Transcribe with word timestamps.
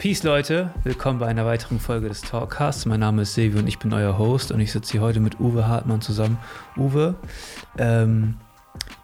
Peace 0.00 0.22
Leute, 0.22 0.70
willkommen 0.84 1.18
bei 1.18 1.26
einer 1.26 1.44
weiteren 1.44 1.80
Folge 1.80 2.06
des 2.06 2.20
Talkcasts. 2.20 2.86
Mein 2.86 3.00
Name 3.00 3.22
ist 3.22 3.34
Silvio 3.34 3.58
und 3.58 3.66
ich 3.66 3.80
bin 3.80 3.92
euer 3.92 4.16
Host 4.16 4.52
und 4.52 4.60
ich 4.60 4.70
sitze 4.70 4.92
hier 4.92 5.00
heute 5.00 5.18
mit 5.18 5.40
Uwe 5.40 5.66
Hartmann 5.66 6.00
zusammen. 6.00 6.38
Uwe, 6.76 7.16
ähm, 7.78 8.36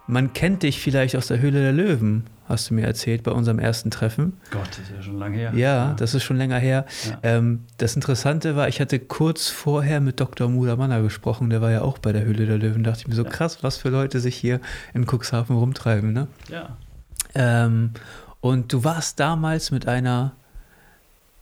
man 0.06 0.32
kennt 0.34 0.62
dich 0.62 0.80
vielleicht 0.80 1.16
aus 1.16 1.26
der 1.26 1.40
Höhle 1.40 1.60
der 1.60 1.72
Löwen, 1.72 2.30
hast 2.48 2.70
du 2.70 2.74
mir 2.74 2.86
erzählt 2.86 3.24
bei 3.24 3.32
unserem 3.32 3.58
ersten 3.58 3.90
Treffen. 3.90 4.34
Gott, 4.52 4.68
das 4.68 4.78
ist 4.78 4.92
ja 4.94 5.02
schon 5.02 5.18
lange 5.18 5.36
her. 5.36 5.52
Ja, 5.56 5.58
ja. 5.58 5.94
das 5.94 6.14
ist 6.14 6.22
schon 6.22 6.36
länger 6.36 6.60
her. 6.60 6.86
Ja. 7.10 7.18
Ähm, 7.24 7.64
das 7.78 7.96
Interessante 7.96 8.54
war, 8.54 8.68
ich 8.68 8.80
hatte 8.80 9.00
kurz 9.00 9.48
vorher 9.48 10.00
mit 10.00 10.20
Dr. 10.20 10.48
Muda 10.48 10.76
Manner 10.76 11.02
gesprochen, 11.02 11.50
der 11.50 11.60
war 11.60 11.72
ja 11.72 11.82
auch 11.82 11.98
bei 11.98 12.12
der 12.12 12.24
Höhle 12.24 12.46
der 12.46 12.58
Löwen. 12.58 12.84
Da 12.84 12.92
dachte 12.92 13.02
ich 13.02 13.08
mir 13.08 13.16
so, 13.16 13.24
ja. 13.24 13.30
krass, 13.30 13.64
was 13.64 13.78
für 13.78 13.88
Leute 13.88 14.20
sich 14.20 14.36
hier 14.36 14.60
in 14.92 15.08
Cuxhaven 15.08 15.56
rumtreiben, 15.56 16.12
ne? 16.12 16.28
Ja. 16.48 16.76
Ähm, 17.34 17.94
und 18.40 18.72
du 18.72 18.84
warst 18.84 19.18
damals 19.18 19.72
mit 19.72 19.88
einer 19.88 20.36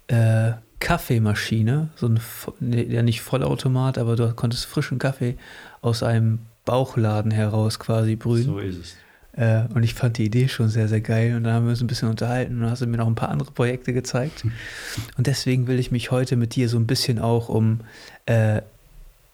äh, 0.09 0.52
Kaffeemaschine, 0.80 1.91
so 1.95 2.09
ein, 2.09 2.20
ja 2.60 3.02
nicht 3.02 3.20
Vollautomat, 3.20 3.98
aber 3.98 4.16
du 4.16 4.33
konntest 4.34 4.66
frischen 4.66 4.98
Kaffee 4.98 5.37
aus 5.80 6.02
einem 6.02 6.41
Bauchladen 6.65 7.30
heraus 7.30 7.79
quasi 7.79 8.16
brühen. 8.16 8.45
So 8.45 8.59
ist 8.59 8.79
es. 8.79 8.96
Äh, 9.34 9.62
und 9.74 9.83
ich 9.83 9.95
fand 9.95 10.19
die 10.19 10.24
Idee 10.24 10.48
schon 10.48 10.69
sehr, 10.69 10.88
sehr 10.88 11.01
geil. 11.01 11.37
Und 11.37 11.45
dann 11.45 11.55
haben 11.55 11.66
wir 11.66 11.70
uns 11.70 11.80
ein 11.80 11.87
bisschen 11.87 12.09
unterhalten 12.09 12.62
und 12.62 12.70
hast 12.70 12.83
du 12.83 12.87
mir 12.87 12.98
noch 12.98 13.07
ein 13.07 13.15
paar 13.15 13.30
andere 13.30 13.51
Projekte 13.51 13.93
gezeigt. 13.93 14.45
und 15.16 15.27
deswegen 15.27 15.66
will 15.66 15.79
ich 15.79 15.91
mich 15.91 16.10
heute 16.10 16.37
mit 16.37 16.55
dir 16.55 16.69
so 16.69 16.79
ein 16.79 16.87
bisschen 16.87 17.19
auch 17.19 17.48
um 17.48 17.80
äh, 18.27 18.59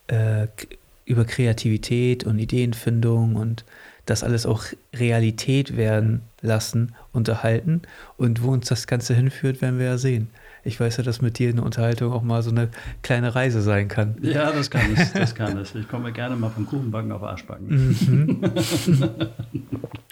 äh, 0.09 0.47
über 1.05 1.25
Kreativität 1.25 2.25
und 2.25 2.39
Ideenfindung 2.39 3.37
und 3.37 3.65
das 4.07 4.23
alles 4.23 4.47
auch 4.47 4.65
Realität 4.95 5.77
werden 5.77 6.23
lassen, 6.41 6.95
unterhalten. 7.12 7.83
Und 8.17 8.43
wo 8.43 8.51
uns 8.51 8.69
das 8.69 8.87
Ganze 8.87 9.14
hinführt, 9.14 9.61
werden 9.61 9.79
wir 9.79 9.87
ja 9.87 9.98
sehen. 9.98 10.29
Ich 10.64 10.78
weiß 10.78 10.98
ja, 10.98 11.05
dass 11.05 11.23
mit 11.23 11.39
dir 11.39 11.51
eine 11.51 11.62
Unterhaltung 11.62 12.12
auch 12.12 12.23
mal 12.23 12.42
so 12.42 12.51
eine 12.51 12.69
kleine 13.03 13.34
Reise 13.34 13.62
sein 13.62 13.89
kann. 13.89 14.17
Ja, 14.23 14.53
das 14.53 14.70
kann 14.70 14.95
es. 14.97 15.12
Das 15.19 15.34
kann 15.34 15.56
es. 15.59 15.75
Ich 15.75 15.89
komme 15.89 16.12
gerne 16.12 16.37
mal 16.37 16.51
vom 16.51 16.67
Kuchenbacken 16.67 17.12
auf 17.12 17.23
Arschbacken. 17.23 17.69
Mhm. 17.69 18.53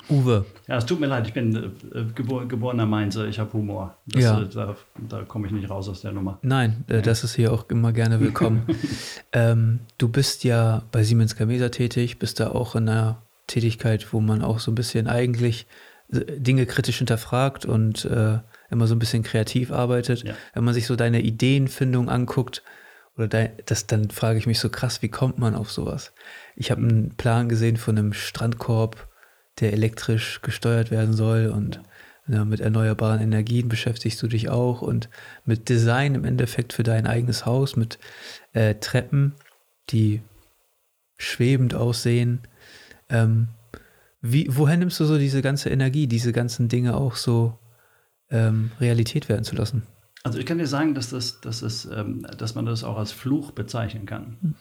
Uwe. 0.08 0.44
Ja, 0.68 0.76
es 0.76 0.86
tut 0.86 1.00
mir 1.00 1.06
leid, 1.06 1.26
ich 1.26 1.32
bin 1.32 1.54
äh, 1.56 2.04
gebor 2.14 2.46
geborener 2.46 2.86
Mainzer, 2.86 3.26
ich 3.26 3.38
habe 3.38 3.52
Humor. 3.52 3.96
Das, 4.06 4.22
ja. 4.22 4.40
Äh, 4.40 4.48
da, 4.48 4.76
da 5.08 5.22
komme 5.22 5.46
ich 5.46 5.52
nicht 5.52 5.68
raus 5.68 5.88
aus 5.88 6.02
der 6.02 6.12
Nummer. 6.12 6.38
Nein, 6.42 6.84
äh, 6.88 7.02
das 7.02 7.24
ist 7.24 7.34
hier 7.34 7.52
auch 7.52 7.68
immer 7.68 7.92
gerne 7.92 8.20
willkommen. 8.20 8.66
ähm, 9.32 9.80
du 9.98 10.08
bist 10.08 10.44
ja 10.44 10.82
bei 10.92 11.02
Siemens 11.02 11.36
Gamesa 11.36 11.70
tätig, 11.70 12.18
bist 12.18 12.38
da 12.40 12.50
auch 12.50 12.76
in 12.76 12.88
einer 12.88 13.22
Tätigkeit, 13.46 14.12
wo 14.12 14.20
man 14.20 14.42
auch 14.42 14.60
so 14.60 14.70
ein 14.70 14.76
bisschen 14.76 15.08
eigentlich 15.08 15.66
äh, 16.12 16.20
Dinge 16.38 16.66
kritisch 16.66 16.98
hinterfragt 16.98 17.66
und 17.66 18.04
äh, 18.04 18.38
immer 18.70 18.86
so 18.86 18.94
ein 18.94 18.98
bisschen 18.98 19.22
kreativ 19.22 19.70
arbeitet. 19.70 20.24
Ja. 20.24 20.34
Wenn 20.54 20.64
man 20.64 20.74
sich 20.74 20.86
so 20.86 20.96
deine 20.96 21.20
Ideenfindung 21.20 22.08
anguckt, 22.08 22.62
oder 23.16 23.28
dein, 23.28 23.52
das, 23.64 23.86
dann 23.86 24.10
frage 24.10 24.38
ich 24.38 24.46
mich 24.46 24.58
so 24.58 24.68
krass, 24.68 25.02
wie 25.02 25.08
kommt 25.08 25.38
man 25.38 25.54
auf 25.54 25.70
sowas? 25.70 26.12
Ich 26.54 26.70
habe 26.70 26.82
einen 26.82 27.16
Plan 27.16 27.48
gesehen 27.48 27.76
von 27.76 27.96
einem 27.96 28.12
Strandkorb, 28.12 29.08
der 29.60 29.72
elektrisch 29.72 30.42
gesteuert 30.42 30.90
werden 30.90 31.14
soll 31.14 31.46
und 31.46 31.80
ja, 32.28 32.44
mit 32.44 32.60
erneuerbaren 32.60 33.20
Energien 33.20 33.68
beschäftigst 33.68 34.20
du 34.22 34.26
dich 34.26 34.48
auch 34.48 34.82
und 34.82 35.08
mit 35.44 35.68
Design 35.68 36.14
im 36.14 36.24
Endeffekt 36.24 36.72
für 36.72 36.82
dein 36.82 37.06
eigenes 37.06 37.46
Haus, 37.46 37.76
mit 37.76 37.98
äh, 38.52 38.74
Treppen, 38.74 39.34
die 39.90 40.22
schwebend 41.18 41.74
aussehen. 41.74 42.40
Ähm, 43.08 43.48
wie, 44.20 44.48
woher 44.50 44.76
nimmst 44.76 44.98
du 44.98 45.04
so 45.04 45.18
diese 45.18 45.40
ganze 45.40 45.70
Energie, 45.70 46.08
diese 46.08 46.32
ganzen 46.32 46.68
Dinge 46.68 46.96
auch 46.96 47.14
so 47.14 47.56
ähm, 48.30 48.70
Realität 48.80 49.28
werden 49.28 49.44
zu 49.44 49.56
lassen? 49.56 49.82
Also 50.22 50.38
ich 50.38 50.46
kann 50.46 50.58
dir 50.58 50.66
sagen, 50.66 50.94
dass, 50.94 51.10
das, 51.10 51.40
dass, 51.40 51.60
das, 51.60 51.84
ähm, 51.86 52.26
dass 52.36 52.54
man 52.54 52.66
das 52.66 52.84
auch 52.84 52.98
als 52.98 53.12
Fluch 53.12 53.52
bezeichnen 53.52 54.06
kann. 54.06 54.38
Hm. 54.40 54.54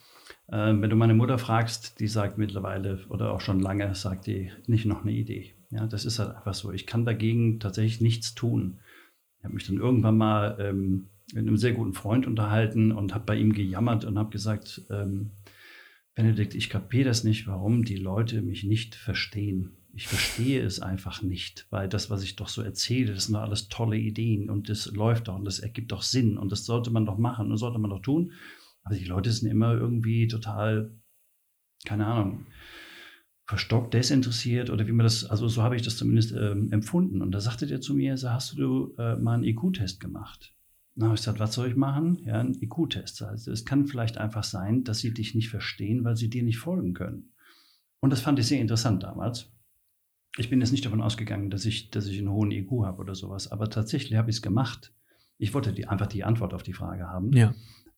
Ähm, 0.51 0.81
wenn 0.81 0.89
du 0.89 0.95
meine 0.95 1.15
Mutter 1.15 1.39
fragst, 1.39 1.99
die 1.99 2.07
sagt 2.07 2.37
mittlerweile 2.37 2.99
oder 3.09 3.31
auch 3.31 3.41
schon 3.41 3.59
lange, 3.59 3.95
sagt 3.95 4.27
die 4.27 4.51
nicht 4.67 4.85
noch 4.85 5.01
eine 5.01 5.11
Idee. 5.11 5.55
Ja, 5.71 5.87
das 5.87 6.05
ist 6.05 6.19
halt 6.19 6.35
einfach 6.35 6.53
so. 6.53 6.71
Ich 6.71 6.85
kann 6.85 7.05
dagegen 7.05 7.59
tatsächlich 7.59 7.99
nichts 7.99 8.35
tun. 8.35 8.79
Ich 9.39 9.43
habe 9.43 9.55
mich 9.55 9.65
dann 9.65 9.77
irgendwann 9.77 10.17
mal 10.17 10.57
ähm, 10.59 11.09
mit 11.33 11.47
einem 11.47 11.57
sehr 11.57 11.73
guten 11.73 11.93
Freund 11.93 12.27
unterhalten 12.27 12.91
und 12.91 13.13
habe 13.13 13.25
bei 13.25 13.35
ihm 13.35 13.53
gejammert 13.53 14.05
und 14.05 14.19
habe 14.19 14.29
gesagt, 14.29 14.83
ähm, 14.91 15.31
Benedikt, 16.13 16.55
ich 16.55 16.69
kapiere 16.69 17.09
das 17.09 17.23
nicht, 17.23 17.47
warum 17.47 17.83
die 17.83 17.97
Leute 17.97 18.41
mich 18.41 18.63
nicht 18.63 18.95
verstehen. 18.95 19.77
Ich 19.97 20.07
verstehe 20.07 20.61
es 20.61 20.81
einfach 20.81 21.21
nicht, 21.21 21.67
weil 21.69 21.87
das, 21.87 22.09
was 22.09 22.21
ich 22.21 22.35
doch 22.35 22.49
so 22.49 22.61
erzähle, 22.61 23.13
das 23.13 23.25
sind 23.25 23.35
doch 23.35 23.43
alles 23.43 23.69
tolle 23.69 23.97
Ideen 23.97 24.49
und 24.49 24.67
das 24.67 24.87
läuft 24.87 25.29
doch 25.29 25.35
und 25.35 25.45
das 25.45 25.59
ergibt 25.59 25.93
doch 25.93 26.01
Sinn 26.01 26.37
und 26.37 26.51
das 26.51 26.65
sollte 26.65 26.91
man 26.91 27.05
doch 27.05 27.17
machen 27.17 27.49
und 27.49 27.57
sollte 27.57 27.79
man 27.79 27.91
doch 27.91 28.01
tun. 28.01 28.33
Aber 28.83 28.95
die 28.95 29.05
Leute 29.05 29.31
sind 29.31 29.49
immer 29.49 29.71
irgendwie 29.71 30.27
total, 30.27 30.91
keine 31.85 32.07
Ahnung, 32.07 32.45
verstockt, 33.45 33.93
desinteressiert 33.93 34.69
oder 34.69 34.85
wie 34.85 34.91
man 34.91 35.05
das, 35.05 35.23
also 35.23 35.47
so 35.47 35.63
habe 35.63 35.77
ich 35.77 35.81
das 35.81 35.95
zumindest 35.95 36.33
ähm, 36.33 36.73
empfunden. 36.73 37.21
Und 37.21 37.31
da 37.31 37.39
sagte 37.39 37.65
der 37.65 37.79
zu 37.79 37.95
mir, 37.95 38.17
so, 38.17 38.31
hast 38.31 38.57
du 38.57 38.93
äh, 38.97 39.15
mal 39.15 39.35
einen 39.35 39.45
IQ-Test 39.45 40.01
gemacht? 40.01 40.53
Na, 40.95 41.13
ich 41.13 41.21
gesagt, 41.21 41.39
was 41.39 41.53
soll 41.53 41.69
ich 41.69 41.77
machen? 41.77 42.21
Ja, 42.25 42.41
einen 42.41 42.61
IQ-Test. 42.61 43.21
Also 43.21 43.49
es 43.49 43.63
kann 43.63 43.87
vielleicht 43.87 44.17
einfach 44.17 44.43
sein, 44.43 44.83
dass 44.83 44.99
sie 44.99 45.13
dich 45.13 45.35
nicht 45.35 45.49
verstehen, 45.49 46.03
weil 46.03 46.17
sie 46.17 46.29
dir 46.29 46.43
nicht 46.43 46.57
folgen 46.57 46.93
können. 46.93 47.31
Und 48.01 48.09
das 48.09 48.19
fand 48.19 48.39
ich 48.39 48.47
sehr 48.47 48.59
interessant 48.59 49.01
damals 49.01 49.54
ich 50.37 50.49
bin 50.49 50.59
jetzt 50.59 50.71
nicht 50.71 50.85
davon 50.85 51.01
ausgegangen, 51.01 51.49
dass 51.49 51.65
ich, 51.65 51.89
dass 51.91 52.07
ich 52.07 52.17
einen 52.19 52.29
hohen 52.29 52.51
IQ 52.51 52.83
habe 52.83 52.99
oder 53.01 53.15
sowas, 53.15 53.51
aber 53.51 53.69
tatsächlich 53.69 54.17
habe 54.17 54.29
ich 54.29 54.37
es 54.37 54.41
gemacht. 54.41 54.93
Ich 55.37 55.53
wollte 55.53 55.73
die, 55.73 55.87
einfach 55.87 56.07
die 56.07 56.23
Antwort 56.23 56.53
auf 56.53 56.63
die 56.63 56.73
Frage 56.73 57.07
haben. 57.07 57.31
Ja. 57.33 57.53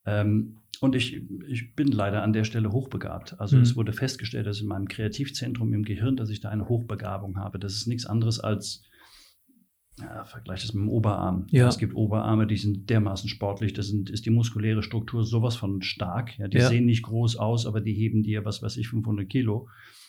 Ähm, 0.05 0.57
und 0.79 0.95
ich, 0.95 1.23
ich 1.47 1.75
bin 1.75 1.87
leider 1.87 2.21
an 2.21 2.33
der 2.33 2.43
Stelle 2.43 2.71
hochbegabt. 2.71 3.39
Also 3.39 3.57
mhm. 3.57 3.63
es 3.63 3.75
wurde 3.75 3.93
festgestellt, 3.93 4.45
dass 4.45 4.61
in 4.61 4.67
meinem 4.67 4.87
Kreativzentrum 4.87 5.73
im 5.73 5.83
Gehirn, 5.83 6.15
dass 6.15 6.29
ich 6.29 6.39
da 6.39 6.49
eine 6.49 6.69
Hochbegabung 6.69 7.37
habe. 7.37 7.57
Das 7.57 7.73
ist 7.73 7.87
nichts 7.87 8.05
anderes 8.05 8.39
als, 8.39 8.83
ja, 9.99 10.23
vergleich 10.25 10.61
das 10.61 10.73
mit 10.73 10.83
dem 10.83 10.89
Oberarm. 10.89 11.47
Ja. 11.49 11.67
Es 11.67 11.79
gibt 11.79 11.95
Oberarme, 11.95 12.45
die 12.45 12.57
sind 12.57 12.89
dermaßen 12.89 13.27
sportlich, 13.27 13.73
das 13.73 13.87
sind, 13.87 14.11
ist 14.11 14.27
die 14.27 14.29
muskuläre 14.29 14.83
Struktur 14.83 15.23
sowas 15.23 15.55
von 15.55 15.81
stark. 15.81 16.37
Ja, 16.37 16.47
die 16.47 16.57
ja. 16.57 16.69
sehen 16.69 16.85
nicht 16.85 17.03
groß 17.03 17.37
aus, 17.37 17.65
aber 17.65 17.81
die 17.81 17.93
heben 17.93 18.21
dir, 18.21 18.45
was 18.45 18.61
weiß 18.61 18.77
ich, 18.77 18.89
500 18.89 19.27
Kilo. 19.27 19.67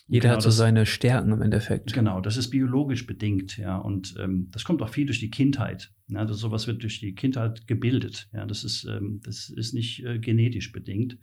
Jeder 0.08 0.22
genau 0.22 0.34
hat 0.36 0.42
so 0.42 0.48
das, 0.48 0.56
seine 0.56 0.86
Stärken 0.86 1.32
im 1.32 1.42
Endeffekt. 1.42 1.92
Genau, 1.92 2.20
das 2.20 2.38
ist 2.38 2.48
biologisch 2.48 3.06
bedingt, 3.06 3.58
ja. 3.58 3.76
Und 3.76 4.14
ähm, 4.18 4.48
das 4.50 4.64
kommt 4.64 4.80
auch 4.80 4.88
viel 4.88 5.04
durch 5.04 5.20
die 5.20 5.30
Kindheit. 5.30 5.92
Ja, 6.08 6.24
das, 6.24 6.38
sowas 6.38 6.66
wird 6.66 6.82
durch 6.82 6.98
die 6.98 7.14
Kindheit 7.14 7.66
gebildet. 7.66 8.28
Ja, 8.32 8.46
das 8.46 8.64
ist, 8.64 8.84
ähm, 8.84 9.20
das 9.22 9.50
ist 9.50 9.74
nicht 9.74 10.04
äh, 10.04 10.18
genetisch 10.18 10.72
bedingt, 10.72 11.18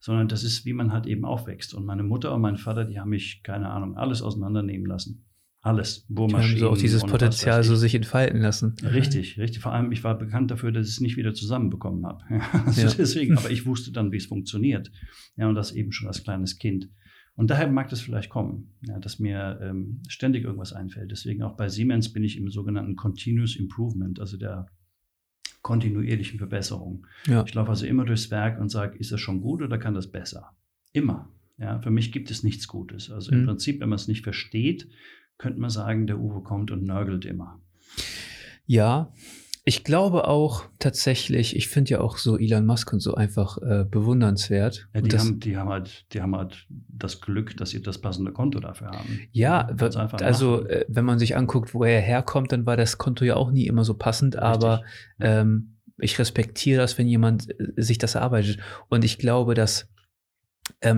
sondern 0.00 0.26
das 0.26 0.42
ist, 0.42 0.66
wie 0.66 0.72
man 0.72 0.92
halt 0.92 1.06
eben 1.06 1.24
aufwächst. 1.24 1.74
Und 1.74 1.86
meine 1.86 2.02
Mutter 2.02 2.34
und 2.34 2.40
mein 2.40 2.56
Vater, 2.56 2.84
die 2.84 2.98
haben 2.98 3.10
mich, 3.10 3.42
keine 3.44 3.70
Ahnung, 3.70 3.96
alles 3.96 4.20
auseinandernehmen 4.20 4.86
lassen. 4.86 5.24
Alles. 5.60 6.04
Bohrmaschinen. 6.08 6.56
Die 6.56 6.62
haben 6.62 6.68
so 6.68 6.72
auch 6.72 6.78
dieses 6.78 7.04
Potenzial 7.04 7.62
so 7.62 7.76
sich 7.76 7.94
entfalten 7.94 8.40
lassen. 8.40 8.74
Richtig, 8.82 9.38
richtig. 9.38 9.62
Vor 9.62 9.72
allem, 9.72 9.92
ich 9.92 10.04
war 10.04 10.18
bekannt 10.18 10.50
dafür, 10.50 10.72
dass 10.72 10.88
ich 10.88 10.94
es 10.94 11.00
nicht 11.00 11.16
wieder 11.16 11.32
zusammenbekommen 11.32 12.04
habe. 12.04 12.22
also 12.66 12.80
ja. 12.86 12.92
deswegen, 12.98 13.38
aber 13.38 13.50
ich 13.50 13.64
wusste 13.64 13.92
dann, 13.92 14.12
wie 14.12 14.18
es 14.18 14.26
funktioniert. 14.26 14.90
Ja, 15.36 15.48
und 15.48 15.54
das 15.54 15.72
eben 15.72 15.92
schon 15.92 16.08
als 16.08 16.22
kleines 16.22 16.58
Kind. 16.58 16.90
Und 17.36 17.50
daher 17.50 17.68
mag 17.68 17.88
das 17.88 18.00
vielleicht 18.00 18.30
kommen, 18.30 18.74
ja, 18.82 18.98
dass 18.98 19.18
mir 19.18 19.58
ähm, 19.60 20.02
ständig 20.08 20.44
irgendwas 20.44 20.72
einfällt. 20.72 21.10
Deswegen 21.10 21.42
auch 21.42 21.56
bei 21.56 21.68
Siemens 21.68 22.12
bin 22.12 22.22
ich 22.22 22.36
im 22.36 22.48
sogenannten 22.50 22.94
Continuous 22.94 23.56
Improvement, 23.56 24.20
also 24.20 24.36
der 24.36 24.66
kontinuierlichen 25.62 26.38
Verbesserung. 26.38 27.06
Ja. 27.26 27.42
Ich 27.44 27.54
laufe 27.54 27.70
also 27.70 27.86
immer 27.86 28.04
durchs 28.04 28.30
Werk 28.30 28.60
und 28.60 28.68
sage, 28.68 28.98
ist 28.98 29.10
das 29.10 29.20
schon 29.20 29.40
gut 29.40 29.62
oder 29.62 29.78
kann 29.78 29.94
das 29.94 30.12
besser? 30.12 30.54
Immer. 30.92 31.28
Ja, 31.58 31.80
für 31.80 31.90
mich 31.90 32.12
gibt 32.12 32.30
es 32.30 32.42
nichts 32.42 32.68
Gutes. 32.68 33.10
Also 33.10 33.32
mhm. 33.32 33.40
im 33.40 33.46
Prinzip, 33.46 33.80
wenn 33.80 33.88
man 33.88 33.96
es 33.96 34.06
nicht 34.06 34.22
versteht, 34.22 34.88
könnte 35.38 35.60
man 35.60 35.70
sagen, 35.70 36.06
der 36.06 36.20
Uwe 36.20 36.42
kommt 36.42 36.70
und 36.70 36.84
nörgelt 36.84 37.24
immer. 37.24 37.60
Ja, 38.66 39.12
ich 39.66 39.82
glaube 39.82 40.28
auch 40.28 40.64
tatsächlich, 40.78 41.56
ich 41.56 41.68
finde 41.68 41.92
ja 41.92 42.00
auch 42.00 42.18
so 42.18 42.38
Elon 42.38 42.66
Musk 42.66 42.92
und 42.92 43.00
so 43.00 43.14
einfach 43.14 43.56
äh, 43.62 43.86
bewundernswert. 43.90 44.88
Ja, 44.92 45.00
die, 45.00 45.08
das, 45.08 45.24
haben, 45.24 45.40
die, 45.40 45.56
haben 45.56 45.70
halt, 45.70 46.04
die 46.12 46.20
haben 46.20 46.36
halt 46.36 46.66
das 46.68 47.22
Glück, 47.22 47.56
dass 47.56 47.70
sie 47.70 47.80
das 47.80 47.98
passende 47.98 48.32
Konto 48.32 48.60
dafür 48.60 48.88
haben. 48.88 49.20
Ja, 49.32 49.68
also 50.20 50.66
äh, 50.66 50.84
wenn 50.88 51.06
man 51.06 51.18
sich 51.18 51.34
anguckt, 51.34 51.72
wo 51.72 51.82
er 51.82 52.02
herkommt, 52.02 52.52
dann 52.52 52.66
war 52.66 52.76
das 52.76 52.98
Konto 52.98 53.24
ja 53.24 53.36
auch 53.36 53.50
nie 53.50 53.66
immer 53.66 53.84
so 53.84 53.94
passend, 53.94 54.34
Richtig. 54.34 54.46
aber 54.46 54.82
ähm, 55.18 55.76
ich 55.96 56.18
respektiere 56.18 56.82
das, 56.82 56.98
wenn 56.98 57.08
jemand 57.08 57.48
äh, 57.58 57.72
sich 57.76 57.96
das 57.96 58.16
erarbeitet. 58.16 58.58
Und 58.90 59.02
ich 59.02 59.18
glaube, 59.18 59.54
dass 59.54 59.88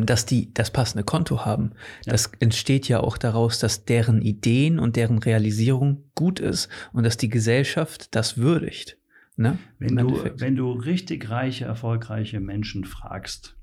dass 0.07 0.27
die 0.27 0.53
das 0.53 0.71
passende 0.71 1.05
Konto 1.05 1.45
haben. 1.45 1.73
Ja. 2.05 2.13
Das 2.13 2.31
entsteht 2.41 2.89
ja 2.89 3.01
auch 3.01 3.19
daraus, 3.19 3.59
dass 3.59 3.85
deren 3.85 4.21
Ideen 4.23 4.79
und 4.79 4.97
deren 4.97 5.19
Realisierung 5.19 6.05
gut 6.15 6.41
ist 6.41 6.69
und 6.93 7.05
dass 7.05 7.17
die 7.17 7.29
Gesellschaft 7.29 8.15
das 8.15 8.37
würdigt. 8.37 8.99
Ne? 9.37 9.59
Wenn, 9.79 9.97
du, 9.97 10.25
wenn 10.39 10.57
du 10.57 10.73
richtig 10.73 11.29
reiche, 11.31 11.67
erfolgreiche 11.67 12.41
Menschen 12.41 12.85
fragst, 12.85 13.57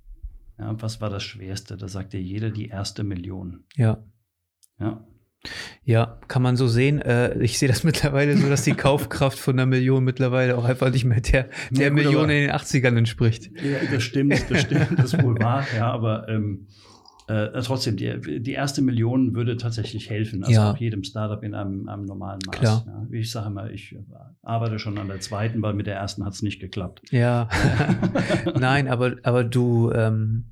ja, 0.60 0.80
was 0.82 1.02
war 1.02 1.10
das 1.10 1.24
Schwerste? 1.24 1.78
Da 1.78 1.88
sagt 1.88 2.14
dir 2.14 2.22
jeder 2.22 2.52
die 2.52 2.68
erste 2.68 3.04
Million. 3.04 3.64
Ja. 3.76 4.04
Ja. 4.80 5.06
Ja, 5.86 6.18
kann 6.28 6.42
man 6.42 6.56
so 6.56 6.68
sehen. 6.68 7.02
Äh, 7.02 7.38
ich 7.40 7.60
sehe 7.60 7.68
das 7.68 7.84
mittlerweile 7.84 8.38
so, 8.38 8.50
dass 8.50 8.64
die 8.64 8.74
Kaufkraft 8.74 9.38
von 9.38 9.56
einer 9.56 9.66
Million 9.66 10.04
mittlerweile 10.04 10.58
auch 10.58 10.66
einfach 10.66 10.92
nicht 10.92 11.06
mehr 11.06 11.22
der, 11.22 11.50
der 11.72 11.84
ja, 11.84 11.90
gut, 11.90 11.98
Million 11.98 12.30
in 12.30 12.48
den 12.48 12.52
80ern 12.52 12.98
entspricht. 12.98 13.52
Ja, 13.62 13.80
das 13.92 14.04
stimmt, 14.04 14.34
das 14.50 14.62
stimmt, 14.62 14.88
das 14.98 15.14
ist 15.14 15.24
wohl 15.24 15.38
wahr, 15.40 15.66
ja, 15.76 15.92
aber 15.92 16.28
ähm, 16.30 16.68
äh, 17.28 17.62
trotzdem, 17.62 17.96
die, 17.96 18.42
die 18.42 18.52
erste 18.52 18.82
Million 18.82 19.34
würde 19.34 19.56
tatsächlich 19.56 20.10
helfen, 20.10 20.44
also 20.44 20.54
ja. 20.54 20.72
auch 20.72 20.78
jedem 20.78 21.04
Startup 21.04 21.42
in 21.42 21.54
einem, 21.54 21.88
einem 21.88 22.06
normalen 22.06 22.40
Maß. 22.46 22.56
Klar. 22.56 22.84
Ja, 22.86 23.06
wie 23.10 23.20
ich 23.20 23.32
sage 23.32 23.50
mal, 23.50 23.72
ich 23.72 23.96
arbeite 24.42 24.78
schon 24.78 24.98
an 24.98 25.08
der 25.08 25.22
zweiten, 25.22 25.62
weil 25.62 25.74
mit 25.74 25.88
der 25.88 25.96
ersten 25.96 26.26
hat 26.26 26.34
es 26.34 26.42
nicht 26.42 26.60
geklappt. 26.60 27.02
Ja, 27.12 27.48
nein, 28.60 28.88
aber, 28.90 29.16
aber 29.24 29.44
du, 29.46 29.92
ähm, 29.92 30.46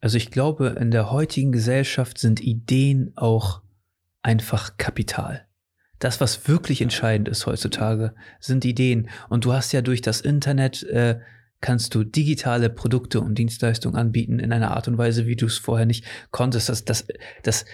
also 0.00 0.16
ich 0.16 0.30
glaube, 0.30 0.76
in 0.78 0.90
der 0.90 1.10
heutigen 1.10 1.52
Gesellschaft 1.52 2.18
sind 2.18 2.40
Ideen 2.40 3.12
auch 3.16 3.62
einfach 4.22 4.76
Kapital. 4.76 5.46
Das, 5.98 6.20
was 6.20 6.48
wirklich 6.48 6.80
entscheidend 6.82 7.28
ist 7.28 7.46
heutzutage, 7.46 8.14
sind 8.40 8.64
Ideen. 8.64 9.08
Und 9.28 9.44
du 9.44 9.52
hast 9.52 9.72
ja 9.72 9.82
durch 9.82 10.02
das 10.02 10.20
Internet 10.20 10.82
äh, 10.84 11.20
kannst 11.60 11.94
du 11.94 12.04
digitale 12.04 12.70
Produkte 12.70 13.20
und 13.20 13.38
Dienstleistungen 13.38 13.96
anbieten 13.96 14.38
in 14.40 14.52
einer 14.52 14.72
Art 14.72 14.88
und 14.88 14.98
Weise, 14.98 15.26
wie 15.26 15.36
du 15.36 15.46
es 15.46 15.58
vorher 15.58 15.86
nicht 15.86 16.04
konntest. 16.30 16.68
Das, 16.68 16.84
das, 16.84 17.06
das 17.44 17.64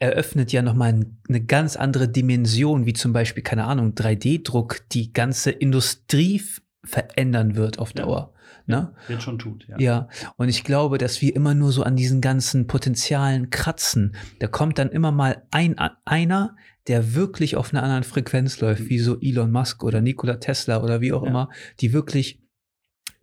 eröffnet 0.00 0.50
ja 0.50 0.62
nochmal 0.62 1.06
eine 1.28 1.44
ganz 1.44 1.76
andere 1.76 2.08
Dimension, 2.08 2.84
wie 2.84 2.92
zum 2.92 3.12
Beispiel, 3.12 3.44
keine 3.44 3.64
Ahnung, 3.64 3.92
3D-Druck, 3.92 4.88
die 4.90 5.12
ganze 5.12 5.52
Industrie 5.52 6.42
verändern 6.84 7.54
wird 7.54 7.78
auf 7.78 7.92
Dauer. 7.92 8.31
Ja, 8.31 8.31
ne? 8.66 8.94
Jetzt 9.08 9.22
schon 9.22 9.38
tut, 9.38 9.66
ja. 9.68 9.78
Ja, 9.78 10.08
und 10.36 10.48
ich 10.48 10.64
glaube, 10.64 10.98
dass 10.98 11.20
wir 11.20 11.34
immer 11.34 11.54
nur 11.54 11.72
so 11.72 11.82
an 11.82 11.96
diesen 11.96 12.20
ganzen 12.20 12.66
Potenzialen 12.66 13.50
kratzen. 13.50 14.14
Da 14.38 14.46
kommt 14.46 14.78
dann 14.78 14.90
immer 14.90 15.12
mal 15.12 15.42
ein, 15.50 15.76
einer, 16.04 16.56
der 16.88 17.14
wirklich 17.14 17.56
auf 17.56 17.72
einer 17.72 17.82
anderen 17.82 18.04
Frequenz 18.04 18.60
läuft, 18.60 18.88
wie 18.88 18.98
so 18.98 19.20
Elon 19.20 19.52
Musk 19.52 19.84
oder 19.84 20.00
Nikola 20.00 20.36
Tesla 20.36 20.82
oder 20.82 21.00
wie 21.00 21.12
auch 21.12 21.22
ja. 21.22 21.28
immer, 21.28 21.48
die 21.80 21.92
wirklich 21.92 22.42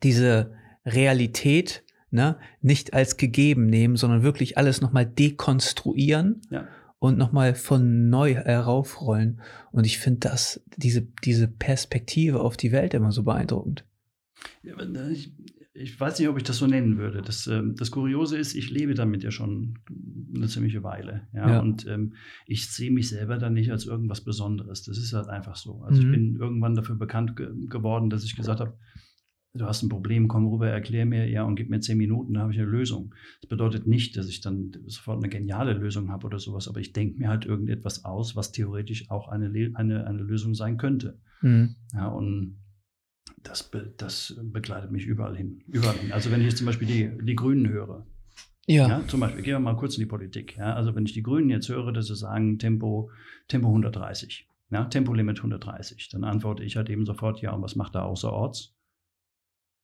diese 0.04 0.54
Realität 0.86 1.84
ne, 2.12 2.38
nicht 2.62 2.94
als 2.94 3.18
gegeben 3.18 3.68
nehmen, 3.68 3.96
sondern 3.96 4.24
wirklich 4.24 4.58
alles 4.58 4.82
nochmal 4.82 5.06
dekonstruieren 5.06 6.42
ja. 6.50 6.68
und 7.00 7.18
nochmal 7.18 7.54
von 7.56 8.10
neu 8.10 8.36
heraufrollen. 8.36 9.42
Und 9.72 9.86
ich 9.86 10.00
finde 10.00 10.22
das, 10.22 10.62
diese, 10.78 11.02
diese 11.24 11.48
Perspektive 11.48 12.42
auf 12.42 12.58
die 12.58 12.72
Welt 12.72 12.94
immer 12.94 13.12
so 13.12 13.24
beeindruckend. 13.24 13.86
Ja, 14.64 14.76
ich, 15.10 15.34
ich, 15.74 16.00
weiß 16.00 16.20
nicht, 16.20 16.28
ob 16.28 16.38
ich 16.38 16.44
das 16.44 16.58
so 16.58 16.68
nennen 16.68 16.98
würde. 16.98 17.22
Das, 17.22 17.48
ähm, 17.48 17.76
das 17.76 17.92
Kuriose 17.92 18.38
ist, 18.38 18.56
ich 18.56 18.70
lebe 18.70 18.94
damit 18.94 19.24
ja 19.24 19.32
schon 19.32 19.80
eine 20.36 20.48
ziemliche 20.48 20.84
Weile. 20.84 21.28
Ja? 21.34 21.50
ja. 21.50 21.60
Und 21.60 21.88
ähm, 21.88 22.14
ich 22.46 22.70
sehe 22.70 22.92
mich 22.92 23.10
selber 23.10 23.38
dann 23.38 23.54
nicht 23.54 23.72
als 23.72 23.86
irgendwas 23.86 24.22
Besonderes. 24.22 24.84
Das 24.84 24.98
ist 24.98 25.14
halt 25.14 25.28
einfach 25.28 25.56
so. 25.56 25.82
Also 25.84 26.02
mhm. 26.02 26.08
ich 26.08 26.12
bin 26.20 26.36
irgendwann 26.36 26.76
dafür 26.76 26.96
bekannt 26.96 27.36
ge 27.36 27.50
geworden, 27.68 28.10
dass 28.10 28.24
ich 28.24 28.36
gesagt 28.36 28.60
habe, 28.60 28.78
du 29.54 29.66
hast 29.66 29.82
ein 29.82 29.90
Problem, 29.90 30.28
komm 30.28 30.48
rüber, 30.48 30.70
erklär 30.70 31.06
mir, 31.06 31.28
ja, 31.28 31.44
und 31.44 31.56
gib 31.56 31.70
mir 31.70 31.80
zehn 31.80 31.98
Minuten, 31.98 32.34
da 32.34 32.42
habe 32.42 32.54
ich 32.54 32.60
eine 32.60 32.70
Lösung. 32.70 33.14
Das 33.42 33.50
bedeutet 33.50 33.88
nicht, 33.88 34.16
dass 34.16 34.28
ich 34.28 34.42
dann 34.42 34.72
sofort 34.86 35.18
eine 35.18 35.30
geniale 35.30 35.74
Lösung 35.74 36.10
habe 36.10 36.28
oder 36.28 36.40
sowas, 36.40 36.68
aber 36.68 36.80
ich 36.80 36.94
denke 36.94 37.18
mir 37.18 37.30
halt 37.30 37.46
irgendetwas 37.46 38.06
aus, 38.06 38.36
was 38.36 38.52
theoretisch 38.52 39.10
auch 39.10 39.28
eine, 39.28 39.48
eine, 39.76 40.06
eine 40.06 40.22
Lösung 40.22 40.54
sein 40.54 40.78
könnte. 40.78 41.20
Mhm. 41.42 41.76
Ja, 41.94 42.08
und 42.08 42.58
das, 43.44 43.70
das 43.98 44.40
begleitet 44.42 44.92
mich 44.92 45.06
überall 45.06 45.36
hin. 45.36 45.62
Überall 45.68 45.96
hin. 45.96 46.12
Also 46.12 46.32
wenn 46.32 46.42
ich 46.42 46.48
jetzt 46.48 46.58
zum 46.58 46.68
Beispiel 46.68 46.88
die, 46.88 47.26
die 47.26 47.36
Grünen 47.36 47.70
höre, 47.70 48.06
ja. 48.70 48.88
ja. 48.88 49.08
Zum 49.08 49.20
Beispiel, 49.20 49.42
gehen 49.42 49.54
wir 49.54 49.60
mal 49.60 49.76
kurz 49.76 49.96
in 49.96 50.02
die 50.02 50.06
Politik. 50.06 50.56
Ja, 50.56 50.76
also 50.76 50.94
wenn 50.94 51.04
ich 51.04 51.14
die 51.14 51.24
Grünen 51.24 51.50
jetzt 51.50 51.70
höre, 51.70 51.92
dass 51.92 52.06
sie 52.06 52.16
sagen, 52.16 52.60
Tempo, 52.60 53.10
Tempo 53.48 53.68
130, 53.68 54.48
ja, 54.70 54.86
Tempolimit 54.86 55.38
130, 55.38 56.10
dann 56.10 56.24
antworte 56.24 56.64
ich 56.64 56.78
halt 56.78 56.88
eben 56.92 57.04
sofort, 57.04 57.42
ja, 57.42 57.52
und 57.52 57.64
was 57.64 57.76
macht 57.76 57.96
da 57.96 58.04
außerorts? 58.04 58.76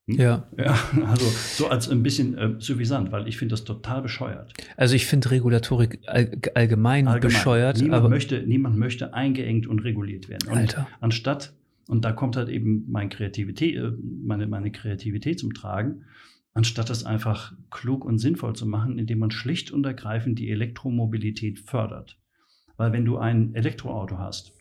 Hm? 0.07 0.19
Ja. 0.19 0.47
Ja, 0.55 0.77
also 1.07 1.25
so 1.25 1.67
als 1.67 1.89
ein 1.89 2.03
bisschen 2.03 2.37
äh, 2.37 2.55
suffisant, 2.59 3.11
weil 3.11 3.27
ich 3.27 3.37
finde 3.37 3.53
das 3.53 3.63
total 3.63 4.03
bescheuert. 4.03 4.53
Also 4.77 4.93
ich 4.93 5.07
finde 5.07 5.31
Regulatorik 5.31 6.01
all, 6.05 6.37
allgemein, 6.53 7.07
allgemein, 7.07 7.19
bescheuert. 7.21 7.77
Niemand, 7.77 7.93
aber 7.95 8.09
möchte, 8.09 8.43
niemand 8.43 8.77
möchte 8.77 9.15
eingeengt 9.15 9.65
und 9.65 9.79
reguliert 9.79 10.29
werden. 10.29 10.47
Und 10.49 10.57
Alter. 10.57 10.87
anstatt, 11.01 11.53
und 11.87 12.05
da 12.05 12.11
kommt 12.11 12.35
halt 12.35 12.49
eben 12.49 12.85
mein 12.89 13.09
Kreativität, 13.09 13.75
äh, 13.75 13.91
meine, 14.01 14.47
meine 14.47 14.71
Kreativität 14.71 15.39
zum 15.39 15.53
Tragen, 15.53 16.03
anstatt 16.53 16.89
das 16.89 17.03
einfach 17.03 17.53
klug 17.69 18.05
und 18.05 18.17
sinnvoll 18.17 18.55
zu 18.55 18.65
machen, 18.65 18.97
indem 18.97 19.19
man 19.19 19.31
schlicht 19.31 19.71
und 19.71 19.85
ergreifend 19.85 20.39
die 20.39 20.49
Elektromobilität 20.49 21.59
fördert. 21.59 22.17
Weil 22.77 22.91
wenn 22.91 23.05
du 23.05 23.17
ein 23.17 23.53
Elektroauto 23.55 24.17
hast, 24.17 24.53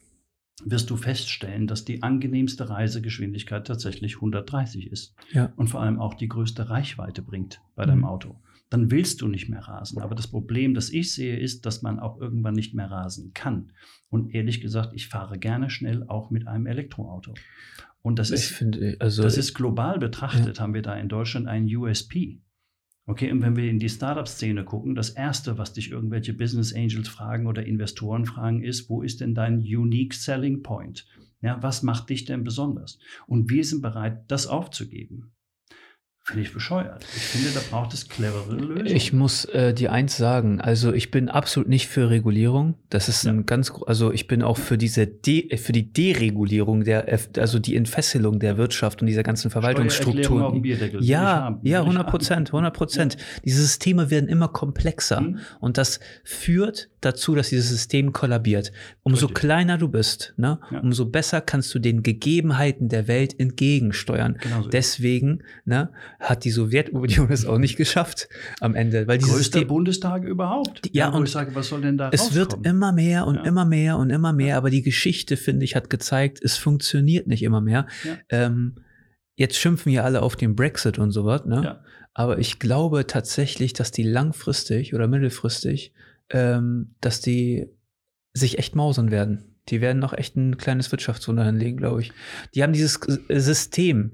wirst 0.65 0.91
du 0.91 0.97
feststellen, 0.97 1.67
dass 1.67 1.85
die 1.85 2.03
angenehmste 2.03 2.69
Reisegeschwindigkeit 2.69 3.67
tatsächlich 3.67 4.17
130 4.17 4.91
ist. 4.91 5.15
Ja. 5.33 5.53
Und 5.57 5.69
vor 5.69 5.81
allem 5.81 5.99
auch 5.99 6.15
die 6.15 6.29
größte 6.29 6.71
Reichweite 6.71 7.23
bringt 7.23 7.61
bei 7.75 7.87
deinem 7.87 8.01
mhm. 8.01 8.05
Auto. 8.07 8.37
Dann 8.75 8.91
willst 8.91 9.23
du 9.23 9.29
nicht 9.29 9.49
mehr 9.49 9.61
rasen. 9.61 10.03
Aber 10.03 10.17
das 10.17 10.27
Problem, 10.27 10.75
das 10.75 10.91
ich 10.91 11.15
sehe, 11.15 11.39
ist, 11.39 11.65
dass 11.65 11.83
man 11.83 12.01
auch 12.01 12.21
irgendwann 12.21 12.55
nicht 12.55 12.75
mehr 12.75 12.91
rasen 12.91 13.33
kann. 13.33 13.71
Und 14.09 14.35
ehrlich 14.35 14.61
gesagt, 14.61 14.95
ich 14.95 15.07
fahre 15.07 15.39
gerne 15.39 15.71
schnell 15.71 16.03
auch 16.09 16.33
mit 16.33 16.49
einem 16.49 16.67
Elektroauto. 16.67 17.35
Und 18.03 18.19
das, 18.19 18.33
ist, 18.33 18.47
finde, 18.47 18.97
also, 18.99 19.23
das 19.23 19.39
ist 19.39 19.55
global 19.55 20.01
betrachtet, 20.01 20.57
ja. 20.57 20.63
haben 20.65 20.75
wir 20.75 20.83
da 20.83 20.97
in 20.97 21.09
Deutschland 21.09 21.47
einen 21.47 21.73
USP. 21.73 22.41
Okay, 23.07 23.31
und 23.31 23.43
wenn 23.43 23.55
wir 23.55 23.71
in 23.71 23.79
die 23.79 23.89
Startup-Szene 23.89 24.65
gucken, 24.65 24.97
das 24.97 25.11
erste, 25.11 25.57
was 25.57 25.73
dich 25.73 25.93
irgendwelche 25.93 26.35
Business 26.35 26.75
Angels 26.75 27.07
fragen 27.09 27.47
oder 27.47 27.65
Investoren 27.65 28.27
fragen, 28.27 28.65
ist, 28.65 28.91
wo 28.91 29.03
ist 29.03 29.21
denn 29.21 29.37
dein 29.37 29.59
unique 29.61 30.15
selling 30.15 30.65
point? 30.65 31.07
Ja, 31.43 31.63
was 31.63 31.85
macht 31.85 32.11
dich 32.11 32.25
denn 32.25 32.43
besonders? 32.43 32.99
Und 33.29 33.51
wir 33.51 33.65
sind 33.65 33.83
bereit, 33.83 34.25
das 34.27 34.49
aufzugeben. 34.49 35.31
Finde 36.27 36.43
ich 36.43 36.55
bescheuert. 36.55 37.05
Ich 37.15 37.23
finde, 37.23 37.51
da 37.51 37.61
braucht 37.71 37.93
es 37.93 38.09
clevere 38.09 38.55
Lösungen. 38.55 38.87
Ich 38.87 39.13
muss 39.13 39.45
äh, 39.45 39.75
dir 39.75 39.93
eins 39.93 40.17
sagen. 40.17 40.59
Also 40.59 40.95
ich 40.95 41.11
bin 41.11 41.29
absolut 41.29 41.69
nicht 41.69 41.87
für 41.87 42.09
Regulierung. 42.09 42.77
Das 42.89 43.11
ist 43.11 43.25
ja. 43.25 43.33
ein 43.33 43.45
ganz, 43.45 43.71
also 43.87 44.11
ich 44.11 44.27
bin 44.27 44.43
auch 44.43 44.57
für 44.57 44.79
diese 44.79 45.07
De 45.07 45.55
für 45.59 45.73
die 45.73 45.93
Deregulierung 45.93 46.83
der, 46.85 47.19
also 47.37 47.59
die 47.59 47.77
Entfesselung 47.77 48.39
der 48.39 48.57
Wirtschaft 48.57 49.03
und 49.03 49.07
dieser 49.07 49.23
ganzen 49.23 49.51
Verwaltungsstrukturen. 49.51 50.65
Ja, 51.01 51.61
ja, 51.63 51.81
100 51.81 52.07
Prozent, 52.07 52.49
100 52.49 52.75
Prozent. 52.75 53.17
Diese 53.45 53.61
Systeme 53.61 54.09
werden 54.09 54.31
immer 54.31 54.49
komplexer 54.49 55.21
mhm. 55.21 55.41
und 55.61 55.77
das 55.77 56.01
führt 56.25 56.89
dazu, 57.03 57.35
dass 57.35 57.51
dieses 57.51 57.69
System 57.69 58.15
kollabiert. 58.15 58.73
Umso 59.03 59.27
Richtig. 59.27 59.41
kleiner 59.43 59.77
du 59.77 59.89
bist, 59.89 60.33
ne, 60.39 60.59
ja. 60.71 60.81
umso 60.81 61.05
besser 61.05 61.43
kannst 61.43 61.75
du 61.75 61.79
den 61.79 62.03
Gegebenheiten 62.03 62.89
der 62.89 63.09
Welt 63.09 63.39
entgegensteuern. 63.39 64.39
Genau 64.41 64.63
so 64.63 64.71
Deswegen, 64.71 65.43
ne, 65.67 65.91
hat 66.25 66.45
die 66.45 66.51
Sowjetunion 66.51 67.29
es 67.31 67.47
auch 67.47 67.59
nicht 67.59 67.77
geschafft 67.77 68.29
am 68.61 68.75
Ende. 68.75 69.07
Weil 69.07 69.19
dieses 69.19 69.35
Größter 69.35 69.65
Bundestag 69.65 70.25
überhaupt. 70.25 70.87
Ja, 70.93 71.09
ja 71.09 71.09
und 71.11 71.25
ich 71.25 71.31
sage, 71.31 71.55
was 71.55 71.69
soll 71.69 71.83
denn 71.83 71.99
da 71.99 72.11
Es 72.11 72.35
wird 72.35 72.67
immer 72.67 72.93
mehr 72.93 73.27
und 73.27 73.37
ja. 73.37 73.45
immer 73.45 73.65
mehr 73.65 73.99
und 73.99 74.11
immer 74.11 74.33
mehr, 74.33 74.57
aber 74.57 74.71
die 74.71 74.83
Geschichte, 74.83 75.37
finde 75.37 75.65
ich, 75.65 75.77
hat 75.77 75.91
gezeigt, 75.91 76.41
es 76.43 76.57
funktioniert 76.57 77.27
nicht 77.27 77.43
immer 77.43 77.61
mehr. 77.61 77.87
Ja. 78.05 78.17
Ähm, 78.31 78.77
jetzt 79.37 79.57
schimpfen 79.57 79.93
wir 79.93 80.05
alle 80.05 80.23
auf 80.23 80.37
den 80.37 80.57
Brexit 80.57 80.99
und 80.99 81.11
sowas, 81.11 81.45
ne? 81.45 81.63
Ja. 81.65 81.85
Aber 82.15 82.39
ich 82.39 82.61
glaube 82.61 83.07
tatsächlich, 83.07 83.73
dass 83.73 83.91
die 83.91 84.05
langfristig 84.05 84.95
oder 84.95 85.09
mittelfristig, 85.09 85.93
ähm, 86.31 86.95
dass 87.01 87.21
die 87.21 87.67
sich 88.33 88.59
echt 88.59 88.77
mausern 88.77 89.11
werden. 89.11 89.57
Die 89.69 89.81
werden 89.81 89.99
noch 89.99 90.13
echt 90.13 90.37
ein 90.37 90.57
kleines 90.57 90.93
Wirtschaftswunder 90.93 91.45
hinlegen, 91.45 91.79
glaube 91.79 92.03
ich. 92.03 92.13
Die 92.55 92.63
haben 92.63 92.73
dieses 92.73 93.01
System, 93.29 94.13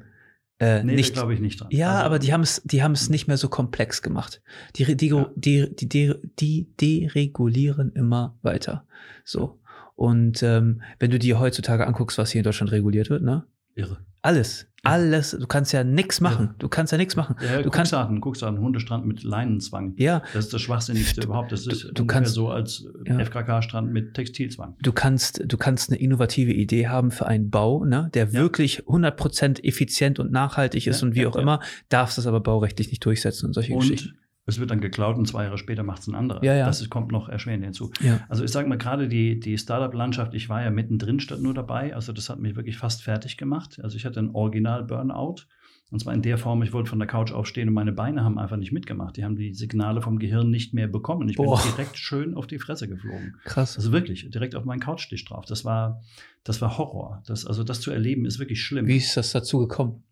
äh, 0.61 0.85
nee, 0.85 0.95
nicht, 0.95 1.15
glaube 1.15 1.33
ich 1.33 1.41
nicht 1.41 1.61
dran. 1.61 1.69
Ja, 1.71 1.95
also, 1.95 2.05
aber 2.05 2.19
die 2.19 2.33
haben 2.33 2.43
es 2.43 2.61
die 2.65 2.83
haben's 2.83 3.09
nicht 3.09 3.27
mehr 3.27 3.39
so 3.39 3.49
komplex 3.49 4.03
gemacht. 4.03 4.43
Die, 4.77 4.95
die, 4.95 5.09
ja. 5.09 5.31
die, 5.35 5.75
die, 5.75 5.87
die, 5.89 6.15
die 6.39 6.77
deregulieren 6.79 7.93
immer 7.93 8.37
weiter. 8.43 8.87
So. 9.25 9.59
Und 9.97 10.43
ähm, 10.43 10.83
wenn 10.99 11.11
du 11.11 11.19
dir 11.19 11.41
heutzutage 11.41 11.87
anguckst, 11.87 12.19
was 12.19 12.31
hier 12.31 12.41
in 12.41 12.45
Deutschland 12.45 12.73
reguliert 12.73 13.11
wird, 13.11 13.23
ne? 13.23 13.45
Irre. 13.75 13.99
Alles. 14.23 14.67
Alles. 14.83 15.37
Du 15.39 15.47
kannst 15.47 15.73
ja 15.73 15.85
nichts 15.85 16.21
machen. 16.21 16.47
Ja. 16.47 16.55
Du 16.59 16.69
kannst 16.69 16.93
ja 16.93 16.99
nichts 16.99 17.15
machen. 17.17 17.37
Ja, 17.43 17.61
du 17.61 17.71
kannst 17.71 17.93
an, 17.93 18.21
guckst 18.21 18.43
an, 18.43 18.59
Hundestrand 18.59 19.07
mit 19.07 19.23
Leinenzwang. 19.23 19.95
Ja. 19.97 20.23
Das 20.33 20.47
ist 20.47 20.55
das 20.55 20.63
Schwachsinnigste 20.63 21.23
überhaupt. 21.23 21.53
Das 21.53 21.67
ist 21.67 21.85
du, 21.85 21.93
du 21.93 22.07
kannst, 22.07 22.33
so 22.33 22.49
als 22.49 22.87
ja. 23.05 23.19
FKK-Strand 23.19 23.93
mit 23.93 24.15
Textilzwang. 24.15 24.77
Du 24.81 24.93
kannst, 24.93 25.43
du 25.45 25.57
kannst 25.59 25.91
eine 25.91 26.01
innovative 26.01 26.53
Idee 26.53 26.89
haben 26.89 27.11
für 27.11 27.27
einen 27.27 27.51
Bau, 27.51 27.85
ne, 27.85 28.11
der 28.15 28.33
wirklich 28.33 28.85
100% 28.85 29.63
effizient 29.65 30.19
und 30.19 30.33
nachhaltig 30.33 30.87
ist 30.87 31.03
und 31.03 31.15
wie 31.15 31.27
auch 31.27 31.37
immer, 31.37 31.61
darfst 31.91 32.17
das 32.17 32.27
aber 32.27 32.41
baurechtlich 32.41 32.89
nicht 32.91 33.05
durchsetzen 33.05 33.47
und 33.47 33.53
solche 33.53 33.75
und 33.75 33.81
Geschichten. 33.81 34.17
Es 34.47 34.59
wird 34.59 34.71
dann 34.71 34.81
geklaut 34.81 35.17
und 35.17 35.27
zwei 35.27 35.45
Jahre 35.45 35.59
später 35.59 35.83
macht 35.83 36.01
es 36.01 36.09
ein 36.09 36.15
anderer. 36.15 36.43
Ja, 36.43 36.55
ja. 36.55 36.67
Das 36.67 36.81
ist, 36.81 36.91
kommt 36.91 37.13
noch 37.13 37.29
erschwerend 37.29 37.65
hinzu. 37.65 37.91
Ja. 38.01 38.21
Also 38.29 38.43
ich 38.43 38.51
sage 38.51 38.69
mal 38.69 38.79
gerade 38.79 39.09
die, 39.09 39.39
die 39.39 39.59
Startup-Landschaft, 39.59 40.35
ich 40.35 40.49
war 40.49 40.63
ja 40.63 40.71
mittendrin 40.71 41.21
statt 41.21 41.41
nur 41.41 41.55
dabei. 41.55 41.95
Also 41.95 42.13
das 42.13 42.31
hat 42.31 42.41
mich 42.41 42.57
wirklich 42.57 42.79
fast 42.79 43.03
fertig 43.03 43.37
gemacht. 43.37 43.79
Also 43.83 43.97
ich 43.97 44.07
hatte 44.07 44.21
ein 44.21 44.31
Original-Burnout. 44.31 45.47
Und 45.91 45.99
zwar 45.99 46.15
in 46.15 46.23
der 46.23 46.39
Form, 46.39 46.63
ich 46.63 46.73
wollte 46.73 46.89
von 46.89 47.01
der 47.01 47.09
Couch 47.09 47.33
aufstehen 47.33 47.69
und 47.69 47.75
meine 47.75 47.93
Beine 47.93 48.23
haben 48.23 48.39
einfach 48.39 48.57
nicht 48.57 48.71
mitgemacht. 48.71 49.17
Die 49.17 49.25
haben 49.25 49.35
die 49.35 49.53
Signale 49.55 50.01
vom 50.01 50.21
Gehirn 50.21 50.49
nicht 50.49 50.73
mehr 50.73 50.87
bekommen. 50.87 51.29
Ich 51.29 51.37
bin 51.37 51.47
Boah. 51.47 51.61
direkt 51.61 51.99
schön 51.99 52.35
auf 52.35 52.47
die 52.47 52.61
Fresse 52.61 52.87
geflogen. 52.87 53.37
Krass. 53.45 53.77
Also 53.77 53.91
wirklich, 53.91 54.31
direkt 54.31 54.55
auf 54.55 54.65
meinen 54.65 54.79
Couchtisch 54.79 55.25
drauf. 55.25 55.47
Das 55.47 55.65
war, 55.65 56.01
das 56.45 56.61
war 56.61 56.79
Horror. 56.79 57.23
Das, 57.27 57.45
also 57.45 57.65
das 57.65 57.81
zu 57.81 57.91
erleben 57.91 58.25
ist 58.25 58.39
wirklich 58.39 58.63
schlimm. 58.63 58.87
Wie 58.87 58.99
ist 58.99 59.17
das 59.17 59.33
dazu 59.33 59.59
gekommen? 59.59 60.05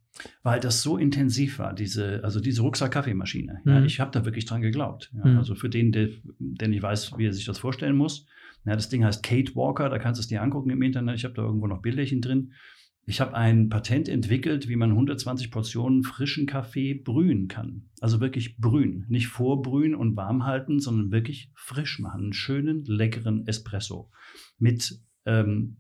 Weil 0.43 0.61
das 0.61 0.83
so 0.83 0.97
intensiv 0.99 1.59
war, 1.59 1.75
diese, 1.75 2.23
also 2.25 2.41
diese 2.41 2.63
Rucksack-Kaffeemaschine. 2.63 3.61
Ja, 3.65 3.81
Mhm. 3.81 3.87
ich 3.87 4.01
habe 4.01 4.11
da 4.11 4.25
wirklich 4.25 4.47
dran 4.47 4.63
geglaubt. 4.63 5.13
Ja, 5.15 5.27
Mhm. 5.31 5.39
Also 5.39 5.55
für 5.55 5.69
den, 5.69 5.93
der, 5.93 6.09
der 6.39 6.69
nicht 6.69 6.83
weiß, 6.83 7.13
wie 7.19 7.27
er 7.27 7.33
sich 7.33 7.45
das 7.45 7.59
vorstellen 7.59 7.97
muss. 7.97 8.27
Ja, 8.65 8.75
das 8.75 8.89
Ding 8.89 9.05
heißt 9.05 9.23
Kate 9.23 9.55
Walker, 9.55 9.89
da 9.89 9.99
kannst 9.99 10.19
du 10.19 10.23
es 10.23 10.27
dir 10.29 10.43
angucken 10.43 10.71
im 10.71 10.83
Internet. 10.83 11.17
Ich 11.17 11.25
habe 11.25 11.35
da 11.35 11.43
irgendwo 11.43 11.67
noch 11.67 11.81
Bildchen 11.83 12.21
drin. 12.21 12.53
Ich 13.07 13.23
habe 13.23 13.35
ein 13.35 13.71
Patent 13.71 14.07
entwickelt, 14.09 14.69
wie 14.69 14.77
man 14.77 14.91
120 14.91 15.51
Portionen 15.51 16.03
frischen 16.03 16.45
Kaffee 16.47 16.93
brühen 16.93 17.49
kann. 17.49 17.89
Also 18.01 18.21
wirklich 18.21 18.59
brühen. 18.59 19.07
Nicht 19.09 19.29
vorbrühen 19.29 19.95
und 19.95 20.15
warm 20.17 20.45
halten, 20.45 20.79
sondern 20.79 21.11
wirklich 21.11 21.51
frisch 21.55 22.01
machen. 22.01 22.25
Einen 22.25 22.33
schönen, 22.35 22.85
leckeren 22.85 23.47
Espresso. 23.47 24.11
Mit 24.59 25.01
ähm, 25.25 25.79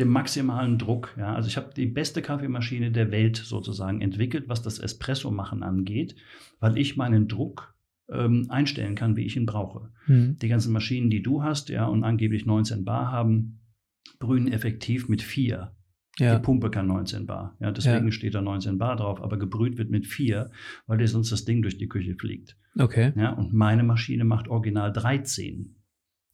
dem 0.00 0.08
maximalen 0.08 0.78
Druck. 0.78 1.14
Ja. 1.18 1.34
Also 1.34 1.48
ich 1.48 1.56
habe 1.56 1.72
die 1.74 1.86
beste 1.86 2.22
Kaffeemaschine 2.22 2.90
der 2.90 3.10
Welt 3.10 3.36
sozusagen 3.36 4.00
entwickelt, 4.00 4.48
was 4.48 4.62
das 4.62 4.78
Espresso 4.78 5.30
machen 5.30 5.62
angeht, 5.62 6.16
weil 6.58 6.78
ich 6.78 6.96
meinen 6.96 7.28
Druck 7.28 7.74
ähm, 8.10 8.46
einstellen 8.48 8.94
kann, 8.94 9.16
wie 9.16 9.24
ich 9.24 9.36
ihn 9.36 9.46
brauche. 9.46 9.90
Hm. 10.06 10.36
Die 10.40 10.48
ganzen 10.48 10.72
Maschinen, 10.72 11.10
die 11.10 11.22
du 11.22 11.42
hast, 11.42 11.68
ja, 11.68 11.86
und 11.86 12.04
angeblich 12.04 12.46
19 12.46 12.84
Bar 12.84 13.12
haben, 13.12 13.60
brühen 14.18 14.50
effektiv 14.50 15.08
mit 15.08 15.22
4. 15.22 15.72
Ja. 16.18 16.36
Die 16.36 16.42
Pumpe 16.42 16.70
kann 16.70 16.86
19 16.86 17.26
Bar. 17.26 17.56
Ja, 17.60 17.70
deswegen 17.70 18.12
steht 18.12 18.34
da 18.34 18.42
19 18.42 18.78
Bar 18.78 18.96
drauf, 18.96 19.22
aber 19.22 19.38
gebrüht 19.38 19.78
wird 19.78 19.90
mit 19.90 20.06
4, 20.06 20.50
weil 20.86 20.98
dir 20.98 21.08
sonst 21.08 21.32
das 21.32 21.44
Ding 21.44 21.62
durch 21.62 21.78
die 21.78 21.88
Küche 21.88 22.14
fliegt. 22.16 22.56
Okay. 22.78 23.12
Ja, 23.16 23.32
und 23.32 23.54
meine 23.54 23.84
Maschine 23.84 24.24
macht 24.24 24.48
original 24.48 24.92
13. 24.92 25.76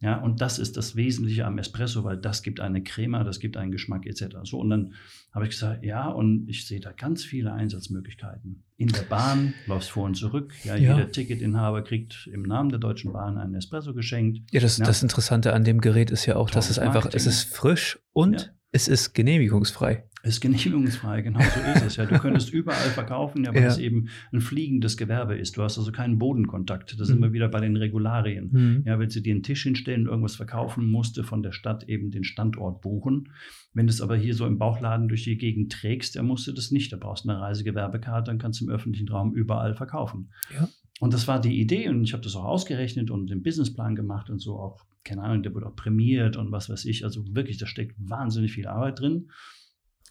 Ja, 0.01 0.17
und 0.21 0.43
das 0.43 0.59
ist 0.59 0.77
das 0.77 0.95
Wesentliche 0.95 1.47
am 1.47 1.57
Espresso, 1.57 2.05
weil 2.05 2.19
das 2.19 2.43
gibt 2.43 2.61
eine 2.61 2.83
Crema, 2.83 3.25
das 3.25 3.41
gibt 3.41 3.57
einen 3.57 3.73
Geschmack 3.73 4.05
etc. 4.05 4.37
So, 4.43 4.59
und 4.61 4.69
dann 4.69 4.93
habe 5.33 5.47
ich 5.47 5.53
gesagt, 5.53 5.83
ja, 5.85 6.09
und 6.09 6.47
ich 6.51 6.67
sehe 6.67 6.81
da 6.81 6.93
ganz 6.93 7.25
viele 7.25 7.53
Einsatzmöglichkeiten. 7.55 8.65
In 8.77 8.89
der 8.89 9.03
Bahn 9.03 9.55
läufst 9.67 9.91
vor 9.91 10.05
und 10.05 10.15
zurück. 10.17 10.53
Ja, 10.65 10.77
Ja. 10.77 10.97
jeder 10.97 11.11
Ticketinhaber 11.11 11.83
kriegt 11.83 12.29
im 12.33 12.43
Namen 12.43 12.69
der 12.71 12.79
Deutschen 12.79 13.13
Bahn 13.13 13.39
einen 13.39 13.55
Espresso 13.55 13.95
geschenkt. 13.95 14.41
Ja, 14.53 14.61
das, 14.61 14.77
Ja. 14.79 14.85
das 14.85 15.03
Interessante 15.03 15.55
an 15.55 15.65
dem 15.65 15.81
Gerät 15.81 16.11
ist 16.11 16.27
ja 16.27 16.37
auch, 16.37 16.51
dass 16.51 16.69
es 16.69 16.77
Tolles 16.77 16.89
einfach, 16.89 17.07
es 17.07 17.25
Marketing. 17.25 17.29
ist 17.31 17.55
frisch 17.55 17.99
und 18.13 18.41
Ja. 18.43 18.49
es 18.73 18.89
ist 18.89 19.15
genehmigungsfrei. 19.15 20.05
Ist 20.27 20.41
genehmigungsfrei, 20.41 21.23
genau 21.23 21.41
so 21.41 21.61
ist 21.75 21.83
es. 21.85 21.97
Ja, 21.97 22.07
du 22.07 22.19
könntest 22.19 22.53
überall 22.53 22.91
verkaufen, 22.91 23.45
ja, 23.45 23.55
weil 23.55 23.63
Ja. 23.63 23.69
es 23.69 23.79
eben 23.79 24.09
ein 24.33 24.41
fliegendes 24.41 24.97
Gewerbe 24.97 25.37
ist. 25.37 25.57
Du 25.57 25.63
hast 25.63 25.79
also 25.79 25.93
keinen 25.93 26.19
Bodenkontakt. 26.19 26.99
Da 26.99 27.05
sind 27.05 27.19
Mhm. 27.19 27.23
wir 27.25 27.33
wieder 27.33 27.49
bei 27.49 27.61
den 27.61 27.77
Regularien. 27.77 28.51
Hm. 28.51 28.83
Ja, 28.87 28.99
wenn 28.99 29.09
sie 29.09 29.23
dir 29.23 29.33
einen 29.35 29.43
Tisch 29.45 29.63
hinstellen, 29.63 30.07
irgendwas 30.07 30.35
verkaufen, 30.37 30.87
musste 30.91 31.23
von 31.23 31.43
der 31.43 31.53
Stadt 31.53 31.85
eben 31.89 32.11
den 32.11 32.25
Standort 32.25 32.81
buchen. 32.81 33.29
Wenn 33.73 33.87
du 33.87 33.91
es 33.91 34.01
aber 34.01 34.17
hier 34.17 34.35
so 34.35 34.47
im 34.47 34.59
Bauchladen 34.59 35.09
durch 35.09 35.23
die 35.25 35.37
Gegend 35.39 35.71
trägst, 35.73 36.17
dann 36.17 36.27
musst 36.27 36.47
du 36.47 36.53
das 36.53 36.71
nicht. 36.73 36.93
Da 36.93 36.97
brauchst 36.97 37.25
du 37.25 37.29
eine 37.31 37.41
Reisegewerbekarte, 37.41 38.31
dann 38.31 38.39
kannst 38.39 38.61
du 38.61 38.65
im 38.65 38.71
öffentlichen 38.71 39.09
Raum 39.09 39.33
überall 39.35 39.75
verkaufen. 39.75 40.31
Ja. 40.53 40.69
Und 40.99 41.13
das 41.13 41.29
war 41.29 41.41
die 41.41 41.61
Idee 41.61 41.89
und 41.91 42.03
ich 42.03 42.15
habe 42.15 42.23
das 42.23 42.35
auch 42.37 42.45
ausgerechnet 42.45 43.11
und 43.11 43.29
den 43.29 43.43
Businessplan 43.43 43.95
gemacht 43.95 44.31
und 44.31 44.39
so 44.41 44.57
auch, 44.59 44.85
keine 45.05 45.23
Ahnung, 45.23 45.43
der 45.43 45.55
wurde 45.55 45.67
auch 45.67 45.77
prämiert 45.77 46.37
und 46.37 46.51
was 46.53 46.69
weiß 46.71 46.85
ich. 46.87 47.05
Also 47.05 47.23
wirklich, 47.35 47.59
da 47.59 47.67
steckt 47.67 47.95
wahnsinnig 47.99 48.53
viel 48.55 48.67
Arbeit 48.67 48.99
drin. 49.01 49.29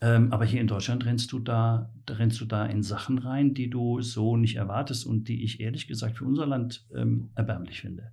Ähm, 0.01 0.31
aber 0.33 0.45
hier 0.45 0.59
in 0.61 0.67
Deutschland 0.67 1.05
rennst 1.05 1.31
du 1.31 1.39
da, 1.39 1.93
rennst 2.09 2.41
du 2.41 2.45
da 2.45 2.65
in 2.65 2.83
Sachen 2.83 3.17
rein, 3.17 3.53
die 3.53 3.69
du 3.69 4.01
so 4.01 4.35
nicht 4.35 4.57
erwartest 4.57 5.05
und 5.05 5.27
die 5.29 5.43
ich 5.43 5.61
ehrlich 5.61 5.87
gesagt 5.87 6.17
für 6.17 6.25
unser 6.25 6.45
Land 6.45 6.85
ähm, 6.95 7.29
erbärmlich 7.35 7.81
finde. 7.81 8.11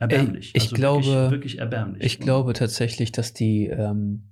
Erbärmlich. 0.00 0.52
ich 0.54 0.62
also 0.62 0.76
glaube- 0.76 1.06
wirklich, 1.06 1.30
wirklich 1.30 1.58
erbärmlich. 1.58 2.02
Ich 2.04 2.18
Und- 2.18 2.24
glaube 2.24 2.52
tatsächlich, 2.52 3.12
dass 3.12 3.32
die, 3.32 3.66
ähm, 3.68 4.30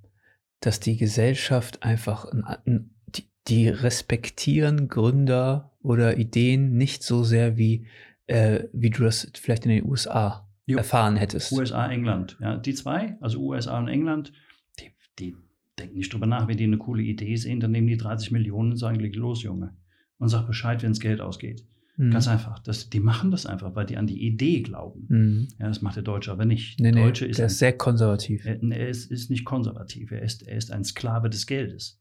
dass 0.61 0.81
die 0.81 0.97
Gesellschaft 0.97 1.83
einfach, 1.83 2.25
ein, 2.25 2.45
ein, 2.45 2.91
die, 3.07 3.29
die 3.49 3.69
respektieren 3.69 4.89
Gründer 4.89 5.73
oder 5.81 6.19
Ideen 6.19 6.77
nicht 6.77 7.03
so 7.05 7.23
sehr 7.25 7.57
wie, 7.57 7.87
äh, 8.27 8.65
wie 8.73 8.91
du 8.91 9.05
das 9.05 9.31
vielleicht 9.35 9.65
in 9.65 9.71
den 9.71 9.85
USA 9.85 10.49
Jo. 10.67 10.79
erfahren 10.79 11.17
hättest. 11.17 11.53
USA, 11.53 11.89
England. 11.91 12.37
Ja, 12.41 12.57
die 12.57 12.75
zwei, 12.75 13.17
also 13.21 13.41
USA 13.41 13.79
und 13.79 13.89
England, 13.89 14.33
die, 14.81 14.93
die 15.19 15.37
denken 15.83 15.99
nicht 15.99 16.13
drüber 16.13 16.27
nach, 16.27 16.49
wenn 16.49 16.57
die 16.57 16.65
eine 16.65 16.79
coole 16.79 17.03
Idee 17.03 17.37
sehen, 17.37 17.61
dann 17.61 17.73
nehmen 17.73 17.89
die 17.89 17.97
30 17.97 18.31
Millionen 18.31 18.73
und 18.73 18.77
sagen, 18.77 18.99
leg 18.99 19.15
los, 19.17 19.43
Junge. 19.43 19.77
Und 20.19 20.29
sag 20.29 20.47
Bescheid, 20.47 20.83
wenn 20.83 20.91
das 20.91 21.01
Geld 21.01 21.21
ausgeht. 21.21 21.65
Hm. 21.97 22.11
Ganz 22.11 22.27
einfach. 22.29 22.59
Das, 22.61 22.89
die 22.89 23.01
machen 23.01 23.31
das 23.31 23.45
einfach, 23.45 23.75
weil 23.75 23.87
die 23.87 23.97
an 23.97 24.07
die 24.07 24.25
Idee 24.25 24.63
glauben. 24.63 25.07
Hm. 25.09 25.49
Ja, 25.59 25.69
das 25.69 25.83
macht 25.83 25.97
der 25.97 26.03
Deutsche 26.03 26.33
aber 26.33 26.45
nicht. 26.45 26.81
Nee, 26.81 26.93
der 26.93 27.01
nee, 27.01 27.07
Deutsche 27.07 27.27
ist, 27.27 27.39
der 27.39 27.47
ein, 27.47 27.51
ist 27.51 27.59
sehr 27.59 27.77
konservativ. 27.77 28.45
er, 28.45 28.63
er 28.63 28.89
ist, 28.89 29.11
ist 29.11 29.31
nicht 29.31 29.45
konservativ. 29.45 30.11
Er 30.11 30.23
ist, 30.23 30.47
er 30.47 30.57
ist 30.57 30.71
ein 30.71 30.85
Sklave 30.85 31.29
des 31.29 31.47
Geldes. 31.47 32.01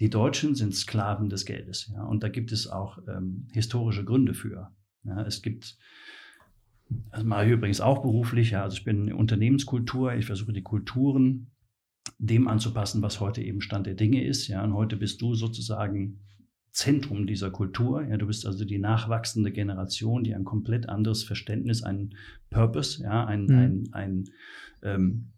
Die 0.00 0.10
Deutschen 0.10 0.54
sind 0.54 0.74
Sklaven 0.74 1.28
des 1.28 1.44
Geldes. 1.44 1.90
Ja, 1.92 2.04
und 2.04 2.22
da 2.22 2.28
gibt 2.28 2.52
es 2.52 2.68
auch 2.68 2.98
ähm, 3.08 3.48
historische 3.52 4.04
Gründe 4.04 4.34
für. 4.34 4.72
Ja, 5.04 5.22
es 5.22 5.42
gibt, 5.42 5.78
das 7.10 7.24
mache 7.24 7.46
ich 7.46 7.52
übrigens 7.52 7.80
auch 7.80 8.02
beruflich. 8.02 8.50
Ja, 8.50 8.64
also 8.64 8.76
ich 8.76 8.84
bin 8.84 9.08
in 9.08 9.14
Unternehmenskultur. 9.14 10.14
Ich 10.14 10.26
versuche 10.26 10.52
die 10.52 10.62
Kulturen 10.62 11.50
dem 12.26 12.48
anzupassen, 12.48 13.02
was 13.02 13.20
heute 13.20 13.42
eben 13.42 13.60
Stand 13.60 13.86
der 13.86 13.94
Dinge 13.94 14.24
ist. 14.24 14.48
Ja, 14.48 14.64
und 14.64 14.74
heute 14.74 14.96
bist 14.96 15.20
du 15.22 15.34
sozusagen 15.34 16.20
Zentrum 16.72 17.26
dieser 17.26 17.50
Kultur. 17.50 18.02
Ja, 18.02 18.16
du 18.16 18.26
bist 18.26 18.46
also 18.46 18.64
die 18.64 18.78
nachwachsende 18.78 19.52
Generation, 19.52 20.24
die 20.24 20.34
ein 20.34 20.44
komplett 20.44 20.88
anderes 20.88 21.22
Verständnis, 21.22 21.82
einen 21.82 22.14
Purpose, 22.50 23.02
ja, 23.02 23.24
ein, 23.24 23.44
Mhm. 23.44 23.54
ein, 23.54 23.88
ein, 23.92 24.24
ähm, 24.82 25.32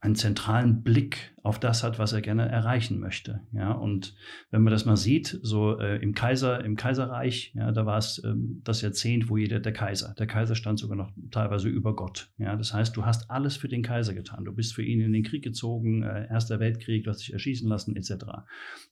einen 0.00 0.14
zentralen 0.14 0.82
Blick 0.82 1.34
auf 1.42 1.58
das 1.58 1.82
hat, 1.82 1.98
was 1.98 2.12
er 2.12 2.20
gerne 2.20 2.48
erreichen 2.48 3.00
möchte. 3.00 3.40
Ja, 3.52 3.72
und 3.72 4.14
wenn 4.50 4.62
man 4.62 4.70
das 4.70 4.84
mal 4.84 4.96
sieht, 4.96 5.38
so 5.42 5.78
äh, 5.78 6.00
im 6.00 6.14
Kaiser, 6.14 6.64
im 6.64 6.76
Kaiserreich, 6.76 7.52
ja, 7.54 7.72
da 7.72 7.84
war 7.84 7.98
es 7.98 8.22
ähm, 8.24 8.60
das 8.62 8.80
Jahrzehnt, 8.80 9.28
wo 9.28 9.36
jeder 9.36 9.58
der 9.58 9.72
Kaiser, 9.72 10.14
der 10.16 10.28
Kaiser 10.28 10.54
stand 10.54 10.78
sogar 10.78 10.96
noch 10.96 11.10
teilweise 11.32 11.68
über 11.68 11.96
Gott. 11.96 12.30
Ja, 12.38 12.54
das 12.54 12.72
heißt, 12.72 12.96
du 12.96 13.04
hast 13.04 13.28
alles 13.30 13.56
für 13.56 13.68
den 13.68 13.82
Kaiser 13.82 14.14
getan. 14.14 14.44
Du 14.44 14.52
bist 14.52 14.74
für 14.74 14.84
ihn 14.84 15.00
in 15.00 15.12
den 15.12 15.24
Krieg 15.24 15.42
gezogen, 15.42 16.04
äh, 16.04 16.28
Erster 16.28 16.60
Weltkrieg, 16.60 17.04
du 17.04 17.10
hast 17.10 17.20
dich 17.20 17.32
erschießen 17.32 17.68
lassen, 17.68 17.96
etc. 17.96 18.24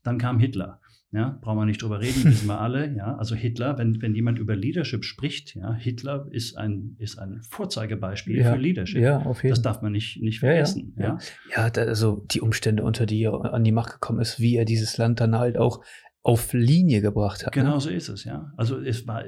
Dann 0.03 0.19
kam 0.19 0.41
Hitler. 0.41 0.81
Ja, 1.13 1.39
brauchen 1.41 1.59
wir 1.59 1.67
nicht 1.67 1.83
drüber 1.83 2.01
reden, 2.01 2.25
wissen 2.25 2.49
wir 2.49 2.61
alle. 2.61 2.95
Ja, 2.97 3.17
also 3.17 3.35
Hitler, 3.35 3.79
wenn, 3.79 4.03
wenn 4.03 4.15
jemand 4.15 4.39
über 4.39 4.57
Leadership 4.57 5.05
spricht, 5.05 5.55
ja, 5.55 5.73
Hitler 5.73 6.27
ist 6.31 6.59
ein, 6.59 6.97
ist 6.99 7.19
ein 7.19 7.41
Vorzeigebeispiel 7.49 8.39
Ja, 8.39 8.53
für 8.53 8.59
Leadership. 8.59 9.01
Ja, 9.01 9.23
auf 9.23 9.43
jeden 9.43 9.51
Das 9.51 9.63
darf 9.63 9.83
man 9.83 9.93
nicht, 9.93 10.21
nicht 10.21 10.41
vergessen. 10.41 10.95
Ja, 10.99 11.05
ja. 11.05 11.19
Ja, 11.55 11.71
da, 11.71 11.83
also 11.83 12.25
die 12.31 12.41
Umstände, 12.41 12.83
unter 12.83 13.07
die 13.07 13.23
er 13.23 13.55
an 13.55 13.63
die 13.63 13.73
Macht 13.73 13.93
gekommen 13.93 14.21
ist, 14.21 14.41
wie 14.41 14.57
er 14.57 14.65
dieses 14.65 14.99
Land 14.99 15.21
dann 15.21 15.39
halt 15.39 15.57
auch 15.57 15.85
auf 16.23 16.53
Linie 16.53 17.03
gebracht 17.03 17.47
hat. 17.47 17.53
Genau 17.53 17.75
Ne? 17.75 17.81
so 17.81 17.89
ist 17.89 18.09
es, 18.09 18.25
ja. 18.25 18.53
Also 18.57 18.81
es 18.81 19.07
war, 19.07 19.23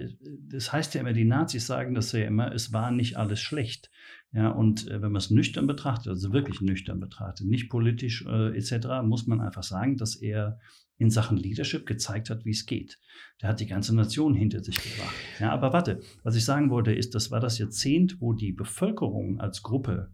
das 0.51 0.73
heißt 0.73 0.95
ja 0.95 1.01
immer, 1.03 1.13
die 1.13 1.25
Nazis 1.25 1.65
sagen 1.65 1.95
das 1.95 2.11
ja 2.11 2.25
immer, 2.25 2.53
es 2.53 2.73
war 2.73 2.91
nicht 2.91 3.17
alles 3.17 3.41
schlecht. 3.41 3.89
Ja, 4.33 4.51
und 4.51 4.89
äh, 4.89 5.01
wenn 5.01 5.13
man 5.13 5.21
es 5.21 5.31
nüchtern 5.31 5.69
betrachtet, 5.69 6.09
also 6.09 6.33
wirklich 6.33 6.61
nüchtern 6.61 6.99
betrachtet, 6.99 7.47
nicht 7.47 7.71
politisch 7.71 8.27
äh, 8.27 8.57
etc., 8.57 9.03
muss 9.05 9.29
man 9.29 9.41
einfach 9.41 9.63
sagen, 9.63 9.97
dass 9.97 10.17
er 10.17 10.59
in 10.99 11.11
Sachen 11.11 11.37
Leadership 11.37 11.87
gezeigt 11.87 12.29
hat, 12.29 12.45
wie 12.45 12.51
es 12.51 12.67
geht. 12.67 12.99
Der 13.41 13.49
hat 13.49 13.61
die 13.61 13.67
ganze 13.67 13.95
Nation 13.95 14.35
hinter 14.35 14.63
sich 14.63 14.77
gebracht. 14.77 15.15
Ja, 15.39 15.53
aber 15.53 15.73
warte, 15.73 16.01
was 16.25 16.35
ich 16.35 16.45
sagen 16.45 16.71
wollte, 16.71 16.93
ist, 16.93 17.15
das 17.15 17.31
war 17.31 17.41
das 17.41 17.59
Jahrzehnt, 17.59 18.21
wo 18.21 18.33
die 18.33 18.53
Bevölkerung 18.53 19.41
als 19.41 19.63
Gruppe, 19.63 20.13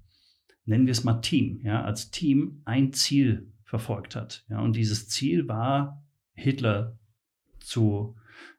nennen 0.67 0.87
wir 0.87 0.93
es 0.93 1.05
mal 1.05 1.21
Team, 1.21 1.61
ja, 1.65 1.83
als 1.83 2.11
Team 2.11 2.61
ein 2.67 2.93
Ziel 2.93 3.51
verfolgt 3.65 4.15
hat. 4.15 4.45
Ja, 4.51 4.61
und 4.61 4.77
dieses 4.77 5.09
Ziel 5.09 5.49
war, 5.49 6.05
Hitler 6.35 6.99
zu 7.61 8.17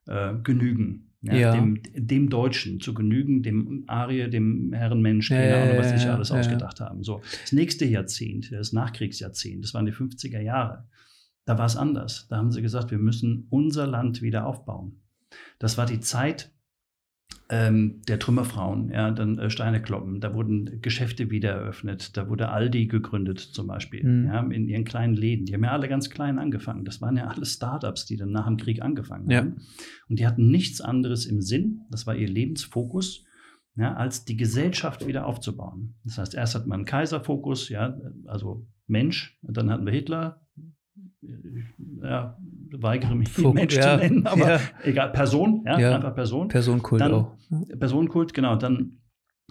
äh, 0.08 0.34
genügen. 0.44 1.12
Ja, 1.22 1.36
Ja. 1.36 1.52
Dem, 1.56 1.82
dem 1.94 2.30
Deutschen 2.30 2.80
zu 2.80 2.94
genügen, 2.94 3.42
dem 3.42 3.84
Arier, 3.88 4.30
dem 4.30 4.74
Herrenmensch, 4.74 5.32
Ahnung, 5.32 5.78
was 5.78 5.90
sich 5.90 6.10
alles 6.10 6.30
ja. 6.30 6.40
ausgedacht 6.40 6.80
haben. 6.80 7.04
So, 7.04 7.22
das 7.42 7.52
nächste 7.52 7.86
Jahrzehnt, 7.86 8.52
das 8.52 8.74
Nachkriegsjahrzehnt, 8.74 9.64
das 9.64 9.74
waren 9.74 9.86
die 9.86 9.94
50er 9.94 10.40
Jahre. 10.40 10.86
Da 11.46 11.58
war 11.58 11.66
es 11.66 11.78
anders. 11.78 12.28
Da 12.30 12.38
haben 12.38 12.52
sie 12.52 12.62
gesagt, 12.62 12.92
wir 12.92 12.98
müssen 12.98 13.48
unser 13.50 13.88
Land 13.88 14.22
wieder 14.22 14.46
aufbauen. 14.48 15.02
Das 15.60 15.78
war 15.78 15.86
die 15.86 16.00
Zeit 16.00 16.52
ähm, 17.50 18.02
der 18.08 18.18
Trümmerfrauen, 18.18 18.90
ja, 18.90 19.12
dann 19.12 19.38
äh, 19.38 19.50
Steine 19.52 19.80
kloppen. 19.82 20.20
Da 20.20 20.34
wurden 20.34 20.82
Geschäfte 20.82 21.30
wieder 21.30 21.52
eröffnet. 21.52 22.18
Da 22.18 22.28
wurde 22.28 22.50
Aldi 22.50 22.88
gegründet 22.88 23.40
zum 23.40 23.68
Beispiel, 23.68 24.04
Mhm. 24.04 24.26
ja, 24.28 24.40
in 24.42 24.68
ihren 24.68 24.84
kleinen 24.84 25.14
Läden. 25.16 25.46
Die 25.46 25.54
haben 25.54 25.64
ja 25.64 25.72
alle 25.72 25.88
ganz 25.88 26.10
klein 26.10 26.40
angefangen. 26.40 26.86
Das 26.86 27.02
waren 27.02 27.18
ja 27.18 27.28
alle 27.28 27.46
Startups, 27.46 28.06
die 28.08 28.18
dann 28.18 28.32
nach 28.32 28.48
dem 28.48 28.58
Krieg 28.58 28.82
angefangen 28.82 29.30
Ja. 29.30 29.40
haben. 29.40 29.58
Und 30.10 30.18
die 30.20 30.26
hatten 30.26 30.50
nichts 30.50 30.82
anderes 30.82 31.26
im 31.28 31.42
Sinn. 31.42 31.82
Das 31.92 32.08
war 32.08 32.16
ihr 32.16 32.28
Lebensfokus. 32.30 33.24
Ja, 33.78 33.94
als 33.96 34.24
die 34.24 34.38
Gesellschaft 34.38 35.06
wieder 35.06 35.26
aufzubauen. 35.28 35.96
Das 36.06 36.18
heißt, 36.18 36.34
erst 36.34 36.56
hat 36.56 36.66
man 36.66 36.78
einen 36.80 36.86
Kaiserfokus, 36.86 37.68
ja, 37.68 38.00
also 38.26 38.66
Mensch, 38.88 39.38
dann 39.42 39.70
hatten 39.70 39.86
wir 39.86 39.92
Hitler, 39.92 40.45
ja, 42.02 42.38
weigere 42.72 43.16
mich, 43.16 43.38
ihn 43.38 43.54
Mensch 43.54 43.76
ja, 43.76 43.98
zu 43.98 44.04
nennen, 44.04 44.28
aber 44.28 44.56
ja. 44.56 44.60
egal, 44.84 45.12
Person, 45.12 45.64
ja, 45.66 45.80
ja, 45.80 45.96
einfach 45.96 46.16
Person. 46.16 46.48
Personenkult 46.48 47.02
dann, 47.02 47.14
auch. 47.14 47.38
Personenkult, 47.80 48.34
genau. 48.34 48.56
Dann 48.56 48.98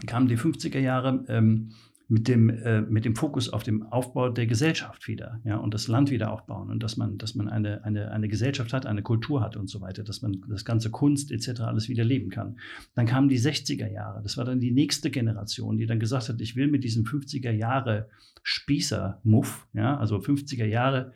kamen 0.06 0.28
die 0.28 0.36
50er 0.36 0.78
Jahre, 0.78 1.24
ähm, 1.28 1.70
mit 2.08 2.28
dem, 2.28 2.50
äh, 2.50 2.82
mit 2.82 3.04
dem 3.04 3.16
Fokus 3.16 3.48
auf 3.48 3.62
dem 3.62 3.82
Aufbau 3.84 4.28
der 4.28 4.46
Gesellschaft 4.46 5.08
wieder, 5.08 5.40
ja, 5.44 5.56
und 5.56 5.72
das 5.72 5.88
Land 5.88 6.10
wieder 6.10 6.32
aufbauen 6.32 6.70
und 6.70 6.82
dass 6.82 6.96
man, 6.96 7.16
dass 7.16 7.34
man 7.34 7.48
eine, 7.48 7.82
eine, 7.84 8.10
eine 8.10 8.28
Gesellschaft 8.28 8.72
hat, 8.72 8.86
eine 8.86 9.02
Kultur 9.02 9.40
hat 9.40 9.56
und 9.56 9.68
so 9.68 9.80
weiter, 9.80 10.04
dass 10.04 10.20
man 10.20 10.44
das 10.48 10.64
ganze 10.64 10.90
Kunst 10.90 11.32
etc. 11.32 11.62
alles 11.62 11.88
wieder 11.88 12.04
leben 12.04 12.30
kann. 12.30 12.58
Dann 12.94 13.06
kamen 13.06 13.28
die 13.28 13.40
60er 13.40 13.90
Jahre, 13.90 14.22
das 14.22 14.36
war 14.36 14.44
dann 14.44 14.60
die 14.60 14.70
nächste 14.70 15.10
Generation, 15.10 15.78
die 15.78 15.86
dann 15.86 15.98
gesagt 15.98 16.28
hat, 16.28 16.40
ich 16.40 16.56
will 16.56 16.68
mit 16.68 16.84
diesem 16.84 17.04
50er 17.04 17.50
Jahre 17.50 18.08
Spießer-Muff, 18.42 19.66
ja, 19.72 19.96
also 19.96 20.18
50er 20.18 20.66
Jahre 20.66 21.12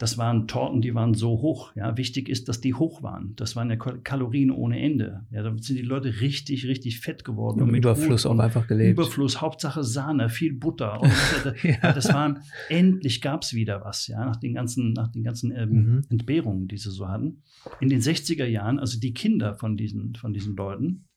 das 0.00 0.16
waren 0.16 0.48
Torten, 0.48 0.80
die 0.80 0.94
waren 0.94 1.12
so 1.12 1.42
hoch. 1.42 1.76
Ja, 1.76 1.94
wichtig 1.98 2.30
ist, 2.30 2.48
dass 2.48 2.62
die 2.62 2.72
hoch 2.72 3.02
waren. 3.02 3.34
Das 3.36 3.54
waren 3.54 3.68
ja 3.68 3.76
Kalorien 3.76 4.50
ohne 4.50 4.80
Ende. 4.80 5.26
Ja, 5.30 5.42
damit 5.42 5.62
sind 5.62 5.76
die 5.76 5.82
Leute 5.82 6.22
richtig, 6.22 6.66
richtig 6.66 7.00
fett 7.00 7.22
geworden. 7.22 7.60
Und 7.60 7.70
mit 7.70 7.84
Überfluss 7.84 8.24
auch 8.24 8.38
einfach 8.38 8.66
gelebt. 8.66 8.92
Überfluss, 8.92 9.42
Hauptsache 9.42 9.84
Sahne, 9.84 10.30
viel 10.30 10.54
Butter. 10.54 11.02
Und 11.02 11.12
ja. 11.62 11.92
Das 11.92 12.08
waren, 12.14 12.38
endlich 12.70 13.20
gab 13.20 13.42
es 13.42 13.52
wieder 13.52 13.84
was, 13.84 14.06
ja, 14.06 14.24
nach 14.24 14.36
den 14.36 14.54
ganzen, 14.54 14.94
nach 14.94 15.08
den 15.08 15.22
ganzen 15.22 15.54
ähm, 15.54 15.70
mhm. 15.70 16.02
Entbehrungen, 16.08 16.66
die 16.66 16.78
sie 16.78 16.90
so 16.90 17.06
hatten. 17.06 17.42
In 17.80 17.90
den 17.90 18.00
60er 18.00 18.46
Jahren, 18.46 18.78
also 18.78 18.98
die 18.98 19.12
Kinder 19.12 19.54
von 19.54 19.76
diesen, 19.76 20.14
von 20.14 20.32
diesen 20.32 20.56
Leuten, 20.56 21.09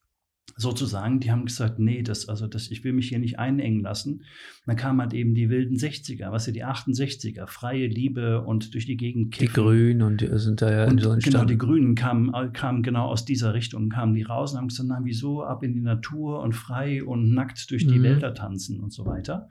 sozusagen, 0.55 1.19
die 1.19 1.31
haben 1.31 1.45
gesagt, 1.45 1.79
nee, 1.79 2.03
das, 2.03 2.29
also 2.29 2.47
das, 2.47 2.69
ich 2.69 2.83
will 2.83 2.93
mich 2.93 3.09
hier 3.09 3.19
nicht 3.19 3.39
einengen 3.39 3.81
lassen. 3.81 4.23
dann 4.65 4.75
kamen 4.75 5.01
halt 5.01 5.13
eben 5.13 5.33
die 5.33 5.49
wilden 5.49 5.75
60er, 5.75 6.31
was 6.31 6.45
ja 6.45 6.53
die 6.53 6.63
68er, 6.63 7.47
freie 7.47 7.87
Liebe 7.87 8.41
und 8.41 8.73
durch 8.73 8.85
die 8.85 8.97
Gegend 8.97 9.33
kiffen. 9.33 9.53
Die 9.53 9.61
Grünen 9.61 10.01
und 10.03 10.21
die 10.21 10.29
sind 10.37 10.61
da 10.61 10.71
ja 10.71 10.87
und 10.87 11.01
so 11.01 11.15
Genau, 11.17 11.45
die 11.45 11.57
Grünen 11.57 11.95
kamen, 11.95 12.31
kamen 12.53 12.83
genau 12.83 13.07
aus 13.07 13.25
dieser 13.25 13.53
Richtung, 13.53 13.89
kamen 13.89 14.13
die 14.13 14.23
raus 14.23 14.51
und 14.51 14.59
haben 14.59 14.67
gesagt, 14.67 14.89
na, 14.89 14.99
wieso 15.03 15.43
ab 15.43 15.63
in 15.63 15.73
die 15.73 15.81
Natur 15.81 16.41
und 16.41 16.53
frei 16.53 17.03
und 17.03 17.33
nackt 17.33 17.71
durch 17.71 17.87
die 17.87 17.99
mhm. 17.99 18.03
Wälder 18.03 18.33
tanzen 18.33 18.79
und 18.79 18.93
so 18.93 19.05
weiter. 19.05 19.49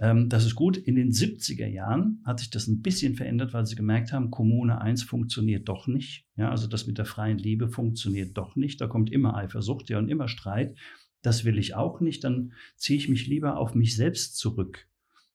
Ähm, 0.00 0.28
das 0.28 0.44
ist 0.44 0.56
gut. 0.56 0.76
In 0.76 0.96
den 0.96 1.10
70er 1.10 1.66
Jahren 1.66 2.22
hat 2.24 2.40
sich 2.40 2.50
das 2.50 2.66
ein 2.66 2.82
bisschen 2.82 3.14
verändert, 3.14 3.52
weil 3.52 3.66
sie 3.66 3.76
gemerkt 3.76 4.12
haben, 4.12 4.30
Kommune 4.30 4.80
1 4.80 5.04
funktioniert 5.04 5.68
doch 5.68 5.86
nicht. 5.86 6.26
Ja, 6.40 6.50
also 6.50 6.66
das 6.66 6.86
mit 6.86 6.96
der 6.96 7.04
freien 7.04 7.36
Liebe 7.36 7.68
funktioniert 7.68 8.34
doch 8.38 8.56
nicht. 8.56 8.80
Da 8.80 8.86
kommt 8.86 9.12
immer 9.12 9.36
Eifersucht 9.36 9.90
ja, 9.90 9.98
und 9.98 10.08
immer 10.08 10.26
Streit. 10.26 10.74
Das 11.20 11.44
will 11.44 11.58
ich 11.58 11.74
auch 11.74 12.00
nicht. 12.00 12.24
Dann 12.24 12.54
ziehe 12.76 12.98
ich 12.98 13.10
mich 13.10 13.26
lieber 13.26 13.58
auf 13.58 13.74
mich 13.74 13.94
selbst 13.94 14.38
zurück. 14.38 14.88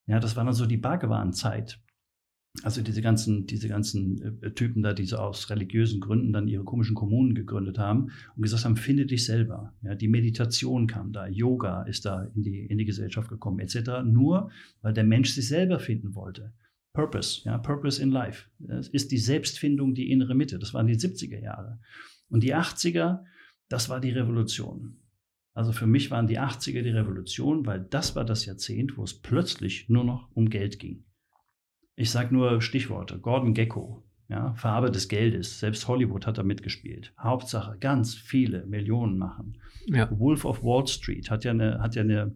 Ja, 0.08 0.20
das 0.20 0.36
war 0.36 0.44
dann 0.44 0.56
so 0.56 0.66
die 0.66 0.78
Bhagawan-Zeit. 0.78 1.80
Also 2.64 2.82
diese 2.82 3.04
ganzen, 3.04 3.46
diese 3.46 3.68
ganzen 3.68 4.42
äh, 4.42 4.52
Typen 4.54 4.82
da, 4.82 4.94
die 4.94 5.06
so 5.06 5.18
aus 5.18 5.52
religiösen 5.52 6.02
Gründen 6.02 6.34
dann 6.34 6.48
ihre 6.48 6.64
komischen 6.64 6.96
Kommunen 6.96 7.36
gegründet 7.36 7.78
haben 7.78 8.10
und 8.36 8.42
gesagt 8.42 8.66
haben, 8.66 8.76
finde 8.76 9.06
dich 9.06 9.26
selber. 9.26 9.76
Ja, 9.84 9.94
die 9.94 10.08
Meditation 10.08 10.88
kam 10.88 11.12
da, 11.12 11.28
Yoga 11.28 11.84
ist 11.84 12.06
da 12.06 12.24
in 12.34 12.42
die, 12.42 12.66
in 12.66 12.80
die 12.80 12.86
Gesellschaft 12.86 13.30
gekommen, 13.30 13.60
etc. 13.60 14.04
Nur, 14.04 14.50
weil 14.82 14.94
der 14.94 15.04
Mensch 15.04 15.34
sich 15.34 15.48
selber 15.48 15.80
finden 15.80 16.16
wollte. 16.16 16.52
Purpose, 16.96 17.42
ja, 17.44 17.58
Purpose 17.58 18.02
in 18.02 18.10
Life. 18.10 18.50
Das 18.58 18.88
ist 18.88 19.12
die 19.12 19.18
Selbstfindung, 19.18 19.94
die 19.94 20.10
innere 20.10 20.34
Mitte. 20.34 20.58
Das 20.58 20.74
waren 20.74 20.88
die 20.88 20.98
70er 20.98 21.40
Jahre. 21.40 21.80
Und 22.30 22.42
die 22.42 22.56
80er, 22.56 23.24
das 23.70 23.90
war 23.90 24.00
die 24.00 24.12
Revolution. 24.12 25.02
Also 25.54 25.72
für 25.72 25.88
mich 25.88 26.10
waren 26.10 26.28
die 26.28 26.40
80er 26.40 26.82
die 26.82 26.90
Revolution, 26.90 27.66
weil 27.66 27.82
das 27.82 28.16
war 28.16 28.26
das 28.26 28.46
Jahrzehnt, 28.46 28.98
wo 28.98 29.04
es 29.04 29.22
plötzlich 29.22 29.90
nur 29.90 30.04
noch 30.04 30.30
um 30.34 30.50
Geld 30.50 30.80
ging. 30.80 31.06
Ich 31.96 32.12
sage 32.12 32.34
nur 32.34 32.62
Stichworte. 32.62 33.20
Gordon 33.20 33.54
Gecko, 33.54 34.04
ja, 34.28 34.54
Farbe 34.56 34.92
des 34.92 35.08
Geldes. 35.08 35.60
Selbst 35.60 35.88
Hollywood 35.88 36.26
hat 36.26 36.38
da 36.38 36.44
mitgespielt. 36.44 37.14
Hauptsache, 37.20 37.78
ganz 37.80 38.16
viele 38.16 38.66
Millionen 38.66 39.18
machen. 39.18 39.62
Ja. 39.86 40.10
Wolf 40.18 40.46
of 40.46 40.64
Wall 40.64 40.88
Street 40.88 41.30
hat 41.30 41.44
ja 41.44 41.52
eine, 41.52 41.80
hat 41.80 41.96
ja 41.96 42.02
eine 42.02 42.36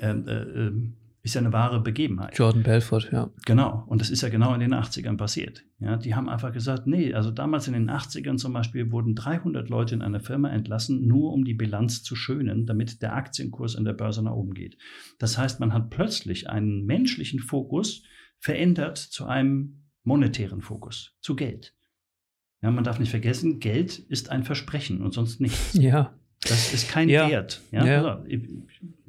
ähm, 0.00 0.26
äh, 0.26 0.42
äh, 0.42 0.92
ist 1.22 1.34
ja 1.34 1.40
eine 1.40 1.52
wahre 1.52 1.80
Begebenheit. 1.80 2.38
Jordan 2.38 2.62
Belfort, 2.62 3.10
ja. 3.12 3.30
Genau. 3.44 3.84
Und 3.86 4.00
das 4.00 4.10
ist 4.10 4.22
ja 4.22 4.28
genau 4.28 4.54
in 4.54 4.60
den 4.60 4.74
80ern 4.74 5.16
passiert. 5.16 5.64
Ja, 5.80 5.96
die 5.96 6.14
haben 6.14 6.28
einfach 6.28 6.52
gesagt, 6.52 6.86
nee, 6.86 7.12
also 7.12 7.30
damals 7.30 7.66
in 7.66 7.74
den 7.74 7.90
80ern 7.90 8.36
zum 8.36 8.52
Beispiel 8.52 8.92
wurden 8.92 9.14
300 9.14 9.68
Leute 9.68 9.94
in 9.94 10.02
einer 10.02 10.20
Firma 10.20 10.48
entlassen, 10.50 11.06
nur 11.06 11.32
um 11.32 11.44
die 11.44 11.54
Bilanz 11.54 12.02
zu 12.02 12.16
schönen, 12.16 12.66
damit 12.66 13.02
der 13.02 13.14
Aktienkurs 13.14 13.76
an 13.76 13.84
der 13.84 13.94
Börse 13.94 14.22
nach 14.22 14.32
oben 14.32 14.54
geht. 14.54 14.78
Das 15.18 15.36
heißt, 15.36 15.60
man 15.60 15.72
hat 15.72 15.90
plötzlich 15.90 16.48
einen 16.48 16.84
menschlichen 16.84 17.40
Fokus 17.40 18.04
verändert 18.38 18.98
zu 18.98 19.26
einem 19.26 19.88
monetären 20.04 20.62
Fokus, 20.62 21.16
zu 21.20 21.36
Geld. 21.36 21.74
Ja, 22.62 22.70
man 22.70 22.84
darf 22.84 22.98
nicht 22.98 23.10
vergessen, 23.10 23.60
Geld 23.60 23.98
ist 23.98 24.30
ein 24.30 24.42
Versprechen 24.42 25.02
und 25.02 25.12
sonst 25.12 25.40
nichts. 25.40 25.74
Ja. 25.74 26.18
Das 26.42 26.72
ist 26.72 26.88
kein 26.88 27.08
ja. 27.08 27.28
Wert. 27.28 27.60
Ja? 27.72 27.84
ja. 27.84 28.04
Also, 28.04 28.24
ich 28.26 28.42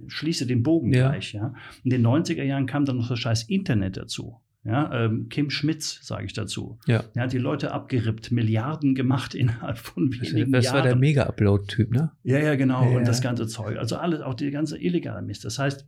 schließe 0.08 0.48
den 0.48 0.64
Bogen 0.64 0.94
ja. 0.94 1.10
gleich. 1.10 1.34
Ja? 1.34 1.54
In 1.84 1.92
den 1.92 2.06
90er 2.06 2.44
Jahren 2.44 2.66
kam 2.66 2.86
dann 2.86 2.98
noch 2.98 3.10
das 3.10 3.20
scheiß 3.20 3.44
Internet 3.44 3.98
dazu. 3.98 4.40
Ja, 4.66 5.06
ähm, 5.06 5.30
Kim 5.30 5.50
Schmitz, 5.50 6.00
sage 6.06 6.26
ich 6.26 6.34
dazu. 6.34 6.80
Ja. 6.86 7.06
Er 7.16 7.24
hat 7.24 7.34
die 7.34 7.38
Leute 7.38 7.72
abgerippt, 7.72 8.32
Milliarden 8.32 8.94
gemacht 8.94 9.34
innerhalb 9.36 9.78
von 9.78 10.12
wenigen 10.12 10.52
das 10.52 10.66
Jahren. 10.66 10.74
Das 10.74 10.74
war 10.74 10.82
der 10.82 10.96
Mega-Upload-Typ, 10.96 11.92
ne? 11.92 12.12
Ja, 12.24 12.40
ja, 12.40 12.56
genau. 12.56 12.84
Ja, 12.92 12.98
und 12.98 13.08
das 13.08 13.22
ganze 13.22 13.48
Zeug. 13.48 13.78
Also 13.78 13.96
alles, 13.96 14.22
auch 14.22 14.34
die 14.34 14.52
ganze 14.52 14.78
illegale 14.78 15.22
Mist. 15.22 15.46
Das 15.46 15.60
heißt, 15.60 15.88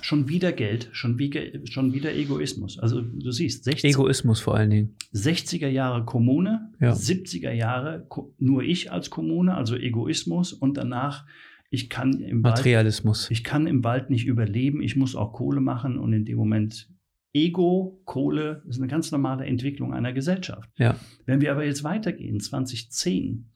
schon 0.00 0.28
wieder 0.28 0.52
Geld, 0.52 0.88
schon 0.92 1.18
wieder, 1.18 1.40
schon 1.64 1.92
wieder 1.92 2.14
Egoismus. 2.14 2.78
Also 2.78 3.00
du 3.00 3.30
siehst, 3.30 3.64
60, 3.64 3.92
Egoismus 3.92 4.40
vor 4.40 4.56
allen 4.56 4.70
Dingen. 4.70 4.96
60er 5.14 5.68
Jahre 5.68 6.04
Kommune, 6.04 6.72
ja. 6.80 6.92
70er 6.92 7.52
Jahre 7.52 8.06
nur 8.38 8.62
ich 8.62 8.92
als 8.92 9.10
Kommune, 9.10 9.54
also 9.54 9.76
Egoismus 9.76 10.52
und 10.52 10.76
danach 10.76 11.26
ich 11.70 11.90
kann 11.90 12.20
im 12.20 12.40
Materialismus. 12.40 13.24
Wald, 13.24 13.30
ich 13.30 13.44
kann 13.44 13.66
im 13.66 13.84
Wald 13.84 14.08
nicht 14.10 14.26
überleben, 14.26 14.80
ich 14.80 14.96
muss 14.96 15.14
auch 15.14 15.32
Kohle 15.32 15.60
machen 15.60 15.98
und 15.98 16.12
in 16.12 16.24
dem 16.24 16.38
Moment 16.38 16.88
Ego, 17.34 18.00
Kohle 18.04 18.62
ist 18.66 18.78
eine 18.78 18.88
ganz 18.88 19.12
normale 19.12 19.44
Entwicklung 19.44 19.92
einer 19.92 20.12
Gesellschaft. 20.12 20.70
Ja. 20.76 20.96
Wenn 21.26 21.40
wir 21.40 21.52
aber 21.52 21.64
jetzt 21.64 21.84
weitergehen, 21.84 22.40
2010, 22.40 23.50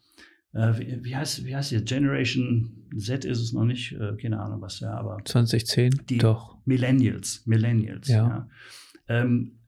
äh, 0.53 0.79
wie, 0.79 1.05
wie, 1.05 1.17
heißt, 1.17 1.45
wie 1.45 1.57
heißt 1.57 1.71
die 1.71 1.85
Generation 1.85 2.89
Z 2.97 3.25
ist 3.25 3.41
es 3.41 3.53
noch 3.53 3.65
nicht, 3.65 3.93
äh, 3.93 4.17
keine 4.21 4.41
Ahnung 4.41 4.61
was, 4.61 4.81
ja, 4.81 4.93
aber 4.95 5.19
2010, 5.25 6.03
die 6.09 6.19
doch. 6.19 6.59
Millennials, 6.65 7.47
Millennials, 7.47 8.09
ja. 8.09 8.29
ja. 8.29 8.49
Ähm, 9.09 9.59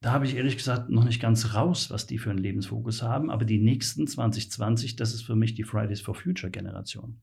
da 0.00 0.12
habe 0.12 0.26
ich 0.26 0.36
ehrlich 0.36 0.56
gesagt 0.56 0.90
noch 0.90 1.04
nicht 1.04 1.20
ganz 1.20 1.54
raus, 1.54 1.90
was 1.90 2.06
die 2.06 2.18
für 2.18 2.30
einen 2.30 2.38
Lebensfokus 2.38 3.02
haben, 3.02 3.30
aber 3.30 3.44
die 3.44 3.58
nächsten 3.58 4.06
2020, 4.06 4.96
das 4.96 5.12
ist 5.12 5.22
für 5.22 5.34
mich 5.34 5.54
die 5.54 5.64
Fridays 5.64 6.00
for 6.00 6.14
Future 6.14 6.50
Generation. 6.50 7.20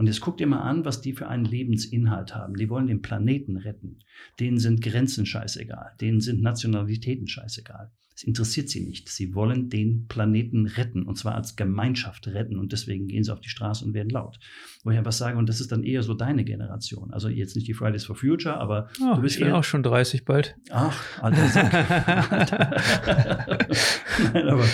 Und 0.00 0.06
jetzt 0.06 0.22
guckt 0.22 0.40
ihr 0.40 0.46
mal 0.46 0.62
an, 0.62 0.86
was 0.86 1.02
die 1.02 1.12
für 1.12 1.28
einen 1.28 1.44
Lebensinhalt 1.44 2.34
haben. 2.34 2.56
Die 2.56 2.70
wollen 2.70 2.86
den 2.86 3.02
Planeten 3.02 3.58
retten. 3.58 3.98
Denen 4.40 4.58
sind 4.58 4.80
Grenzen 4.80 5.26
scheißegal. 5.26 5.92
Denen 6.00 6.22
sind 6.22 6.40
Nationalitäten 6.40 7.28
scheißegal. 7.28 7.92
Es 8.16 8.22
interessiert 8.22 8.70
sie 8.70 8.80
nicht. 8.80 9.10
Sie 9.10 9.34
wollen 9.34 9.68
den 9.68 10.06
Planeten 10.08 10.64
retten 10.64 11.02
und 11.02 11.18
zwar 11.18 11.34
als 11.34 11.54
Gemeinschaft 11.54 12.26
retten 12.28 12.58
und 12.58 12.72
deswegen 12.72 13.08
gehen 13.08 13.24
sie 13.24 13.30
auf 13.30 13.42
die 13.42 13.50
Straße 13.50 13.84
und 13.84 13.92
werden 13.92 14.08
laut. 14.08 14.38
Wo 14.84 14.90
ich 14.90 14.96
einfach 14.96 15.12
sage, 15.12 15.36
und 15.36 15.50
das 15.50 15.60
ist 15.60 15.70
dann 15.70 15.82
eher 15.82 16.02
so 16.02 16.14
deine 16.14 16.44
Generation. 16.44 17.12
Also 17.12 17.28
jetzt 17.28 17.54
nicht 17.54 17.68
die 17.68 17.74
Fridays 17.74 18.06
for 18.06 18.16
Future, 18.16 18.56
aber 18.56 18.88
oh, 19.02 19.16
du 19.16 19.20
bist 19.20 19.36
ich 19.36 19.42
bin 19.42 19.52
auch 19.52 19.64
schon 19.64 19.82
30 19.82 20.24
bald. 20.24 20.56
Ach, 20.70 21.22
alter 21.22 21.46
Sack. 21.48 21.72
Nein, 24.32 24.48
aber 24.48 24.64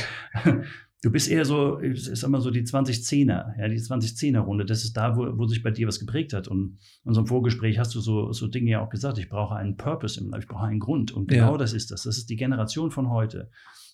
Du 1.07 1.13
bist 1.13 1.29
eher 1.29 1.45
so, 1.45 1.79
ich 1.79 2.05
sag 2.05 2.31
mal 2.31 2.41
so 2.41 2.51
die 2.51 2.65
2010er, 2.65 3.57
ja, 3.61 3.69
die 3.69 3.79
2010er-Runde. 3.79 4.65
Das 4.65 4.83
ist 4.83 4.97
da, 4.97 5.17
wo, 5.17 5.39
wo 5.39 5.47
sich 5.47 5.63
bei 5.63 5.71
dir 5.71 5.87
was 5.87 6.01
geprägt 6.01 6.33
hat. 6.33 6.49
Und 6.49 6.81
in 7.05 7.09
unserem 7.09 7.29
Vorgespräch 7.29 7.79
hast 7.79 7.95
du 7.95 8.01
so, 8.01 8.33
so 8.33 8.49
Dinge 8.49 8.73
ja 8.73 8.85
auch 8.85 8.89
gesagt. 8.89 9.17
Ich 9.19 9.29
brauche 9.29 9.55
einen 9.55 9.77
Purpose 9.77 10.19
im 10.19 10.31
Life, 10.31 10.43
ich 10.43 10.49
brauche 10.49 10.65
einen 10.65 10.81
Grund. 10.81 11.13
Und 11.13 11.29
genau 11.29 11.53
ja. 11.53 11.59
das 11.59 11.75
ist 11.75 11.93
das. 11.93 12.03
Das 12.03 12.19
ist 12.19 12.29
die 12.29 12.35
Generation 12.35 12.91
von 12.91 13.09
heute. 13.09 13.53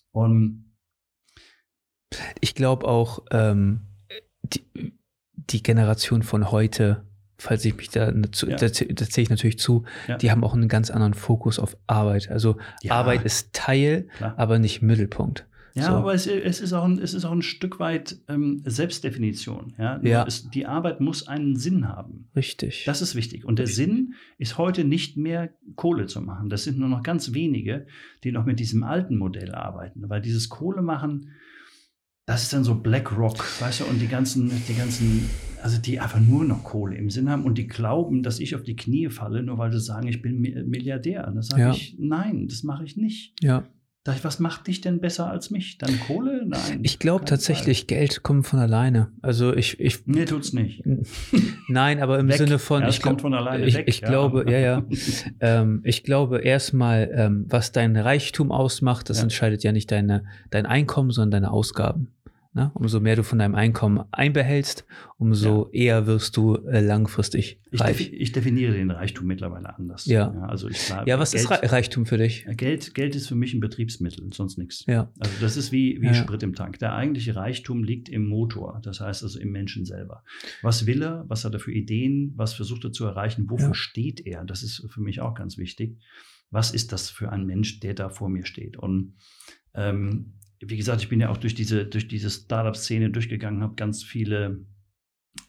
Und 0.09 0.73
ich 2.41 2.55
glaube 2.55 2.87
auch, 2.87 3.23
ähm, 3.29 3.81
die, 4.41 4.63
die, 5.35 5.61
Generation 5.61 6.23
von 6.23 6.49
heute, 6.49 7.05
falls 7.37 7.63
ich 7.63 7.77
mich 7.77 7.89
da, 7.89 8.11
zu, 8.31 8.49
ja. 8.49 8.55
da, 8.55 8.65
da 8.65 8.71
zähle 8.71 9.23
ich 9.23 9.29
natürlich 9.29 9.59
zu, 9.59 9.83
ja. 10.07 10.17
die 10.17 10.31
haben 10.31 10.43
auch 10.43 10.55
einen 10.55 10.67
ganz 10.67 10.89
anderen 10.89 11.13
Fokus 11.13 11.59
auf 11.59 11.77
Arbeit. 11.85 12.31
Also 12.31 12.57
Arbeit 12.89 13.23
ist 13.23 13.53
Teil, 13.53 14.07
Klar. 14.17 14.33
aber 14.35 14.57
nicht 14.57 14.81
Mittelpunkt. 14.81 15.45
Ja, 15.75 15.87
so. 15.87 15.93
aber 15.93 16.13
es, 16.13 16.27
es, 16.27 16.61
ist 16.61 16.71
auch 16.73 16.83
ein, 16.83 16.99
es 16.99 17.15
ist 17.15 17.25
auch 17.25 17.31
ein 17.31 17.41
Stück 17.41 17.79
weit 17.79 18.19
ähm, 18.27 18.61
Selbstdefinition. 18.63 19.73
Ja? 19.79 19.99
ja. 20.03 20.23
Es, 20.27 20.49
die 20.49 20.67
Arbeit 20.67 21.01
muss 21.01 21.27
einen 21.27 21.55
Sinn 21.55 21.87
haben. 21.87 22.29
Richtig. 22.35 22.83
Das 22.85 23.01
ist 23.01 23.15
wichtig. 23.15 23.43
Und 23.43 23.57
der 23.57 23.65
Richtig. 23.65 23.85
Sinn 23.85 24.13
ist 24.37 24.59
heute 24.59 24.83
nicht 24.83 25.17
mehr 25.17 25.49
Kohle 25.75 26.05
zu 26.05 26.21
machen. 26.21 26.49
Das 26.49 26.63
sind 26.63 26.77
nur 26.77 26.89
noch 26.89 27.01
ganz 27.01 27.33
wenige, 27.33 27.87
die 28.23 28.31
noch 28.31 28.45
mit 28.45 28.59
diesem 28.59 28.83
alten 28.83 29.17
Modell 29.17 29.55
arbeiten. 29.55 30.07
Weil 30.09 30.21
dieses 30.21 30.49
Kohle 30.49 30.83
machen, 30.83 31.31
das 32.27 32.43
ist 32.43 32.53
dann 32.53 32.63
so 32.63 32.75
BlackRock, 32.75 33.61
weißt 33.61 33.81
du, 33.81 33.85
und 33.85 33.99
die 33.99 34.07
ganzen, 34.07 34.51
die 34.67 34.75
ganzen, 34.75 35.27
also 35.63 35.81
die 35.81 35.99
einfach 35.99 36.19
nur 36.19 36.45
noch 36.45 36.63
Kohle 36.63 36.95
im 36.95 37.09
Sinn 37.09 37.29
haben 37.29 37.45
und 37.45 37.57
die 37.57 37.67
glauben, 37.67 38.21
dass 38.21 38.39
ich 38.39 38.53
auf 38.53 38.61
die 38.61 38.75
Knie 38.75 39.09
falle, 39.09 39.41
nur 39.41 39.57
weil 39.57 39.71
sie 39.71 39.79
sagen, 39.79 40.07
ich 40.07 40.21
bin 40.21 40.39
Milliardär. 40.39 41.27
Und 41.27 41.35
da 41.35 41.41
sage 41.41 41.61
ja. 41.63 41.71
ich, 41.71 41.97
nein, 41.99 42.47
das 42.47 42.61
mache 42.61 42.83
ich 42.83 42.95
nicht. 42.95 43.33
Ja. 43.41 43.67
Dachte 44.03 44.19
ich, 44.19 44.25
was 44.25 44.39
macht 44.39 44.67
dich 44.67 44.81
denn 44.81 44.99
besser 44.99 45.29
als 45.29 45.49
mich? 45.49 45.77
Dann 45.77 45.97
Kohle? 46.01 46.45
Nein. 46.45 46.81
Ich 46.83 46.99
glaube 46.99 47.23
tatsächlich, 47.23 47.79
Fall. 47.79 47.87
Geld 47.87 48.21
kommt 48.21 48.45
von 48.45 48.59
alleine. 48.59 49.13
Also 49.21 49.55
ich. 49.55 49.79
ich 49.79 50.05
nee, 50.05 50.25
tut's 50.25 50.51
nicht. 50.51 50.83
Nein, 51.69 52.01
aber 52.01 52.19
im 52.19 52.27
Weg. 52.27 52.35
Sinne 52.35 52.59
von. 52.59 52.81
Ja, 52.81 52.89
ich 52.89 53.01
kommt 53.01 53.21
von 53.21 53.33
alleine 53.33 53.65
ich, 53.65 53.75
weg. 53.75 53.87
Ich 53.87 54.01
ja. 54.01 54.09
glaube, 54.09 54.43
ja, 54.51 54.57
ja. 54.57 54.85
ähm, 55.39 55.79
ich 55.85 56.03
glaube 56.03 56.41
erstmal, 56.41 57.09
ähm, 57.15 57.45
was 57.47 57.71
dein 57.71 57.95
Reichtum 57.95 58.51
ausmacht, 58.51 59.09
das 59.09 59.19
ja. 59.19 59.23
entscheidet 59.23 59.63
ja 59.63 59.71
nicht 59.71 59.89
deine, 59.89 60.25
dein 60.49 60.65
Einkommen, 60.65 61.11
sondern 61.11 61.43
deine 61.43 61.53
Ausgaben. 61.53 62.09
Ne? 62.55 62.71
Umso 62.75 62.99
mehr 62.99 63.15
du 63.15 63.23
von 63.23 63.39
deinem 63.39 63.55
Einkommen 63.55 64.03
einbehältst, 64.11 64.85
umso 65.17 65.71
ja. 65.71 65.79
eher 65.85 66.07
wirst 66.07 66.37
du 66.37 66.55
äh, 66.55 66.81
langfristig 66.81 67.59
reich. 67.71 67.99
Ich, 67.99 68.13
ich, 68.13 68.31
definiere 68.31 68.73
den 68.73 68.91
Reichtum 68.91 69.25
mittlerweile 69.25 69.75
anders. 69.75 70.05
Ja. 70.05 70.31
ja 70.31 70.45
also 70.45 70.67
ich 70.67 70.79
sage, 70.79 71.09
ja, 71.09 71.17
was 71.17 71.31
Geld, 71.31 71.49
ist 71.49 71.71
Reichtum 71.71 72.05
für 72.05 72.17
dich? 72.17 72.45
Geld, 72.55 72.93
Geld 72.93 73.15
ist 73.15 73.27
für 73.27 73.33
mich 73.33 73.55
ein 73.55 73.59
Betriebsmittel, 73.59 74.31
sonst 74.33 74.59
nichts. 74.59 74.85
Ja. 74.85 75.11
Also 75.17 75.33
das 75.41 75.57
ist 75.57 75.71
wie, 75.71 75.99
wie 75.99 76.07
ja. 76.07 76.13
Sprit 76.13 76.43
im 76.43 76.53
Tank. 76.53 76.77
Der 76.77 76.93
eigentliche 76.93 77.35
Reichtum 77.35 77.83
liegt 77.83 78.07
im 78.07 78.27
Motor, 78.27 78.79
das 78.83 78.99
heißt 78.99 79.23
also 79.23 79.39
im 79.39 79.51
Menschen 79.51 79.85
selber. 79.85 80.23
Was 80.61 80.85
will 80.85 81.01
er? 81.01 81.25
Was 81.27 81.45
hat 81.45 81.53
er 81.53 81.59
für 81.59 81.71
Ideen? 81.71 82.33
Was 82.35 82.53
versucht 82.53 82.83
er 82.83 82.91
zu 82.91 83.05
erreichen? 83.05 83.49
Wofür 83.49 83.73
steht 83.73 84.27
er? 84.27 84.45
Das 84.45 84.61
ist 84.61 84.85
für 84.91 85.01
mich 85.01 85.21
auch 85.21 85.33
ganz 85.33 85.57
wichtig. 85.57 85.97
Was 86.51 86.71
ist 86.71 86.91
das 86.91 87.09
für 87.09 87.31
ein 87.31 87.47
Mensch, 87.47 87.79
der 87.79 87.95
da 87.95 88.09
vor 88.09 88.29
mir 88.29 88.45
steht? 88.45 88.77
Und 88.77 89.15
ähm, 89.73 90.33
wie 90.67 90.77
gesagt, 90.77 91.01
ich 91.01 91.09
bin 91.09 91.19
ja 91.19 91.29
auch 91.29 91.37
durch 91.37 91.55
diese, 91.55 91.85
durch 91.85 92.07
diese 92.07 92.29
Startup-Szene 92.29 93.09
durchgegangen, 93.09 93.61
habe 93.61 93.75
ganz 93.75 94.03
viele 94.03 94.65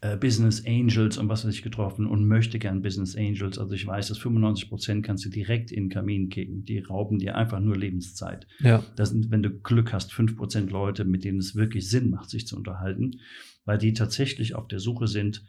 äh, 0.01 0.17
Business 0.17 0.65
Angels 0.65 1.17
und 1.17 1.29
was 1.29 1.45
weiß 1.45 1.53
ich 1.53 1.61
getroffen 1.61 2.07
und 2.07 2.27
möchte 2.27 2.59
gern 2.59 2.81
Business 2.81 3.15
Angels. 3.15 3.59
Also 3.59 3.73
ich 3.73 3.85
weiß, 3.85 4.07
dass 4.07 4.17
95 4.17 4.69
Prozent 4.69 5.05
kannst 5.05 5.25
du 5.25 5.29
direkt 5.29 5.71
in 5.71 5.85
den 5.85 5.89
Kamin 5.89 6.29
kicken. 6.29 6.65
Die 6.65 6.79
rauben 6.79 7.19
dir 7.19 7.35
einfach 7.35 7.59
nur 7.59 7.77
Lebenszeit. 7.77 8.47
Ja. 8.59 8.83
Das 8.95 9.09
sind, 9.09 9.29
wenn 9.31 9.43
du 9.43 9.51
Glück 9.51 9.93
hast, 9.93 10.11
5 10.13 10.35
Prozent 10.35 10.71
Leute, 10.71 11.05
mit 11.05 11.23
denen 11.23 11.39
es 11.39 11.55
wirklich 11.55 11.89
Sinn 11.89 12.09
macht, 12.09 12.29
sich 12.29 12.47
zu 12.47 12.55
unterhalten, 12.55 13.19
weil 13.63 13.77
die 13.77 13.93
tatsächlich 13.93 14.55
auf 14.55 14.67
der 14.67 14.79
Suche 14.79 15.07
sind 15.07 15.43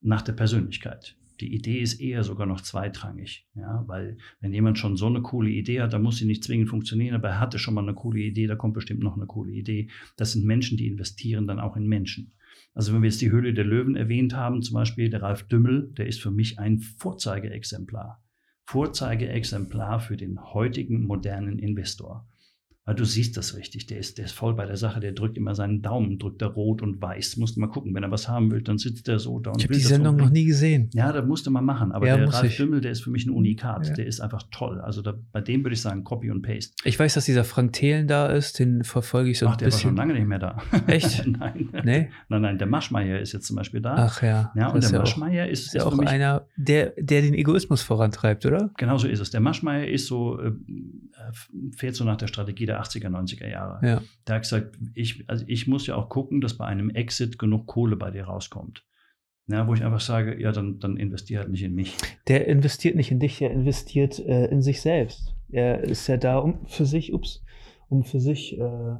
nach 0.00 0.22
der 0.22 0.32
Persönlichkeit. 0.32 1.16
Die 1.40 1.54
Idee 1.54 1.80
ist 1.80 2.00
eher 2.00 2.22
sogar 2.22 2.46
noch 2.46 2.60
zweitrangig, 2.60 3.46
ja, 3.54 3.82
weil 3.86 4.18
wenn 4.40 4.52
jemand 4.52 4.78
schon 4.78 4.96
so 4.96 5.06
eine 5.06 5.22
coole 5.22 5.50
Idee 5.50 5.80
hat, 5.80 5.92
dann 5.92 6.02
muss 6.02 6.18
sie 6.18 6.26
nicht 6.26 6.44
zwingend 6.44 6.68
funktionieren, 6.68 7.14
aber 7.14 7.28
er 7.28 7.40
hatte 7.40 7.58
schon 7.58 7.74
mal 7.74 7.82
eine 7.82 7.94
coole 7.94 8.20
Idee, 8.20 8.46
da 8.46 8.56
kommt 8.56 8.74
bestimmt 8.74 9.02
noch 9.02 9.16
eine 9.16 9.26
coole 9.26 9.52
Idee. 9.52 9.88
Das 10.16 10.32
sind 10.32 10.44
Menschen, 10.44 10.76
die 10.76 10.86
investieren 10.86 11.46
dann 11.46 11.58
auch 11.58 11.76
in 11.76 11.86
Menschen. 11.86 12.32
Also 12.74 12.92
wenn 12.92 13.02
wir 13.02 13.08
jetzt 13.08 13.22
die 13.22 13.30
Höhle 13.30 13.54
der 13.54 13.64
Löwen 13.64 13.96
erwähnt 13.96 14.34
haben, 14.34 14.62
zum 14.62 14.74
Beispiel 14.74 15.10
der 15.10 15.22
Ralf 15.22 15.44
Dümmel, 15.44 15.92
der 15.96 16.06
ist 16.06 16.20
für 16.20 16.30
mich 16.30 16.58
ein 16.58 16.78
Vorzeigeexemplar. 16.78 18.22
Vorzeigeexemplar 18.66 19.98
für 19.98 20.16
den 20.16 20.38
heutigen 20.54 21.04
modernen 21.04 21.58
Investor. 21.58 22.29
Weil 22.86 22.94
du 22.94 23.04
siehst 23.04 23.36
das 23.36 23.56
richtig. 23.56 23.86
Der 23.86 23.98
ist, 23.98 24.16
der 24.18 24.24
ist 24.24 24.32
voll 24.32 24.54
bei 24.54 24.64
der 24.64 24.76
Sache. 24.76 25.00
Der 25.00 25.12
drückt 25.12 25.36
immer 25.36 25.54
seinen 25.54 25.82
Daumen, 25.82 26.18
drückt 26.18 26.40
er 26.40 26.48
rot 26.48 26.80
und 26.80 27.00
weiß. 27.00 27.36
Musst 27.36 27.56
du 27.56 27.60
mal 27.60 27.66
gucken. 27.68 27.94
Wenn 27.94 28.02
er 28.02 28.10
was 28.10 28.26
haben 28.26 28.50
will, 28.50 28.62
dann 28.62 28.78
sitzt 28.78 29.06
er 29.06 29.18
so 29.18 29.38
da 29.38 29.50
und 29.50 29.58
Ich 29.58 29.64
habe 29.64 29.74
die 29.74 29.80
Sendung 29.80 30.16
noch 30.16 30.30
nie 30.30 30.44
gesehen. 30.44 30.88
Ja, 30.94 31.12
da 31.12 31.22
musste 31.22 31.50
man 31.50 31.64
machen. 31.64 31.92
Aber 31.92 32.06
Ja, 32.06 32.16
der 32.16 32.32
Ralf 32.32 32.44
ich. 32.44 32.56
Dümmel, 32.56 32.80
der 32.80 32.90
ist 32.92 33.02
für 33.02 33.10
mich 33.10 33.26
ein 33.26 33.30
Unikat. 33.30 33.86
Ja. 33.86 33.94
Der 33.94 34.06
ist 34.06 34.20
einfach 34.20 34.44
toll. 34.50 34.80
Also 34.80 35.02
da, 35.02 35.14
bei 35.30 35.42
dem 35.42 35.62
würde 35.62 35.74
ich 35.74 35.82
sagen, 35.82 36.04
Copy 36.04 36.30
und 36.30 36.40
Paste. 36.42 36.74
Ich 36.84 36.98
weiß, 36.98 37.14
dass 37.14 37.26
dieser 37.26 37.44
Frank 37.44 37.74
Thelen 37.74 38.08
da 38.08 38.26
ist, 38.26 38.58
den 38.58 38.82
verfolge 38.82 39.30
ich 39.30 39.38
so 39.38 39.46
Ach, 39.46 39.52
ein 39.52 39.58
der 39.58 39.66
war 39.66 39.78
schon 39.78 39.94
bisschen. 39.94 39.96
lange 39.96 40.14
nicht 40.14 40.26
mehr 40.26 40.38
da. 40.38 40.56
Echt? 40.86 41.26
nein. 41.26 41.68
Nee? 41.84 42.08
Nein, 42.28 42.42
nein, 42.42 42.58
der 42.58 42.66
Maschmeier 42.66 43.20
ist 43.20 43.32
jetzt 43.32 43.46
zum 43.46 43.56
Beispiel 43.56 43.82
da. 43.82 43.94
Ach 43.96 44.22
ja. 44.22 44.52
ja, 44.56 44.68
und 44.68 44.82
das 44.82 44.90
der 44.90 45.00
Maschmeier 45.00 45.48
ist, 45.48 45.66
ist 45.66 45.74
ja 45.74 45.84
auch 45.84 45.98
einer, 45.98 46.46
der, 46.56 46.94
der 46.98 47.20
den 47.22 47.34
Egoismus 47.34 47.82
vorantreibt, 47.82 48.46
oder? 48.46 48.70
Genau 48.78 48.96
so 48.96 49.06
ist 49.06 49.20
es. 49.20 49.30
Der 49.30 49.40
Maschmeyer 49.40 49.86
ist 49.86 50.06
so, 50.06 50.40
äh, 50.40 50.50
fährt 51.76 51.94
so 51.94 52.04
nach 52.04 52.16
der 52.16 52.26
Strategie 52.26 52.66
der 52.66 52.79
80er, 52.80 53.08
90er 53.08 53.48
Jahre. 53.48 53.86
Ja. 53.86 54.02
Der 54.26 54.34
hat 54.34 54.42
gesagt, 54.42 54.78
ich, 54.94 55.28
also 55.28 55.44
ich 55.46 55.66
muss 55.66 55.86
ja 55.86 55.96
auch 55.96 56.08
gucken, 56.08 56.40
dass 56.40 56.56
bei 56.56 56.66
einem 56.66 56.90
Exit 56.90 57.38
genug 57.38 57.66
Kohle 57.66 57.96
bei 57.96 58.10
dir 58.10 58.24
rauskommt. 58.24 58.84
Ja, 59.46 59.66
wo 59.66 59.74
ich 59.74 59.82
einfach 59.82 60.00
sage, 60.00 60.40
ja, 60.40 60.52
dann, 60.52 60.78
dann 60.78 60.96
investier 60.96 61.40
halt 61.40 61.48
nicht 61.48 61.64
in 61.64 61.74
mich. 61.74 61.96
Der 62.28 62.46
investiert 62.46 62.94
nicht 62.94 63.10
in 63.10 63.18
dich, 63.18 63.38
der 63.38 63.50
investiert 63.50 64.18
äh, 64.20 64.46
in 64.46 64.62
sich 64.62 64.80
selbst. 64.80 65.34
Er 65.50 65.80
ist 65.80 66.06
ja 66.06 66.16
da, 66.16 66.38
um 66.38 66.66
für 66.66 66.86
sich, 66.86 67.12
ups, 67.12 67.42
um 67.88 68.04
für 68.04 68.20
sich 68.20 68.58
äh, 68.58 68.96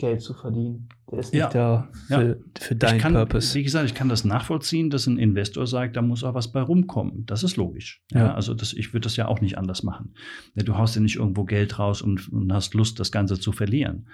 Geld 0.00 0.20
zu 0.22 0.34
verdienen. 0.34 0.88
Der 1.10 1.18
ist 1.20 1.32
nicht 1.32 1.40
Ja. 1.40 1.48
da 1.50 1.88
für, 2.08 2.40
für 2.58 2.74
deinen 2.74 2.98
kann, 3.00 3.12
Purpose. 3.14 3.54
Wie 3.54 3.62
gesagt, 3.62 3.86
ich 3.86 3.94
kann 3.94 4.08
das 4.08 4.24
nachvollziehen, 4.24 4.90
dass 4.90 5.06
ein 5.06 5.18
Investor 5.18 5.66
sagt, 5.66 5.96
da 5.96 6.02
muss 6.02 6.24
auch 6.24 6.34
was 6.34 6.50
bei 6.52 6.60
rumkommen. 6.62 7.24
Das 7.26 7.42
ist 7.44 7.56
logisch. 7.56 8.02
Ja. 8.12 8.20
Ja. 8.26 8.34
also 8.34 8.54
das, 8.54 8.72
ich 8.72 8.92
würde 8.92 9.04
das 9.04 9.16
ja 9.16 9.28
auch 9.28 9.40
nicht 9.40 9.58
anders 9.58 9.82
machen. 9.82 10.14
Ja, 10.54 10.62
Du 10.64 10.76
haust 10.76 10.94
ja 10.96 11.00
nicht 11.02 11.16
irgendwo 11.16 11.44
Geld 11.44 11.78
raus 11.78 12.02
und, 12.02 12.32
und 12.32 12.52
hast 12.52 12.74
Lust, 12.74 12.98
das 12.98 13.12
Ganze 13.12 13.38
zu 13.38 13.52
verlieren. 13.52 14.06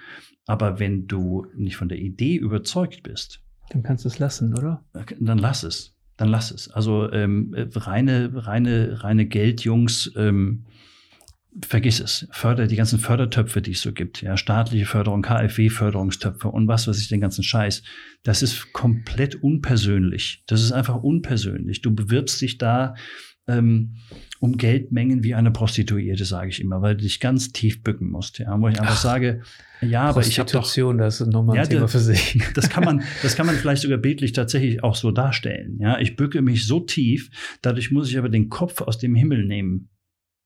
Aber 0.45 0.79
wenn 0.79 1.07
du 1.07 1.47
nicht 1.55 1.77
von 1.77 1.89
der 1.89 1.97
Idee 1.99 2.35
überzeugt 2.35 3.03
bist, 3.03 3.41
Dann 3.69 3.83
kannst 3.83 4.05
du 4.05 4.09
es 4.09 4.19
lassen, 4.19 4.53
oder? 4.57 4.83
dann 5.19 5.37
lass 5.39 5.63
es. 5.63 5.93
Dann 6.17 6.29
lass 6.29 6.51
es. 6.51 6.69
Also 6.71 7.11
ähm, 7.11 7.53
äh, 7.53 7.67
reine, 7.75 8.31
reine, 8.33 9.03
reine 9.03 9.27
Geldjungs, 9.27 10.11
ähm, 10.15 10.65
vergiss 11.65 11.99
es. 11.99 12.27
Förder, 12.31 12.67
die 12.67 12.75
ganzen 12.75 12.99
Fördertöpfe, 12.99 13.61
die 13.61 13.71
es 13.71 13.81
so 13.81 13.93
gibt, 13.93 14.21
ja, 14.21 14.37
staatliche 14.37 14.85
Förderung, 14.85 15.21
KfW-Förderungstöpfe 15.21 16.49
und 16.49 16.67
was 16.67 16.87
weiß 16.87 16.99
ich, 16.99 17.07
den 17.07 17.21
ganzen 17.21 17.43
Scheiß, 17.43 17.83
das 18.23 18.41
ist 18.41 18.73
komplett 18.73 19.35
unpersönlich. 19.35 20.43
Das 20.47 20.61
ist 20.61 20.71
einfach 20.71 21.01
unpersönlich. 21.01 21.81
Du 21.81 21.93
bewirbst 21.93 22.41
dich 22.41 22.57
da 22.57 22.95
ähm, 23.47 23.95
um 24.39 24.57
Geldmengen 24.57 25.23
wie 25.23 25.33
eine 25.33 25.51
Prostituierte, 25.51 26.25
sage 26.25 26.49
ich 26.49 26.61
immer, 26.61 26.81
weil 26.81 26.95
du 26.95 27.03
dich 27.03 27.19
ganz 27.19 27.51
tief 27.51 27.81
bücken 27.81 28.09
musst. 28.09 28.39
Ja, 28.39 28.59
wo 28.59 28.67
ich 28.67 28.79
einfach 28.79 28.95
Ach, 28.95 29.01
sage, 29.01 29.41
ja, 29.81 30.03
aber 30.03 30.21
ich 30.21 30.37
habe 30.39 30.51
doch 30.51 30.63
das 30.97 31.21
ist 31.21 31.27
nochmal 31.27 31.57
ein 31.57 31.63
Ja, 31.63 31.69
Thema 31.69 31.87
für 31.87 31.99
sich. 31.99 32.39
das 32.53 32.69
kann 32.69 32.83
man, 32.83 33.03
das 33.23 33.35
kann 33.35 33.45
man 33.45 33.55
vielleicht 33.55 33.81
sogar 33.81 33.97
bildlich 33.97 34.33
tatsächlich 34.33 34.83
auch 34.83 34.95
so 34.95 35.11
darstellen. 35.11 35.77
Ja, 35.79 35.99
ich 35.99 36.15
bücke 36.15 36.41
mich 36.41 36.67
so 36.67 36.81
tief, 36.81 37.29
dadurch 37.61 37.91
muss 37.91 38.09
ich 38.09 38.17
aber 38.17 38.29
den 38.29 38.49
Kopf 38.49 38.81
aus 38.81 38.97
dem 38.97 39.15
Himmel 39.15 39.45
nehmen. 39.45 39.89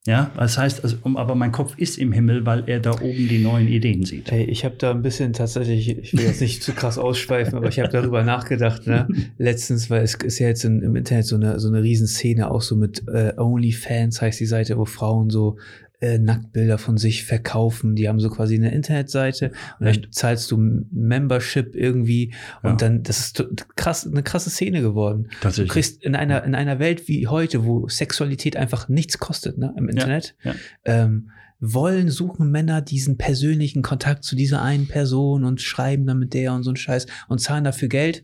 Ja, 0.07 0.31
das 0.35 0.57
heißt, 0.57 0.83
also, 0.83 0.97
um, 1.03 1.15
aber 1.15 1.35
mein 1.35 1.51
Kopf 1.51 1.77
ist 1.77 1.99
im 1.99 2.11
Himmel, 2.11 2.43
weil 2.43 2.63
er 2.65 2.79
da 2.79 2.91
oben 2.91 3.27
die 3.27 3.37
neuen 3.37 3.67
Ideen 3.67 4.03
sieht. 4.03 4.31
Hey, 4.31 4.45
ich 4.45 4.65
habe 4.65 4.75
da 4.75 4.89
ein 4.89 5.03
bisschen 5.03 5.33
tatsächlich, 5.33 5.89
ich 5.89 6.13
will 6.13 6.25
jetzt 6.25 6.41
nicht 6.41 6.63
zu 6.63 6.73
krass 6.73 6.97
ausschweifen, 6.97 7.55
aber 7.55 7.67
ich 7.67 7.79
habe 7.79 7.89
darüber 7.89 8.23
nachgedacht, 8.23 8.87
ne? 8.87 9.07
Letztens, 9.37 9.91
weil 9.91 10.01
es 10.01 10.15
ist 10.15 10.39
ja 10.39 10.47
jetzt 10.47 10.65
in, 10.65 10.81
im 10.81 10.95
Internet 10.95 11.27
so 11.27 11.35
eine, 11.35 11.59
so 11.59 11.67
eine 11.67 11.83
Riesenszene, 11.83 12.49
auch 12.49 12.63
so 12.63 12.75
mit 12.75 13.07
äh, 13.09 13.33
OnlyFans 13.37 14.23
heißt 14.23 14.39
die 14.39 14.47
Seite, 14.47 14.75
wo 14.79 14.85
Frauen 14.85 15.29
so 15.29 15.57
äh, 16.01 16.17
Nacktbilder 16.19 16.77
von 16.77 16.97
sich 16.97 17.23
verkaufen. 17.23 17.95
Die 17.95 18.09
haben 18.09 18.19
so 18.19 18.29
quasi 18.29 18.55
eine 18.55 18.73
Internetseite 18.73 19.51
und 19.79 19.85
dann 19.85 20.07
zahlst 20.11 20.49
du 20.51 20.57
Membership 20.57 21.75
irgendwie 21.75 22.33
und 22.63 22.71
Ja. 22.71 22.75
dann, 22.75 23.03
das 23.03 23.19
ist 23.19 23.45
krass, 23.75 24.05
eine 24.07 24.23
krasse 24.23 24.49
Szene 24.49 24.81
geworden. 24.81 25.29
Du 25.67 25.73
kriegst 25.73 26.03
in 26.03 26.15
einer, 26.15 26.43
in 26.43 26.55
einer 26.55 26.79
Welt 26.79 27.07
wie 27.07 27.27
heute, 27.27 27.63
wo 27.65 27.87
Sexualität 27.87 28.57
einfach 28.57 28.89
nichts 28.89 29.19
kostet, 29.19 29.57
ne, 29.57 29.73
im 29.77 29.87
Internet, 29.89 30.35
ja. 30.43 30.55
Ähm, 30.85 31.29
wollen, 31.63 32.09
suchen 32.09 32.49
Männer 32.49 32.81
diesen 32.81 33.17
persönlichen 33.19 33.83
Kontakt 33.83 34.23
zu 34.23 34.35
dieser 34.35 34.63
einen 34.63 34.87
Person 34.87 35.43
und 35.43 35.61
schreiben 35.61 36.07
dann 36.07 36.17
mit 36.17 36.33
der 36.33 36.53
und 36.53 36.63
so 36.63 36.71
ein 36.71 36.75
Scheiß 36.75 37.05
und 37.27 37.39
zahlen 37.39 37.63
dafür 37.63 37.87
Geld. 37.87 38.23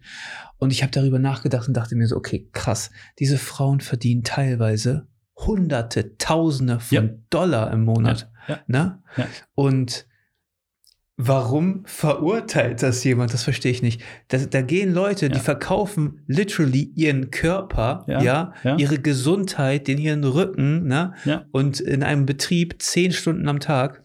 Und 0.57 0.73
ich 0.73 0.81
habe 0.81 0.91
darüber 0.91 1.19
nachgedacht 1.19 1.67
und 1.67 1.77
dachte 1.77 1.95
mir 1.95 2.07
so, 2.07 2.15
okay, 2.15 2.49
krass, 2.51 2.89
diese 3.19 3.37
Frauen 3.37 3.79
verdienen 3.79 4.23
teilweise 4.23 5.05
Hunderte, 5.37 6.17
Tausende 6.17 6.79
von 6.79 6.95
Ja. 6.95 7.13
Dollar 7.29 7.71
im 7.71 7.83
Monat. 7.83 8.31
Ja. 8.47 8.59
Ne? 8.67 9.03
Ja. 9.17 9.27
Und 9.55 10.07
warum 11.15 11.83
verurteilt 11.85 12.81
das 12.83 13.03
jemand? 13.03 13.33
Das 13.33 13.43
verstehe 13.43 13.71
ich 13.71 13.81
nicht. 13.81 14.01
Da, 14.29 14.37
da 14.37 14.61
gehen 14.61 14.93
Leute, 14.93 15.29
die 15.29 15.39
verkaufen 15.39 16.21
literally 16.27 16.91
ihren 16.95 17.31
Körper, 17.31 18.05
ja, 18.07 18.53
ihre 18.77 18.99
Gesundheit, 18.99 19.87
den 19.87 19.97
ihren 19.97 20.23
Rücken, 20.23 20.87
ne? 20.87 21.13
Ja. 21.25 21.45
Und 21.51 21.79
in 21.79 22.03
einem 22.03 22.25
Betrieb 22.25 22.81
zehn 22.81 23.11
Stunden 23.11 23.47
am 23.47 23.59
Tag. 23.59 24.03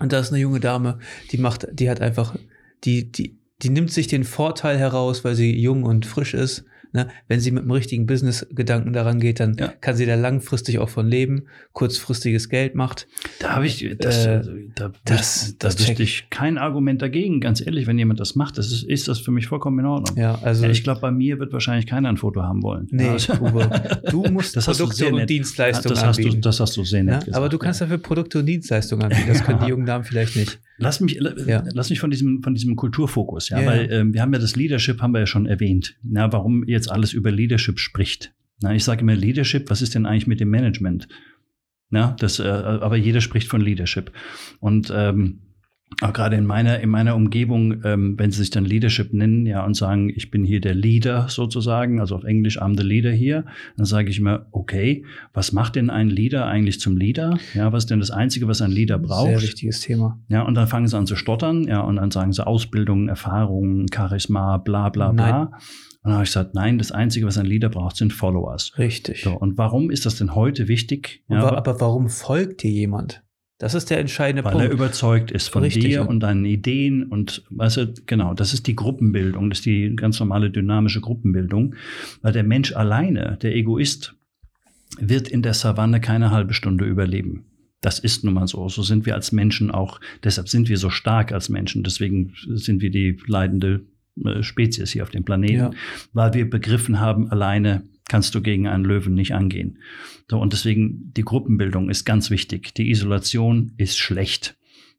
Und 0.00 0.12
da 0.12 0.20
ist 0.20 0.32
eine 0.32 0.40
junge 0.40 0.60
Dame, 0.60 0.98
die 1.32 1.38
macht, 1.38 1.66
die 1.72 1.90
hat 1.90 2.00
einfach, 2.00 2.36
die, 2.84 3.10
die, 3.10 3.38
die 3.62 3.70
nimmt 3.70 3.92
sich 3.92 4.06
den 4.06 4.22
Vorteil 4.22 4.78
heraus, 4.78 5.24
weil 5.24 5.34
sie 5.34 5.58
jung 5.58 5.82
und 5.82 6.06
frisch 6.06 6.34
ist. 6.34 6.64
Ne? 6.92 7.08
Wenn 7.28 7.40
sie 7.40 7.50
mit 7.50 7.64
dem 7.64 7.70
richtigen 7.70 8.06
Business-Gedanken 8.06 8.92
daran 8.92 9.20
geht, 9.20 9.40
dann 9.40 9.56
Ja. 9.58 9.68
kann 9.80 9.94
sie 9.96 10.06
da 10.06 10.14
langfristig 10.14 10.78
auch 10.78 10.88
von 10.88 11.06
leben, 11.06 11.42
kurzfristiges 11.72 12.48
Geld 12.48 12.74
macht. 12.74 13.06
Da 13.40 13.54
habe 13.54 13.66
ich, 13.66 13.88
das, 13.98 14.26
Äh, 14.26 14.40
da, 14.74 14.90
das- 15.04 15.56
da 15.58 15.68
das 15.68 15.76
check- 15.78 16.00
ich 16.00 16.28
kein 16.30 16.58
Argument 16.58 17.00
dagegen. 17.02 17.40
Ganz 17.40 17.60
ehrlich, 17.64 17.86
wenn 17.86 17.98
jemand 17.98 18.20
das 18.20 18.34
macht, 18.34 18.58
das 18.58 18.72
ist, 18.72 18.82
ist 18.84 19.06
das 19.08 19.18
für 19.20 19.30
mich 19.30 19.46
vollkommen 19.46 19.78
in 19.80 19.86
Ordnung. 19.86 20.16
Ja, 20.18 20.36
also. 20.42 20.64
Ja, 20.64 20.70
ich 20.70 20.82
glaube, 20.82 21.00
bei 21.00 21.10
mir 21.10 21.38
wird 21.38 21.52
wahrscheinlich 21.52 21.86
keiner 21.86 22.08
ein 22.08 22.16
Foto 22.16 22.42
haben 22.42 22.62
wollen. 22.62 22.88
nee, 22.90 23.04
Ja, 23.04 23.12
also- 23.12 23.32
du 24.10 24.22
musst 24.30 24.56
Das 24.56 24.66
Produkte 24.66 25.06
und 25.08 25.16
nett- 25.16 25.30
Dienstleistungen 25.30 25.94
das 25.94 26.04
hast, 26.04 26.18
du, 26.18 26.22
anbieten. 26.24 26.42
das 26.42 26.60
hast 26.60 26.76
du 26.76 26.84
sehr 26.84 27.04
nett 27.04 27.12
ja? 27.12 27.18
gesagt. 27.20 27.36
Aber 27.36 27.48
du 27.48 27.58
kannst 27.58 27.80
ja. 27.80 27.86
dafür 27.86 27.98
Produkte 27.98 28.38
und 28.40 28.46
Dienstleistungen 28.46 29.02
anbieten. 29.04 29.28
Das 29.28 29.44
können 29.44 29.60
die 29.60 29.66
jungen 29.70 29.86
Damen 29.86 30.04
vielleicht 30.04 30.36
nicht. 30.36 30.58
Lass 30.80 31.00
mich, 31.00 31.18
Ja. 31.46 31.64
lass 31.74 31.90
mich 31.90 31.98
von 31.98 32.10
diesem, 32.10 32.40
von 32.42 32.54
diesem 32.54 32.76
Kulturfokus, 32.76 33.48
ja, 33.48 33.60
Ja, 33.60 33.66
weil 33.66 33.90
ja. 33.90 33.98
ähm, 33.98 34.14
wir 34.14 34.22
haben 34.22 34.32
ja 34.32 34.38
das 34.38 34.54
Leadership, 34.54 35.00
haben 35.02 35.12
wir 35.12 35.18
ja 35.20 35.26
schon 35.26 35.46
erwähnt. 35.46 35.96
Na, 36.04 36.32
warum 36.32 36.62
jetzt 36.78 36.90
alles 36.90 37.12
über 37.12 37.30
Leadership 37.30 37.78
spricht. 37.78 38.32
Na, 38.60 38.74
ich 38.74 38.84
sage 38.84 39.02
immer 39.02 39.14
Leadership, 39.14 39.70
was 39.70 39.82
ist 39.82 39.94
denn 39.94 40.06
eigentlich 40.06 40.26
mit 40.26 40.40
dem 40.40 40.50
Management? 40.50 41.08
Ja, 41.90 42.16
das, 42.18 42.38
äh, 42.38 42.48
aber 42.48 42.96
jeder 42.96 43.20
spricht 43.20 43.48
von 43.48 43.60
Leadership. 43.60 44.12
Und 44.60 44.92
ähm, 44.94 45.40
auch 46.02 46.12
gerade 46.12 46.36
in 46.36 46.44
meiner, 46.44 46.80
in 46.80 46.90
meiner 46.90 47.16
Umgebung, 47.16 47.82
ähm, 47.84 48.14
wenn 48.18 48.30
sie 48.30 48.38
sich 48.38 48.50
dann 48.50 48.64
Leadership 48.64 49.12
nennen, 49.12 49.46
ja, 49.46 49.64
und 49.64 49.74
sagen, 49.74 50.12
ich 50.14 50.30
bin 50.30 50.44
hier 50.44 50.60
der 50.60 50.74
Leader 50.74 51.28
sozusagen, 51.28 51.98
also 51.98 52.14
auf 52.14 52.24
Englisch, 52.24 52.60
I'm 52.60 52.76
the 52.76 52.84
leader 52.86 53.10
hier, 53.10 53.46
dann 53.76 53.86
sage 53.86 54.10
ich 54.10 54.18
immer, 54.18 54.46
okay, 54.52 55.04
was 55.32 55.52
macht 55.52 55.76
denn 55.76 55.88
ein 55.88 56.08
Leader 56.08 56.46
eigentlich 56.46 56.78
zum 56.78 56.96
Leader? 56.96 57.38
Ja, 57.54 57.72
was 57.72 57.84
ist 57.84 57.90
denn 57.90 58.00
das 58.00 58.10
Einzige, 58.10 58.46
was 58.46 58.60
ein 58.60 58.70
Leader 58.70 58.98
braucht? 58.98 59.28
Sehr 59.28 59.42
wichtiges 59.42 59.80
Thema. 59.80 60.20
Ja, 60.28 60.42
und 60.42 60.54
dann 60.54 60.68
fangen 60.68 60.86
sie 60.86 60.96
an 60.96 61.06
zu 61.06 61.16
stottern, 61.16 61.64
ja, 61.64 61.80
und 61.80 61.96
dann 61.96 62.10
sagen 62.10 62.32
sie 62.32 62.46
Ausbildung, 62.46 63.08
Erfahrung, 63.08 63.86
Charisma, 63.92 64.58
bla, 64.58 64.90
bla, 64.90 65.12
bla. 65.12 65.44
Nein. 65.44 65.60
Und 66.02 66.10
dann 66.10 66.14
habe 66.14 66.24
ich 66.24 66.30
gesagt, 66.30 66.54
nein, 66.54 66.78
das 66.78 66.92
Einzige, 66.92 67.26
was 67.26 67.38
ein 67.38 67.46
Leader 67.46 67.68
braucht, 67.68 67.96
sind 67.96 68.12
Followers. 68.12 68.72
Richtig. 68.78 69.22
So, 69.22 69.36
und 69.36 69.58
warum 69.58 69.90
ist 69.90 70.06
das 70.06 70.16
denn 70.16 70.34
heute 70.34 70.68
wichtig? 70.68 71.24
Ja, 71.28 71.38
aber, 71.38 71.58
aber 71.58 71.80
warum 71.80 72.08
folgt 72.08 72.62
dir 72.62 72.70
jemand? 72.70 73.22
Das 73.58 73.74
ist 73.74 73.90
der 73.90 73.98
entscheidende 73.98 74.44
weil 74.44 74.52
Punkt. 74.52 74.64
Weil 74.64 74.70
er 74.70 74.74
überzeugt 74.74 75.32
ist 75.32 75.48
von 75.48 75.64
Richtig, 75.64 75.82
dir 75.82 75.90
ja. 75.90 76.02
und 76.02 76.20
deinen 76.20 76.44
Ideen 76.44 77.02
und 77.02 77.42
weißt 77.50 77.76
du, 77.76 77.94
genau, 78.06 78.32
das 78.32 78.54
ist 78.54 78.68
die 78.68 78.76
Gruppenbildung, 78.76 79.50
das 79.50 79.58
ist 79.58 79.66
die 79.66 79.94
ganz 79.96 80.20
normale 80.20 80.50
dynamische 80.50 81.00
Gruppenbildung, 81.00 81.74
weil 82.22 82.32
der 82.32 82.44
Mensch 82.44 82.72
alleine, 82.72 83.36
der 83.42 83.56
Egoist, 83.56 84.14
wird 85.00 85.28
in 85.28 85.42
der 85.42 85.54
Savanne 85.54 86.00
keine 86.00 86.30
halbe 86.30 86.54
Stunde 86.54 86.84
überleben. 86.84 87.46
Das 87.80 87.98
ist 87.98 88.24
nun 88.24 88.34
mal 88.34 88.46
so. 88.46 88.68
So 88.68 88.82
sind 88.82 89.06
wir 89.06 89.14
als 89.14 89.32
Menschen 89.32 89.72
auch, 89.72 90.00
deshalb 90.22 90.48
sind 90.48 90.68
wir 90.68 90.78
so 90.78 90.90
stark 90.90 91.32
als 91.32 91.48
Menschen, 91.48 91.82
deswegen 91.82 92.34
sind 92.46 92.80
wir 92.80 92.90
die 92.90 93.18
leidende 93.26 93.84
Spezies 94.40 94.90
hier 94.90 95.02
auf 95.02 95.10
dem 95.10 95.24
Planeten, 95.24 95.54
ja. 95.54 95.70
weil 96.12 96.34
wir 96.34 96.48
begriffen 96.48 97.00
haben, 97.00 97.30
alleine 97.30 97.82
kannst 98.08 98.34
du 98.34 98.40
gegen 98.40 98.66
einen 98.66 98.84
Löwen 98.84 99.14
nicht 99.14 99.34
angehen. 99.34 99.78
So, 100.30 100.38
und 100.38 100.52
deswegen, 100.52 101.12
die 101.16 101.22
Gruppenbildung 101.22 101.90
ist 101.90 102.04
ganz 102.04 102.30
wichtig. 102.30 102.74
Die 102.74 102.90
Isolation 102.90 103.72
ist 103.76 103.98
schlecht. 103.98 104.56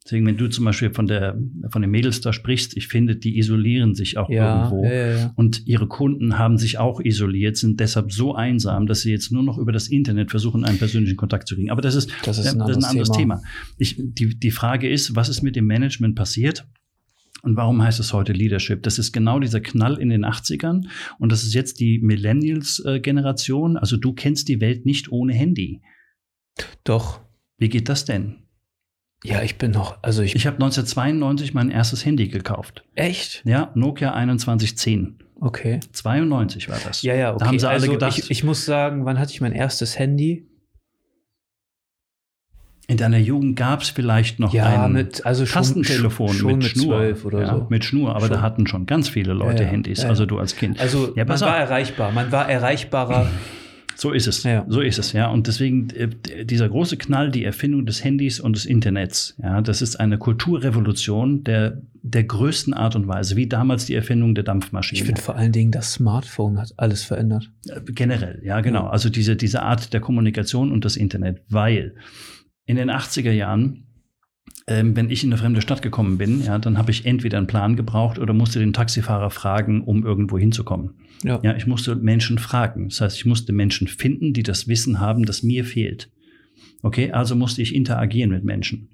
Deswegen, 0.09 0.25
wenn 0.25 0.37
du 0.37 0.47
zum 0.47 0.65
Beispiel 0.65 0.91
von 0.91 1.05
der, 1.05 1.37
von 1.69 1.81
den 1.81 1.91
Mädels 1.91 2.21
da 2.21 2.33
sprichst, 2.33 2.75
ich 2.75 2.87
finde, 2.87 3.15
die 3.15 3.37
isolieren 3.37 3.93
sich 3.93 4.17
auch 4.17 4.29
ja, 4.29 4.63
irgendwo. 4.63 4.85
Ja, 4.85 5.33
und 5.35 5.67
ihre 5.67 5.87
Kunden 5.87 6.39
haben 6.39 6.57
sich 6.57 6.79
auch 6.79 6.99
isoliert, 6.99 7.57
sind 7.57 7.79
deshalb 7.79 8.11
so 8.11 8.33
einsam, 8.33 8.87
dass 8.87 9.01
sie 9.01 9.11
jetzt 9.11 9.31
nur 9.31 9.43
noch 9.43 9.57
über 9.57 9.71
das 9.71 9.87
Internet 9.87 10.31
versuchen, 10.31 10.63
einen 10.63 10.79
persönlichen 10.79 11.17
Kontakt 11.17 11.47
zu 11.47 11.55
kriegen. 11.55 11.69
Aber 11.69 11.81
das 11.81 11.95
ist, 11.95 12.11
das 12.23 12.39
ist 12.39 12.47
ein, 12.47 12.59
das 12.59 12.71
ist 12.71 12.77
ein 12.77 12.85
anderes 12.85 13.11
Thema. 13.11 13.35
Thema. 13.35 13.41
Ich, 13.77 13.97
die, 13.99 14.39
die 14.39 14.51
Frage 14.51 14.89
ist, 14.89 15.15
was 15.15 15.29
ist 15.29 15.43
mit 15.43 15.55
dem 15.55 15.67
Management 15.67 16.15
passiert? 16.15 16.65
Und 17.41 17.55
warum 17.55 17.81
heißt 17.81 17.99
es 17.99 18.13
heute 18.13 18.33
Leadership? 18.33 18.83
Das 18.83 18.99
ist 18.99 19.11
genau 19.11 19.39
dieser 19.39 19.61
Knall 19.61 19.97
in 19.97 20.09
den 20.09 20.25
80ern 20.25 20.87
und 21.19 21.31
das 21.31 21.43
ist 21.43 21.53
jetzt 21.53 21.79
die 21.79 21.99
Millennials-Generation. 21.99 23.77
Also 23.77 23.97
du 23.97 24.13
kennst 24.13 24.47
die 24.47 24.61
Welt 24.61 24.85
nicht 24.85 25.11
ohne 25.11 25.33
Handy. 25.33 25.81
Doch. 26.83 27.21
Wie 27.57 27.69
geht 27.69 27.89
das 27.89 28.05
denn? 28.05 28.43
Ja, 29.23 29.41
ich 29.43 29.57
bin 29.57 29.71
noch, 29.71 30.01
also 30.01 30.21
ich. 30.21 30.35
Ich 30.35 30.47
habe 30.47 30.55
1992 30.55 31.53
mein 31.53 31.69
erstes 31.69 32.05
Handy 32.05 32.29
gekauft. 32.29 32.85
Echt? 32.95 33.43
Ja, 33.45 33.71
Nokia 33.75 34.13
2110. 34.13 35.17
Okay. 35.41 35.79
92 35.91 36.69
war 36.69 36.79
das. 36.85 37.01
Ja, 37.01 37.15
ja, 37.15 37.31
okay. 37.31 37.39
Da 37.39 37.47
haben 37.47 37.59
sie 37.59 37.67
alle 37.67 37.75
also 37.75 37.91
gedacht. 37.91 38.17
Ich, 38.17 38.31
ich 38.31 38.43
muss 38.43 38.65
sagen, 38.65 39.05
wann 39.05 39.19
hatte 39.19 39.31
ich 39.31 39.41
mein 39.41 39.53
erstes 39.53 39.99
Handy? 39.99 40.48
In 42.89 42.97
deiner 42.97 43.19
Jugend 43.19 43.55
gab 43.55 43.83
es 43.83 43.89
vielleicht 43.89 44.39
noch 44.39 44.51
ja, 44.51 44.85
ein 44.85 44.93
mit, 44.93 45.23
also 45.23 45.45
Tastentelefon 45.45 46.33
schon, 46.33 46.57
mit, 46.57 46.63
Schnur. 46.65 47.15
oder 47.23 47.41
ja, 47.41 47.55
so. 47.55 47.67
Mit 47.69 47.85
Schnur, 47.85 48.15
aber 48.15 48.21
schon. 48.21 48.31
da 48.31 48.41
hatten 48.41 48.65
schon 48.65 48.87
ganz 48.87 49.07
viele 49.07 49.33
Leute 49.33 49.61
ja, 49.61 49.69
Handys, 49.69 50.01
ja, 50.01 50.09
also 50.09 50.25
du 50.25 50.39
als 50.39 50.55
Kind. 50.55 50.79
Also 50.79 51.13
man 51.15 51.39
war 51.39 51.55
erreichbar, 51.55 52.11
man 52.11 52.31
war 52.31 52.49
erreichbarer. 52.49 53.29
So 53.95 54.11
ist 54.11 54.27
es, 54.27 54.47
so 54.69 54.81
ist 54.81 54.97
es, 54.97 55.13
ja. 55.13 55.27
Und 55.27 55.45
deswegen 55.45 55.91
äh, 55.91 56.45
dieser 56.45 56.67
große 56.67 56.97
Knall, 56.97 57.29
die 57.29 57.43
Erfindung 57.43 57.85
des 57.85 58.03
Handys 58.03 58.39
und 58.39 58.55
des 58.55 58.65
Internets, 58.65 59.35
ja, 59.43 59.61
das 59.61 59.83
ist 59.83 59.99
eine 59.99 60.17
Kulturrevolution 60.17 61.43
der 61.43 61.83
der 62.01 62.23
größten 62.23 62.73
Art 62.73 62.95
und 62.95 63.07
Weise, 63.07 63.35
wie 63.35 63.47
damals 63.47 63.85
die 63.85 63.93
Erfindung 63.93 64.33
der 64.33 64.43
Dampfmaschine. 64.43 65.01
Ich 65.01 65.05
finde 65.05 65.21
vor 65.21 65.35
allen 65.35 65.51
Dingen, 65.51 65.71
das 65.71 65.93
Smartphone 65.93 66.59
hat 66.59 66.73
alles 66.77 67.03
verändert. 67.03 67.51
Äh, 67.67 67.81
generell, 67.91 68.41
ja, 68.43 68.61
genau. 68.61 68.87
Also 68.87 69.09
diese, 69.09 69.35
diese 69.35 69.61
Art 69.61 69.93
der 69.93 69.99
Kommunikation 69.99 70.71
und 70.71 70.85
das 70.85 70.95
Internet, 70.95 71.41
weil 71.49 71.93
in 72.69 72.75
den 72.75 72.91
80er 72.91 73.31
Jahren, 73.31 73.87
ähm, 74.67 74.95
wenn 74.95 75.09
ich 75.09 75.23
in 75.23 75.31
eine 75.31 75.39
fremde 75.39 75.59
Stadt 75.59 75.81
gekommen 75.81 76.19
bin, 76.19 76.43
ja, 76.43 76.59
dann 76.59 76.77
habe 76.77 76.91
ich 76.91 77.03
entweder 77.03 77.39
einen 77.39 77.47
Plan 77.47 77.75
gebraucht 77.75 78.19
oder 78.19 78.31
musste 78.31 78.59
den 78.59 78.73
Taxifahrer 78.73 79.31
fragen, 79.31 79.81
um 79.81 80.05
irgendwo 80.05 80.37
hinzukommen. 80.37 80.91
Ja. 81.23 81.39
ja, 81.41 81.55
ich 81.55 81.65
musste 81.65 81.95
Menschen 81.95 82.37
fragen. 82.37 82.89
Das 82.89 83.01
heißt, 83.01 83.17
ich 83.17 83.25
musste 83.25 83.53
Menschen 83.53 83.87
finden, 83.87 84.33
die 84.33 84.43
das 84.43 84.67
Wissen 84.67 84.99
haben, 84.99 85.25
das 85.25 85.41
mir 85.41 85.65
fehlt. 85.65 86.11
Okay, 86.83 87.11
also 87.11 87.35
musste 87.35 87.63
ich 87.63 87.73
interagieren 87.73 88.29
mit 88.29 88.43
Menschen. 88.43 88.89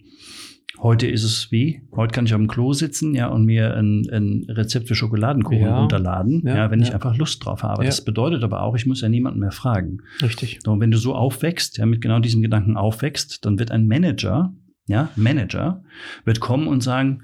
Heute 0.81 1.07
ist 1.07 1.23
es 1.23 1.51
wie? 1.51 1.81
Heute 1.95 2.13
kann 2.13 2.25
ich 2.25 2.31
dem 2.31 2.47
Klo 2.47 2.73
sitzen, 2.73 3.15
ja, 3.15 3.27
und 3.27 3.45
mir 3.45 3.75
ein, 3.75 4.07
ein 4.11 4.45
Rezept 4.49 4.87
für 4.87 4.95
Schokoladenkuchen 4.95 5.61
ja. 5.61 5.79
runterladen, 5.79 6.43
ja, 6.45 6.55
ja 6.55 6.71
wenn 6.71 6.79
ja. 6.79 6.87
ich 6.87 6.93
einfach 6.93 7.15
Lust 7.17 7.43
drauf 7.45 7.63
habe. 7.63 7.85
Das 7.85 8.03
bedeutet 8.03 8.43
aber 8.43 8.61
auch, 8.61 8.75
ich 8.75 8.85
muss 8.85 9.01
ja 9.01 9.09
niemanden 9.09 9.39
mehr 9.39 9.51
fragen. 9.51 9.99
Richtig. 10.21 10.59
Und 10.67 10.79
wenn 10.81 10.91
du 10.91 10.97
so 10.97 11.15
aufwächst, 11.15 11.77
ja, 11.77 11.85
mit 11.85 12.01
genau 12.01 12.19
diesem 12.19 12.41
Gedanken 12.41 12.77
aufwächst, 12.77 13.45
dann 13.45 13.57
wird 13.57 13.71
ein 13.71 13.87
Manager, 13.87 14.53
ja, 14.87 15.09
Manager, 15.15 15.83
wird 16.25 16.39
kommen 16.39 16.67
und 16.67 16.81
sagen, 16.81 17.23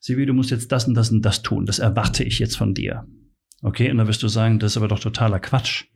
Sibi, 0.00 0.26
du 0.26 0.32
musst 0.32 0.50
jetzt 0.50 0.72
das 0.72 0.86
und 0.86 0.94
das 0.94 1.10
und 1.10 1.22
das 1.22 1.42
tun. 1.42 1.66
Das 1.66 1.78
erwarte 1.78 2.24
ich 2.24 2.38
jetzt 2.38 2.56
von 2.56 2.74
dir. 2.74 3.06
Okay, 3.62 3.90
und 3.90 3.98
dann 3.98 4.06
wirst 4.06 4.22
du 4.22 4.28
sagen, 4.28 4.58
das 4.58 4.72
ist 4.72 4.76
aber 4.76 4.88
doch 4.88 5.00
totaler 5.00 5.40
Quatsch. 5.40 5.86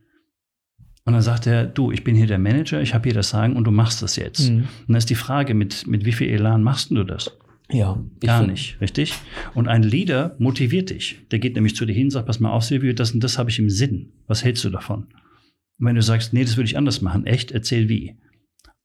Und 1.04 1.14
dann 1.14 1.22
sagt 1.22 1.46
er, 1.46 1.66
du, 1.66 1.90
ich 1.90 2.04
bin 2.04 2.14
hier 2.14 2.26
der 2.26 2.38
Manager, 2.38 2.80
ich 2.80 2.94
habe 2.94 3.04
hier 3.04 3.14
das 3.14 3.30
Sagen 3.30 3.56
und 3.56 3.64
du 3.64 3.70
machst 3.70 4.02
das 4.02 4.16
jetzt. 4.16 4.50
Mhm. 4.50 4.58
Und 4.58 4.88
dann 4.88 4.96
ist 4.96 5.10
die 5.10 5.14
Frage, 5.14 5.54
mit, 5.54 5.86
mit 5.86 6.04
wie 6.04 6.12
viel 6.12 6.28
Elan 6.28 6.62
machst 6.62 6.90
du 6.90 7.04
das? 7.04 7.36
Ja. 7.72 8.02
Gar 8.20 8.46
nicht, 8.46 8.80
richtig? 8.80 9.14
Und 9.54 9.68
ein 9.68 9.82
Leader 9.82 10.34
motiviert 10.38 10.90
dich. 10.90 11.18
Der 11.30 11.38
geht 11.38 11.54
nämlich 11.54 11.76
zu 11.76 11.86
dir 11.86 11.92
hin 11.92 12.06
und 12.06 12.10
sagt, 12.10 12.26
pass 12.26 12.40
mal 12.40 12.50
auf, 12.50 12.64
Silvio, 12.64 12.92
das 12.92 13.12
und 13.12 13.22
das 13.22 13.38
habe 13.38 13.50
ich 13.50 13.58
im 13.58 13.70
Sinn. 13.70 14.12
Was 14.26 14.44
hältst 14.44 14.64
du 14.64 14.70
davon? 14.70 15.06
Und 15.78 15.86
wenn 15.86 15.94
du 15.94 16.02
sagst, 16.02 16.32
nee, 16.32 16.44
das 16.44 16.56
würde 16.56 16.68
ich 16.68 16.76
anders 16.76 17.00
machen, 17.00 17.26
echt, 17.26 17.52
erzähl 17.52 17.88
wie. 17.88 18.16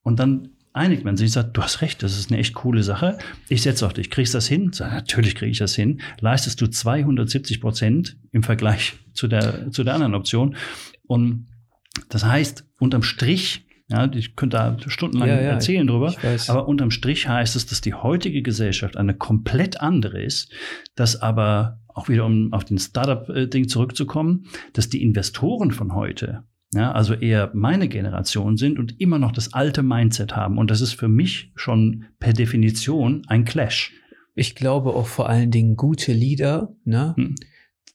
Und 0.03 0.19
dann 0.19 0.49
einigt 0.71 1.03
man 1.03 1.17
sich 1.17 1.27
und 1.27 1.33
sagt, 1.33 1.57
du 1.57 1.61
hast 1.61 1.81
recht, 1.81 2.03
das 2.03 2.17
ist 2.17 2.31
eine 2.31 2.39
echt 2.39 2.53
coole 2.53 2.83
Sache. 2.83 3.17
Ich 3.49 3.63
setze 3.63 3.85
auf 3.85 3.93
dich. 3.93 4.09
Kriegst 4.09 4.33
du 4.33 4.37
das 4.37 4.47
hin? 4.47 4.71
Sag, 4.73 4.93
natürlich 4.93 5.35
kriege 5.35 5.51
ich 5.51 5.57
das 5.57 5.75
hin. 5.75 6.01
Leistest 6.19 6.61
du 6.61 6.67
270 6.67 7.61
Prozent 7.61 8.17
im 8.31 8.43
Vergleich 8.43 8.93
zu 9.13 9.27
der, 9.27 9.71
zu 9.71 9.83
der 9.83 9.93
anderen 9.93 10.15
Option. 10.15 10.55
Und 11.07 11.47
das 12.09 12.25
heißt, 12.25 12.65
unterm 12.79 13.03
Strich, 13.03 13.65
ja, 13.87 14.11
ich 14.11 14.35
könnte 14.35 14.57
da 14.57 14.77
stundenlang 14.87 15.29
ja, 15.29 15.35
ja, 15.35 15.49
erzählen 15.49 15.85
drüber, 15.85 16.13
aber 16.47 16.67
unterm 16.67 16.91
Strich 16.91 17.27
heißt 17.27 17.55
es, 17.55 17.65
dass 17.67 17.81
die 17.81 17.93
heutige 17.93 18.41
Gesellschaft 18.41 18.97
eine 18.97 19.13
komplett 19.13 19.79
andere 19.79 20.21
ist, 20.21 20.51
dass 20.95 21.21
aber 21.21 21.79
auch 21.87 22.09
wieder 22.09 22.25
um 22.25 22.51
auf 22.51 22.65
den 22.65 22.77
Startup-Ding 22.77 23.67
zurückzukommen, 23.67 24.47
dass 24.73 24.89
die 24.89 25.03
Investoren 25.03 25.71
von 25.71 25.93
heute, 25.93 26.43
ja, 26.73 26.91
also 26.91 27.13
eher 27.13 27.51
meine 27.53 27.87
Generation 27.87 28.57
sind 28.57 28.79
und 28.79 28.99
immer 28.99 29.19
noch 29.19 29.31
das 29.31 29.53
alte 29.53 29.83
Mindset 29.83 30.35
haben. 30.35 30.57
Und 30.57 30.71
das 30.71 30.81
ist 30.81 30.93
für 30.93 31.07
mich 31.07 31.51
schon 31.55 32.05
per 32.19 32.33
Definition 32.33 33.21
ein 33.27 33.45
Clash. 33.45 33.93
Ich 34.33 34.55
glaube 34.55 34.89
auch 34.89 35.07
vor 35.07 35.29
allen 35.29 35.51
Dingen 35.51 35.77
gute 35.77 36.11
Leader, 36.11 36.75
ne? 36.83 37.13
Hm 37.15 37.35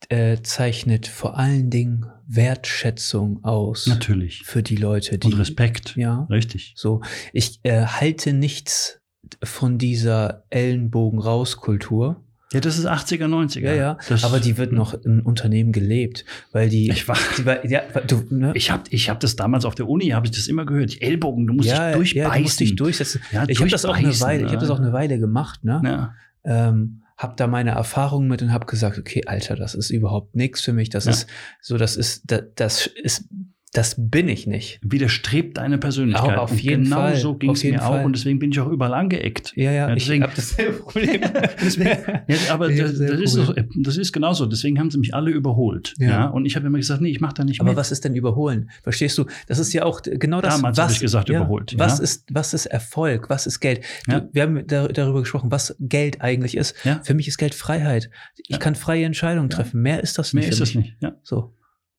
äh, 0.09 0.39
zeichnet 0.43 1.07
vor 1.07 1.39
allen 1.39 1.71
Dingen 1.71 2.07
Wertschätzung 2.27 3.45
aus. 3.45 3.87
Natürlich. 3.87 4.43
Für 4.45 4.63
die 4.63 4.77
Leute, 4.77 5.19
die. 5.19 5.27
Und 5.27 5.39
Respekt. 5.39 5.97
Ja. 5.97 6.27
Richtig. 6.31 6.75
So. 6.77 7.03
Ich 7.33 7.61
äh, 7.65 7.85
halte 7.85 8.33
nichts 8.33 9.01
von 9.43 9.79
dieser 9.79 10.45
Ellenbogen-Raus-Kultur. 10.51 12.25
Ja, 12.53 12.59
das 12.59 12.79
ist 12.79 12.87
80er, 12.87 13.27
90er. 13.27 13.61
Ja, 13.61 13.75
ja. 13.75 13.99
Das, 14.09 14.25
aber 14.25 14.41
die 14.41 14.57
wird 14.59 14.73
noch 14.73 14.95
im 14.95 15.25
Unternehmen 15.25 15.71
gelebt, 15.71 16.25
weil 16.51 16.69
die. 16.69 16.91
Ich 16.91 17.07
war, 17.07 17.17
die 17.39 17.47
war 17.47 17.65
ja, 17.65 17.83
du, 18.07 18.27
ne? 18.31 18.53
Ich 18.55 18.73
habe 18.73 18.83
ich 18.91 19.09
hab 19.09 19.21
das 19.21 19.37
damals 19.37 19.65
auf 19.65 19.77
der 19.77 19.89
Uni, 19.89 20.09
habe 20.09 20.27
ich 20.27 20.33
das 20.33 20.49
immer 20.49 20.67
gehört. 20.67 20.95
Die 20.95 21.03
Ellbogen, 21.03 21.47
du 21.47 21.55
musst 21.55 21.69
ja, 21.69 21.89
dich 21.89 21.97
durchbeißen. 21.97 22.29
Ja, 22.29 22.37
du 22.37 22.43
musst 22.43 22.61
dich 22.61 22.75
durchsetzen. 22.75 23.21
Ja, 23.31 23.45
ich 23.47 23.61
habe 23.61 23.71
das 23.71 23.85
auch 23.85 23.95
eine 23.95 24.21
Weile, 24.21 24.47
ich 24.47 24.51
habe 24.51 24.61
das 24.61 24.71
auch 24.71 24.81
eine 24.81 24.93
Weile 24.93 25.21
gemacht, 25.21 25.63
ne? 25.63 25.81
Ja. 25.85 26.15
Ähm, 26.43 27.03
habe 27.21 27.35
da 27.37 27.47
meine 27.47 27.73
Erfahrungen 27.73 28.29
mit 28.29 28.41
und 28.41 28.51
habe 28.51 28.65
gesagt, 28.65 28.99
okay, 28.99 29.23
Alter, 29.27 29.55
das 29.55 29.75
ist 29.75 29.91
überhaupt 29.91 30.35
nichts 30.35 30.63
für 30.63 30.73
mich. 30.73 30.89
Das 30.89 31.05
ja. 31.05 31.11
ist 31.11 31.27
so, 31.61 31.77
das 31.77 31.97
ist, 31.97 32.23
das, 32.31 32.45
das 32.55 32.87
ist 32.87 33.29
das 33.73 33.95
bin 33.97 34.29
ich 34.29 34.49
nicht. 34.49 34.81
Widerstrebt 34.83 35.59
deine 35.59 35.79
Persönlichkeit. 35.79 36.37
Auch 36.37 36.43
auf 36.43 36.59
jeden 36.59 36.85
genau 36.85 36.97
Fall. 36.97 37.17
so 37.17 37.35
ging 37.35 37.53
es 37.53 37.63
mir 37.63 37.79
Fall. 37.79 38.01
auch 38.01 38.05
und 38.05 38.17
deswegen 38.17 38.41
bin 38.41 38.51
ich 38.51 38.59
auch 38.59 38.69
überall 38.69 38.95
angeeckt. 38.95 39.53
Ja, 39.55 39.71
ja, 39.71 39.89
ja 39.89 39.95
deswegen, 39.95 40.25
ich 40.25 40.29
habe 40.29 40.35
dasselbe 40.35 40.73
Problem. 40.79 41.21
deswegen, 41.63 41.91
ja, 42.27 42.37
aber 42.53 42.69
das, 42.69 42.99
das, 42.99 43.21
ist 43.21 43.33
so, 43.33 43.55
das 43.77 43.97
ist 43.97 44.13
genauso. 44.13 44.47
Deswegen 44.47 44.81
haben 44.81 44.91
sie 44.91 44.99
mich 44.99 45.15
alle 45.15 45.31
überholt. 45.31 45.95
Ja. 45.99 46.09
ja 46.09 46.27
und 46.27 46.47
ich 46.47 46.57
habe 46.57 46.67
immer 46.67 46.79
gesagt, 46.79 47.01
nee, 47.01 47.11
ich 47.11 47.21
mache 47.21 47.35
da 47.35 47.45
nicht 47.45 47.61
aber 47.61 47.71
mit. 47.71 47.77
Aber 47.77 47.81
was 47.81 47.93
ist 47.93 48.05
denn 48.05 48.17
überholen? 48.17 48.71
Verstehst 48.83 49.17
du? 49.19 49.27
Das 49.47 49.61
ist 49.61 49.73
ja 49.73 49.85
auch 49.85 50.03
genau 50.03 50.41
das. 50.41 50.57
Damals 50.57 50.77
habe 50.77 50.93
ich 50.93 50.99
gesagt, 50.99 51.29
ja, 51.29 51.39
überholt. 51.39 51.75
Was, 51.79 52.01
ist, 52.01 52.25
was 52.33 52.55
ist 52.55 52.67
Erfolg? 52.67 53.31
Was 53.31 53.47
ist 53.47 53.61
Geld? 53.61 53.83
Du, 54.09 54.29
wir 54.33 54.43
haben 54.43 54.67
da, 54.67 54.89
darüber 54.89 55.21
gesprochen, 55.21 55.53
was 55.53 55.77
Geld 55.79 56.21
eigentlich 56.23 56.57
ist. 56.57 56.75
Für 57.03 57.15
mich 57.15 57.29
ist 57.29 57.39
Geld 57.39 57.55
Freiheit. 57.55 58.11
Ich 58.49 58.59
kann 58.59 58.75
freie 58.75 59.05
Entscheidungen 59.05 59.49
treffen. 59.49 59.81
Mehr 59.81 60.03
ist 60.03 60.19
das 60.19 60.35
nicht. 60.35 60.43
Mehr 60.43 60.53
ist 60.53 60.61
das 60.61 60.75
nicht. 60.75 60.97
Ja. 61.01 61.15
So. 61.23 61.55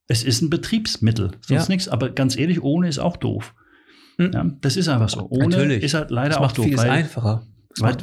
Es 0.08 0.24
ist 0.24 0.42
ein 0.42 0.50
Betriebsmittel, 0.50 1.32
sonst 1.40 1.68
ja. 1.68 1.74
nichts. 1.74 1.88
Aber 1.88 2.10
ganz 2.10 2.36
ehrlich, 2.36 2.62
ohne 2.62 2.88
ist 2.88 2.98
auch 2.98 3.16
doof. 3.16 3.54
Mhm. 4.18 4.30
Ja, 4.32 4.50
das 4.60 4.76
ist 4.76 4.88
einfach 4.88 5.08
so. 5.08 5.28
Ohne 5.30 5.48
Natürlich. 5.48 5.82
ist 5.82 5.94
halt 5.94 6.10
leider 6.10 6.30
das 6.30 6.40
macht 6.40 6.58
auch 6.58 6.64
vieles 6.64 6.80
weil, 6.80 6.90
einfacher. 6.90 7.46
Weil, 7.78 7.96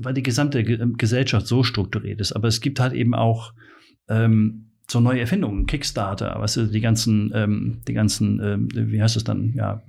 weil, 0.00 0.14
die 0.14 0.24
gesamte 0.24 0.64
Gesellschaft 0.64 1.46
so 1.46 1.62
strukturiert 1.62 2.20
ist. 2.20 2.32
Aber 2.32 2.48
es 2.48 2.60
gibt 2.60 2.80
halt 2.80 2.94
eben 2.94 3.14
auch 3.14 3.52
ähm, 4.08 4.70
so 4.90 5.00
neue 5.00 5.20
Erfindungen, 5.20 5.66
Kickstarter, 5.66 6.36
weißt 6.38 6.56
du, 6.56 6.66
die 6.66 6.80
ganzen, 6.80 7.30
ähm, 7.34 7.82
die 7.86 7.94
ganzen, 7.94 8.40
ähm, 8.42 8.68
wie 8.72 9.00
heißt 9.00 9.16
es 9.16 9.24
dann, 9.24 9.52
ja, 9.54 9.82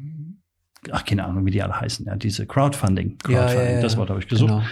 ach, 0.92 1.06
keine 1.06 1.26
Ahnung, 1.26 1.46
wie 1.46 1.52
die 1.52 1.64
alle 1.64 1.80
heißen, 1.80 2.06
ja, 2.06 2.16
diese 2.16 2.46
Crowdfunding, 2.46 3.18
Crowdfunding, 3.18 3.66
ja, 3.66 3.76
ja, 3.76 3.82
das 3.82 3.98
Wort 3.98 4.10
habe 4.10 4.20
ich 4.20 4.28
gesucht. 4.28 4.50
Genau. 4.50 4.64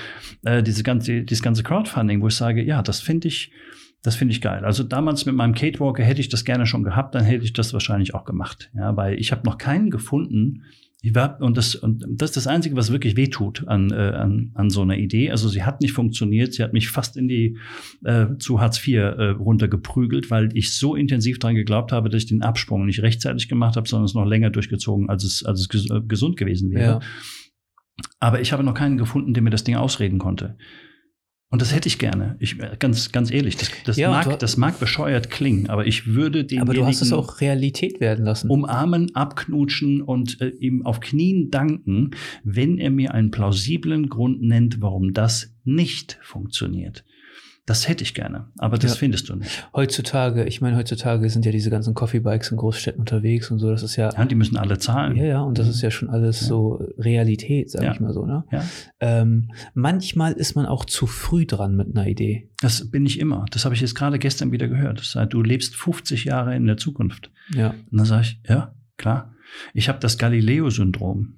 Äh, 0.57 0.63
diese 0.63 0.83
ganze, 0.83 1.23
dieses 1.23 1.43
ganze 1.43 1.63
Crowdfunding, 1.63 2.21
wo 2.21 2.27
ich 2.27 2.35
sage, 2.35 2.63
ja, 2.63 2.81
das 2.81 3.01
finde 3.01 3.27
ich, 3.27 3.51
das 4.03 4.15
finde 4.15 4.33
ich 4.33 4.41
geil. 4.41 4.65
Also 4.65 4.83
damals 4.83 5.25
mit 5.25 5.33
meinem 5.33 5.55
Catewalker 5.55 6.03
hätte 6.03 6.21
ich 6.21 6.29
das 6.29 6.43
gerne 6.43 6.65
schon 6.65 6.83
gehabt, 6.83 7.15
dann 7.15 7.23
hätte 7.23 7.45
ich 7.45 7.53
das 7.53 7.73
wahrscheinlich 7.73 8.13
auch 8.13 8.25
gemacht. 8.25 8.69
Ja, 8.75 8.95
weil 8.95 9.17
ich 9.19 9.31
habe 9.31 9.45
noch 9.45 9.57
keinen 9.57 9.89
gefunden, 9.89 10.63
ich 11.05 11.13
war, 11.15 11.41
und, 11.41 11.57
das, 11.57 11.75
und 11.75 12.05
das 12.07 12.29
ist 12.29 12.37
das 12.37 12.47
Einzige, 12.47 12.77
was 12.77 12.89
wirklich 12.89 13.17
wehtut 13.17 13.67
an, 13.67 13.91
äh, 13.91 13.95
an, 13.95 14.51
an 14.53 14.69
so 14.69 14.83
einer 14.83 14.97
Idee. 14.97 15.31
Also 15.31 15.49
sie 15.49 15.63
hat 15.63 15.81
nicht 15.81 15.91
funktioniert, 15.91 16.53
sie 16.53 16.63
hat 16.63 16.71
mich 16.71 16.89
fast 16.89 17.17
in 17.17 17.27
die 17.27 17.57
äh, 18.05 18.27
zu 18.39 18.61
Hartz 18.61 18.85
IV 18.87 18.95
äh, 18.95 19.29
runtergeprügelt, 19.31 20.31
weil 20.31 20.49
ich 20.53 20.73
so 20.77 20.95
intensiv 20.95 21.39
dran 21.39 21.55
geglaubt 21.55 21.91
habe, 21.91 22.09
dass 22.09 22.23
ich 22.23 22.29
den 22.29 22.41
Absprung 22.41 22.85
nicht 22.85 23.01
rechtzeitig 23.01 23.49
gemacht 23.49 23.75
habe, 23.75 23.87
sondern 23.87 24.05
es 24.05 24.13
noch 24.13 24.25
länger 24.25 24.49
durchgezogen, 24.49 25.09
als 25.09 25.25
es, 25.25 25.43
als 25.43 25.67
es 25.69 25.89
äh, 25.89 25.99
gesund 26.07 26.37
gewesen 26.37 26.71
wäre. 26.71 26.83
Ja. 26.83 26.99
Aber 28.21 28.39
ich 28.39 28.53
habe 28.53 28.63
noch 28.63 28.73
keinen 28.73 28.97
gefunden, 28.97 29.33
der 29.33 29.43
mir 29.43 29.49
das 29.49 29.65
Ding 29.65 29.75
ausreden 29.75 30.19
konnte. 30.19 30.57
Und 31.53 31.61
das 31.61 31.71
hätte 31.71 31.87
ich 31.87 31.99
gerne. 31.99 32.35
Ich, 32.39 32.57
ganz, 32.79 33.11
ganz 33.11 33.29
ehrlich, 33.29 33.57
das, 33.57 33.69
das, 33.85 33.97
ja, 33.97 34.09
mag, 34.09 34.39
das 34.39 34.57
mag 34.57 34.79
bescheuert 34.79 35.29
klingen, 35.29 35.69
aber 35.69 35.85
ich 35.85 36.07
würde 36.07 36.45
den. 36.45 36.59
Aber 36.59 36.73
du 36.73 36.83
hast 36.83 37.03
es 37.03 37.13
auch 37.13 37.41
Realität 37.41 37.99
werden 37.99 38.25
lassen. 38.25 38.49
Umarmen, 38.49 39.13
abknutschen 39.13 40.01
und 40.01 40.41
äh, 40.41 40.49
ihm 40.49 40.83
auf 40.83 40.99
Knien 40.99 41.51
danken, 41.51 42.09
wenn 42.43 42.79
er 42.79 42.89
mir 42.89 43.13
einen 43.13 43.29
plausiblen 43.29 44.09
Grund 44.09 44.41
nennt, 44.41 44.81
warum 44.81 45.13
das 45.13 45.53
nicht 45.63 46.17
funktioniert. 46.23 47.05
Das 47.65 47.87
hätte 47.87 48.03
ich 48.03 48.13
gerne, 48.13 48.47
aber 48.57 48.77
das 48.77 48.91
ja. 48.91 48.97
findest 48.97 49.29
du 49.29 49.35
nicht. 49.35 49.69
Heutzutage, 49.73 50.43
ich 50.43 50.59
meine, 50.59 50.75
heutzutage 50.75 51.29
sind 51.29 51.45
ja 51.45 51.51
diese 51.53 51.69
ganzen 51.69 51.93
Coffee-Bikes 51.93 52.51
in 52.51 52.57
Großstädten 52.57 52.99
unterwegs 52.99 53.51
und 53.51 53.59
so, 53.59 53.69
das 53.69 53.83
ist 53.83 53.95
ja. 53.95 54.09
Ja, 54.13 54.25
die 54.25 54.35
müssen 54.35 54.57
alle 54.57 54.79
zahlen. 54.79 55.15
Ja, 55.15 55.23
ja, 55.23 55.41
und 55.41 55.57
das 55.57 55.69
ist 55.69 55.81
ja 55.81 55.89
schon 55.89 56.09
alles 56.09 56.41
ja. 56.41 56.47
so 56.47 56.85
Realität, 56.97 57.71
sag 57.71 57.83
ja. 57.83 57.93
ich 57.93 58.01
mal 58.01 58.11
so, 58.11 58.25
ne? 58.25 58.43
Ja. 58.51 58.65
Ähm, 58.99 59.51
manchmal 59.73 60.33
ist 60.33 60.55
man 60.55 60.65
auch 60.65 60.83
zu 60.83 61.07
früh 61.07 61.45
dran 61.45 61.77
mit 61.77 61.95
einer 61.95 62.05
Idee. 62.05 62.49
Das 62.59 62.91
bin 62.91 63.05
ich 63.05 63.17
immer. 63.17 63.45
Das 63.51 63.63
habe 63.63 63.73
ich 63.75 63.79
jetzt 63.79 63.95
gerade 63.95 64.19
gestern 64.19 64.51
wieder 64.51 64.67
gehört. 64.67 64.99
Das 64.99 65.15
heißt, 65.15 65.31
du 65.31 65.41
lebst 65.41 65.73
50 65.75 66.25
Jahre 66.25 66.55
in 66.57 66.65
der 66.65 66.75
Zukunft. 66.75 67.31
Ja. 67.55 67.69
Und 67.69 67.97
dann 67.97 68.05
sage 68.05 68.23
ich, 68.23 68.41
ja, 68.45 68.75
klar. 68.97 69.33
Ich 69.73 69.87
habe 69.87 69.99
das 69.99 70.17
Galileo-Syndrom. 70.17 71.35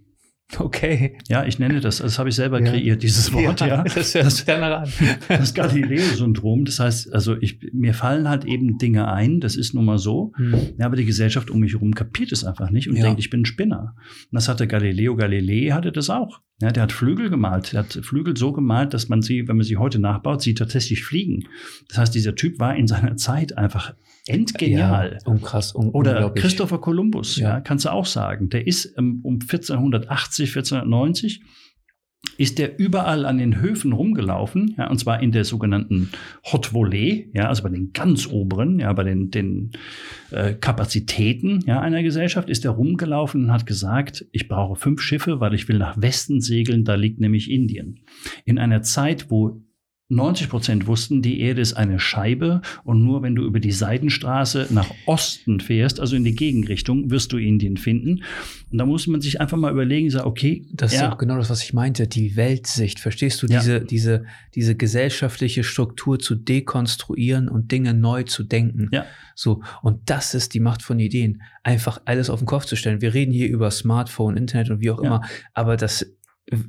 Okay. 0.57 1.17
Ja, 1.27 1.43
ich 1.45 1.57
nenne 1.57 1.81
das, 1.81 1.97
das 1.97 2.19
habe 2.19 2.29
ich 2.29 2.35
selber 2.35 2.61
ja. 2.61 2.71
kreiert, 2.71 3.01
dieses 3.01 3.33
Wort, 3.33 3.61
ja. 3.61 3.67
ja. 3.67 3.83
Das, 3.83 4.11
das, 4.13 4.45
das, 4.45 4.91
das 5.27 5.53
Galileo-Syndrom. 5.53 6.65
Das 6.65 6.79
heißt, 6.79 7.11
also 7.13 7.35
ich, 7.41 7.59
mir 7.73 7.93
fallen 7.93 8.29
halt 8.29 8.45
eben 8.45 8.77
Dinge 8.77 9.07
ein, 9.11 9.39
das 9.39 9.55
ist 9.55 9.73
nun 9.73 9.85
mal 9.85 9.97
so. 9.97 10.33
Hm. 10.35 10.75
Ja, 10.77 10.85
aber 10.85 10.95
die 10.95 11.05
Gesellschaft 11.05 11.49
um 11.49 11.61
mich 11.61 11.73
herum 11.73 11.95
kapiert 11.95 12.31
es 12.31 12.43
einfach 12.43 12.69
nicht 12.69 12.87
und 12.87 12.95
ja. 12.95 13.03
denkt, 13.03 13.19
ich 13.19 13.29
bin 13.29 13.41
ein 13.41 13.45
Spinner. 13.45 13.95
Und 13.97 14.35
das 14.35 14.47
hatte 14.47 14.67
Galileo 14.67 15.15
Galilei, 15.15 15.71
hatte 15.71 15.91
das 15.91 16.09
auch. 16.09 16.41
Ja, 16.61 16.71
der 16.71 16.83
hat 16.83 16.91
Flügel 16.91 17.29
gemalt. 17.29 17.73
Der 17.73 17.81
hat 17.81 17.99
Flügel 18.03 18.37
so 18.37 18.53
gemalt, 18.53 18.93
dass 18.93 19.09
man 19.09 19.21
sie, 19.21 19.47
wenn 19.47 19.57
man 19.57 19.65
sie 19.65 19.77
heute 19.77 19.99
nachbaut, 19.99 20.41
sie 20.41 20.53
tatsächlich 20.53 21.03
fliegen. 21.03 21.47
Das 21.89 21.97
heißt, 21.97 22.15
dieser 22.15 22.35
Typ 22.35 22.59
war 22.59 22.75
in 22.75 22.87
seiner 22.87 23.17
Zeit 23.17 23.57
einfach 23.57 23.93
endgenial. 24.27 25.19
Ja, 25.23 25.31
um 25.31 25.41
krass, 25.41 25.73
um, 25.73 25.89
Oder 25.89 26.29
Christopher 26.31 26.79
Columbus, 26.79 27.37
ja. 27.37 27.55
ja. 27.55 27.61
kannst 27.61 27.85
du 27.85 27.89
auch 27.89 28.05
sagen. 28.05 28.49
Der 28.49 28.65
ist 28.65 28.97
um 28.97 29.39
1480, 29.41 30.49
1490 30.49 31.41
ist 32.37 32.59
der 32.59 32.79
überall 32.79 33.25
an 33.25 33.37
den 33.37 33.61
Höfen 33.61 33.93
rumgelaufen, 33.93 34.75
ja, 34.77 34.89
und 34.89 34.97
zwar 34.97 35.21
in 35.21 35.31
der 35.31 35.45
sogenannten 35.45 36.09
Hot 36.51 36.73
Volley, 36.73 37.31
ja, 37.33 37.47
also 37.47 37.63
bei 37.63 37.69
den 37.69 37.93
ganz 37.93 38.27
oberen, 38.27 38.79
ja, 38.79 38.91
bei 38.93 39.03
den, 39.03 39.31
den 39.31 39.71
äh, 40.31 40.53
Kapazitäten 40.53 41.63
ja, 41.65 41.79
einer 41.79 42.03
Gesellschaft, 42.03 42.49
ist 42.49 42.65
er 42.65 42.71
rumgelaufen 42.71 43.45
und 43.45 43.51
hat 43.51 43.65
gesagt, 43.65 44.25
ich 44.31 44.47
brauche 44.47 44.75
fünf 44.75 45.01
Schiffe, 45.01 45.39
weil 45.39 45.53
ich 45.53 45.67
will 45.67 45.77
nach 45.77 46.01
Westen 46.01 46.41
segeln, 46.41 46.83
da 46.83 46.95
liegt 46.95 47.19
nämlich 47.19 47.49
Indien. 47.49 48.01
In 48.43 48.57
einer 48.57 48.81
Zeit, 48.81 49.29
wo 49.29 49.61
90 50.15 50.49
Prozent 50.49 50.87
wussten, 50.87 51.21
die 51.21 51.41
Erde 51.41 51.61
ist 51.61 51.73
eine 51.73 51.99
Scheibe 51.99 52.61
und 52.83 53.03
nur 53.03 53.21
wenn 53.21 53.35
du 53.35 53.43
über 53.43 53.59
die 53.59 53.71
Seidenstraße 53.71 54.67
nach 54.69 54.89
Osten 55.05 55.59
fährst, 55.59 55.99
also 55.99 56.15
in 56.15 56.23
die 56.23 56.35
Gegenrichtung, 56.35 57.11
wirst 57.11 57.33
du 57.33 57.37
Indien 57.37 57.77
finden. 57.77 58.23
Und 58.71 58.77
da 58.77 58.85
muss 58.85 59.07
man 59.07 59.21
sich 59.21 59.39
einfach 59.39 59.57
mal 59.57 59.71
überlegen, 59.71 60.09
sagen, 60.09 60.27
okay. 60.27 60.65
Das 60.71 60.93
ist 60.93 60.99
ja, 60.99 61.11
auch 61.11 61.17
genau 61.17 61.37
das, 61.37 61.49
was 61.49 61.63
ich 61.63 61.73
meinte, 61.73 62.07
die 62.07 62.35
Weltsicht. 62.35 62.99
Verstehst 62.99 63.41
du, 63.41 63.47
ja. 63.47 63.59
diese, 63.59 63.81
diese, 63.81 64.25
diese 64.55 64.75
gesellschaftliche 64.75 65.63
Struktur 65.63 66.19
zu 66.19 66.35
dekonstruieren 66.35 67.47
und 67.47 67.71
Dinge 67.71 67.93
neu 67.93 68.23
zu 68.23 68.43
denken. 68.43 68.89
Ja. 68.91 69.05
So. 69.35 69.61
Und 69.81 70.09
das 70.09 70.33
ist 70.33 70.53
die 70.53 70.59
Macht 70.59 70.81
von 70.81 70.99
Ideen. 70.99 71.41
Einfach 71.63 72.01
alles 72.05 72.29
auf 72.29 72.39
den 72.39 72.47
Kopf 72.47 72.65
zu 72.65 72.75
stellen. 72.75 73.01
Wir 73.01 73.13
reden 73.13 73.31
hier 73.31 73.47
über 73.47 73.69
Smartphone, 73.71 74.37
Internet 74.37 74.71
und 74.71 74.81
wie 74.81 74.91
auch 74.91 75.01
ja. 75.01 75.07
immer. 75.07 75.21
Aber 75.53 75.77
das, 75.77 76.05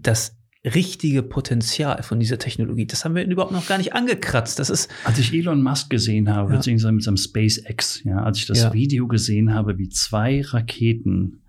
das 0.02 0.36
richtige 0.66 1.22
Potenzial 1.22 2.02
von 2.02 2.20
dieser 2.20 2.38
Technologie. 2.38 2.86
Das 2.86 3.04
haben 3.04 3.14
wir 3.14 3.24
überhaupt 3.24 3.52
noch 3.52 3.66
gar 3.66 3.78
nicht 3.78 3.94
angekratzt. 3.94 4.58
Das 4.58 4.70
ist 4.70 4.90
als 5.04 5.18
ich 5.18 5.32
Elon 5.32 5.62
Musk 5.62 5.90
gesehen 5.90 6.32
habe, 6.32 6.50
ja. 6.50 6.56
beziehungsweise 6.56 6.92
mit 6.92 7.02
seinem 7.02 7.16
SpaceX, 7.16 8.02
ja, 8.04 8.22
als 8.22 8.38
ich 8.38 8.46
das 8.46 8.62
ja. 8.62 8.72
Video 8.72 9.06
gesehen 9.06 9.54
habe, 9.54 9.78
wie 9.78 9.88
zwei 9.88 10.42
Raketen 10.42 11.42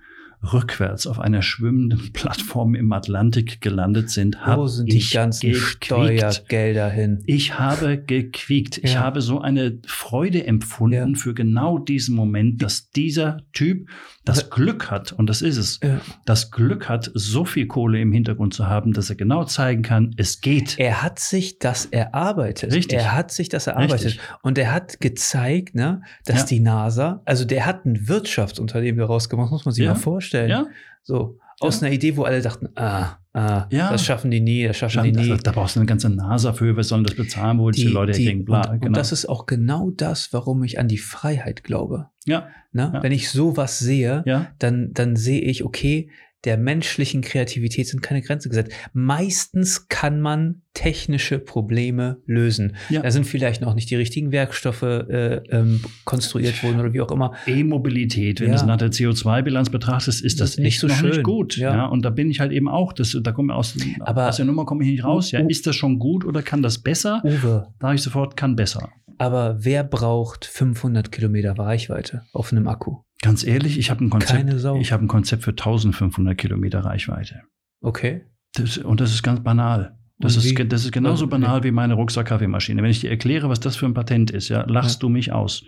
rückwärts 0.53 1.07
auf 1.07 1.19
einer 1.19 1.41
schwimmenden 1.41 1.99
Plattform 2.13 2.75
im 2.75 2.91
Atlantik 2.91 3.61
gelandet 3.61 4.09
sind, 4.09 4.45
habe 4.45 4.63
Wo 4.63 4.67
sind 4.67 4.91
die 4.91 4.99
ganzen 4.99 5.51
gequiekt. 5.51 5.85
Steuergelder 5.85 6.89
hin? 6.89 7.23
Ich 7.25 7.57
habe 7.57 7.97
gequiekt. 7.97 8.77
Ja. 8.77 8.83
Ich 8.83 8.97
habe 8.97 9.21
so 9.21 9.41
eine 9.41 9.79
Freude 9.85 10.45
empfunden 10.45 11.13
ja. 11.13 11.19
für 11.19 11.33
genau 11.33 11.79
diesen 11.79 12.15
Moment, 12.15 12.61
dass 12.61 12.91
dieser 12.91 13.41
Typ 13.53 13.89
das 14.27 14.49
Glück 14.49 14.91
hat, 14.91 15.11
und 15.11 15.27
das 15.27 15.41
ist 15.41 15.57
es, 15.57 15.79
ja. 15.83 15.99
das 16.25 16.51
Glück 16.51 16.89
hat, 16.89 17.11
so 17.13 17.45
viel 17.45 17.67
Kohle 17.67 17.99
im 17.99 18.11
Hintergrund 18.11 18.53
zu 18.53 18.67
haben, 18.67 18.93
dass 18.93 19.09
er 19.09 19.15
genau 19.15 19.43
zeigen 19.43 19.81
kann, 19.81 20.13
es 20.17 20.41
geht. 20.41 20.77
Er 20.77 21.01
hat 21.03 21.19
sich 21.19 21.59
das 21.59 21.85
erarbeitet. 21.85 22.73
Richtig. 22.73 22.99
Er 22.99 23.15
hat 23.15 23.31
sich 23.31 23.49
das 23.49 23.67
erarbeitet. 23.67 24.05
Richtig. 24.05 24.21
Und 24.41 24.57
er 24.57 24.73
hat 24.73 24.99
gezeigt, 24.99 25.75
ne, 25.75 26.01
dass 26.25 26.45
die 26.45 26.59
NASA, 26.59 27.21
also 27.25 27.45
der 27.45 27.65
hat 27.65 27.85
ein 27.85 28.07
Wirtschaftsunternehmen 28.07 28.99
daraus 28.99 29.29
gemacht, 29.29 29.51
muss 29.51 29.65
man 29.65 29.73
sich 29.73 29.85
mal 29.85 29.95
vorstellen. 29.95 30.49
Ja. 30.49 30.65
So, 31.03 31.39
aus 31.59 31.81
ja. 31.81 31.87
einer 31.87 31.95
Idee, 31.95 32.17
wo 32.17 32.23
alle 32.23 32.41
dachten, 32.41 32.69
ah, 32.75 33.17
ah 33.37 33.67
ja. 33.71 33.91
das 33.91 34.03
schaffen 34.03 34.31
die 34.31 34.41
nie, 34.41 34.67
das 34.67 34.77
schaffen 34.77 35.03
die 35.03 35.11
nie. 35.11 35.29
Da, 35.29 35.37
da 35.37 35.51
brauchst 35.51 35.75
du 35.75 35.79
eine 35.79 35.87
ganze 35.87 36.09
NASA 36.09 36.53
für, 36.53 36.75
wer 36.75 36.83
sollen 36.83 37.03
das 37.03 37.15
bezahlen, 37.15 37.59
wo 37.59 37.71
die, 37.71 37.85
die 37.85 37.87
Leute 37.87 38.13
herkriegen, 38.13 38.45
bla. 38.45 38.69
Und, 38.69 38.79
genau. 38.79 38.87
und 38.87 38.97
das 38.97 39.11
ist 39.11 39.27
auch 39.27 39.45
genau 39.45 39.91
das, 39.91 40.33
warum 40.33 40.63
ich 40.63 40.79
an 40.79 40.87
die 40.87 40.97
Freiheit 40.97 41.63
glaube. 41.63 42.09
Ja. 42.25 42.47
Na, 42.71 42.93
ja. 42.93 43.03
Wenn 43.03 43.11
ich 43.11 43.29
sowas 43.29 43.79
sehe, 43.79 44.23
ja. 44.25 44.47
dann, 44.59 44.91
dann 44.93 45.15
sehe 45.15 45.41
ich, 45.41 45.63
okay, 45.63 46.09
der 46.47 46.57
menschlichen 46.57 47.19
Kreativität 47.19 47.89
sind 47.89 48.01
keine 48.01 48.21
Grenzen 48.21 48.47
gesetzt. 48.47 48.71
Meistens 48.93 49.89
kann 49.89 50.21
man 50.21 50.61
technische 50.73 51.39
Probleme 51.39 52.21
lösen. 52.25 52.77
Ja. 52.89 53.01
Da 53.01 53.11
sind 53.11 53.25
vielleicht 53.25 53.59
noch 53.59 53.75
nicht 53.75 53.89
die 53.89 53.97
richtigen 53.97 54.31
Werkstoffe 54.31 54.81
äh, 54.81 55.41
ähm, 55.49 55.81
konstruiert 56.05 56.63
worden 56.63 56.79
oder 56.79 56.93
wie 56.93 57.01
auch 57.01 57.11
immer. 57.11 57.33
E-Mobilität, 57.47 58.39
wenn 58.39 58.47
ja. 58.47 58.53
du 58.53 58.61
es 58.61 58.65
nach 58.65 58.77
der 58.77 58.91
CO2-Bilanz 58.91 59.71
betrachtest, 59.71 60.23
ist 60.23 60.39
das, 60.39 60.51
das 60.51 60.59
nicht 60.63 60.79
so 60.79 60.87
schön. 60.87 61.09
Nicht 61.09 61.23
gut. 61.23 61.57
Ja. 61.57 61.75
ja. 61.75 61.85
Und 61.87 62.05
da 62.05 62.11
bin 62.11 62.31
ich 62.31 62.39
halt 62.39 62.53
eben 62.53 62.69
auch, 62.69 62.93
das, 62.93 63.17
da 63.21 63.33
komme 63.33 63.53
aus, 63.53 63.75
Aber, 63.99 64.29
aus 64.29 64.37
der 64.37 64.45
Nummer 64.45 64.65
komme 64.65 64.85
ich 64.85 64.91
nicht 64.91 65.03
raus. 65.03 65.31
Ja, 65.31 65.41
ist 65.41 65.67
das 65.67 65.75
schon 65.75 65.99
gut 65.99 66.23
oder 66.23 66.41
kann 66.41 66.63
das 66.63 66.79
besser? 66.79 67.21
Uwe. 67.25 67.67
Da 67.79 67.93
ich 67.93 68.01
sofort, 68.01 68.37
kann 68.37 68.55
besser. 68.55 68.89
Aber 69.17 69.57
wer 69.65 69.83
braucht 69.83 70.45
500 70.45 71.11
Kilometer 71.11 71.59
Reichweite 71.59 72.21
auf 72.31 72.53
einem 72.53 72.69
Akku? 72.69 72.99
Ganz 73.21 73.43
ehrlich, 73.43 73.79
ich 73.79 73.89
habe 73.89 74.05
ein 74.05 74.09
Konzept. 74.09 74.33
Keine 74.33 74.59
Sau. 74.59 74.79
Ich 74.79 74.91
habe 74.91 75.05
ein 75.05 75.07
Konzept 75.07 75.43
für 75.43 75.51
1500 75.51 76.37
Kilometer 76.37 76.81
Reichweite. 76.81 77.41
Okay. 77.81 78.25
Das, 78.53 78.77
und 78.77 79.01
das 79.01 79.13
ist 79.13 79.23
ganz 79.23 79.41
banal. 79.41 79.97
Das 80.19 80.35
ist, 80.35 80.71
das 80.71 80.85
ist 80.85 80.91
genauso 80.91 81.25
okay. 81.25 81.31
banal 81.31 81.63
wie 81.63 81.71
meine 81.71 81.93
Rucksack-Kaffeemaschine. 81.93 82.81
Wenn 82.81 82.89
ich 82.89 83.01
dir 83.01 83.11
erkläre, 83.11 83.49
was 83.49 83.59
das 83.59 83.75
für 83.75 83.85
ein 83.85 83.93
Patent 83.93 84.31
ist, 84.31 84.49
ja, 84.49 84.63
lachst 84.67 84.95
ja. 84.95 84.99
du 85.01 85.09
mich 85.09 85.31
aus. 85.31 85.63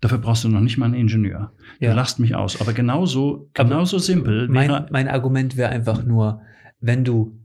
Dafür 0.00 0.18
brauchst 0.18 0.44
du 0.44 0.48
noch 0.48 0.60
nicht 0.60 0.78
mal 0.78 0.86
einen 0.86 0.94
Ingenieur. 0.94 1.52
Du 1.80 1.86
ja. 1.86 1.94
lachst 1.94 2.18
mich 2.18 2.34
aus. 2.34 2.60
Aber 2.60 2.72
genauso, 2.72 3.50
genauso 3.54 3.98
simpel. 3.98 4.48
Mein, 4.48 4.86
mein 4.90 5.08
Argument 5.08 5.56
wäre 5.56 5.70
einfach 5.70 6.04
nur, 6.04 6.42
wenn 6.80 7.04
du 7.04 7.38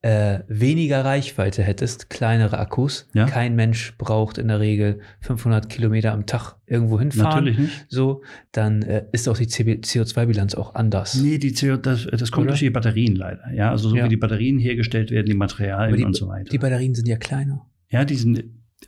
äh, 0.00 0.40
weniger 0.46 1.04
Reichweite 1.04 1.62
hättest, 1.62 2.08
kleinere 2.08 2.58
Akkus. 2.58 3.08
Ja? 3.14 3.26
Kein 3.26 3.56
Mensch 3.56 3.96
braucht 3.98 4.38
in 4.38 4.48
der 4.48 4.60
Regel 4.60 5.00
500 5.20 5.68
Kilometer 5.68 6.12
am 6.12 6.26
Tag 6.26 6.54
irgendwo 6.66 7.00
hinfahren. 7.00 7.44
Natürlich 7.44 7.58
nicht. 7.58 7.86
So, 7.88 8.22
dann 8.52 8.82
äh, 8.82 9.06
ist 9.12 9.28
auch 9.28 9.36
die 9.36 9.46
CO2-Bilanz 9.46 10.54
auch 10.54 10.74
anders. 10.74 11.16
Nee, 11.20 11.38
die 11.38 11.52
CO, 11.52 11.76
das, 11.76 12.06
das 12.06 12.30
kommt 12.30 12.44
Oder? 12.44 12.52
durch 12.52 12.60
die 12.60 12.70
Batterien 12.70 13.16
leider. 13.16 13.52
Ja, 13.52 13.70
also 13.70 13.88
so 13.88 13.96
ja. 13.96 14.04
wie 14.04 14.08
die 14.08 14.16
Batterien 14.16 14.58
hergestellt 14.58 15.10
werden, 15.10 15.26
die 15.26 15.34
Materialien 15.34 15.96
die, 15.96 16.04
und 16.04 16.14
so 16.14 16.28
weiter. 16.28 16.50
Die 16.50 16.58
Batterien 16.58 16.94
sind 16.94 17.08
ja 17.08 17.16
kleiner. 17.16 17.66
Ja, 17.90 18.04
die 18.04 18.14
sind, 18.14 18.44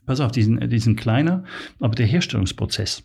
pass 0.06 0.20
auf, 0.20 0.30
die 0.30 0.42
sind, 0.42 0.70
die 0.70 0.78
sind 0.78 0.96
kleiner, 0.96 1.42
aber 1.80 1.94
der 1.96 2.06
Herstellungsprozess 2.06 3.02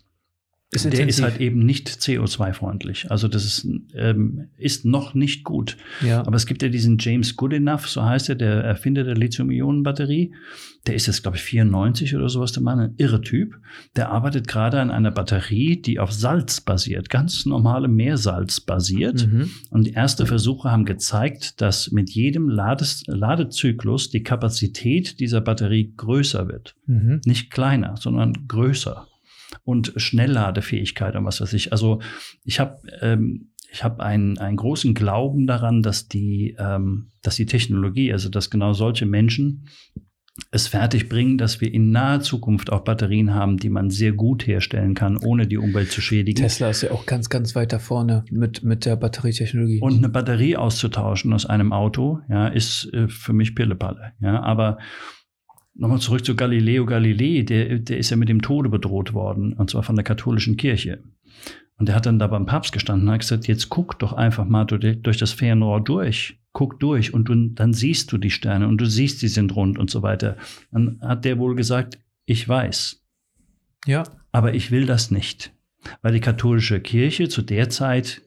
ist 0.76 0.84
der 0.84 0.92
intensiv. 0.92 1.18
ist 1.18 1.22
halt 1.22 1.40
eben 1.40 1.58
nicht 1.60 1.88
CO2-freundlich. 1.88 3.10
Also 3.10 3.28
das 3.28 3.44
ist, 3.44 3.68
ähm, 3.94 4.48
ist 4.56 4.84
noch 4.84 5.14
nicht 5.14 5.44
gut. 5.44 5.76
Ja. 6.00 6.26
Aber 6.26 6.36
es 6.36 6.46
gibt 6.46 6.62
ja 6.62 6.68
diesen 6.68 6.98
James 6.98 7.36
Goodenough, 7.36 7.88
so 7.88 8.04
heißt 8.04 8.28
er, 8.28 8.34
der 8.34 8.62
Erfinder 8.62 9.04
der 9.04 9.16
Lithium-Ionen-Batterie. 9.16 10.32
Der 10.86 10.94
ist 10.94 11.06
jetzt, 11.06 11.22
glaube 11.22 11.36
ich, 11.36 11.42
94 11.42 12.14
oder 12.14 12.28
sowas, 12.28 12.52
der 12.52 12.62
Mann, 12.62 12.78
ein 12.78 12.94
irre 12.96 13.20
Typ. 13.20 13.58
Der 13.96 14.10
arbeitet 14.10 14.46
gerade 14.46 14.80
an 14.80 14.90
einer 14.90 15.10
Batterie, 15.10 15.80
die 15.80 15.98
auf 15.98 16.12
Salz 16.12 16.60
basiert, 16.60 17.10
ganz 17.10 17.44
normale 17.44 17.88
Meersalz 17.88 18.60
basiert. 18.60 19.26
Mhm. 19.26 19.50
Und 19.70 19.96
erste 19.96 20.26
Versuche 20.26 20.70
haben 20.70 20.84
gezeigt, 20.84 21.60
dass 21.60 21.90
mit 21.90 22.10
jedem 22.10 22.48
Lades 22.48 23.02
Ladezyklus 23.06 24.10
die 24.10 24.22
Kapazität 24.22 25.18
dieser 25.18 25.40
Batterie 25.40 25.92
größer 25.96 26.46
wird. 26.46 26.76
Mhm. 26.86 27.20
Nicht 27.24 27.50
kleiner, 27.50 27.96
sondern 27.96 28.46
größer 28.46 29.08
und 29.66 29.92
Schnellladefähigkeit 29.96 31.16
und 31.16 31.26
was 31.26 31.42
weiß 31.42 31.52
ich. 31.52 31.72
Also 31.72 32.00
ich 32.44 32.60
habe 32.60 32.78
ähm, 33.02 33.50
ich 33.70 33.84
habe 33.84 34.02
einen, 34.02 34.38
einen 34.38 34.56
großen 34.56 34.94
Glauben 34.94 35.46
daran, 35.46 35.82
dass 35.82 36.08
die, 36.08 36.56
ähm, 36.58 37.08
dass 37.22 37.36
die 37.36 37.46
Technologie, 37.46 38.12
also 38.12 38.28
dass 38.28 38.48
genau 38.48 38.72
solche 38.72 39.04
Menschen 39.04 39.68
es 40.50 40.68
fertigbringen, 40.68 41.38
dass 41.38 41.60
wir 41.60 41.72
in 41.72 41.90
naher 41.90 42.20
Zukunft 42.20 42.70
auch 42.70 42.84
Batterien 42.84 43.34
haben, 43.34 43.56
die 43.56 43.70
man 43.70 43.90
sehr 43.90 44.12
gut 44.12 44.46
herstellen 44.46 44.94
kann, 44.94 45.16
ohne 45.16 45.46
die 45.46 45.56
Umwelt 45.56 45.90
zu 45.90 46.02
schädigen. 46.02 46.42
Tesla 46.42 46.68
ist 46.68 46.82
ja 46.82 46.90
auch 46.90 47.06
ganz, 47.06 47.30
ganz 47.30 47.54
weit 47.54 47.72
da 47.72 47.78
vorne 47.78 48.24
mit, 48.30 48.62
mit 48.62 48.84
der 48.84 48.96
Batterietechnologie. 48.96 49.80
Und 49.80 49.96
eine 49.96 50.10
Batterie 50.10 50.56
auszutauschen 50.56 51.32
aus 51.32 51.46
einem 51.46 51.72
Auto, 51.72 52.20
ja, 52.28 52.48
ist 52.48 52.92
äh, 52.92 53.08
für 53.08 53.32
mich 53.32 53.54
Pillepalle. 53.54 54.12
Ja, 54.20 54.42
aber 54.42 54.78
Nochmal 55.78 56.00
zurück 56.00 56.24
zu 56.24 56.34
Galileo 56.34 56.86
Galilei, 56.86 57.42
der, 57.42 57.78
der 57.78 57.98
ist 57.98 58.10
ja 58.10 58.16
mit 58.16 58.28
dem 58.28 58.40
Tode 58.40 58.68
bedroht 58.68 59.12
worden, 59.12 59.52
und 59.52 59.70
zwar 59.70 59.82
von 59.82 59.94
der 59.94 60.04
katholischen 60.04 60.56
Kirche. 60.56 61.02
Und 61.78 61.88
der 61.88 61.94
hat 61.94 62.06
dann 62.06 62.18
da 62.18 62.26
beim 62.26 62.46
Papst 62.46 62.72
gestanden 62.72 63.08
und 63.08 63.12
hat 63.12 63.20
gesagt, 63.20 63.46
jetzt 63.46 63.68
guck 63.68 63.98
doch 63.98 64.14
einfach 64.14 64.46
mal 64.46 64.64
durch 64.64 65.18
das 65.18 65.32
Fernrohr 65.32 65.82
durch. 65.82 66.38
Guck 66.52 66.80
durch 66.80 67.12
und 67.12 67.28
du, 67.28 67.34
dann 67.50 67.74
siehst 67.74 68.10
du 68.12 68.16
die 68.16 68.30
Sterne 68.30 68.66
und 68.66 68.78
du 68.80 68.86
siehst, 68.86 69.20
die 69.20 69.28
sind 69.28 69.54
rund 69.54 69.78
und 69.78 69.90
so 69.90 70.00
weiter. 70.02 70.38
Dann 70.70 70.98
hat 71.02 71.26
der 71.26 71.38
wohl 71.38 71.54
gesagt, 71.54 71.98
ich 72.24 72.48
weiß. 72.48 73.04
Ja. 73.86 74.04
Aber 74.32 74.54
ich 74.54 74.70
will 74.70 74.86
das 74.86 75.10
nicht. 75.10 75.52
Weil 76.00 76.14
die 76.14 76.20
katholische 76.20 76.80
Kirche 76.80 77.28
zu 77.28 77.42
der 77.42 77.68
Zeit 77.68 78.22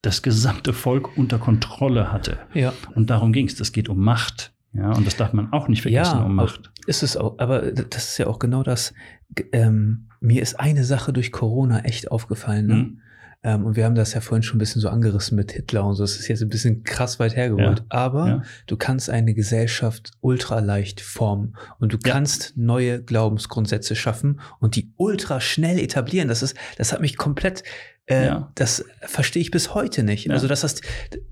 das 0.00 0.22
gesamte 0.22 0.72
Volk 0.72 1.18
unter 1.18 1.38
Kontrolle 1.38 2.10
hatte. 2.10 2.38
Ja. 2.54 2.72
Und 2.94 3.10
darum 3.10 3.32
ging 3.32 3.46
es. 3.46 3.56
Das 3.56 3.72
geht 3.72 3.90
um 3.90 3.98
Macht. 3.98 4.54
Ja, 4.72 4.92
und 4.92 5.06
das 5.06 5.16
darf 5.16 5.32
man 5.32 5.52
auch 5.52 5.68
nicht 5.68 5.82
vergessen 5.82 6.18
ja, 6.18 6.24
um 6.24 6.34
Macht. 6.34 6.70
Ist 6.86 7.02
es 7.02 7.16
auch, 7.16 7.38
aber 7.38 7.72
das 7.72 8.10
ist 8.10 8.18
ja 8.18 8.26
auch 8.26 8.38
genau 8.38 8.62
das. 8.62 8.92
Ähm, 9.52 10.08
mir 10.20 10.42
ist 10.42 10.58
eine 10.58 10.84
Sache 10.84 11.12
durch 11.12 11.32
Corona 11.32 11.80
echt 11.80 12.10
aufgefallen. 12.10 12.66
Ne? 12.66 12.74
Mhm. 12.74 13.00
Ähm, 13.44 13.64
und 13.64 13.76
wir 13.76 13.84
haben 13.84 13.94
das 13.94 14.14
ja 14.14 14.20
vorhin 14.20 14.42
schon 14.42 14.56
ein 14.56 14.58
bisschen 14.58 14.80
so 14.80 14.88
angerissen 14.88 15.36
mit 15.36 15.52
Hitler 15.52 15.84
und 15.84 15.94
so. 15.94 16.02
Das 16.02 16.16
ist 16.16 16.28
jetzt 16.28 16.42
ein 16.42 16.48
bisschen 16.48 16.82
krass 16.82 17.18
weit 17.20 17.36
hergeholt. 17.36 17.78
Ja. 17.78 17.84
Aber 17.88 18.26
ja. 18.26 18.42
du 18.66 18.76
kannst 18.76 19.10
eine 19.10 19.32
Gesellschaft 19.32 20.12
ultra 20.20 20.58
leicht 20.58 21.00
formen 21.00 21.56
und 21.78 21.92
du 21.92 21.98
kannst 21.98 22.56
neue 22.56 23.02
Glaubensgrundsätze 23.02 23.94
schaffen 23.94 24.40
und 24.58 24.74
die 24.74 24.92
ultra 24.96 25.40
schnell 25.40 25.78
etablieren. 25.78 26.28
Das 26.28 26.42
ist, 26.42 26.56
das 26.76 26.92
hat 26.92 27.00
mich 27.00 27.16
komplett 27.16 27.62
äh, 28.06 28.26
ja. 28.26 28.50
Das 28.54 28.84
verstehe 29.02 29.42
ich 29.42 29.50
bis 29.50 29.74
heute 29.74 30.02
nicht. 30.02 30.30
Also 30.30 30.48
das 30.48 30.64
heißt, 30.64 30.82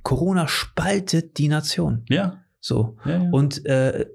Corona 0.02 0.46
spaltet 0.46 1.38
die 1.38 1.48
Nation. 1.48 2.04
Ja. 2.08 2.42
So. 2.66 2.96
Ja, 3.04 3.22
ja. 3.22 3.28
Und 3.30 3.64
äh, 3.64 4.06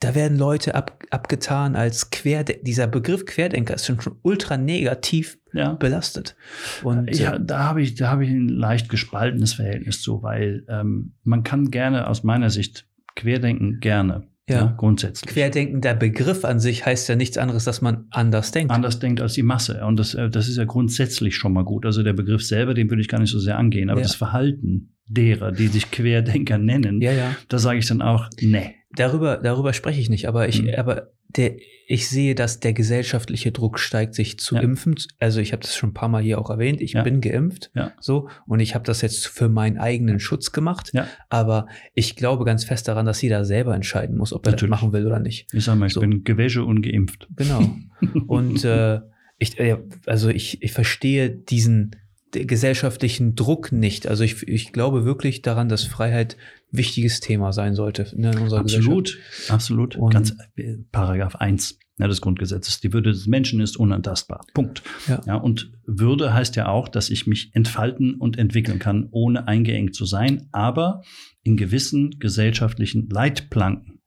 da 0.00 0.16
werden 0.16 0.36
Leute 0.36 0.74
ab, 0.74 1.00
abgetan 1.10 1.76
als 1.76 2.10
Querdenker. 2.10 2.62
Dieser 2.64 2.88
Begriff 2.88 3.24
Querdenker 3.24 3.74
ist 3.74 3.86
schon, 3.86 4.00
schon 4.00 4.16
ultra 4.22 4.56
negativ 4.56 5.38
ja. 5.52 5.74
belastet. 5.74 6.34
Und 6.82 7.16
ja, 7.16 7.38
da 7.38 7.60
habe 7.60 7.80
ich, 7.80 7.94
da 7.94 8.10
habe 8.10 8.24
ich 8.24 8.30
ein 8.30 8.48
leicht 8.48 8.88
gespaltenes 8.88 9.54
Verhältnis 9.54 10.02
zu, 10.02 10.20
weil 10.24 10.64
ähm, 10.68 11.12
man 11.22 11.44
kann 11.44 11.70
gerne 11.70 12.08
aus 12.08 12.24
meiner 12.24 12.50
Sicht 12.50 12.88
Querdenken 13.14 13.78
gerne. 13.78 14.26
Ja. 14.48 14.56
ja, 14.56 14.74
grundsätzlich. 14.76 15.32
Querdenken, 15.32 15.80
der 15.80 15.94
Begriff 15.94 16.44
an 16.44 16.58
sich 16.58 16.84
heißt 16.84 17.08
ja 17.08 17.14
nichts 17.14 17.38
anderes, 17.38 17.62
dass 17.62 17.80
man 17.80 18.06
anders 18.10 18.50
denkt. 18.50 18.72
Anders 18.72 18.98
denkt 18.98 19.20
als 19.20 19.34
die 19.34 19.44
Masse. 19.44 19.84
Und 19.86 19.96
das, 20.00 20.14
äh, 20.14 20.28
das 20.28 20.48
ist 20.48 20.56
ja 20.56 20.64
grundsätzlich 20.64 21.36
schon 21.36 21.52
mal 21.52 21.64
gut. 21.64 21.86
Also 21.86 22.02
der 22.02 22.12
Begriff 22.12 22.42
selber, 22.44 22.74
den 22.74 22.90
würde 22.90 23.02
ich 23.02 23.08
gar 23.08 23.20
nicht 23.20 23.30
so 23.30 23.38
sehr 23.38 23.56
angehen. 23.56 23.88
Aber 23.88 24.00
ja. 24.00 24.06
das 24.06 24.16
Verhalten 24.16 24.96
derer, 25.12 25.52
die 25.52 25.68
sich 25.68 25.90
Querdenker 25.90 26.58
nennen, 26.58 27.00
ja, 27.00 27.12
ja. 27.12 27.36
da 27.48 27.58
sage 27.58 27.78
ich 27.78 27.86
dann 27.86 28.02
auch, 28.02 28.28
nee. 28.40 28.74
Darüber, 28.94 29.38
darüber 29.38 29.72
spreche 29.72 30.00
ich 30.00 30.10
nicht, 30.10 30.28
aber 30.28 30.48
ich, 30.48 30.62
mhm. 30.62 30.74
aber 30.76 31.12
der, 31.36 31.56
ich 31.86 32.08
sehe, 32.08 32.34
dass 32.34 32.60
der 32.60 32.72
gesellschaftliche 32.72 33.52
Druck 33.52 33.78
steigt, 33.78 34.14
sich 34.14 34.38
zu 34.38 34.54
ja. 34.54 34.60
impfen. 34.60 34.94
Also 35.18 35.40
ich 35.40 35.52
habe 35.52 35.62
das 35.62 35.76
schon 35.76 35.90
ein 35.90 35.94
paar 35.94 36.08
Mal 36.08 36.22
hier 36.22 36.38
auch 36.38 36.50
erwähnt. 36.50 36.80
Ich 36.80 36.92
ja. 36.92 37.02
bin 37.02 37.20
geimpft, 37.20 37.70
ja. 37.74 37.92
so 38.00 38.28
und 38.46 38.60
ich 38.60 38.74
habe 38.74 38.84
das 38.84 39.02
jetzt 39.02 39.26
für 39.26 39.48
meinen 39.48 39.78
eigenen 39.78 40.20
Schutz 40.20 40.52
gemacht. 40.52 40.90
Ja. 40.92 41.06
Aber 41.28 41.66
ich 41.94 42.16
glaube 42.16 42.44
ganz 42.44 42.64
fest 42.64 42.88
daran, 42.88 43.06
dass 43.06 43.22
jeder 43.22 43.44
selber 43.44 43.74
entscheiden 43.74 44.16
muss, 44.16 44.32
ob 44.32 44.46
er 44.46 44.52
Natürlich. 44.52 44.70
das 44.70 44.80
machen 44.80 44.92
will 44.92 45.06
oder 45.06 45.20
nicht. 45.20 45.48
Ich 45.52 45.64
sage 45.64 45.78
mal, 45.78 45.86
ich 45.86 45.94
so. 45.94 46.00
bin 46.00 46.24
Gewäsche 46.24 46.64
und 46.64 46.82
geimpft. 46.82 47.28
Genau. 47.36 47.76
Und 48.26 48.64
äh, 48.64 49.00
ich, 49.38 49.58
äh, 49.58 49.78
also 50.06 50.28
ich, 50.28 50.62
ich 50.62 50.72
verstehe 50.72 51.30
diesen 51.30 51.96
gesellschaftlichen 52.32 53.34
Druck 53.34 53.72
nicht. 53.72 54.06
Also 54.06 54.24
ich, 54.24 54.46
ich 54.48 54.72
glaube 54.72 55.04
wirklich 55.04 55.42
daran, 55.42 55.68
dass 55.68 55.84
Freiheit 55.84 56.36
wichtiges 56.70 57.20
Thema 57.20 57.52
sein 57.52 57.74
sollte 57.74 58.06
in 58.14 58.24
unserer 58.24 58.60
absolut, 58.60 59.04
Gesellschaft. 59.04 59.50
Absolut, 59.50 59.96
absolut. 59.96 60.12
Ganz 60.12 60.34
äh, 60.56 60.78
Paragraph 60.90 61.36
1 61.36 61.78
ja, 61.98 62.08
des 62.08 62.20
Grundgesetzes. 62.20 62.80
Die 62.80 62.92
Würde 62.92 63.12
des 63.12 63.26
Menschen 63.26 63.60
ist 63.60 63.76
unantastbar. 63.76 64.44
Punkt. 64.54 64.82
Ja. 65.06 65.20
ja. 65.26 65.36
Und 65.36 65.72
Würde 65.84 66.32
heißt 66.32 66.56
ja 66.56 66.68
auch, 66.68 66.88
dass 66.88 67.10
ich 67.10 67.26
mich 67.26 67.54
entfalten 67.54 68.14
und 68.14 68.38
entwickeln 68.38 68.78
kann, 68.78 69.08
ohne 69.10 69.46
eingeengt 69.46 69.94
zu 69.94 70.06
sein, 70.06 70.48
aber 70.52 71.02
in 71.42 71.56
gewissen 71.56 72.18
gesellschaftlichen 72.18 73.08
Leitplanken. 73.08 74.00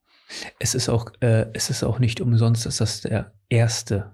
Es 0.58 0.74
ist 0.74 0.88
auch, 0.88 1.12
äh, 1.20 1.46
es 1.52 1.70
ist 1.70 1.84
auch 1.84 2.00
nicht 2.00 2.20
umsonst, 2.20 2.66
dass 2.66 2.78
das 2.78 3.00
der 3.02 3.32
erste 3.48 4.12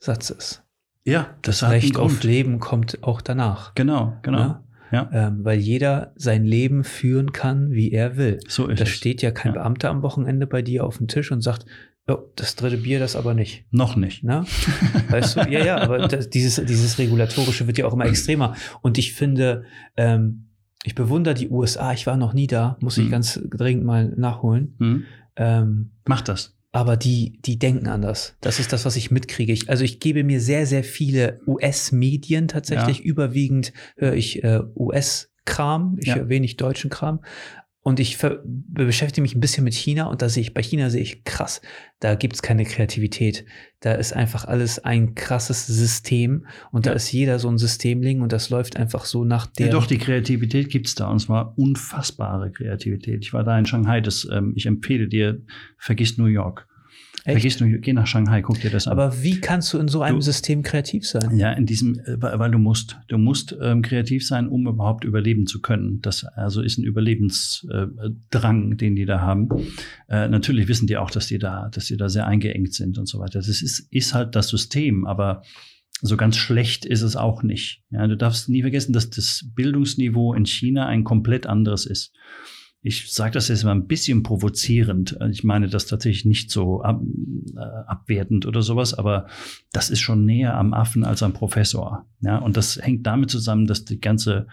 Satz 0.00 0.30
ist. 0.30 0.64
Ja, 1.08 1.34
das, 1.42 1.60
das 1.60 1.70
Recht 1.70 1.96
auf 1.96 2.22
Leben 2.22 2.60
kommt 2.60 3.02
auch 3.02 3.22
danach. 3.22 3.74
Genau, 3.74 4.18
genau. 4.22 4.38
Ja? 4.38 4.64
Ja. 4.90 5.10
Ähm, 5.12 5.44
weil 5.44 5.58
jeder 5.58 6.12
sein 6.16 6.44
Leben 6.44 6.84
führen 6.84 7.32
kann, 7.32 7.72
wie 7.72 7.92
er 7.92 8.16
will. 8.16 8.40
So 8.46 8.68
ist 8.68 8.80
da 8.80 8.84
es. 8.84 8.90
steht 8.90 9.22
ja 9.22 9.30
kein 9.30 9.54
ja. 9.54 9.60
Beamter 9.60 9.90
am 9.90 10.02
Wochenende 10.02 10.46
bei 10.46 10.62
dir 10.62 10.84
auf 10.84 10.98
dem 10.98 11.08
Tisch 11.08 11.30
und 11.30 11.42
sagt, 11.42 11.66
oh, 12.08 12.18
das 12.36 12.56
dritte 12.56 12.78
Bier, 12.78 12.98
das 12.98 13.16
aber 13.16 13.34
nicht. 13.34 13.64
Noch 13.70 13.96
nicht. 13.96 14.22
Na? 14.22 14.44
Weißt 15.08 15.36
du, 15.36 15.40
ja, 15.50 15.64
ja, 15.64 15.78
aber 15.78 16.08
das, 16.08 16.30
dieses, 16.30 16.64
dieses 16.64 16.98
Regulatorische 16.98 17.66
wird 17.66 17.78
ja 17.78 17.86
auch 17.86 17.92
immer 17.92 18.06
extremer. 18.06 18.54
Und 18.80 18.98
ich 18.98 19.14
finde, 19.14 19.64
ähm, 19.96 20.48
ich 20.84 20.94
bewundere 20.94 21.34
die 21.34 21.48
USA. 21.48 21.92
Ich 21.92 22.06
war 22.06 22.16
noch 22.16 22.34
nie 22.34 22.46
da, 22.46 22.76
muss 22.80 22.98
ich 22.98 23.04
hm. 23.04 23.10
ganz 23.10 23.40
dringend 23.50 23.84
mal 23.84 24.08
nachholen. 24.16 24.74
Hm. 24.78 25.04
Ähm, 25.36 25.90
Mach 26.06 26.22
das 26.22 26.57
aber 26.72 26.96
die, 26.96 27.40
die 27.44 27.58
denken 27.58 27.88
anders. 27.88 28.36
Das 28.40 28.58
ist 28.58 28.72
das, 28.72 28.84
was 28.84 28.96
ich 28.96 29.10
mitkriege. 29.10 29.52
Ich, 29.52 29.70
also 29.70 29.84
ich 29.84 30.00
gebe 30.00 30.22
mir 30.22 30.40
sehr, 30.40 30.66
sehr 30.66 30.84
viele 30.84 31.40
US-Medien 31.46 32.48
tatsächlich. 32.48 32.98
Ja. 32.98 33.04
Überwiegend 33.04 33.72
höre 33.96 34.14
ich 34.14 34.44
äh, 34.44 34.60
US-Kram, 34.76 35.96
ich 36.00 36.08
ja. 36.08 36.16
höre 36.16 36.28
wenig 36.28 36.56
deutschen 36.56 36.90
Kram. 36.90 37.20
Und 37.88 38.00
ich 38.00 38.18
beschäftige 38.44 39.22
mich 39.22 39.34
ein 39.34 39.40
bisschen 39.40 39.64
mit 39.64 39.72
China 39.72 40.08
und 40.08 40.20
da 40.20 40.28
sehe 40.28 40.42
ich, 40.42 40.52
bei 40.52 40.62
China 40.62 40.90
sehe 40.90 41.00
ich 41.00 41.24
krass, 41.24 41.62
da 42.00 42.16
gibt 42.16 42.34
es 42.34 42.42
keine 42.42 42.66
Kreativität. 42.66 43.46
Da 43.80 43.92
ist 43.92 44.12
einfach 44.12 44.44
alles 44.44 44.78
ein 44.78 45.14
krasses 45.14 45.66
System 45.66 46.44
und 46.70 46.84
ja. 46.84 46.92
da 46.92 46.96
ist 46.96 47.10
jeder 47.10 47.38
so 47.38 47.48
ein 47.48 47.56
Systemling 47.56 48.20
und 48.20 48.30
das 48.30 48.50
läuft 48.50 48.76
einfach 48.76 49.06
so 49.06 49.24
nach 49.24 49.46
der. 49.46 49.68
Ja, 49.68 49.72
doch, 49.72 49.86
die 49.86 49.96
Kreativität 49.96 50.68
gibt 50.68 50.86
es 50.86 50.96
da 50.96 51.08
und 51.08 51.20
zwar 51.20 51.56
unfassbare 51.56 52.52
Kreativität. 52.52 53.24
Ich 53.24 53.32
war 53.32 53.42
da 53.42 53.58
in 53.58 53.64
Shanghai, 53.64 54.02
das, 54.02 54.28
ähm, 54.30 54.52
ich 54.54 54.66
empfehle 54.66 55.08
dir, 55.08 55.40
vergiss 55.78 56.18
New 56.18 56.26
York. 56.26 56.67
Echt? 57.28 57.42
Vergiss 57.42 57.60
nur, 57.60 57.68
geh 57.68 57.92
nach 57.92 58.06
Shanghai, 58.06 58.40
guck 58.40 58.58
dir 58.58 58.70
das 58.70 58.86
an. 58.86 58.92
Aber 58.92 59.22
wie 59.22 59.38
kannst 59.38 59.74
du 59.74 59.78
in 59.78 59.88
so 59.88 60.00
einem 60.00 60.16
du, 60.16 60.22
System 60.22 60.62
kreativ 60.62 61.06
sein? 61.06 61.36
Ja, 61.36 61.52
in 61.52 61.66
diesem, 61.66 61.98
äh, 61.98 62.16
weil 62.22 62.50
du 62.50 62.56
musst, 62.56 62.96
du 63.08 63.18
musst 63.18 63.54
ähm, 63.60 63.82
kreativ 63.82 64.26
sein, 64.26 64.48
um 64.48 64.66
überhaupt 64.66 65.04
überleben 65.04 65.46
zu 65.46 65.60
können. 65.60 66.00
Das 66.00 66.24
also 66.24 66.62
ist 66.62 66.78
ein 66.78 66.84
Überlebensdrang, 66.84 68.72
äh, 68.72 68.76
den 68.76 68.96
die 68.96 69.04
da 69.04 69.20
haben. 69.20 69.50
Äh, 70.08 70.28
natürlich 70.28 70.68
wissen 70.68 70.86
die 70.86 70.96
auch, 70.96 71.10
dass 71.10 71.26
die 71.26 71.38
da, 71.38 71.68
dass 71.68 71.84
die 71.84 71.98
da 71.98 72.08
sehr 72.08 72.26
eingeengt 72.26 72.72
sind 72.72 72.96
und 72.96 73.06
so 73.06 73.18
weiter. 73.18 73.40
Das 73.40 73.48
ist, 73.48 73.80
ist 73.90 74.14
halt 74.14 74.34
das 74.34 74.48
System, 74.48 75.06
aber 75.06 75.42
so 76.00 76.16
ganz 76.16 76.38
schlecht 76.38 76.86
ist 76.86 77.02
es 77.02 77.14
auch 77.14 77.42
nicht. 77.42 77.82
Ja, 77.90 78.06
du 78.06 78.16
darfst 78.16 78.48
nie 78.48 78.62
vergessen, 78.62 78.94
dass 78.94 79.10
das 79.10 79.44
Bildungsniveau 79.54 80.32
in 80.32 80.46
China 80.46 80.86
ein 80.86 81.04
komplett 81.04 81.46
anderes 81.46 81.84
ist 81.84 82.14
ich 82.80 83.12
sage 83.12 83.32
das 83.32 83.48
jetzt 83.48 83.64
mal 83.64 83.72
ein 83.72 83.86
bisschen 83.86 84.22
provozierend. 84.22 85.18
Ich 85.30 85.42
meine 85.42 85.68
das 85.68 85.86
tatsächlich 85.86 86.24
nicht 86.24 86.50
so 86.50 86.82
ab, 86.82 87.00
äh, 87.56 87.60
abwertend 87.60 88.46
oder 88.46 88.62
sowas, 88.62 88.94
aber 88.94 89.26
das 89.72 89.90
ist 89.90 90.00
schon 90.00 90.24
näher 90.24 90.54
am 90.56 90.72
Affen 90.72 91.04
als 91.04 91.22
am 91.22 91.32
Professor. 91.32 92.06
Ja, 92.20 92.38
und 92.38 92.56
das 92.56 92.80
hängt 92.80 93.06
damit 93.06 93.30
zusammen, 93.30 93.66
dass 93.66 93.84
die 93.84 94.00
ganze 94.00 94.46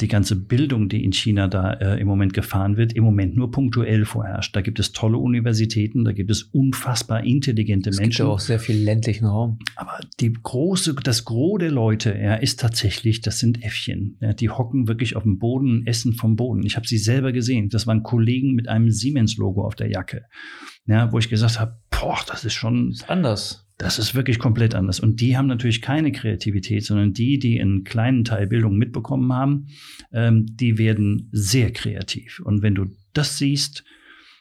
die 0.00 0.08
ganze 0.08 0.36
Bildung, 0.36 0.88
die 0.88 1.04
in 1.04 1.12
China 1.12 1.48
da 1.48 1.72
äh, 1.74 2.00
im 2.00 2.06
Moment 2.06 2.32
gefahren 2.34 2.76
wird, 2.76 2.92
im 2.92 3.04
Moment 3.04 3.36
nur 3.36 3.50
punktuell 3.50 4.04
vorherrscht. 4.04 4.54
Da 4.56 4.60
gibt 4.60 4.78
es 4.80 4.92
tolle 4.92 5.18
Universitäten, 5.18 6.04
da 6.04 6.12
gibt 6.12 6.30
es 6.30 6.42
unfassbar 6.42 7.24
intelligente 7.24 7.90
Es 7.90 7.96
Menschen. 7.98 8.10
gibt 8.10 8.18
ja 8.18 8.26
auch 8.26 8.40
sehr 8.40 8.58
viel 8.60 8.76
ländlichen 8.82 9.26
Raum. 9.26 9.58
Aber 9.76 10.00
die 10.20 10.32
große, 10.32 10.94
das 11.02 11.24
Gros 11.24 11.58
der 11.58 11.70
Leute, 11.70 12.16
ja, 12.20 12.34
ist 12.34 12.60
tatsächlich, 12.60 13.20
das 13.20 13.38
sind 13.38 13.62
Äffchen. 13.62 14.16
Ja, 14.20 14.32
die 14.32 14.50
hocken 14.50 14.88
wirklich 14.88 15.16
auf 15.16 15.22
dem 15.24 15.38
Boden 15.38 15.70
und 15.80 15.86
essen 15.86 16.12
vom 16.14 16.36
Boden. 16.36 16.64
Ich 16.64 16.76
habe 16.76 16.86
sie 16.86 16.98
selber 16.98 17.32
gesehen. 17.32 17.68
Das 17.68 17.86
waren 17.86 18.02
Kollegen 18.02 18.54
mit 18.54 18.68
einem 18.68 18.90
Siemens-Logo 18.90 19.64
auf 19.64 19.74
der 19.74 19.90
Jacke. 19.90 20.24
Ja, 20.86 21.12
wo 21.12 21.18
ich 21.18 21.28
gesagt 21.28 21.60
habe, 21.60 21.78
boah, 21.90 22.18
das 22.26 22.44
ist 22.44 22.54
schon, 22.54 22.90
Ist 22.90 23.08
anders. 23.10 23.66
Das 23.80 23.98
ist 23.98 24.14
wirklich 24.14 24.38
komplett 24.38 24.74
anders. 24.74 25.00
Und 25.00 25.20
die 25.22 25.36
haben 25.38 25.46
natürlich 25.46 25.80
keine 25.80 26.12
Kreativität, 26.12 26.84
sondern 26.84 27.14
die, 27.14 27.38
die 27.38 27.58
einen 27.60 27.82
kleinen 27.84 28.24
Teil 28.24 28.46
Bildung 28.46 28.76
mitbekommen 28.76 29.32
haben, 29.32 29.68
ähm, 30.12 30.46
die 30.48 30.76
werden 30.76 31.28
sehr 31.32 31.72
kreativ. 31.72 32.40
Und 32.44 32.62
wenn 32.62 32.74
du 32.74 32.86
das 33.14 33.38
siehst, 33.38 33.84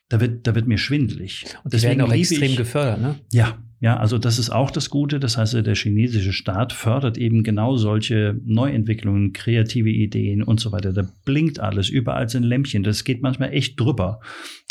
da 0.10 0.20
wird, 0.20 0.46
da 0.46 0.56
wird 0.56 0.68
mir 0.68 0.78
schwindelig. 0.78 1.46
Und 1.64 1.74
die 1.74 1.82
werden 1.82 2.02
auch 2.02 2.12
extrem 2.12 2.52
ich- 2.52 2.58
gefördert, 2.58 3.02
ne? 3.02 3.16
ja, 3.32 3.58
ja, 3.82 3.98
also 3.98 4.18
das 4.18 4.40
ist 4.40 4.50
auch 4.50 4.72
das 4.72 4.90
Gute. 4.90 5.20
Das 5.20 5.38
heißt, 5.38 5.54
der 5.54 5.76
chinesische 5.76 6.34
Staat 6.34 6.74
fördert 6.74 7.18
eben 7.18 7.44
genau 7.44 7.78
solche 7.78 8.38
Neuentwicklungen, 8.44 9.32
kreative 9.32 9.90
Ideen 9.90 10.44
und 10.44 10.60
so 10.60 10.72
weiter. 10.72 10.92
Da 10.92 11.08
blinkt 11.26 11.60
alles, 11.60 11.90
überall 11.90 12.28
sind 12.28 12.44
Lämpchen. 12.44 12.84
Das 12.84 13.04
geht 13.06 13.22
manchmal 13.22 13.54
echt 13.54 13.80
drüber. 13.80 14.20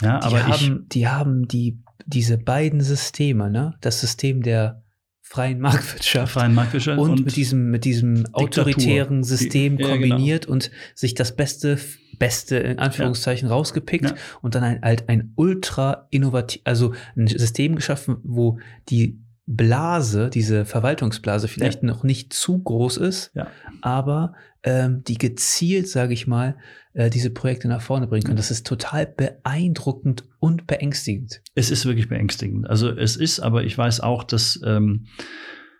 Ja, 0.02 0.18
Die 0.20 0.26
aber 0.26 0.38
ich, 0.38 0.44
haben, 0.68 0.86
die 0.92 1.08
haben 1.08 1.48
die, 1.48 1.78
diese 2.06 2.36
beiden 2.38 2.80
Systeme, 2.82 3.50
ne? 3.50 3.74
Das 3.80 4.00
System 4.00 4.42
der 4.42 4.82
freien 5.22 5.60
Marktwirtschaft 5.60 6.32
freien 6.32 6.54
Marktwirtschaft 6.54 6.98
und, 6.98 7.24
mit 7.24 7.36
diesem, 7.36 7.70
mit 7.70 7.84
diesem 7.84 8.24
autoritären 8.32 9.22
System 9.24 9.76
Die- 9.76 9.82
ja, 9.84 9.96
genau. 9.96 10.08
kombiniert 10.08 10.46
und 10.46 10.70
sich 10.94 11.14
das 11.14 11.36
Beste, 11.36 11.78
Beste 12.18 12.56
in 12.56 12.78
Anführungszeichen 12.78 13.48
rausgepickt 13.48 14.04
Ja. 14.10 14.14
und 14.42 14.54
dann 14.54 14.64
ein, 14.64 14.80
halt 14.82 15.08
ein 15.08 15.32
ultra 15.36 16.06
innovativ, 16.10 16.62
also 16.64 16.94
ein 17.16 17.26
System 17.26 17.76
geschaffen, 17.76 18.16
wo 18.22 18.58
die 18.88 19.20
Blase, 19.46 20.28
diese 20.28 20.64
Verwaltungsblase 20.66 21.48
vielleicht 21.48 21.82
noch 21.82 22.02
nicht 22.04 22.32
zu 22.34 22.58
groß 22.62 22.98
ist, 22.98 23.30
Ja. 23.34 23.46
aber 23.80 24.34
ähm, 24.62 25.02
die 25.04 25.16
gezielt, 25.16 25.88
sage 25.88 26.12
ich 26.12 26.26
mal, 26.26 26.56
äh, 26.92 27.08
diese 27.08 27.30
Projekte 27.30 27.68
nach 27.68 27.80
vorne 27.80 28.06
bringen 28.08 28.24
können. 28.24 28.36
Das 28.36 28.50
ist 28.50 28.66
total 28.66 29.06
beeindruckend 29.06 30.24
und 30.40 30.66
beängstigend. 30.66 31.40
Es 31.54 31.70
ist 31.70 31.86
wirklich 31.86 32.08
beängstigend. 32.08 32.68
Also 32.68 32.90
es 32.90 33.16
ist, 33.16 33.40
aber 33.40 33.64
ich 33.64 33.78
weiß 33.78 34.00
auch, 34.00 34.24
dass 34.24 34.60
ähm, 34.66 35.06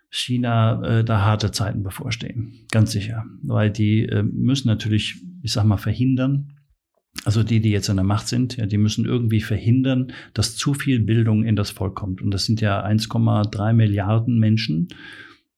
China 0.09 0.81
äh, 0.99 1.03
da 1.03 1.21
harte 1.21 1.51
Zeiten 1.51 1.83
bevorstehen. 1.83 2.65
Ganz 2.71 2.91
sicher. 2.91 3.25
Weil 3.43 3.69
die 3.69 4.05
äh, 4.05 4.23
müssen 4.23 4.67
natürlich, 4.67 5.21
ich 5.41 5.51
sag 5.51 5.65
mal, 5.65 5.77
verhindern, 5.77 6.59
also 7.25 7.43
die, 7.43 7.59
die 7.59 7.71
jetzt 7.71 7.89
an 7.89 7.97
der 7.97 8.05
Macht 8.05 8.27
sind, 8.27 8.57
ja, 8.57 8.65
die 8.65 8.77
müssen 8.77 9.05
irgendwie 9.05 9.41
verhindern, 9.41 10.13
dass 10.33 10.55
zu 10.55 10.73
viel 10.73 10.99
Bildung 10.99 11.43
in 11.43 11.55
das 11.55 11.71
Volk 11.71 11.95
kommt. 11.95 12.21
Und 12.21 12.31
das 12.31 12.45
sind 12.45 12.61
ja 12.61 12.85
1,3 12.85 13.73
Milliarden 13.73 14.39
Menschen. 14.39 14.89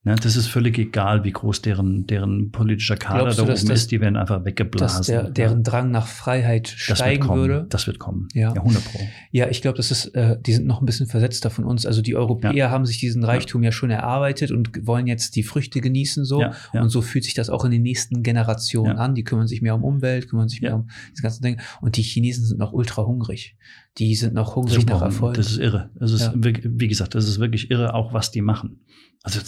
Ja, 0.04 0.16
das 0.16 0.36
ist 0.36 0.48
völlig 0.48 0.80
egal, 0.80 1.24
wie 1.24 1.32
groß 1.32 1.62
deren, 1.62 2.08
deren 2.08 2.50
politischer 2.52 2.96
Kader 2.98 3.20
Glaubst 3.26 3.38
da 3.38 3.44
du, 3.44 3.52
oben 3.52 3.68
das- 3.70 3.82
ist. 3.82 3.92
Die 3.92 4.02
werden 4.02 4.16
einfach 4.16 4.44
weggeblasen. 4.44 4.98
Dass 4.98 5.06
der, 5.06 5.30
deren 5.30 5.62
Drang 5.62 5.92
nach 5.92 6.08
Freiheit 6.08 6.74
das 6.88 6.98
steigen 6.98 7.22
kommen. 7.28 7.40
würde. 7.42 7.68
Das 7.70 7.86
wird 7.86 8.00
kommen. 8.00 8.28
Ja. 8.34 8.52
ja 8.56 8.62
100 8.64 8.84
Pro. 8.84 9.00
Ja, 9.32 9.48
ich 9.50 9.62
glaube, 9.62 9.78
das 9.78 9.92
ist, 9.92 10.06
äh, 10.16 10.40
die 10.42 10.54
sind 10.54 10.66
noch 10.66 10.82
ein 10.82 10.88
bisschen 10.88 11.06
versetzter 11.06 11.52
von 11.52 11.66
uns. 11.66 11.86
Also 11.86 12.02
die 12.02 12.16
Europäer 12.16 12.72
haben 12.72 12.88
sich 12.88 12.98
diesen 12.98 13.24
Reichtum 13.24 13.62
ja. 13.62 13.72
schon 13.72 13.92
erarbeitet 13.92 14.50
und 14.50 14.88
wollen 14.88 15.06
jetzt 15.06 15.36
die 15.36 15.44
Früchte 15.44 15.82
genießen 15.82 16.26
so. 16.26 16.42
Ja, 16.42 16.54
ja. 16.74 16.82
Und 16.82 16.90
so 16.90 17.04
fühlt 17.04 17.24
sich 17.24 17.36
das 17.36 17.52
auch 17.52 17.64
in 17.64 17.70
den 17.70 17.84
nächsten 17.84 18.24
Generationen 18.24 18.98
Ja. 18.98 19.04
an. 19.04 19.14
Die 19.14 19.24
kümmern 19.24 19.46
sich 19.46 19.62
mehr 19.62 19.76
um 19.76 19.84
Umwelt, 19.84 20.28
kümmern 20.30 20.50
sich 20.50 20.62
mehr 20.62 20.72
Ja. 20.72 20.76
um 20.78 20.90
diese 21.12 21.22
ganzen 21.22 21.44
Dinge. 21.44 21.58
Und 21.80 21.96
die 21.98 22.02
Chinesen 22.02 22.44
sind 22.46 22.58
noch 22.60 22.74
ultra 22.74 23.06
hungrig. 23.06 23.56
Die 24.00 24.16
sind 24.16 24.34
noch 24.34 24.56
hungrig 24.56 24.84
nach 24.88 25.04
Erfolg. 25.04 25.36
Das 25.36 25.52
ist 25.52 25.60
irre. 25.60 25.92
Das 25.94 26.12
ist, 26.12 26.22
Ja. 26.22 26.34
wie 26.36 26.88
gesagt, 26.88 27.14
das 27.14 27.28
ist 27.28 27.40
wirklich 27.40 27.70
irre, 27.70 27.94
auch 27.94 28.14
was 28.14 28.32
die 28.32 28.42
machen. 28.42 28.80
Also 29.24 29.40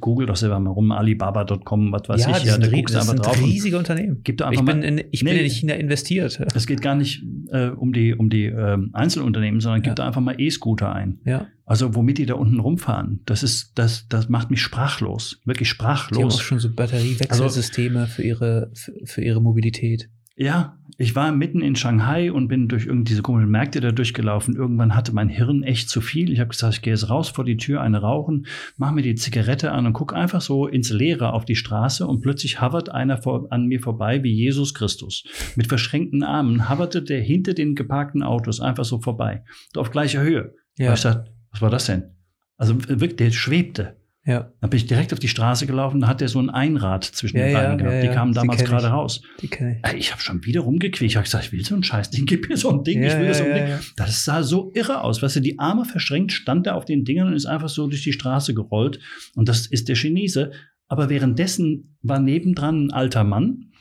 google 0.00 0.26
doch 0.28 0.36
selber 0.36 0.60
mal 0.60 0.70
rum, 0.70 0.92
Alibaba.com, 0.92 1.90
was 1.92 2.08
weiß 2.08 2.20
ja, 2.20 2.36
ich, 2.36 2.44
ja, 2.44 2.52
sind, 2.52 2.64
da 2.64 2.70
guckst 2.70 2.94
du 2.94 2.98
das 2.98 3.08
einfach 3.08 3.24
sind 3.24 3.34
drauf. 3.34 3.42
und 3.42 3.50
riesige 3.50 3.76
Unternehmen. 3.76 4.20
Gib 4.22 4.36
doch 4.38 4.46
Ich 4.52 4.58
einfach 4.60 4.72
bin, 4.72 4.80
mal, 4.80 4.84
in, 5.00 5.04
ich 5.10 5.24
bin 5.24 5.34
Nee. 5.34 5.42
in 5.44 5.50
China 5.50 5.74
investiert. 5.74 6.38
es 6.54 6.66
geht 6.68 6.82
gar 6.82 6.94
nicht 6.94 7.24
äh, 7.50 7.68
um 7.70 7.92
die, 7.92 8.14
um 8.14 8.30
die 8.30 8.44
ähm, 8.44 8.90
Einzelunternehmen, 8.92 9.60
sondern 9.60 9.82
gib 9.82 9.90
Ja. 9.90 9.94
da 9.96 10.06
einfach 10.06 10.20
mal 10.20 10.40
E-Scooter 10.40 10.92
ein. 10.94 11.18
Ja, 11.24 11.48
Also 11.66 11.96
womit 11.96 12.18
die 12.18 12.26
da 12.26 12.34
unten 12.34 12.60
rumfahren, 12.60 13.20
das 13.26 13.42
ist, 13.42 13.72
das, 13.74 14.06
das 14.08 14.28
macht 14.28 14.50
mich 14.52 14.62
sprachlos. 14.62 15.40
Wirklich 15.44 15.70
die 15.70 15.78
haben 15.84 15.90
auch 15.90 15.96
sprachlos. 15.98 16.40
schon 16.40 16.60
so 16.60 16.72
Batteriewechselsysteme 16.72 18.06
für 18.06 18.22
ihre, 18.22 18.70
für, 18.74 18.92
für 19.04 19.22
ihre 19.22 19.42
Mobilität. 19.42 20.10
Ja, 20.42 20.76
ich 20.98 21.14
war 21.14 21.30
mitten 21.30 21.60
in 21.60 21.76
Shanghai 21.76 22.32
und 22.32 22.48
bin 22.48 22.66
durch 22.66 22.86
irgendwie 22.86 23.10
diese 23.10 23.22
komischen 23.22 23.50
Märkte 23.50 23.80
da 23.80 23.92
durchgelaufen. 23.92 24.56
Irgendwann 24.56 24.96
hatte 24.96 25.14
mein 25.14 25.28
Hirn 25.28 25.62
echt 25.62 25.88
zu 25.88 26.00
viel. 26.00 26.32
Ich 26.32 26.40
habe 26.40 26.50
gesagt, 26.50 26.74
ich 26.74 26.82
gehe 26.82 26.92
jetzt 26.92 27.08
raus 27.08 27.28
vor 27.28 27.44
die 27.44 27.56
Tür, 27.56 27.80
eine 27.80 28.00
rauchen, 28.00 28.46
mach 28.76 28.90
mir 28.90 29.02
die 29.02 29.14
Zigarette 29.14 29.70
an 29.70 29.86
und 29.86 29.92
guck 29.92 30.14
einfach 30.14 30.40
so 30.40 30.66
ins 30.66 30.90
Leere 30.90 31.32
auf 31.32 31.44
die 31.44 31.54
Straße 31.54 32.04
und 32.08 32.22
plötzlich 32.22 32.60
hovert 32.60 32.88
einer 32.88 33.18
vor, 33.18 33.46
an 33.50 33.66
mir 33.66 33.80
vorbei 33.80 34.24
wie 34.24 34.32
Jesus 34.32 34.74
Christus. 34.74 35.22
Mit 35.54 35.68
verschränkten 35.68 36.24
Armen 36.24 36.68
hoverte 36.68 37.02
der 37.02 37.20
hinter 37.20 37.54
den 37.54 37.76
geparkten 37.76 38.24
Autos 38.24 38.60
einfach 38.60 38.84
so 38.84 39.00
vorbei. 39.00 39.44
Auf 39.76 39.92
gleicher 39.92 40.22
Höhe. 40.22 40.54
Ja. 40.76 40.86
Ja, 40.86 40.94
ich 40.94 41.02
dachte, 41.02 41.32
was 41.52 41.62
war 41.62 41.70
das 41.70 41.86
denn? 41.86 42.16
Also 42.56 42.76
wirklich, 42.88 43.16
der 43.16 43.30
schwebte. 43.30 44.01
Ja, 44.24 44.52
Dann 44.60 44.70
bin 44.70 44.76
ich 44.76 44.86
direkt 44.86 45.12
auf 45.12 45.18
die 45.18 45.26
Straße 45.28 45.66
gelaufen, 45.66 46.00
da 46.00 46.06
hat 46.06 46.20
der 46.20 46.28
so 46.28 46.38
ein 46.40 46.48
Einrad 46.48 47.04
zwischen 47.04 47.38
Ja, 47.38 47.44
den 47.44 47.52
ja, 47.52 47.60
Beinen 47.60 47.78
gehabt. 47.78 47.94
ja, 47.94 48.00
Die 48.02 48.06
ja, 48.06 48.14
kamen 48.14 48.32
damals 48.34 48.58
kenn 48.60 48.68
gerade 48.70 48.86
raus. 48.88 49.20
die 49.40 49.48
kenne 49.48 49.80
ich. 49.84 49.94
Ich 49.98 50.12
habe 50.12 50.22
schon 50.22 50.44
wieder 50.44 50.60
rumgequält. 50.60 51.10
Ich 51.10 51.16
habe 51.16 51.24
gesagt, 51.24 51.44
ich 51.46 51.52
will 51.52 51.64
so 51.64 51.74
ein 51.74 51.82
Scheißding, 51.82 52.26
gib 52.26 52.48
mir 52.48 52.56
so 52.56 52.70
ein 52.70 52.84
Ding, 52.84 53.02
ich 53.02 53.12
Ja, 53.12 53.18
will 53.18 53.26
ja, 53.26 53.34
so 53.34 53.42
ein 53.44 53.50
ja, 53.50 53.56
Ding. 53.56 53.68
ja. 53.68 53.80
Das 53.96 54.24
sah 54.24 54.42
so 54.44 54.70
irre 54.74 55.02
aus. 55.02 55.22
Weißt 55.22 55.36
du, 55.36 55.40
die 55.40 55.58
Arme 55.58 55.84
verschränkt, 55.84 56.30
stand 56.32 56.66
er 56.68 56.76
auf 56.76 56.84
den 56.84 57.04
Dingern 57.04 57.28
und 57.28 57.34
ist 57.34 57.46
einfach 57.46 57.68
so 57.68 57.86
durch 57.88 58.04
die 58.04 58.12
Straße 58.12 58.54
gerollt. 58.54 59.00
Und 59.34 59.48
das 59.48 59.66
ist 59.66 59.88
der 59.88 59.96
Chinese. 59.96 60.52
Aber 60.88 61.08
währenddessen 61.10 61.96
war 62.02 62.20
nebendran 62.20 62.86
ein 62.86 62.90
alter 62.92 63.24
Mann, 63.24 63.72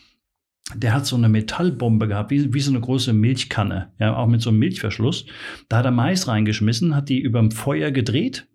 der 0.75 0.93
hat 0.93 1.05
so 1.05 1.17
eine 1.17 1.27
Metallbombe 1.29 2.07
gehabt, 2.07 2.31
wie, 2.31 2.53
wie 2.53 2.61
so 2.61 2.71
eine 2.71 2.79
große 2.79 3.11
Milchkanne, 3.13 3.91
ja, 3.99 4.15
auch 4.15 4.27
mit 4.27 4.41
so 4.41 4.49
einem 4.49 4.59
Milchverschluss. 4.59 5.25
Da 5.67 5.79
hat 5.79 5.85
er 5.85 5.91
Mais 5.91 6.27
reingeschmissen, 6.29 6.95
hat 6.95 7.09
die 7.09 7.19
überm 7.19 7.51
Feuer 7.51 7.91
gedreht. 7.91 8.47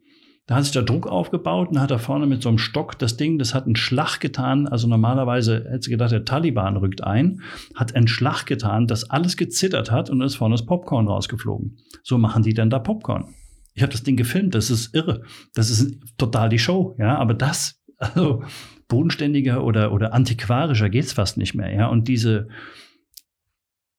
Da 0.46 0.54
hat 0.54 0.64
sich 0.64 0.72
der 0.72 0.82
Druck 0.82 1.08
aufgebaut 1.08 1.70
und 1.70 1.80
hat 1.80 1.90
er 1.90 1.98
vorne 1.98 2.26
mit 2.26 2.40
so 2.40 2.48
einem 2.48 2.58
Stock 2.58 2.96
das 2.98 3.16
Ding, 3.16 3.36
das 3.38 3.52
hat 3.52 3.66
einen 3.66 3.74
Schlag 3.74 4.20
getan. 4.20 4.68
Also 4.68 4.86
normalerweise 4.86 5.64
hätte 5.68 5.82
sie 5.82 5.90
gedacht, 5.90 6.12
der 6.12 6.24
Taliban 6.24 6.76
rückt 6.76 7.02
ein, 7.02 7.40
hat 7.74 7.96
einen 7.96 8.06
Schlag 8.06 8.44
getan, 8.44 8.86
dass 8.86 9.10
alles 9.10 9.36
gezittert 9.36 9.90
hat 9.90 10.08
und 10.08 10.20
dann 10.20 10.26
ist 10.26 10.36
vorne 10.36 10.54
das 10.54 10.64
Popcorn 10.64 11.08
rausgeflogen. 11.08 11.78
So 12.04 12.16
machen 12.16 12.44
die 12.44 12.54
dann 12.54 12.70
da 12.70 12.78
Popcorn. 12.78 13.34
Ich 13.74 13.82
habe 13.82 13.92
das 13.92 14.04
Ding 14.04 14.16
gefilmt, 14.16 14.54
das 14.54 14.70
ist 14.70 14.94
irre. 14.94 15.22
Das 15.54 15.68
ist 15.68 15.98
total 16.16 16.48
die 16.48 16.60
Show, 16.60 16.94
ja, 16.98 17.18
aber 17.18 17.34
das, 17.34 17.82
also 17.98 18.44
bodenständiger 18.88 19.64
oder, 19.64 19.92
oder 19.92 20.14
antiquarischer 20.14 20.88
geht's 20.88 21.12
fast 21.12 21.38
nicht 21.38 21.54
mehr, 21.54 21.72
ja. 21.72 21.88
Und 21.88 22.06
diese 22.06 22.48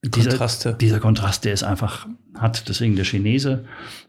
Kontraste. 0.10 0.76
dieser 0.80 1.00
Kontrast, 1.00 1.46
der 1.46 1.54
ist 1.54 1.64
einfach 1.64 2.08
hat. 2.42 2.68
Deswegen 2.70 2.96
der 2.96 3.06
Chinese, 3.06 3.66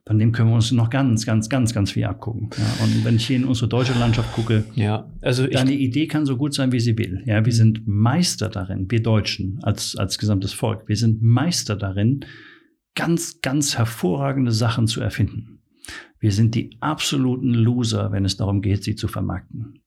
von 0.06 0.18
dem 0.18 0.32
können 0.32 0.50
wir 0.50 0.54
uns 0.54 0.72
noch 0.72 0.90
ganz, 0.90 1.26
ganz, 1.26 1.48
ganz, 1.48 1.72
ganz 1.72 1.92
viel 1.92 2.04
abgucken. 2.04 2.50
Ja, 2.56 2.84
und 2.84 3.04
wenn 3.04 3.16
ich 3.16 3.26
hier 3.26 3.36
in 3.36 3.44
unsere 3.44 3.68
deutsche 3.68 3.98
Landschaft 3.98 4.32
gucke, 4.32 4.64
Ja, 4.74 5.10
also 5.22 5.46
deine 5.46 5.72
Idee 5.72 6.06
kann 6.06 6.26
so 6.26 6.36
gut 6.36 6.54
sein, 6.54 6.72
wie 6.72 6.80
sie 6.80 6.96
will. 6.98 7.22
Ja, 7.26 7.44
wir 7.44 7.52
sind 7.52 7.86
Meister 7.86 8.48
darin, 8.48 8.90
wir 8.90 9.02
Deutschen 9.02 9.60
als, 9.62 9.96
als 9.96 10.18
gesamtes 10.18 10.52
Volk, 10.52 10.88
wir 10.88 10.96
sind 10.96 11.22
Meister 11.22 11.76
darin, 11.76 12.24
ganz, 12.94 13.40
ganz 13.40 13.78
hervorragende 13.78 14.52
Sachen 14.52 14.86
zu 14.86 15.00
erfinden. 15.00 15.60
Wir 16.20 16.32
sind 16.32 16.54
die 16.54 16.76
absoluten 16.80 17.54
Loser, 17.54 18.10
wenn 18.12 18.24
es 18.24 18.36
darum 18.36 18.60
geht, 18.60 18.82
sie 18.82 18.96
zu 18.96 19.06
vermarkten. 19.08 19.80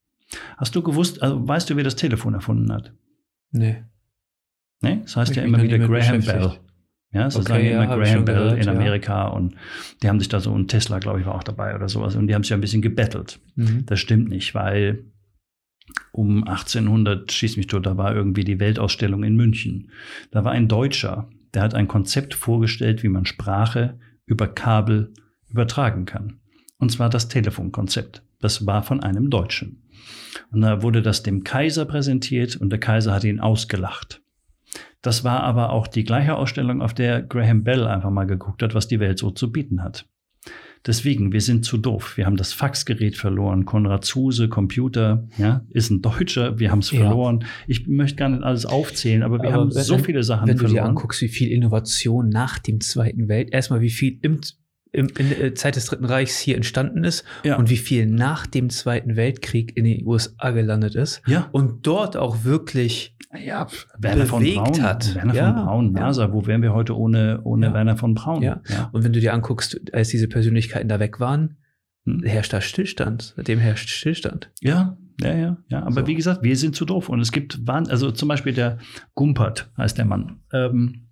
Hast 0.57 0.75
du 0.75 0.81
gewusst, 0.81 1.21
also 1.21 1.45
weißt 1.45 1.69
du, 1.69 1.75
wer 1.75 1.83
das 1.83 1.97
Telefon 1.97 2.33
erfunden 2.33 2.71
hat? 2.71 2.93
nee. 3.51 3.83
Ne? 4.81 5.01
Das 5.03 5.15
heißt 5.15 5.31
Hab 5.31 5.37
ja 5.37 5.43
ich 5.43 5.49
immer 5.49 5.63
wieder 5.63 5.79
Graham. 5.79 6.21
Bell. 6.21 6.53
Ja, 7.13 7.29
sie 7.29 7.39
Okay, 7.39 7.47
sagen 7.47 7.65
ja, 7.65 7.83
immer 7.83 8.03
ich 8.03 8.09
Graham 8.09 8.25
Bell 8.25 8.35
gehört, 8.35 8.57
in 8.57 8.63
ja. 8.63 8.71
Amerika 8.71 9.27
und 9.27 9.55
die 10.01 10.07
haben 10.07 10.19
sich 10.19 10.29
da 10.29 10.39
so 10.39 10.55
ein 10.55 10.67
Tesla, 10.67 10.99
glaube 10.99 11.19
ich, 11.19 11.25
war 11.25 11.35
auch 11.35 11.43
dabei 11.43 11.75
oder 11.75 11.89
sowas 11.89 12.15
und 12.15 12.27
die 12.27 12.35
haben 12.35 12.43
sich 12.43 12.51
ja 12.51 12.57
ein 12.57 12.61
bisschen 12.61 12.81
gebettelt. 12.81 13.39
Mhm. 13.55 13.85
Das 13.85 13.99
stimmt 13.99 14.29
nicht, 14.29 14.55
weil 14.55 15.05
um 16.11 16.43
1800 16.43 17.31
schieß 17.31 17.57
mich 17.57 17.67
tot, 17.67 17.85
da 17.85 17.97
war 17.97 18.15
irgendwie 18.15 18.43
die 18.43 18.59
Weltausstellung 18.59 19.23
in 19.23 19.35
München. 19.35 19.91
Da 20.31 20.43
war 20.43 20.51
ein 20.51 20.67
Deutscher, 20.67 21.29
der 21.53 21.63
hat 21.63 21.75
ein 21.75 21.87
Konzept 21.87 22.33
vorgestellt, 22.33 23.03
wie 23.03 23.09
man 23.09 23.25
Sprache 23.25 23.99
über 24.25 24.47
Kabel 24.47 25.13
übertragen 25.49 26.05
kann. 26.05 26.39
Und 26.77 26.91
zwar 26.91 27.09
das 27.09 27.27
Telefonkonzept. 27.27 28.23
Das 28.39 28.65
war 28.65 28.83
von 28.83 29.01
einem 29.01 29.29
Deutschen. 29.29 29.83
Und 30.51 30.61
da 30.61 30.81
wurde 30.81 31.01
das 31.01 31.23
dem 31.23 31.43
Kaiser 31.43 31.85
präsentiert 31.85 32.55
und 32.55 32.69
der 32.69 32.79
Kaiser 32.79 33.13
hat 33.13 33.23
ihn 33.23 33.39
ausgelacht. 33.39 34.21
Das 35.01 35.23
war 35.23 35.41
aber 35.43 35.71
auch 35.71 35.87
die 35.87 36.03
gleiche 36.03 36.35
Ausstellung, 36.35 36.81
auf 36.81 36.93
der 36.93 37.21
Graham 37.23 37.63
Bell 37.63 37.87
einfach 37.87 38.11
mal 38.11 38.25
geguckt 38.27 38.61
hat, 38.61 38.75
was 38.75 38.87
die 38.87 38.99
Welt 38.99 39.17
so 39.17 39.31
zu 39.31 39.51
bieten 39.51 39.83
hat. 39.83 40.07
Deswegen, 40.87 41.31
wir 41.31 41.41
sind 41.41 41.63
zu 41.63 41.77
doof. 41.77 42.17
Wir 42.17 42.25
haben 42.25 42.37
das 42.37 42.53
Faxgerät 42.53 43.15
verloren. 43.15 43.65
Konrad 43.65 44.03
Zuse, 44.03 44.49
Computer, 44.49 45.27
ja, 45.37 45.63
ist 45.69 45.91
ein 45.91 46.01
Deutscher. 46.01 46.57
Wir 46.57 46.71
haben 46.71 46.79
es 46.79 46.89
Ja. 46.89 47.01
verloren. 47.01 47.45
Ich 47.67 47.85
möchte 47.87 48.15
gar 48.15 48.29
nicht 48.29 48.41
alles 48.41 48.65
aufzählen, 48.65 49.21
aber 49.21 49.37
wir 49.43 49.49
Aber 49.49 49.61
haben 49.61 49.75
wenn- 49.75 49.83
so 49.83 49.99
viele 49.99 50.23
Sachen 50.23 50.47
Wenn 50.47 50.55
du 50.57 50.63
verloren. 50.63 50.83
dir 50.85 50.89
anguckst, 50.89 51.21
wie 51.21 51.27
viel 51.27 51.49
Innovation 51.51 52.29
nach 52.29 52.57
dem 52.57 52.81
Zweiten 52.81 53.27
Welt, 53.27 53.49
erstmal 53.53 53.81
wie 53.81 53.91
viel 53.91 54.17
im, 54.23 54.39
im, 54.91 55.07
in 55.17 55.29
der 55.29 55.55
Zeit 55.55 55.75
des 55.75 55.85
Dritten 55.85 56.05
Reichs 56.05 56.37
hier 56.39 56.55
entstanden 56.55 57.03
ist 57.03 57.23
Ja. 57.43 57.55
und 57.57 57.69
wie 57.69 57.77
viel 57.77 58.05
nach 58.05 58.45
dem 58.45 58.69
Zweiten 58.69 59.15
Weltkrieg 59.15 59.75
in 59.77 59.85
den 59.85 60.05
USA 60.05 60.51
gelandet 60.51 60.95
ist 60.95 61.21
ja, 61.27 61.47
und 61.51 61.87
dort 61.87 62.17
auch 62.17 62.43
wirklich 62.43 63.15
ja, 63.33 63.67
Werner 63.97 64.25
von 64.25 64.39
bewegt 64.43 64.55
Braun, 64.57 64.81
hat. 64.83 65.15
Werner 65.15 65.33
Ja, 65.33 65.53
von 65.53 65.65
Braun. 65.65 65.91
NASA, 65.93 66.33
wo 66.33 66.45
wären 66.47 66.61
wir 66.61 66.73
heute 66.73 66.97
ohne, 66.97 67.39
ohne. 67.45 67.73
Werner 67.73 67.95
von 67.95 68.13
Braun? 68.13 68.41
Ja. 68.43 68.61
Und 68.91 69.03
wenn 69.05 69.13
du 69.13 69.21
dir 69.21 69.33
anguckst, 69.33 69.79
als 69.93 70.09
diese 70.09 70.27
Persönlichkeiten 70.27 70.89
da 70.89 70.99
weg 70.99 71.19
waren, 71.19 71.57
Hm. 72.05 72.23
herrscht 72.23 72.51
da 72.51 72.61
Stillstand. 72.61 73.33
Seitdem 73.37 73.59
herrscht 73.59 73.87
Stillstand. 73.89 74.51
Ja, 74.59 74.97
ja, 75.21 75.35
ja, 75.35 75.57
ja. 75.69 75.83
Aber 75.83 76.01
So. 76.01 76.07
wie 76.07 76.15
gesagt, 76.15 76.41
wir 76.41 76.57
sind 76.57 76.75
zu 76.75 76.83
doof. 76.83 77.09
Und 77.09 77.19
es 77.21 77.31
gibt, 77.31 77.59
also 77.67 78.09
zum 78.11 78.27
Beispiel 78.27 78.53
der 78.53 78.79
Gumpert 79.13 79.71
heißt 79.77 79.99
der 79.99 80.05
Mann. 80.05 80.39
Ähm, 80.51 81.07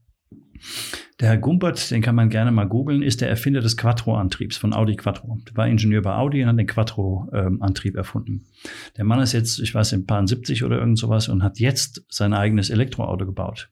der 1.19 1.29
Herr 1.29 1.37
Gumpert, 1.37 1.91
den 1.91 2.01
kann 2.01 2.15
man 2.15 2.29
gerne 2.29 2.51
mal 2.51 2.65
googeln, 2.65 3.01
ist 3.01 3.21
der 3.21 3.29
Erfinder 3.29 3.61
des 3.61 3.75
Quattro-Antriebs 3.77 4.57
von 4.57 4.73
Audi 4.73 4.95
Quattro. 4.95 5.39
Der 5.47 5.57
war 5.57 5.67
Ingenieur 5.67 6.01
bei 6.01 6.15
Audi 6.15 6.41
und 6.41 6.49
hat 6.49 6.57
den 6.57 6.67
Quattro-Antrieb 6.67 7.95
erfunden. 7.95 8.45
Der 8.97 9.03
Mann 9.03 9.19
ist 9.19 9.33
jetzt, 9.33 9.59
ich 9.59 9.75
weiß, 9.75 9.93
ein 9.93 10.05
paar 10.05 10.25
70 10.25 10.63
oder 10.63 10.79
irgend 10.79 10.97
sowas 10.97 11.27
und 11.27 11.43
hat 11.43 11.59
jetzt 11.59 12.05
sein 12.09 12.33
eigenes 12.33 12.69
Elektroauto 12.69 13.25
gebaut. 13.25 13.69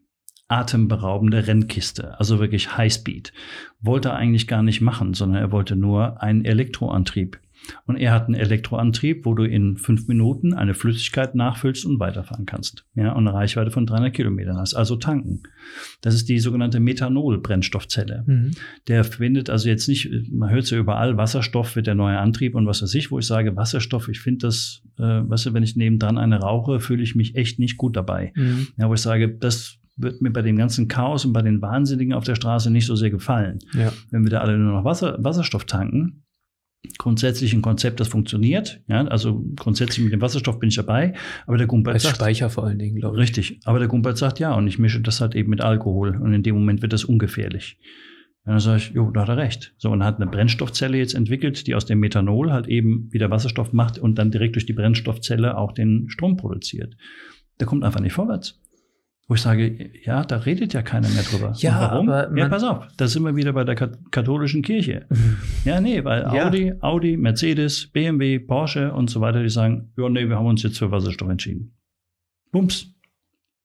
Atemberaubende 0.49 1.45
Rennkiste, 1.45 2.17
also 2.19 2.39
wirklich 2.39 2.77
Highspeed. 2.77 3.33
Wollte 3.81 4.09
er 4.09 4.15
eigentlich 4.15 4.47
gar 4.47 4.63
nicht 4.63 4.81
machen, 4.81 5.13
sondern 5.13 5.41
er 5.41 5.51
wollte 5.51 5.75
nur 5.75 6.21
einen 6.21 6.45
Elektroantrieb. 6.45 7.39
Und 7.85 7.97
er 7.97 8.13
hat 8.13 8.25
einen 8.25 8.35
Elektroantrieb, 8.35 9.25
wo 9.25 9.33
du 9.33 9.43
in 9.43 9.77
fünf 9.77 10.07
Minuten 10.07 10.53
eine 10.53 10.73
Flüssigkeit 10.73 11.35
nachfüllst 11.35 11.85
und 11.85 11.99
weiterfahren 11.99 12.45
kannst. 12.45 12.85
Ja, 12.95 13.13
und 13.13 13.27
eine 13.27 13.35
Reichweite 13.35 13.71
von 13.71 13.85
300 13.85 14.13
Kilometern 14.13 14.57
hast, 14.57 14.73
also 14.73 14.95
tanken. 14.95 15.43
Das 16.01 16.13
ist 16.13 16.29
die 16.29 16.39
sogenannte 16.39 16.79
Methanol-Brennstoffzelle. 16.79 18.23
Mhm. 18.25 18.51
Der 18.87 19.03
findet 19.03 19.49
also 19.49 19.69
jetzt 19.69 19.87
nicht, 19.87 20.09
man 20.31 20.49
hört 20.49 20.63
es 20.63 20.69
ja 20.69 20.77
überall, 20.77 21.17
Wasserstoff 21.17 21.75
wird 21.75 21.87
der 21.87 21.95
neue 21.95 22.19
Antrieb 22.19 22.55
und 22.55 22.67
was 22.67 22.81
weiß 22.81 22.93
ich, 22.95 23.11
wo 23.11 23.19
ich 23.19 23.25
sage, 23.25 23.55
Wasserstoff, 23.55 24.07
ich 24.09 24.19
finde 24.19 24.47
das, 24.47 24.83
äh, 24.97 25.03
weißt 25.03 25.47
du, 25.47 25.53
wenn 25.53 25.63
ich 25.63 25.75
nebendran 25.75 26.17
eine 26.17 26.39
rauche, 26.39 26.79
fühle 26.79 27.03
ich 27.03 27.15
mich 27.15 27.35
echt 27.35 27.59
nicht 27.59 27.77
gut 27.77 27.95
dabei. 27.95 28.33
Mhm. 28.35 28.67
Ja, 28.77 28.89
wo 28.89 28.93
ich 28.93 29.01
sage, 29.01 29.29
das 29.29 29.79
wird 29.97 30.21
mir 30.21 30.31
bei 30.31 30.43
dem 30.43 30.55
ganzen 30.55 30.87
Chaos 30.87 31.25
und 31.25 31.33
bei 31.33 31.41
den 31.41 31.61
Wahnsinnigen 31.61 32.13
auf 32.13 32.23
der 32.23 32.35
Straße 32.35 32.69
nicht 32.69 32.85
so 32.85 32.95
sehr 32.95 33.09
gefallen. 33.09 33.59
Ja. 33.73 33.91
Wenn 34.11 34.23
wir 34.23 34.29
da 34.29 34.41
alle 34.41 34.57
nur 34.57 34.73
noch 34.73 34.85
Wasser, 34.85 35.17
Wasserstoff 35.19 35.65
tanken, 35.65 36.23
grundsätzlich 36.97 37.53
ein 37.53 37.61
Konzept, 37.61 37.99
das 37.99 38.07
funktioniert. 38.07 38.81
Ja, 38.87 39.05
also 39.07 39.43
grundsätzlich 39.55 40.03
mit 40.03 40.13
dem 40.13 40.21
Wasserstoff 40.21 40.59
bin 40.59 40.69
ich 40.69 40.75
dabei, 40.75 41.13
aber 41.45 41.57
der 41.57 41.67
Gumpert 41.67 41.95
Als 41.95 42.03
sagt, 42.03 42.15
Speicher 42.15 42.49
vor 42.49 42.65
allen 42.65 42.79
Dingen, 42.79 42.95
glaube 42.95 43.17
ich. 43.17 43.21
Richtig. 43.21 43.59
Aber 43.65 43.79
der 43.79 43.87
Gumpert 43.87 44.17
sagt 44.17 44.39
ja, 44.39 44.53
und 44.53 44.67
ich 44.67 44.79
mische 44.79 45.01
das 45.01 45.21
halt 45.21 45.35
eben 45.35 45.49
mit 45.49 45.61
Alkohol. 45.61 46.17
Und 46.17 46.33
in 46.33 46.43
dem 46.43 46.55
Moment 46.55 46.81
wird 46.81 46.93
das 46.93 47.03
ungefährlich. 47.03 47.77
Und 48.45 48.53
dann 48.53 48.59
sage 48.59 48.77
ich, 48.77 48.91
jo, 48.91 49.11
da 49.11 49.21
hat 49.21 49.29
er 49.29 49.37
recht. 49.37 49.73
So, 49.77 49.91
und 49.91 50.03
hat 50.03 50.21
eine 50.21 50.29
Brennstoffzelle 50.29 50.97
jetzt 50.97 51.15
entwickelt, 51.15 51.67
die 51.67 51.75
aus 51.75 51.85
dem 51.85 51.99
Methanol 51.99 52.51
halt 52.51 52.67
eben 52.67 53.11
wieder 53.11 53.29
Wasserstoff 53.29 53.73
macht 53.73 53.99
und 53.99 54.15
dann 54.15 54.31
direkt 54.31 54.55
durch 54.55 54.65
die 54.65 54.73
Brennstoffzelle 54.73 55.57
auch 55.57 55.73
den 55.73 56.09
Strom 56.09 56.37
produziert. 56.37 56.95
Der 57.59 57.67
kommt 57.67 57.83
einfach 57.83 57.99
nicht 57.99 58.13
vorwärts. 58.13 58.61
Wo 59.29 59.35
ich 59.35 59.41
sage, 59.41 59.89
ja, 60.05 60.23
da 60.23 60.37
redet 60.37 60.71
ja 60.73 60.81
keiner 60.81 61.09
mehr 61.09 61.23
drüber. 61.23 61.53
Ja, 61.57 61.81
warum? 61.91 62.07
aber 62.09 62.37
ja, 62.37 62.47
pass 62.47 62.63
auf, 62.63 62.87
da 62.95 63.07
sind 63.07 63.23
wir 63.23 63.35
wieder 63.35 63.51
bei 63.51 63.65
der 63.65 63.75
kat- 63.75 63.99
katholischen 64.11 64.61
Kirche. 64.61 65.05
Ja, 65.65 65.81
nee, 65.81 66.01
weil 66.05 66.21
Ja. 66.33 66.47
Audi, 66.47 66.73
Audi, 66.79 67.17
Mercedes, 67.17 67.87
BMW, 67.87 68.39
Porsche 68.39 68.93
und 68.93 69.09
so 69.09 69.19
weiter, 69.19 69.43
die 69.43 69.49
sagen, 69.49 69.91
ja, 69.97 70.07
nee, 70.07 70.29
wir 70.29 70.37
haben 70.37 70.45
uns 70.45 70.63
jetzt 70.63 70.77
für 70.79 70.91
Wasserstoff 70.91 71.29
entschieden. 71.29 71.73
Bums. 72.53 72.93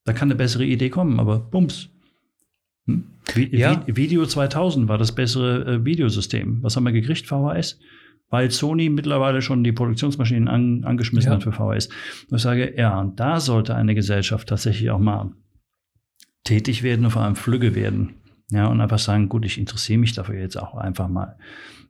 Da 0.04 0.12
kann 0.12 0.26
eine 0.28 0.34
bessere 0.34 0.64
Idee 0.64 0.90
kommen, 0.90 1.20
aber 1.20 1.38
Bums. 1.38 1.90
Hm? 2.88 3.04
Ja. 3.52 3.80
Vi 3.86 3.94
Video 3.96 4.26
2000 4.26 4.88
war 4.88 4.98
das 4.98 5.12
bessere 5.14 5.64
äh, 5.76 5.84
Videosystem. 5.84 6.58
Was 6.62 6.74
haben 6.74 6.82
wir 6.82 6.90
gekriegt? 6.92 7.24
VHS? 7.28 7.78
Weil 8.30 8.50
Sony 8.50 8.88
mittlerweile 8.88 9.42
schon 9.42 9.62
die 9.62 9.70
Produktionsmaschinen 9.70 10.48
an, 10.48 10.82
angeschmissen 10.84 11.30
Ja. 11.30 11.36
hat 11.36 11.44
für 11.44 11.52
VHS. 11.52 11.86
Und 12.30 12.36
ich 12.38 12.42
sage, 12.42 12.74
ja, 12.76 12.98
und 12.98 13.20
da 13.20 13.38
sollte 13.38 13.76
eine 13.76 13.94
Gesellschaft 13.94 14.48
tatsächlich 14.48 14.90
auch 14.90 14.98
mal 14.98 15.30
tätig 16.44 16.82
werden 16.82 17.04
und 17.04 17.10
vor 17.10 17.22
allem 17.22 17.36
flügge 17.36 17.74
werden. 17.74 18.14
Ja, 18.50 18.66
und 18.66 18.80
einfach 18.80 18.98
sagen, 18.98 19.28
gut, 19.28 19.44
ich 19.44 19.58
interessiere 19.58 19.98
mich 19.98 20.12
dafür 20.12 20.38
jetzt 20.38 20.56
auch 20.58 20.74
einfach 20.74 21.08
mal. 21.08 21.38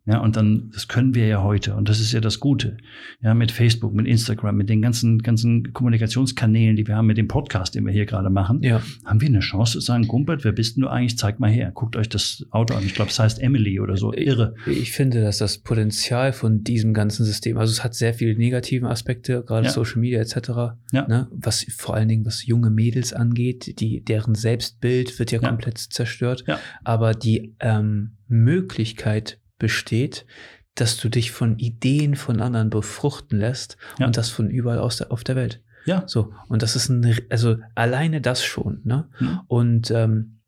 Ja, 0.05 0.19
und 0.19 0.35
dann, 0.37 0.71
das 0.75 0.89
können 0.89 1.15
wir 1.15 1.29
ja 1.29 1.45
heute. 1.45 1.77
Und 1.77 1.89
das 1.89 2.01
ist 2.01 2.11
ja 2.11 2.21
das 2.21 2.41
Gute. 2.41 2.77
Ja, 3.21 3.35
mit 3.35 3.53
Facebook, 3.53 3.95
mit 3.95 4.09
Instagram, 4.09 4.57
mit 4.57 4.69
den 4.69 4.83
ganzen, 4.83 5.21
ganzen 5.21 5.73
Kommunikationskanälen, 5.73 6.75
die 6.75 6.89
wir 6.89 6.97
haben, 6.97 7.07
mit 7.07 7.19
dem 7.19 7.29
Podcast, 7.29 7.77
den 7.77 7.87
wir 7.87 7.93
hier 7.93 8.05
gerade 8.05 8.29
machen, 8.29 8.61
Ja. 8.63 8.83
haben 9.05 9.21
wir 9.21 9.29
eine 9.29 9.39
Chance 9.39 9.75
zu 9.75 9.81
sagen, 9.81 10.09
Gumpert, 10.09 10.43
wer 10.43 10.51
bist 10.51 10.77
denn 10.77 10.83
du 10.83 10.89
eigentlich? 10.89 11.17
Zeig 11.19 11.39
mal 11.39 11.51
her. 11.51 11.71
Guckt 11.73 11.95
euch 11.95 12.09
das 12.09 12.45
Auto 12.51 12.75
an. 12.75 12.83
Ich 12.85 12.95
glaube, 12.95 13.13
es 13.13 13.19
heißt 13.21 13.41
Emily 13.41 13.79
oder 13.79 13.97
so. 13.97 14.13
Irre. 14.13 14.55
Ich 14.67 14.91
finde, 14.91 15.23
dass 15.23 15.39
das 15.39 15.59
Potenzial 15.59 16.33
von 16.33 16.65
diesem 16.65 16.95
ganzen 16.95 17.25
System, 17.25 17.57
also 17.57 17.71
es 17.71 17.85
hat 17.85 17.95
sehr 17.95 18.13
viele 18.13 18.37
negative 18.37 18.89
Aspekte, 18.89 19.45
gerade 19.47 19.67
Ja. 19.67 19.71
Social 19.73 20.01
Media 20.01 20.21
etc., 20.21 20.49
Ja. 20.93 21.07
ne, 21.07 21.29
was 21.31 21.65
vor 21.77 21.95
allen 21.95 22.09
Dingen 22.09 22.27
was 22.27 22.45
junge 22.45 22.71
Mädels 22.71 23.13
angeht, 23.13 23.79
die, 23.79 24.03
deren 24.03 24.35
Selbstbild 24.35 25.17
wird 25.21 25.31
ja, 25.31 25.41
Ja. 25.41 25.49
komplett 25.49 25.79
zerstört, 25.79 26.43
Ja. 26.49 26.59
aber 26.83 27.15
die 27.15 27.55
ähm, 27.61 28.17
Möglichkeit 28.27 29.39
besteht, 29.63 30.27
dass 30.75 30.97
du 30.99 31.09
dich 31.09 31.31
von 31.31 31.59
Ideen 31.59 32.17
von 32.17 32.41
anderen 32.41 32.69
befruchten 32.69 33.39
lässt 33.39 33.77
Ja. 33.99 34.07
und 34.07 34.17
das 34.17 34.29
von 34.29 34.51
überall 34.51 34.79
aus 34.79 34.99
der, 34.99 35.13
auf 35.13 35.23
der 35.25 35.37
Welt. 35.37 35.63
Ja. 35.87 36.03
So, 36.07 36.33
und 36.49 36.63
das 36.63 36.77
ist 36.77 36.89
ein, 36.89 37.17
also 37.31 37.57
alleine 37.75 38.21
das 38.21 38.45
schon, 38.45 38.81
ne? 38.85 39.09
Hm. 39.19 39.41
Und 39.49 39.91
ähm, 39.91 40.41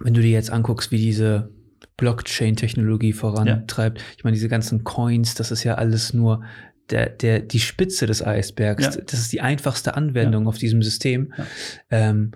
wenn 0.00 0.14
du 0.14 0.20
dir 0.20 0.30
jetzt 0.30 0.50
anguckst, 0.50 0.90
wie 0.90 0.98
diese 0.98 1.50
Blockchain-Technologie 1.96 3.12
vorantreibt, 3.12 4.00
ich 4.16 4.24
meine, 4.24 4.34
diese 4.34 4.48
ganzen 4.48 4.84
Coins, 4.84 5.34
das 5.34 5.50
ist 5.50 5.64
ja 5.64 5.74
alles 5.76 6.14
nur 6.14 6.44
der, 6.90 7.08
der, 7.10 7.40
die 7.40 7.60
Spitze 7.60 8.06
des 8.06 8.24
Eisbergs. 8.24 8.96
Ja. 8.96 9.02
Das 9.02 9.20
ist 9.20 9.32
die 9.32 9.40
einfachste 9.40 9.94
Anwendung 9.96 10.48
auf 10.48 10.58
diesem 10.58 10.82
System. 10.82 11.32
Ja. 11.36 11.46
Ähm, 11.90 12.32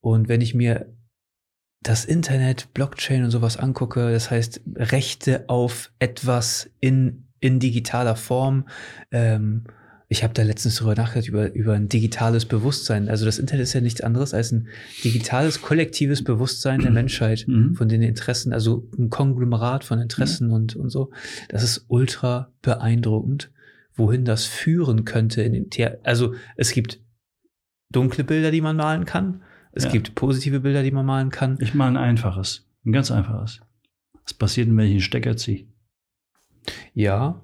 und 0.00 0.28
wenn 0.28 0.40
ich 0.40 0.54
mir 0.54 0.86
das 1.82 2.04
Internet, 2.04 2.74
Blockchain 2.74 3.24
und 3.24 3.30
sowas 3.30 3.56
angucke, 3.56 4.12
das 4.12 4.30
heißt 4.30 4.60
Rechte 4.76 5.48
auf 5.48 5.92
etwas 5.98 6.70
in, 6.80 7.26
in 7.40 7.58
digitaler 7.58 8.16
Form, 8.16 8.68
ähm, 9.10 9.64
ich 10.12 10.24
habe 10.24 10.34
da 10.34 10.42
letztens 10.42 10.74
darüber 10.74 10.96
nachgedacht, 10.96 11.28
über, 11.28 11.52
über 11.54 11.74
ein 11.74 11.88
digitales 11.88 12.44
Bewusstsein. 12.44 13.08
Also 13.08 13.24
das 13.26 13.38
Internet 13.38 13.62
ist 13.62 13.74
ja 13.74 13.80
nichts 13.80 14.00
anderes 14.00 14.34
als 14.34 14.50
ein 14.50 14.66
digitales, 15.04 15.62
kollektives 15.62 16.24
Bewusstsein 16.24 16.80
der 16.80 16.90
Menschheit 16.90 17.44
Mhm. 17.46 17.76
von 17.76 17.88
den 17.88 18.02
Interessen, 18.02 18.52
also 18.52 18.88
ein 18.98 19.08
Konglomerat 19.08 19.84
von 19.84 20.00
Interessen 20.00 20.50
und, 20.50 20.74
und 20.74 20.90
so. 20.90 21.12
Das 21.48 21.62
ist 21.62 21.84
ultra 21.86 22.52
beeindruckend, 22.60 23.52
wohin 23.94 24.24
das 24.24 24.46
führen 24.46 25.04
könnte. 25.04 25.42
In 25.42 25.52
den 25.52 25.68
The 25.72 25.86
also 26.02 26.34
es 26.56 26.72
gibt 26.72 26.98
dunkle 27.92 28.24
Bilder, 28.24 28.50
die 28.50 28.62
man 28.62 28.74
malen 28.76 29.04
kann. 29.04 29.42
Es 29.72 29.84
Ja. 29.84 29.90
gibt 29.90 30.14
positive 30.14 30.60
Bilder, 30.60 30.82
die 30.82 30.90
man 30.90 31.06
malen 31.06 31.30
kann. 31.30 31.58
Ich 31.60 31.74
mal 31.74 31.88
ein 31.88 31.96
einfaches. 31.96 32.66
Ein 32.84 32.92
ganz 32.92 33.10
einfaches. 33.10 33.60
Was 34.24 34.34
passiert, 34.34 34.68
wenn 34.68 34.78
ich 34.80 34.90
einen 34.92 35.00
Stecker 35.00 35.36
ziehe? 35.36 35.66
Ja, 36.94 37.40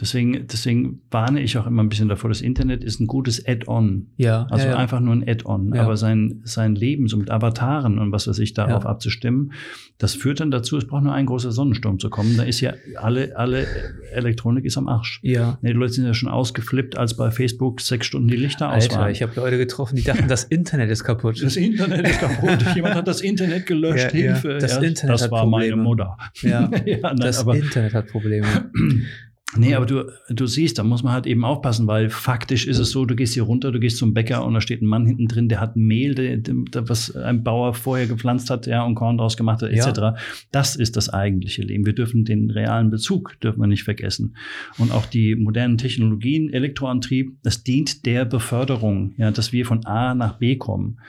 Deswegen, 0.00 0.46
deswegen 0.46 1.02
warne 1.10 1.40
ich 1.40 1.56
auch 1.58 1.66
immer 1.66 1.82
ein 1.82 1.88
bisschen 1.88 2.08
davor. 2.08 2.30
Das 2.30 2.40
Internet 2.40 2.84
ist 2.84 3.00
ein 3.00 3.06
gutes 3.06 3.46
Add-on. 3.46 4.08
ja. 4.16 4.46
Also 4.50 4.66
ja, 4.66 4.72
ja. 4.72 4.78
einfach 4.78 5.00
nur 5.00 5.14
ein 5.14 5.28
Add-on. 5.28 5.74
Ja. 5.74 5.82
Aber 5.82 5.96
sein, 5.96 6.40
sein 6.44 6.74
Leben 6.74 7.08
so 7.08 7.16
mit 7.16 7.30
Avataren 7.30 7.98
und 7.98 8.12
was 8.12 8.26
weiß 8.28 8.38
ich 8.38 8.54
darauf 8.54 8.86
abzustimmen, 8.86 9.52
das 9.98 10.14
führt 10.14 10.40
dann 10.40 10.50
dazu, 10.50 10.76
es 10.76 10.86
braucht 10.86 11.04
nur 11.04 11.12
ein 11.12 11.26
großer 11.26 11.52
Sonnensturm 11.52 11.98
zu 11.98 12.10
kommen. 12.10 12.36
Da 12.36 12.42
ist 12.42 12.60
ja 12.60 12.74
alle, 12.96 13.36
alle 13.36 13.66
Elektronik 14.12 14.64
ist 14.64 14.76
am 14.76 14.88
Arsch. 14.88 15.20
Ja. 15.22 15.58
Nee, 15.62 15.72
die 15.72 15.78
Leute 15.78 15.92
sind 15.92 16.06
ja 16.06 16.14
schon 16.14 16.28
ausgeflippt, 16.28 16.96
als 16.96 17.16
bei 17.16 17.30
Facebook 17.30 17.80
sechs 17.80 18.06
Stunden 18.06 18.28
die 18.28 18.36
Lichter 18.36 18.72
aus 18.72 18.90
waren. 18.90 19.10
ich 19.10 19.22
habe 19.22 19.32
Leute 19.36 19.58
getroffen, 19.58 19.96
die 19.96 20.02
dachten, 20.02 20.28
das 20.28 20.44
Internet 20.44 20.90
ist 20.90 21.04
kaputt. 21.04 21.42
das 21.42 21.56
Internet 21.56 22.08
ist 22.08 22.20
kaputt. 22.20 22.58
Jemand 22.74 22.94
hat 22.94 23.08
das 23.08 23.20
Internet 23.20 23.66
gelöscht. 23.66 24.10
Hilfe. 24.10 24.58
Das 24.58 24.76
Internet 24.76 25.14
das 25.14 25.22
hat 25.22 25.30
war 25.30 25.46
meine. 25.46 25.76
Mutter. 25.76 26.16
Ja, 26.42 26.68
nein, 26.68 27.16
das 27.16 27.42
Internet 27.42 27.94
hat 27.94 28.08
Probleme. 28.08 28.46
Nee, 29.56 29.74
aber 29.74 29.86
du, 29.86 30.10
du 30.30 30.46
siehst, 30.46 30.78
da 30.78 30.84
muss 30.84 31.02
man 31.02 31.12
halt 31.12 31.26
eben 31.26 31.44
aufpassen, 31.44 31.86
weil 31.86 32.10
faktisch 32.10 32.66
ist 32.66 32.78
es 32.78 32.90
so, 32.90 33.04
du 33.04 33.14
gehst 33.14 33.34
hier 33.34 33.44
runter, 33.44 33.72
du 33.72 33.78
gehst 33.80 33.98
zum 33.98 34.14
Bäcker 34.14 34.44
und 34.44 34.54
da 34.54 34.60
steht 34.60 34.82
ein 34.82 34.86
Mann 34.86 35.06
hinten 35.06 35.26
drin, 35.28 35.48
der 35.48 35.60
hat 35.60 35.76
Mehl, 35.76 36.14
der, 36.14 36.36
der, 36.38 36.88
was 36.88 37.14
ein 37.14 37.44
Bauer 37.44 37.74
vorher 37.74 38.06
gepflanzt 38.06 38.50
hat, 38.50 38.66
ja, 38.66 38.84
und 38.84 38.94
Korn 38.94 39.18
draus 39.18 39.36
gemacht 39.36 39.62
hat, 39.62 39.72
Ja. 39.72 39.88
etc. 39.88 40.18
Das 40.50 40.76
ist 40.76 40.96
das 40.96 41.08
eigentliche 41.08 41.62
Leben. 41.62 41.86
Wir 41.86 41.94
dürfen 41.94 42.24
den 42.24 42.50
realen 42.50 42.90
Bezug, 42.90 43.38
dürfen 43.40 43.60
wir 43.60 43.66
nicht 43.66 43.84
vergessen. 43.84 44.36
Und 44.78 44.92
auch 44.92 45.06
die 45.06 45.34
modernen 45.36 45.78
Technologien, 45.78 46.52
Elektroantrieb, 46.52 47.38
das 47.42 47.62
dient 47.62 48.06
der 48.06 48.24
Beförderung, 48.24 49.14
ja, 49.18 49.30
dass 49.30 49.52
wir 49.52 49.66
von 49.66 49.84
A 49.86 50.14
nach 50.14 50.38
B 50.38 50.56
kommen. 50.56 51.00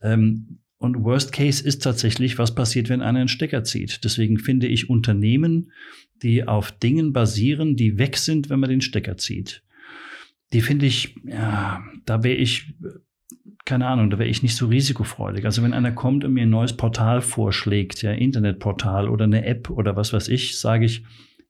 Ähm, 0.00 0.58
und 0.78 1.04
Worst 1.04 1.30
Case 1.30 1.64
ist 1.64 1.84
tatsächlich, 1.84 2.38
was 2.38 2.56
passiert, 2.56 2.88
wenn 2.88 3.02
einer 3.02 3.20
einen 3.20 3.28
Stecker 3.28 3.62
zieht. 3.62 4.02
Deswegen 4.02 4.38
finde 4.38 4.66
ich 4.66 4.90
Unternehmen, 4.90 5.70
die 6.22 6.46
auf 6.46 6.72
Dingen 6.72 7.12
basieren, 7.12 7.76
die 7.76 7.98
weg 7.98 8.16
sind, 8.16 8.50
wenn 8.50 8.60
man 8.60 8.70
den 8.70 8.80
Stecker 8.80 9.16
zieht. 9.16 9.62
Die 10.52 10.60
finde 10.60 10.86
ich, 10.86 11.16
ja, 11.24 11.82
da 12.04 12.22
wäre 12.22 12.36
ich, 12.36 12.74
keine 13.64 13.86
Ahnung, 13.86 14.10
da 14.10 14.18
wäre 14.18 14.28
ich 14.28 14.42
nicht 14.42 14.56
so 14.56 14.66
risikofreudig. 14.66 15.44
Also 15.44 15.62
wenn 15.62 15.72
einer 15.72 15.92
kommt 15.92 16.24
und 16.24 16.34
mir 16.34 16.42
ein 16.42 16.50
neues 16.50 16.76
Portal 16.76 17.22
vorschlägt, 17.22 18.02
ja, 18.02 18.12
Internetportal 18.12 19.08
oder 19.08 19.24
eine 19.24 19.44
App 19.46 19.70
oder 19.70 19.96
was 19.96 20.12
weiß 20.12 20.28
ich, 20.28 20.58
sage 20.58 20.84
ich, 20.84 21.04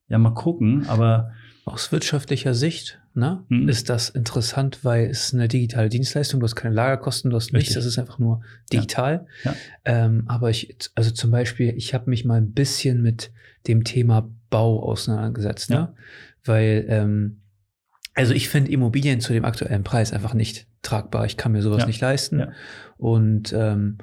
ja, 0.07 0.17
mal 0.17 0.33
gucken, 0.33 0.87
aber 0.87 1.31
aus 1.65 1.91
wirtschaftlicher 1.91 2.53
Sicht 2.53 2.99
ne, 3.13 3.43
mhm. 3.47 3.69
ist 3.69 3.89
das 3.89 4.09
interessant, 4.09 4.79
weil 4.83 5.05
es 5.05 5.33
eine 5.33 5.47
digitale 5.47 5.89
Dienstleistung, 5.89 6.39
du 6.39 6.45
hast 6.45 6.55
keine 6.55 6.75
Lagerkosten, 6.75 7.29
du 7.29 7.35
hast 7.35 7.47
Richtig. 7.47 7.59
nichts, 7.59 7.73
das 7.75 7.85
ist 7.85 7.99
einfach 7.99 8.19
nur 8.19 8.41
digital. 8.71 9.27
Ja. 9.43 9.51
Ja. 9.51 9.57
Ähm, 9.85 10.23
aber 10.27 10.49
ich, 10.49 10.75
also 10.95 11.11
zum 11.11 11.31
Beispiel, 11.31 11.73
ich 11.77 11.93
habe 11.93 12.09
mich 12.09 12.25
mal 12.25 12.35
ein 12.35 12.51
bisschen 12.51 13.01
mit 13.01 13.31
dem 13.67 13.83
Thema 13.83 14.29
Bau 14.53 14.83
auseinandergesetzt, 14.83 15.71
ne? 15.71 15.75
Ja. 15.75 15.95
weil 16.43 16.85
ähm, 16.87 17.41
also 18.13 18.35
ich 18.35 18.47
finde 18.49 18.71
Immobilien 18.71 19.19
zu 19.19 19.33
dem 19.33 19.43
aktuellen 19.43 19.83
Preis 19.83 20.13
einfach 20.13 20.35
nicht 20.35 20.67
tragbar. 20.83 21.25
Ich 21.25 21.35
kann 21.35 21.51
mir 21.51 21.63
sowas 21.63 21.87
nicht 21.87 21.99
leisten. 21.99 22.53
Und 22.97 23.51
ähm, 23.53 23.97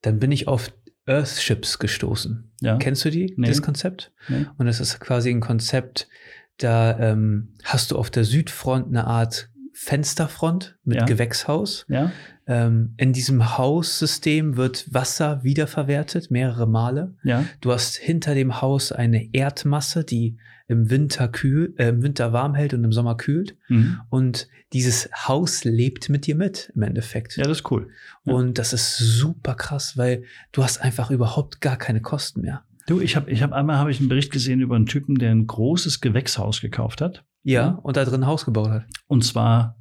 dann 0.00 0.18
bin 0.18 0.32
ich 0.32 0.48
auf 0.48 0.72
Earthships 1.04 1.78
gestoßen. 1.78 2.50
Kennst 2.78 3.04
du 3.04 3.10
die, 3.10 3.34
nee. 3.36 3.48
das 3.48 3.60
Konzept? 3.60 4.10
Nee. 4.28 4.46
Und 4.56 4.64
das 4.64 4.80
ist 4.80 5.00
quasi 5.00 5.28
ein 5.28 5.40
Konzept, 5.40 6.08
da 6.56 6.98
ähm, 6.98 7.52
hast 7.62 7.90
du 7.90 7.98
auf 7.98 8.08
der 8.08 8.24
Südfront 8.24 8.88
eine 8.88 9.06
Art 9.06 9.50
Fensterfront 9.74 10.78
mit 10.84 10.96
ja. 10.96 11.04
Gewächshaus. 11.04 11.84
Ja. 11.88 12.12
Ähm, 12.46 12.94
in 12.96 13.12
diesem 13.12 13.58
Haussystem 13.58 14.56
wird 14.56 14.92
Wasser 14.92 15.42
wiederverwertet, 15.42 16.30
mehrere 16.30 16.66
Male. 16.66 17.14
Ja. 17.24 17.44
Du 17.60 17.72
hast 17.72 17.96
hinter 17.96 18.34
dem 18.34 18.60
Haus 18.60 18.92
eine 18.92 19.34
Erdmasse, 19.34 20.04
die 20.04 20.36
im 20.68 20.90
Winter 20.90 21.28
kühl, 21.28 21.74
äh, 21.76 21.88
im 21.88 22.02
Winter 22.02 22.32
warm 22.32 22.54
hält 22.54 22.74
und 22.74 22.84
im 22.84 22.92
Sommer 22.92 23.16
kühlt. 23.16 23.56
Mhm. 23.68 24.00
Und 24.10 24.48
dieses 24.72 25.08
Haus 25.12 25.64
lebt 25.64 26.08
mit 26.08 26.26
dir 26.26 26.34
mit 26.34 26.72
im 26.74 26.82
Endeffekt. 26.82 27.36
Ja, 27.36 27.44
das 27.44 27.58
ist 27.58 27.70
cool. 27.70 27.88
Ja. 28.24 28.34
Und 28.34 28.58
das 28.58 28.72
ist 28.72 28.96
super 28.96 29.54
krass, 29.54 29.96
weil 29.96 30.24
du 30.52 30.64
hast 30.64 30.78
einfach 30.78 31.10
überhaupt 31.10 31.60
gar 31.60 31.76
keine 31.76 32.00
Kosten 32.00 32.40
mehr. 32.40 32.64
Du, 32.86 33.00
ich 33.00 33.16
habe 33.16 33.30
ich 33.30 33.42
hab 33.42 33.52
einmal 33.52 33.78
hab 33.78 33.88
ich 33.88 33.98
einen 33.98 34.08
Bericht 34.08 34.32
gesehen 34.32 34.60
über 34.60 34.76
einen 34.76 34.86
Typen, 34.86 35.16
der 35.16 35.32
ein 35.32 35.46
großes 35.46 36.00
Gewächshaus 36.00 36.60
gekauft 36.60 37.00
hat. 37.00 37.24
Ja, 37.42 37.70
und 37.82 37.96
da 37.96 38.04
drin 38.04 38.22
ein 38.22 38.26
Haus 38.26 38.44
gebaut 38.44 38.70
hat. 38.70 38.86
Und 39.06 39.24
zwar 39.24 39.76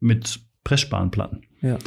mit 0.00 0.40
Pressspanplatten. 0.62 1.42
Ja. 1.64 1.78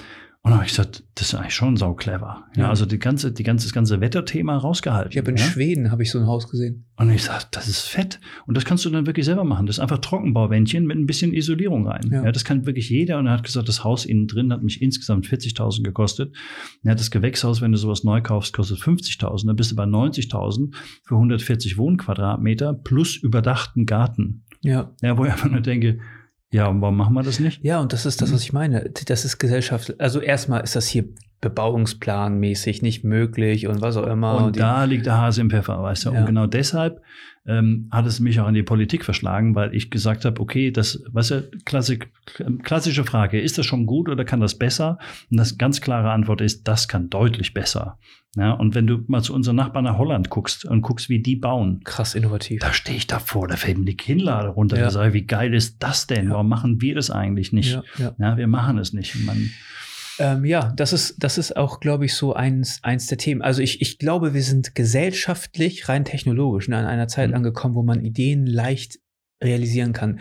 Und 0.48 0.52
dann 0.52 0.60
habe 0.60 0.66
ich 0.66 0.78
gesagt, 0.78 1.04
das 1.16 1.28
ist 1.28 1.36
eigentlich 1.36 1.56
schon 1.56 1.76
sau 1.76 1.94
clever. 1.94 2.46
Ja, 2.56 2.64
ja. 2.64 2.70
also 2.70 2.86
die 2.86 3.00
ganze, 3.00 3.34
die 3.34 3.44
ganze, 3.44 3.66
das 3.66 3.74
ganze 3.74 4.00
Wetterthema 4.00 4.56
rausgehalten. 4.56 5.12
Ich 5.12 5.18
habe 5.18 5.32
in 5.32 5.36
ja? 5.36 5.44
Schweden 5.44 5.92
habe 5.92 6.04
ich 6.04 6.10
so 6.10 6.20
ein 6.20 6.26
Haus 6.26 6.50
gesehen. 6.50 6.86
Und 6.96 7.10
ich 7.10 7.24
sage, 7.24 7.44
das 7.52 7.68
ist 7.68 7.82
fett. 7.82 8.22
Und 8.46 8.56
das 8.56 8.64
kannst 8.64 8.86
du 8.86 8.90
dann 8.90 9.06
wirklich 9.06 9.26
selber 9.26 9.44
machen. 9.44 9.66
Das 9.66 9.76
ist 9.76 9.82
einfach 9.82 9.98
Trockenbauwändchen 9.98 10.86
mit 10.86 10.98
ein 10.98 11.06
bisschen 11.06 11.34
Isolierung 11.34 11.86
rein. 11.86 12.10
Ja. 12.10 12.24
ja 12.24 12.32
das 12.32 12.46
kann 12.46 12.66
wirklich 12.66 12.90
jeder. 12.90 13.18
Und 13.18 13.28
er 13.28 13.34
hat 13.34 13.44
gesagt, 13.44 13.68
das 13.68 13.84
Haus 13.84 14.06
innen 14.06 14.28
drin 14.28 14.54
hat 14.54 14.64
mich 14.64 14.82
insgesamt 14.82 15.28
40.000 15.28 15.84
gekostet. 15.84 16.34
Er 16.82 16.92
hat 16.92 17.00
das 17.02 17.12
Gewächshaus, 17.12 17.60
wenn 17.60 17.74
du 17.74 17.78
sowas 17.78 18.06
neu 18.06 18.22
kaufst, 18.22 18.54
kostet 18.54 18.80
50.000. 18.80 19.48
Dann 19.48 19.56
bist 19.58 19.72
du 19.72 19.76
bei 19.76 19.84
90.000 19.84 20.74
für 21.04 21.16
140 21.16 21.78
Wohnquadratmeter 21.78 22.74
plus 22.74 23.18
überdachten 23.18 23.86
Garten. 23.86 24.46
Ja. 24.62 24.94
Ja, 25.02 25.18
wo 25.18 25.26
ich 25.26 25.32
einfach 25.32 25.50
nur 25.50 25.60
denke, 25.60 26.00
ja, 26.52 26.68
und 26.68 26.82
warum 26.82 26.96
machen 26.96 27.14
wir 27.14 27.24
das 27.24 27.40
nicht? 27.40 27.64
Ja, 27.64 27.80
und 27.80 27.92
das 27.92 28.06
ist 28.06 28.22
das, 28.22 28.32
was 28.32 28.42
ich 28.42 28.54
meine. 28.54 28.90
Das 28.90 29.26
ist 29.26 29.38
Gesellschaft. 29.38 30.00
Also 30.00 30.22
erstmal 30.22 30.64
ist 30.64 30.76
das 30.76 30.88
hier 30.88 31.06
bebauungsplanmäßig 31.42 32.82
nicht 32.82 33.04
möglich 33.04 33.68
und 33.68 33.82
was 33.82 33.98
auch 33.98 34.08
immer. 34.08 34.38
Und, 34.38 34.44
und 34.44 34.60
da 34.60 34.86
liegt 34.86 35.06
der 35.06 35.18
Hase 35.18 35.42
im 35.42 35.50
Pfeffer, 35.50 35.82
weißt 35.82 36.06
du. 36.06 36.12
Ja. 36.12 36.20
Und 36.20 36.26
genau 36.26 36.48
deshalb 36.48 37.02
ähm, 37.46 37.88
hat 37.92 38.06
es 38.06 38.20
mich 38.20 38.40
auch 38.40 38.48
in 38.48 38.54
die 38.54 38.64
Politik 38.64 39.06
verschlagen, 39.06 39.56
weil 39.56 39.74
ich 39.74 39.90
gesagt 39.90 40.26
habe, 40.26 40.42
okay, 40.42 40.72
das, 40.72 41.04
weißt 41.12 41.32
du, 41.32 41.52
Klassik, 41.64 42.12
klassische 42.64 43.06
Frage, 43.06 43.40
ist 43.40 43.58
das 43.58 43.66
schon 43.66 43.86
gut 43.86 44.10
oder 44.10 44.26
kann 44.26 44.42
das 44.42 44.56
besser? 44.56 44.98
Und 45.32 45.38
das 45.38 45.58
ganz 45.58 45.80
klare 45.80 46.12
Antwort 46.12 46.42
ist, 46.42 46.68
das 46.68 46.88
kann 46.88 47.10
deutlich 47.10 47.54
besser. 47.54 47.98
Ja, 48.36 48.52
und 48.52 48.76
wenn 48.76 48.86
du 48.86 49.04
mal 49.08 49.24
zu 49.24 49.34
unseren 49.34 49.56
Nachbarn 49.56 49.86
nach 49.86 49.98
Holland 49.98 50.30
guckst 50.30 50.66
und 50.66 50.82
guckst, 50.82 51.10
wie 51.10 51.20
die 51.20 51.38
bauen. 51.38 51.82
Krass 51.84 52.14
innovativ. 52.14 52.62
Da 52.62 52.74
stehe 52.74 52.98
ich 52.98 53.08
davor, 53.08 53.48
da 53.48 53.56
fällt 53.56 53.80
mir 53.80 53.86
die 53.86 53.98
Kinnlade 53.98 54.50
runter. 54.50 54.78
Ja. 54.78 54.84
Da 54.84 54.90
sage 54.92 55.10
ich, 55.10 55.14
wie 55.14 55.26
geil 55.26 55.54
ist 55.54 55.78
das 55.80 56.06
denn? 56.06 56.26
Ja. 56.26 56.34
Warum 56.34 56.50
machen 56.50 56.82
wir 56.82 56.96
das 56.96 57.10
eigentlich 57.10 57.52
nicht? 57.54 57.74
Ja, 57.74 57.84
ja. 57.98 58.16
ja 58.20 58.38
wir 58.38 58.48
machen 58.48 58.78
es 58.78 58.94
nicht. 58.94 59.16
Man, 59.26 59.50
ähm, 60.20 60.46
ja, 60.46 60.74
das 60.76 60.94
ist, 60.94 61.16
das 61.20 61.38
ist 61.38 61.56
auch, 61.56 61.80
glaube 61.80 62.06
ich, 62.06 62.16
so 62.16 62.34
eins, 62.34 62.80
eins 62.84 63.08
der 63.08 63.18
Themen. 63.18 63.42
Also 63.42 63.62
ich, 63.62 63.82
ich 63.82 64.00
glaube, 64.00 64.34
wir 64.34 64.44
sind 64.44 64.76
gesellschaftlich, 64.76 65.90
rein 65.90 66.06
technologisch, 66.06 66.68
ne, 66.68 66.78
an 66.78 66.86
einer 66.86 67.08
Zeit 67.08 67.30
mhm. 67.30 67.36
angekommen, 67.36 67.76
wo 67.76 67.84
man 67.84 68.04
Ideen 68.04 68.46
leicht 68.46 69.00
realisieren 69.42 69.94
kann 69.94 70.20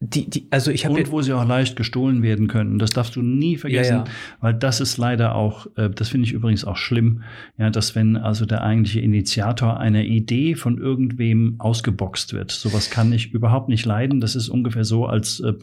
die, 0.00 0.28
die, 0.28 0.46
also 0.50 0.70
ich 0.70 0.86
Und 0.86 1.10
wo 1.10 1.22
sie 1.22 1.32
auch 1.32 1.46
leicht 1.46 1.74
gestohlen 1.74 2.22
werden 2.22 2.48
können. 2.48 2.78
Das 2.78 2.90
darfst 2.90 3.16
du 3.16 3.22
nie 3.22 3.56
vergessen, 3.56 3.96
ja, 3.96 4.04
ja. 4.04 4.10
weil 4.40 4.52
das 4.52 4.80
ist 4.80 4.98
leider 4.98 5.34
auch, 5.34 5.66
äh, 5.76 5.88
das 5.88 6.10
finde 6.10 6.26
ich 6.26 6.32
übrigens 6.32 6.66
auch 6.66 6.76
schlimm, 6.76 7.22
ja, 7.56 7.70
dass 7.70 7.94
wenn 7.94 8.18
also 8.18 8.44
der 8.44 8.62
eigentliche 8.62 9.00
Initiator 9.00 9.80
einer 9.80 10.02
Idee 10.02 10.54
von 10.54 10.76
irgendwem 10.76 11.54
ausgeboxt 11.58 12.34
wird. 12.34 12.50
Sowas 12.50 12.90
kann 12.90 13.10
ich 13.12 13.32
überhaupt 13.32 13.70
nicht 13.70 13.86
leiden. 13.86 14.20
Das 14.20 14.36
ist 14.36 14.50
ungefähr 14.50 14.84
so, 14.84 15.06
als 15.06 15.40
äh, 15.40 15.54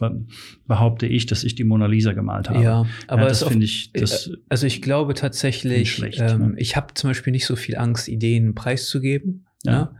behaupte 0.66 1.06
ich, 1.06 1.26
dass 1.26 1.44
ich 1.44 1.54
die 1.54 1.64
Mona 1.64 1.86
Lisa 1.86 2.12
gemalt 2.12 2.50
habe. 2.50 2.62
Ja, 2.62 2.86
aber 3.06 3.22
ja, 3.22 3.28
das 3.28 3.44
finde 3.44 3.64
ich. 3.64 3.92
Das 3.92 4.26
äh, 4.26 4.36
also 4.48 4.66
ich 4.66 4.82
glaube 4.82 5.14
tatsächlich, 5.14 5.92
schlecht, 5.92 6.20
ähm, 6.20 6.54
ich 6.56 6.74
habe 6.74 6.94
zum 6.94 7.10
Beispiel 7.10 7.30
nicht 7.30 7.46
so 7.46 7.54
viel 7.54 7.76
Angst, 7.76 8.08
Ideen 8.08 8.56
preiszugeben, 8.56 9.46
ja. 9.64 9.72
Ne? 9.72 9.90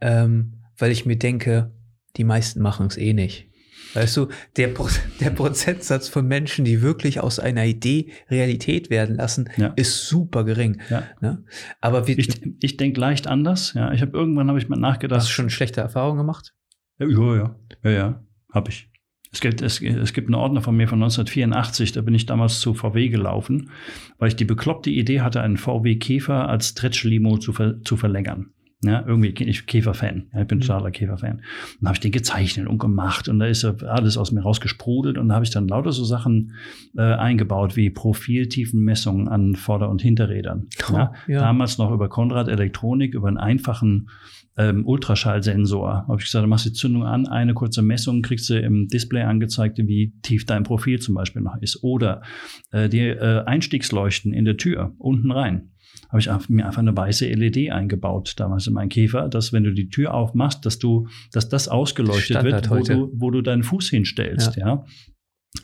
Ähm, 0.00 0.52
weil 0.76 0.92
ich 0.92 1.06
mir 1.06 1.16
denke, 1.16 1.72
die 2.16 2.24
meisten 2.24 2.60
machen 2.60 2.86
es 2.86 2.96
eh 2.96 3.12
nicht. 3.12 3.47
Weißt 3.94 4.16
du, 4.16 4.28
der, 4.56 4.68
Pro 4.68 4.88
der 5.20 5.30
Prozentsatz 5.30 6.08
von 6.08 6.26
Menschen, 6.26 6.64
die 6.64 6.82
wirklich 6.82 7.20
aus 7.20 7.38
einer 7.38 7.64
Idee 7.64 8.10
Realität 8.30 8.90
werden 8.90 9.16
lassen, 9.16 9.48
ja. 9.56 9.68
ist 9.76 10.06
super 10.06 10.44
gering. 10.44 10.80
Ja. 10.90 11.04
Ne? 11.20 11.44
Aber 11.80 12.06
wir, 12.06 12.18
ich, 12.18 12.40
ich 12.60 12.76
denke 12.76 13.00
leicht 13.00 13.26
anders. 13.26 13.72
Ja, 13.74 13.92
ich 13.92 14.02
habe 14.02 14.16
irgendwann 14.16 14.48
habe 14.48 14.58
ich 14.58 14.68
mal 14.68 14.78
nachgedacht. 14.78 15.20
Hast 15.20 15.28
du 15.28 15.32
schon 15.32 15.50
schlechte 15.50 15.80
Erfahrungen 15.80 16.18
gemacht? 16.18 16.54
Ja, 16.98 17.06
ja, 17.06 17.56
ja, 17.84 17.90
ja, 17.90 18.24
habe 18.52 18.70
ich. 18.70 18.90
Es 19.30 19.40
gibt, 19.40 19.60
es, 19.60 19.82
es 19.82 20.12
gibt 20.12 20.28
einen 20.28 20.34
Ordner 20.34 20.62
von 20.62 20.76
mir 20.76 20.88
von 20.88 20.98
1984, 21.02 21.92
da 21.92 22.00
bin 22.00 22.14
ich 22.14 22.24
damals 22.24 22.60
zu 22.60 22.72
VW 22.72 23.08
gelaufen, 23.08 23.70
weil 24.18 24.28
ich 24.28 24.36
die 24.36 24.46
bekloppte 24.46 24.90
Idee 24.90 25.20
hatte, 25.20 25.42
einen 25.42 25.58
VW 25.58 25.96
Käfer 25.96 26.48
als 26.48 26.68
Stretch-Limo 26.68 27.36
zu, 27.36 27.52
ver, 27.52 27.82
zu 27.82 27.96
verlängern. 27.96 28.52
Ja, 28.84 29.04
irgendwie, 29.04 29.30
ich 29.30 29.66
Käferfan. 29.66 30.28
Ja, 30.32 30.42
ich 30.42 30.46
bin 30.46 30.58
mhm. 30.58 30.62
totaler 30.62 30.92
Käferfan. 30.92 31.42
Dann 31.80 31.88
habe 31.88 31.96
ich 31.96 32.00
den 32.00 32.12
gezeichnet 32.12 32.68
und 32.68 32.78
gemacht 32.78 33.28
und 33.28 33.40
da 33.40 33.46
ist 33.46 33.64
alles 33.64 34.16
aus 34.16 34.30
mir 34.30 34.42
rausgesprudelt 34.42 35.18
und 35.18 35.28
da 35.28 35.34
habe 35.34 35.44
ich 35.44 35.50
dann 35.50 35.66
lauter 35.66 35.90
so 35.90 36.04
Sachen 36.04 36.54
äh, 36.96 37.02
eingebaut 37.02 37.74
wie 37.74 37.90
Profiltiefenmessungen 37.90 39.26
an 39.26 39.56
Vorder- 39.56 39.90
und 39.90 40.00
Hinterrädern. 40.00 40.68
Oh, 40.90 40.92
ja, 40.92 41.12
ja. 41.26 41.40
Damals 41.40 41.78
noch 41.78 41.90
über 41.90 42.08
Konrad 42.08 42.46
Elektronik, 42.46 43.14
über 43.14 43.26
einen 43.26 43.36
einfachen 43.36 44.10
ähm, 44.56 44.86
Ultraschallsensor. 44.86 46.06
Habe 46.06 46.18
ich 46.18 46.26
gesagt, 46.26 46.44
du 46.44 46.48
machst 46.48 46.66
die 46.66 46.72
Zündung 46.72 47.04
an, 47.04 47.26
eine 47.26 47.54
kurze 47.54 47.82
Messung, 47.82 48.22
kriegst 48.22 48.48
du 48.48 48.60
im 48.60 48.86
Display 48.86 49.22
angezeigt, 49.22 49.78
wie 49.78 50.12
tief 50.22 50.46
dein 50.46 50.62
Profil 50.62 51.00
zum 51.00 51.16
Beispiel 51.16 51.42
noch 51.42 51.60
ist. 51.60 51.82
Oder 51.82 52.22
äh, 52.70 52.88
die 52.88 53.00
äh, 53.00 53.42
Einstiegsleuchten 53.44 54.32
in 54.32 54.44
der 54.44 54.56
Tür 54.56 54.94
unten 54.98 55.32
rein 55.32 55.70
habe 56.08 56.20
ich 56.20 56.48
mir 56.48 56.66
einfach 56.66 56.80
eine 56.80 56.96
weiße 56.96 57.26
LED 57.26 57.70
eingebaut, 57.70 58.34
damals 58.38 58.66
in 58.66 58.72
meinen 58.72 58.88
Käfer, 58.88 59.28
dass 59.28 59.52
wenn 59.52 59.64
du 59.64 59.72
die 59.72 59.88
Tür 59.88 60.14
aufmachst, 60.14 60.64
dass 60.64 60.78
du, 60.78 61.08
dass 61.32 61.48
das 61.48 61.68
ausgeleuchtet 61.68 62.36
Standard 62.36 62.70
wird, 62.70 62.88
wo 62.88 62.94
du, 62.94 63.12
wo 63.14 63.30
du 63.30 63.42
deinen 63.42 63.62
Fuß 63.62 63.90
hinstellst, 63.90 64.56
ja. 64.56 64.66
ja. 64.66 64.84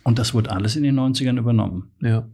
Und 0.03 0.19
das 0.19 0.35
wurde 0.35 0.51
alles 0.51 0.77
in 0.77 0.83
den 0.83 0.99
90ern 0.99 1.39
übernommen. 1.39 1.93
Ja. 2.01 2.29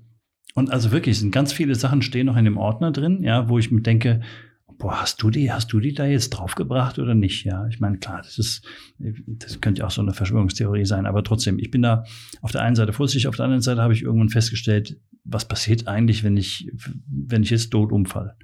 Und 0.55 0.71
also 0.71 0.91
wirklich, 0.91 1.19
sind 1.19 1.31
ganz 1.31 1.53
viele 1.53 1.75
Sachen 1.75 2.03
stehen 2.03 2.27
noch 2.27 2.37
in 2.37 2.45
dem 2.45 2.57
Ordner 2.57 2.91
drin, 2.91 3.23
ja, 3.23 3.49
wo 3.49 3.59
ich 3.59 3.71
mir 3.71 3.83
denke, 3.83 4.21
boah, 4.81 5.01
hast 5.01 5.23
du 5.23 5.31
die, 5.31 5.53
hast 5.53 5.73
du 5.73 5.79
die 5.79 5.93
da 5.93 6.07
jetzt 6.07 6.31
draufgebracht 6.31 6.99
oder 6.99 7.15
nicht? 7.15 7.45
Ja, 7.45 7.67
ich 7.69 7.79
meine, 7.81 7.99
klar, 7.99 8.23
das 8.23 8.39
ist, 8.39 8.67
das 8.99 9.61
könnte 9.61 9.81
ja 9.81 9.87
auch 9.87 9.91
so 9.91 10.01
eine 10.01 10.15
Verschwörungstheorie 10.15 10.87
sein, 10.87 11.07
aber 11.07 11.23
trotzdem, 11.23 11.59
ich 11.59 11.71
bin 11.71 11.83
da 11.83 12.05
auf 12.41 12.51
der 12.51 12.63
einen 12.63 12.75
Seite 12.75 12.93
vorsichtig, 12.93 13.29
auf 13.29 13.37
der 13.37 13.45
anderen 13.45 13.63
Seite 13.63 13.83
habe 13.83 13.93
ich 13.93 14.03
irgendwann 14.03 14.31
festgestellt, 14.31 14.99
was 15.25 15.47
passiert 15.47 15.89
eigentlich, 15.89 16.25
wenn 16.25 16.37
ich, 16.37 16.71
wenn 17.09 17.43
ich 17.43 17.51
jetzt 17.51 17.71
tot 17.71 17.93
umfall? 17.93 18.37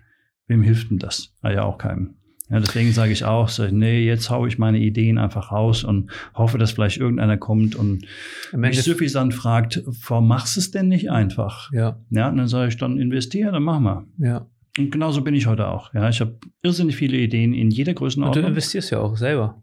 Wem 0.47 0.63
hilft 0.63 0.91
denn 0.91 0.99
das? 0.99 1.35
Ah 1.43 1.51
ja, 1.51 1.65
auch 1.65 1.79
keinem. 1.79 2.15
Ja, 2.49 2.61
deswegen 2.61 2.93
sage 2.93 3.11
ich 3.11 3.25
auch, 3.25 3.49
so, 3.49 3.67
nee, 3.67 4.07
jetzt 4.07 4.31
haue 4.31 4.47
ich 4.47 4.57
meine 4.57 4.79
Ideen 4.79 5.19
einfach 5.19 5.51
raus 5.51 5.83
und 5.83 6.13
hoffe, 6.35 6.59
dass 6.59 6.71
vielleicht 6.71 6.99
irgendeiner 6.99 7.37
kommt 7.37 7.75
und 7.75 8.07
mich 8.53 8.81
suffisant 8.83 9.35
fragt, 9.35 9.83
warum 10.07 10.29
machst 10.29 10.55
du 10.55 10.61
es 10.61 10.71
denn 10.71 10.87
nicht 10.87 11.11
einfach? 11.11 11.73
Ja. 11.73 11.99
Ja, 12.11 12.29
und 12.29 12.37
dann 12.37 12.47
sage 12.47 12.69
ich, 12.69 12.77
dann 12.77 12.99
investieren, 12.99 13.53
dann 13.53 13.65
machen 13.65 13.85
wir. 13.85 14.07
Ja. 14.19 14.47
Und 14.79 14.93
genauso 14.93 15.23
bin 15.23 15.35
ich 15.35 15.47
heute 15.47 15.67
auch. 15.67 15.93
Ja, 15.93 16.09
ich 16.09 16.21
habe 16.21 16.39
irrsinnig 16.63 16.95
viele 16.95 17.17
Ideen 17.17 17.53
in 17.53 17.71
jeder 17.71 17.95
Größenordnung. 17.95 18.37
Und 18.37 18.43
du 18.45 18.49
investierst 18.49 18.93
ja 18.93 19.01
auch 19.01 19.17
selber. 19.17 19.61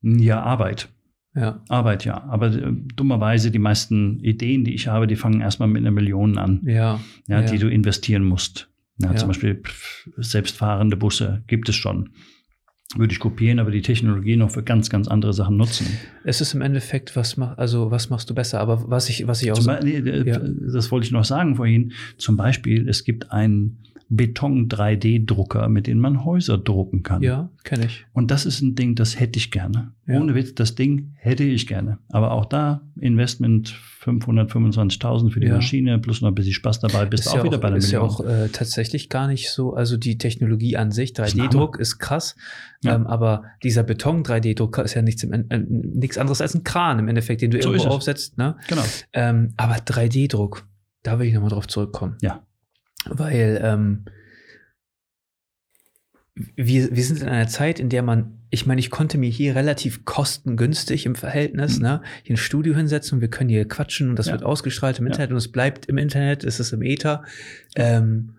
Ja, 0.00 0.42
Arbeit. 0.42 0.88
Ja. 1.34 1.62
Arbeit 1.68 2.04
ja. 2.04 2.22
Aber 2.24 2.48
äh, 2.54 2.72
dummerweise, 2.94 3.50
die 3.50 3.58
meisten 3.58 4.20
Ideen, 4.20 4.64
die 4.64 4.74
ich 4.74 4.88
habe, 4.88 5.06
die 5.06 5.16
fangen 5.16 5.40
erstmal 5.40 5.68
mit 5.68 5.80
einer 5.82 5.90
Million 5.90 6.36
an, 6.38 6.60
Ja. 6.64 7.00
ja, 7.26 7.40
Ja. 7.40 7.42
die 7.42 7.58
du 7.58 7.68
investieren 7.68 8.24
musst. 8.24 8.68
Ja. 8.98 9.14
Zum 9.16 9.28
Beispiel 9.28 9.54
pff, 9.56 10.08
selbstfahrende 10.18 10.96
Busse 10.96 11.42
gibt 11.46 11.68
es 11.68 11.74
schon. 11.76 12.10
Würde 12.94 13.14
ich 13.14 13.20
kopieren, 13.20 13.58
aber 13.58 13.70
die 13.70 13.80
Technologie 13.80 14.36
noch 14.36 14.50
für 14.50 14.62
ganz, 14.62 14.90
ganz 14.90 15.08
andere 15.08 15.32
Sachen 15.32 15.56
nutzen. 15.56 15.86
Es 16.24 16.42
ist 16.42 16.52
im 16.52 16.60
Endeffekt, 16.60 17.16
was 17.16 17.38
mach, 17.38 17.56
also 17.56 17.90
was 17.90 18.10
machst 18.10 18.28
du 18.28 18.34
besser? 18.34 18.60
Aber 18.60 18.84
was 18.90 19.08
ich, 19.08 19.26
was 19.26 19.42
ich 19.42 19.50
auch 19.50 19.58
Zum 19.58 19.74
nee. 19.82 20.02
Das 20.02 20.90
wollte 20.90 21.06
ich 21.06 21.12
noch 21.12 21.24
sagen 21.24 21.56
vorhin. 21.56 21.92
Zum 22.18 22.36
Beispiel, 22.36 22.86
es 22.86 23.04
gibt 23.04 23.32
einen 23.32 23.78
Beton-3D-Drucker, 24.14 25.68
mit 25.68 25.86
dem 25.86 25.98
man 25.98 26.24
Häuser 26.24 26.58
drucken 26.58 27.02
kann. 27.02 27.22
ja, 27.22 27.50
kenne 27.64 27.86
ich. 27.86 28.04
Und 28.12 28.30
das 28.30 28.46
ist 28.46 28.60
ein 28.60 28.74
Ding, 28.74 28.94
das 28.94 29.18
hätte 29.18 29.38
ich 29.38 29.50
gerne. 29.50 29.92
Ja. 30.06 30.20
Ohne 30.20 30.34
Witz, 30.34 30.54
das 30.54 30.74
Ding 30.74 31.12
hätte 31.16 31.44
ich 31.44 31.66
gerne. 31.66 31.98
Aber 32.10 32.32
auch 32.32 32.44
da 32.44 32.82
Investment 33.00 33.74
525.000 34.02 35.30
für 35.30 35.40
die 35.40 35.46
Ja. 35.46 35.54
Maschine 35.54 35.98
plus 35.98 36.20
noch 36.20 36.28
ein 36.28 36.34
bisschen 36.34 36.52
Spaß 36.52 36.80
dabei, 36.80 37.06
bist 37.06 37.24
du 37.24 37.28
Ist 37.28 37.32
auch 37.34 37.38
ja 37.38 37.44
wieder 37.44 37.56
auch, 37.58 37.60
bei 37.62 37.68
der 37.68 37.78
ist 37.78 37.90
ja 37.90 38.00
auch 38.00 38.20
äh, 38.24 38.48
tatsächlich 38.48 39.08
gar 39.08 39.28
nicht 39.28 39.50
so, 39.50 39.74
also 39.74 39.96
die 39.96 40.18
Technologie 40.18 40.76
an 40.76 40.90
sich, 40.90 41.10
ist 41.12 41.20
ein 41.20 41.26
3D-Druck 41.40 41.78
ist 41.78 41.98
krass, 41.98 42.36
ähm, 42.84 43.06
aber 43.06 43.44
dieser 43.62 43.82
Beton-3D-Drucker 43.84 44.82
ist 44.84 44.94
ja 44.94 45.02
nichts, 45.02 45.22
im, 45.22 45.32
äh, 45.32 45.58
nichts 45.58 46.18
anderes 46.18 46.40
als 46.40 46.54
ein 46.54 46.64
Kran 46.64 46.98
im 46.98 47.08
Endeffekt, 47.08 47.42
den 47.42 47.50
du 47.50 47.62
So 47.62 47.72
irgendwo 47.72 47.90
aufsetzt. 47.94 48.38
Ne? 48.38 48.56
Genau. 48.68 48.82
Ähm, 49.12 49.54
aber 49.56 49.76
3D-Druck, 49.76 50.66
da 51.02 51.18
will 51.18 51.26
ich 51.28 51.34
nochmal 51.34 51.50
drauf 51.50 51.68
zurückkommen. 51.68 52.16
Ja. 52.20 52.42
Weil 53.06 53.60
ähm, 53.62 54.04
wir, 56.56 56.94
wir 56.96 57.04
sind 57.04 57.20
in 57.20 57.28
einer 57.28 57.48
Zeit, 57.48 57.78
in 57.78 57.90
der 57.90 58.02
man, 58.02 58.38
ich 58.50 58.64
meine, 58.66 58.80
ich 58.80 58.90
konnte 58.90 59.18
mir 59.18 59.28
hier 59.28 59.54
relativ 59.54 60.04
kostengünstig 60.04 61.04
im 61.04 61.14
Verhältnis, 61.14 61.76
Mhm. 61.76 61.82
ne, 61.82 62.02
hier 62.22 62.34
ein 62.34 62.38
Studio 62.38 62.74
hinsetzen 62.74 63.16
und 63.16 63.20
wir 63.20 63.28
können 63.28 63.50
hier 63.50 63.68
quatschen 63.68 64.08
und 64.10 64.18
das 64.18 64.26
Ja. 64.26 64.32
wird 64.32 64.42
ausgestrahlt 64.42 64.98
im 64.98 65.04
Ja. 65.06 65.10
Internet 65.12 65.30
und 65.32 65.36
es 65.36 65.52
bleibt 65.52 65.86
im 65.86 65.98
Internet, 65.98 66.42
es 66.44 66.58
ist 66.58 66.72
im 66.72 66.82
Äther. 66.82 67.24
Ähm, 67.76 68.36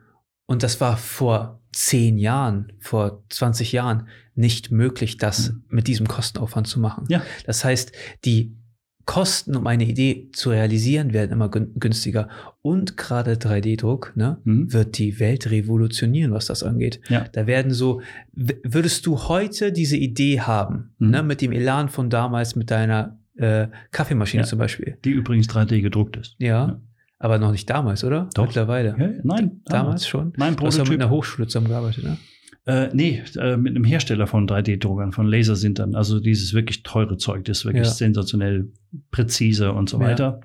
und 0.48 0.64
das 0.64 0.82
war 0.82 0.98
vor 0.98 1.62
zehn 1.72 2.18
Jahren, 2.18 2.74
vor 2.80 3.24
20 3.30 3.72
Jahren 3.72 4.08
nicht 4.36 4.72
möglich, 4.72 5.18
das 5.18 5.52
Mhm. 5.52 5.64
mit 5.70 5.88
diesem 5.88 6.08
Kostenaufwand 6.08 6.68
zu 6.68 6.80
machen. 6.80 7.06
Ja. 7.10 7.24
Das 7.46 7.64
heißt, 7.64 7.92
die 8.26 8.58
Kosten, 9.06 9.56
um 9.58 9.68
eine 9.68 9.84
Idee 9.84 10.30
zu 10.32 10.50
realisieren, 10.52 11.12
werden 11.14 11.32
immer 11.34 11.50
gün- 11.50 11.72
günstiger. 11.78 12.30
Und 12.62 12.96
gerade 12.96 13.34
3D-Druck 13.38 14.14
ne, 14.16 14.38
Mhm. 14.46 14.72
wird 14.72 14.98
die 14.98 15.20
Welt 15.20 15.52
revolutionieren, 15.52 16.32
was 16.32 16.46
das 16.46 16.64
angeht. 16.64 17.02
Ja. 17.10 17.26
Da 17.32 17.46
werden 17.46 17.72
so, 17.74 18.02
würdest 18.34 19.06
du 19.06 19.20
heute 19.28 19.72
diese 19.74 19.98
Idee 19.98 20.40
haben, 20.42 20.92
Mhm. 21.00 21.10
ne, 21.10 21.24
mit 21.24 21.42
dem 21.42 21.52
Elan 21.52 21.90
von 21.90 22.10
damals, 22.10 22.56
mit 22.56 22.72
deiner 22.72 23.18
äh, 23.36 23.68
Kaffeemaschine 23.90 24.44
Ja. 24.44 24.48
zum 24.48 24.60
Beispiel. 24.60 24.96
Die 25.04 25.10
übrigens 25.10 25.48
3D 25.48 25.82
gedruckt 25.82 26.18
ist. 26.18 26.36
Ja, 26.38 26.68
Ja. 26.68 26.80
aber 27.18 27.40
noch 27.40 27.52
nicht 27.52 27.68
damals, 27.68 28.04
oder? 28.04 28.30
Doch. 28.36 28.46
Mittlerweile. 28.46 28.96
Nein, 29.24 29.62
Damals 29.66 30.08
schon? 30.08 30.34
Mein 30.38 30.56
Du 30.56 30.68
hast 30.68 30.76
ja 30.78 30.84
mit 30.84 30.90
Prototyp. 30.90 31.02
einer 31.02 31.10
Hochschule 31.10 31.48
zusammengearbeitet, 31.48 32.04
ne? 32.04 32.18
Äh, 32.66 32.90
nee, 32.94 33.22
äh, 33.38 33.58
mit 33.58 33.76
einem 33.76 33.84
Hersteller 33.84 34.26
von 34.26 34.48
3D-Druckern, 34.48 35.12
von 35.12 35.28
Lasersintern. 35.28 35.96
Also 35.96 36.20
dieses 36.22 36.54
wirklich 36.54 36.84
teure 36.84 37.18
Zeug, 37.18 37.44
das 37.46 37.60
ist 37.60 37.66
wirklich 37.66 37.86
Ja. 37.88 37.92
sensationell 37.92 38.70
präzise 39.12 39.74
und 39.74 39.90
so 39.90 40.00
Ja. 40.00 40.08
weiter. 40.08 40.42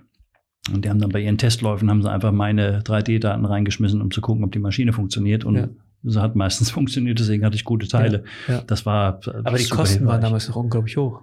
Und 0.72 0.84
die 0.84 0.90
haben 0.90 0.98
dann 0.98 1.10
bei 1.10 1.20
ihren 1.20 1.38
Testläufen 1.38 1.88
haben 1.88 2.02
sie 2.02 2.10
einfach 2.10 2.32
meine 2.32 2.80
3D-Daten 2.82 3.44
reingeschmissen, 3.44 4.02
um 4.02 4.10
zu 4.10 4.20
gucken, 4.20 4.44
ob 4.44 4.52
die 4.52 4.58
Maschine 4.58 4.92
funktioniert. 4.92 5.44
Und 5.44 5.54
Ja. 5.56 5.68
sie 6.02 6.20
hat 6.20 6.34
meistens 6.34 6.70
funktioniert, 6.72 7.18
deswegen 7.20 7.44
hatte 7.44 7.54
ich 7.56 7.64
gute 7.64 7.86
Teile. 7.86 8.24
ja. 8.48 8.62
Das 8.66 8.84
war. 8.84 9.20
äh, 9.26 9.30
Aber 9.44 9.56
die 9.56 9.68
Kosten 9.68 10.00
waren 10.04 10.14
hilfreich. 10.14 10.20
damals 10.22 10.48
noch 10.48 10.56
unglaublich 10.56 10.96
hoch. 10.96 11.22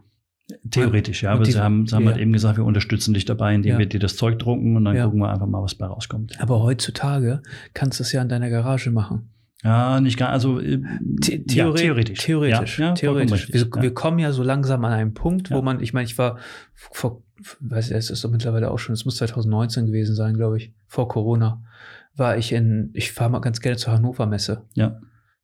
Theoretisch, 0.69 1.23
ja. 1.23 1.31
Und 1.31 1.37
Aber 1.37 1.45
sie 1.45 1.59
haben, 1.59 1.87
sie 1.87 1.95
haben 1.95 2.03
ja. 2.05 2.11
halt 2.11 2.21
eben 2.21 2.31
gesagt, 2.31 2.57
wir 2.57 2.65
unterstützen 2.65 3.13
dich 3.15 3.25
dabei, 3.25 3.53
indem 3.55 3.73
Ja. 3.73 3.79
wir 3.79 3.85
dir 3.87 3.99
das 3.99 4.15
Zeug 4.15 4.37
drucken 4.39 4.75
und 4.77 4.85
dann 4.85 4.95
Ja. 4.95 5.05
gucken 5.05 5.19
wir 5.19 5.29
einfach 5.29 5.47
mal, 5.47 5.61
was 5.61 5.75
bei 5.75 5.87
rauskommt. 5.87 6.39
Aber 6.39 6.61
heutzutage 6.61 7.41
kannst 7.73 7.99
du 7.99 8.03
es 8.03 8.11
ja 8.11 8.21
in 8.21 8.29
deiner 8.29 8.49
Garage 8.49 8.91
machen. 8.91 9.29
Ja, 9.63 9.99
nicht 9.99 10.17
gar, 10.17 10.29
also 10.29 10.59
äh, 10.59 10.81
The 11.23 11.43
ja, 11.49 11.63
Theore 11.63 11.75
theoretisch. 11.75 12.19
Theoretisch. 12.19 12.79
Ja, 12.79 12.87
ja, 12.89 12.93
theoretisch. 12.93 13.51
Wir, 13.51 13.67
wir 13.81 13.93
kommen 13.93 14.19
ja 14.19 14.31
so 14.31 14.43
langsam 14.43 14.85
an 14.85 14.91
einen 14.91 15.13
Punkt, 15.13 15.49
wo 15.49 15.61
man, 15.61 15.79
ich 15.81 15.93
meine, 15.93 16.05
ich 16.05 16.17
war 16.17 16.37
vor, 16.73 17.23
weiß 17.61 17.89
ich, 17.89 17.97
es 17.97 18.09
ist 18.09 18.23
doch 18.23 18.29
mittlerweile 18.29 18.69
auch 18.69 18.77
schon, 18.77 18.93
es 18.93 19.05
muss 19.05 19.17
2019 19.17 19.87
gewesen 19.87 20.15
sein, 20.15 20.35
glaube 20.35 20.57
ich, 20.57 20.73
vor 20.87 21.07
Corona, 21.07 21.63
war 22.15 22.37
ich 22.37 22.51
in, 22.51 22.91
ich 22.93 23.11
fahre 23.11 23.31
mal 23.31 23.39
ganz 23.39 23.59
gerne 23.59 23.77
zur 23.77 23.93
Hannover 23.93 24.25
Messe. 24.25 24.63
Ja. 24.73 24.99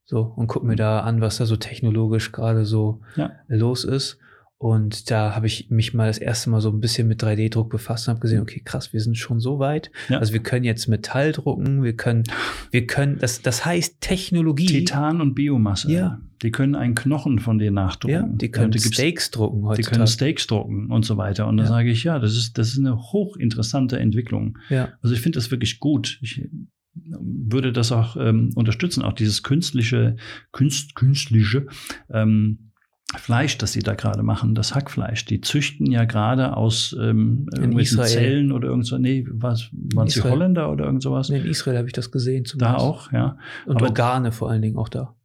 So, 0.05 0.21
und 0.21 0.47
guck 0.47 0.63
mir 0.63 0.75
da 0.75 1.01
an, 1.01 1.21
was 1.21 1.37
da 1.37 1.45
so 1.45 1.55
technologisch 1.55 2.31
gerade 2.31 2.65
so 2.65 3.01
los 3.47 3.85
ist. 3.85 4.19
Und 4.61 5.09
da 5.09 5.35
habe 5.35 5.47
ich 5.47 5.71
mich 5.71 5.95
mal 5.95 6.05
das 6.05 6.19
erste 6.19 6.51
Mal 6.51 6.61
so 6.61 6.69
ein 6.69 6.79
bisschen 6.79 7.07
mit 7.07 7.23
3D-Druck 7.23 7.67
befasst 7.71 8.07
und 8.07 8.11
habe 8.11 8.19
gesehen, 8.21 8.41
okay, 8.43 8.61
krass, 8.63 8.93
wir 8.93 8.99
sind 8.99 9.17
schon 9.17 9.39
so 9.39 9.57
weit. 9.57 9.89
Ja. 10.07 10.19
Also 10.19 10.33
wir 10.33 10.43
können 10.43 10.65
jetzt 10.65 10.87
Metall 10.87 11.31
drucken, 11.31 11.81
wir 11.81 11.95
können, 11.95 12.25
wir 12.69 12.85
können, 12.85 13.17
das, 13.17 13.41
das 13.41 13.65
heißt 13.65 14.01
Technologie. 14.01 14.67
Titan 14.67 15.19
und 15.19 15.33
Biomasse. 15.33 15.91
Ja. 15.91 16.21
Die 16.43 16.51
können 16.51 16.75
einen 16.75 16.93
Knochen 16.93 17.39
von 17.39 17.57
dir 17.57 17.71
nachdrucken. 17.71 18.13
Ja, 18.13 18.27
die 18.27 18.51
können 18.51 18.69
gibst- 18.69 18.93
Steaks 18.93 19.31
drucken 19.31 19.61
Die 19.61 19.65
heutzutage. 19.65 19.95
können 19.95 20.07
Steaks 20.07 20.45
drucken 20.45 20.91
und 20.91 21.05
so 21.05 21.17
weiter. 21.17 21.47
Und 21.47 21.57
da 21.57 21.63
Ja. 21.63 21.69
sage 21.69 21.89
ich, 21.89 22.03
ja, 22.03 22.19
das 22.19 22.37
ist, 22.37 22.59
das 22.59 22.69
ist 22.73 22.77
eine 22.77 22.95
hochinteressante 22.95 23.97
Entwicklung. 23.99 24.59
ja, 24.69 24.89
Also 25.01 25.15
ich 25.15 25.21
finde 25.21 25.37
das 25.39 25.49
wirklich 25.49 25.79
gut. 25.79 26.19
Ich 26.21 26.47
würde 26.93 27.71
das 27.71 27.91
auch 27.91 28.15
ähm, 28.15 28.51
unterstützen, 28.53 29.01
auch 29.01 29.13
dieses 29.13 29.41
künstliche, 29.41 30.17
künst, 30.51 30.93
künstliche 30.93 31.65
ähm, 32.11 32.70
Fleisch, 33.17 33.57
das 33.57 33.73
sie 33.73 33.81
da 33.81 33.93
gerade 33.95 34.23
machen, 34.23 34.55
das 34.55 34.73
Hackfleisch. 34.73 35.25
Die 35.25 35.41
züchten 35.41 35.91
ja 35.91 36.05
gerade 36.05 36.55
aus 36.55 36.95
ähm, 36.99 37.47
irgendwelchen 37.53 37.99
Israel. 37.99 38.09
Zellen 38.09 38.51
oder 38.51 38.69
irgend 38.69 38.85
so. 38.85 38.97
Nee, 38.97 39.25
was, 39.29 39.69
waren 39.93 40.07
Israel. 40.07 40.31
Holländer 40.33 40.71
oder 40.71 40.85
irgend 40.85 41.03
sowas? 41.03 41.29
Nee, 41.29 41.39
in 41.39 41.45
Israel 41.45 41.77
habe 41.77 41.87
ich 41.87 41.93
das 41.93 42.11
gesehen. 42.11 42.43
Da 42.43 42.49
zumindest. 42.49 42.79
auch, 42.85 43.11
ja. 43.11 43.37
Und 43.65 43.77
Aber- 43.77 43.87
Organe 43.87 44.31
vor 44.31 44.49
allen 44.49 44.61
Dingen 44.61 44.77
auch 44.77 44.89
da. 44.89 45.15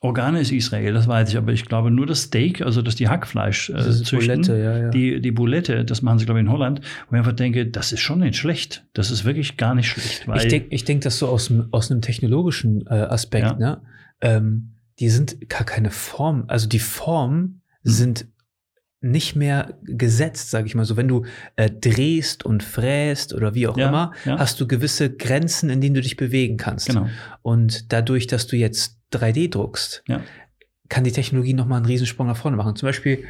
Organe 0.00 0.40
ist 0.40 0.52
Israel, 0.52 0.92
das 0.92 1.08
weiß 1.08 1.30
ich, 1.30 1.38
aber 1.38 1.52
ich 1.52 1.64
glaube 1.64 1.90
nur 1.90 2.04
das 2.04 2.24
Steak, 2.24 2.60
also 2.60 2.82
dass 2.82 2.94
die 2.94 3.08
Hackfleisch 3.08 3.70
äh, 3.70 3.90
züchten, 3.90 4.42
Bulette, 4.42 4.58
ja, 4.58 4.76
ja. 4.78 4.90
die, 4.90 5.18
die 5.22 5.30
Boulette, 5.32 5.82
das 5.86 6.02
machen 6.02 6.18
sie, 6.18 6.26
glaube 6.26 6.40
ich, 6.40 6.44
in 6.44 6.52
Holland, 6.52 6.82
wo 7.08 7.14
ich 7.14 7.18
einfach 7.18 7.32
denke, 7.32 7.66
das 7.66 7.90
ist 7.90 8.00
schon 8.00 8.18
nicht 8.20 8.36
schlecht. 8.36 8.84
Das 8.92 9.10
ist 9.10 9.24
wirklich 9.24 9.56
gar 9.56 9.74
nicht 9.74 9.88
schlecht. 9.88 10.26
Ich 10.34 10.48
denke 10.48 10.66
ich 10.74 10.84
denk 10.84 11.00
das 11.02 11.18
so 11.18 11.28
aus, 11.28 11.50
aus 11.70 11.90
einem 11.90 12.02
technologischen 12.02 12.86
äh, 12.86 12.90
Aspekt, 12.90 13.46
Ja. 13.46 13.54
ne? 13.56 13.80
Ähm, 14.20 14.73
die 15.00 15.08
sind 15.10 15.48
gar 15.48 15.64
keine 15.64 15.90
Form, 15.90 16.44
also 16.48 16.68
die 16.68 16.78
Formen 16.78 17.60
Hm. 17.82 17.92
sind 17.92 18.26
nicht 19.00 19.36
mehr 19.36 19.78
gesetzt, 19.82 20.50
sage 20.50 20.66
ich 20.66 20.74
mal 20.74 20.86
so. 20.86 20.96
Wenn 20.96 21.08
du 21.08 21.26
äh, 21.56 21.70
drehst 21.70 22.46
und 22.46 22.62
fräst 22.62 23.34
oder 23.34 23.54
wie 23.54 23.66
auch 23.68 23.76
Ja, 23.76 23.88
immer, 23.88 24.12
ja. 24.24 24.38
hast 24.38 24.58
du 24.60 24.66
gewisse 24.66 25.14
Grenzen, 25.14 25.68
in 25.68 25.82
denen 25.82 25.94
du 25.94 26.00
dich 26.00 26.16
bewegen 26.16 26.56
kannst. 26.56 26.86
Genau. 26.86 27.08
Und 27.42 27.92
dadurch, 27.92 28.26
dass 28.26 28.46
du 28.46 28.56
jetzt 28.56 28.98
3D 29.12 29.50
druckst, 29.50 30.02
Ja. 30.08 30.22
kann 30.88 31.04
die 31.04 31.12
Technologie 31.12 31.52
nochmal 31.52 31.76
einen 31.78 31.86
Riesensprung 31.86 32.26
nach 32.28 32.36
vorne 32.38 32.56
machen. 32.56 32.76
Zum 32.76 32.86
Beispiel 32.88 33.24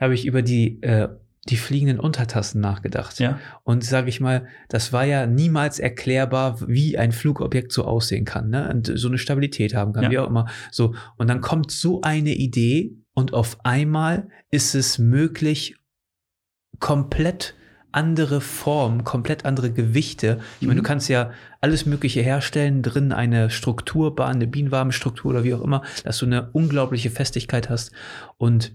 habe 0.00 0.14
ich 0.14 0.26
über 0.26 0.42
die, 0.42 0.82
äh, 0.82 1.08
die 1.50 1.56
fliegenden 1.56 2.00
Untertassen 2.00 2.60
nachgedacht. 2.60 3.18
Ja, 3.20 3.38
Und 3.64 3.84
sage 3.84 4.08
ich 4.08 4.20
mal, 4.20 4.46
das 4.68 4.92
war 4.92 5.04
ja 5.04 5.26
niemals 5.26 5.78
erklärbar, 5.78 6.66
wie 6.68 6.96
ein 6.96 7.12
Flugobjekt 7.12 7.72
so 7.72 7.84
aussehen 7.84 8.24
kann, 8.24 8.48
ne? 8.50 8.68
Und 8.70 8.90
so 8.94 9.08
eine 9.08 9.18
Stabilität 9.18 9.74
haben 9.74 9.92
kann, 9.92 10.04
Ja. 10.04 10.10
wie 10.10 10.18
auch 10.18 10.28
immer. 10.28 10.46
So. 10.70 10.94
Und 11.16 11.28
dann 11.28 11.40
kommt 11.40 11.70
so 11.70 12.00
eine 12.02 12.34
Idee 12.34 12.96
und 13.14 13.34
auf 13.34 13.58
einmal 13.64 14.28
ist 14.50 14.74
es 14.74 14.98
möglich, 14.98 15.76
komplett 16.78 17.54
andere 17.92 18.40
Formen, 18.40 19.02
komplett 19.02 19.44
andere 19.44 19.72
Gewichte. 19.72 20.38
Ich 20.60 20.66
meine, 20.68 20.74
Mhm. 20.80 20.84
du 20.84 20.88
kannst 20.88 21.08
ja 21.08 21.32
alles 21.60 21.86
Mögliche 21.86 22.20
herstellen, 22.22 22.82
drin 22.82 23.10
eine 23.12 23.50
Strukturbahn, 23.50 24.36
eine 24.36 24.46
Bienenwabenstruktur 24.46 25.32
oder 25.32 25.44
wie 25.44 25.54
auch 25.54 25.62
immer, 25.62 25.82
dass 26.04 26.18
du 26.18 26.26
eine 26.26 26.50
unglaubliche 26.52 27.10
Festigkeit 27.10 27.68
hast. 27.68 27.90
Und 28.38 28.72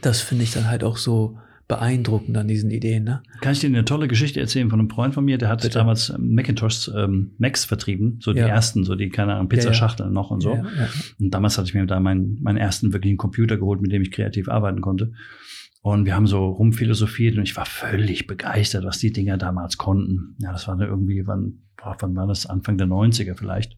das 0.00 0.20
finde 0.20 0.44
ich 0.44 0.52
dann 0.52 0.70
halt 0.70 0.84
auch 0.84 0.96
so 0.96 1.38
beeindruckend 1.70 2.36
an 2.36 2.48
diesen 2.48 2.70
Ideen, 2.70 3.04
ne? 3.04 3.22
kann 3.40 3.52
ich 3.52 3.60
dir 3.60 3.68
eine 3.68 3.84
tolle 3.84 4.08
Geschichte 4.08 4.40
erzählen 4.40 4.68
von 4.68 4.78
einem 4.80 4.90
Freund 4.90 5.14
von 5.14 5.24
mir, 5.24 5.38
der 5.38 5.48
hat 5.48 5.62
Bitte. 5.62 5.78
damals 5.78 6.10
ähm, 6.10 6.34
Macintosh 6.34 6.90
ähm, 6.94 7.32
Macs 7.38 7.64
vertrieben, 7.64 8.18
so 8.20 8.32
die 8.32 8.40
Ja. 8.40 8.48
ersten, 8.48 8.84
so 8.84 8.94
die, 8.94 9.08
keine 9.08 9.34
Ahnung, 9.34 9.48
Pizzaschachteln 9.48 10.12
noch 10.12 10.30
und 10.30 10.40
so. 10.40 10.54
Ja, 10.54 10.62
ja. 10.62 10.88
Und 11.18 11.30
damals 11.32 11.56
hatte 11.56 11.68
ich 11.68 11.74
mir 11.74 11.86
da 11.86 11.98
meinen, 12.00 12.42
meinen 12.42 12.58
ersten 12.58 12.92
wirklichen 12.92 13.16
Computer 13.16 13.56
geholt, 13.56 13.80
mit 13.80 13.92
dem 13.92 14.02
ich 14.02 14.10
kreativ 14.10 14.48
arbeiten 14.48 14.80
konnte. 14.80 15.12
Und 15.82 16.04
wir 16.04 16.14
haben 16.14 16.26
so 16.26 16.46
rumphilosophiert 16.50 17.36
und 17.38 17.44
ich 17.44 17.56
war 17.56 17.64
völlig 17.64 18.26
begeistert, 18.26 18.84
was 18.84 18.98
die 18.98 19.12
Dinger 19.12 19.38
damals 19.38 19.78
konnten. 19.78 20.36
Ja, 20.38 20.52
das 20.52 20.68
war 20.68 20.76
dann 20.76 20.88
irgendwie, 20.88 21.26
wann, 21.26 21.60
wann 22.00 22.14
war 22.16 22.26
das? 22.26 22.44
Anfang 22.46 22.76
der 22.76 22.86
90er 22.86 23.34
vielleicht. 23.34 23.76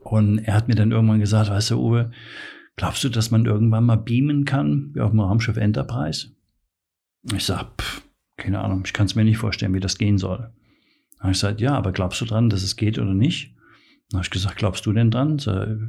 Und 0.00 0.38
er 0.38 0.54
hat 0.54 0.68
mir 0.68 0.74
dann 0.74 0.90
irgendwann 0.92 1.20
gesagt, 1.20 1.48
weißt 1.50 1.70
du, 1.70 1.80
Uwe, 1.80 2.10
glaubst 2.76 3.04
du, 3.04 3.08
dass 3.08 3.30
man 3.30 3.46
irgendwann 3.46 3.84
mal 3.84 3.96
beamen 3.96 4.44
kann, 4.44 4.90
wie 4.94 5.00
auf 5.00 5.10
dem 5.10 5.20
Raumschiff 5.20 5.56
Enterprise? 5.56 6.28
Ich 7.34 7.44
sag, 7.44 7.80
pff, 7.80 8.02
keine 8.36 8.60
Ahnung, 8.60 8.82
ich 8.84 8.92
kann 8.92 9.06
es 9.06 9.14
mir 9.14 9.24
nicht 9.24 9.38
vorstellen, 9.38 9.74
wie 9.74 9.80
das 9.80 9.98
gehen 9.98 10.18
soll. 10.18 10.38
Dann 10.38 11.20
habe 11.20 11.32
ich 11.32 11.38
gesagt, 11.38 11.60
ja, 11.60 11.74
aber 11.74 11.92
glaubst 11.92 12.20
du 12.20 12.24
dran, 12.24 12.50
dass 12.50 12.62
es 12.62 12.76
geht 12.76 12.98
oder 12.98 13.14
nicht? 13.14 13.54
Dann 14.10 14.18
habe 14.18 14.24
ich 14.24 14.30
gesagt, 14.30 14.56
glaubst 14.56 14.86
du 14.86 14.92
denn 14.92 15.10
dran? 15.10 15.38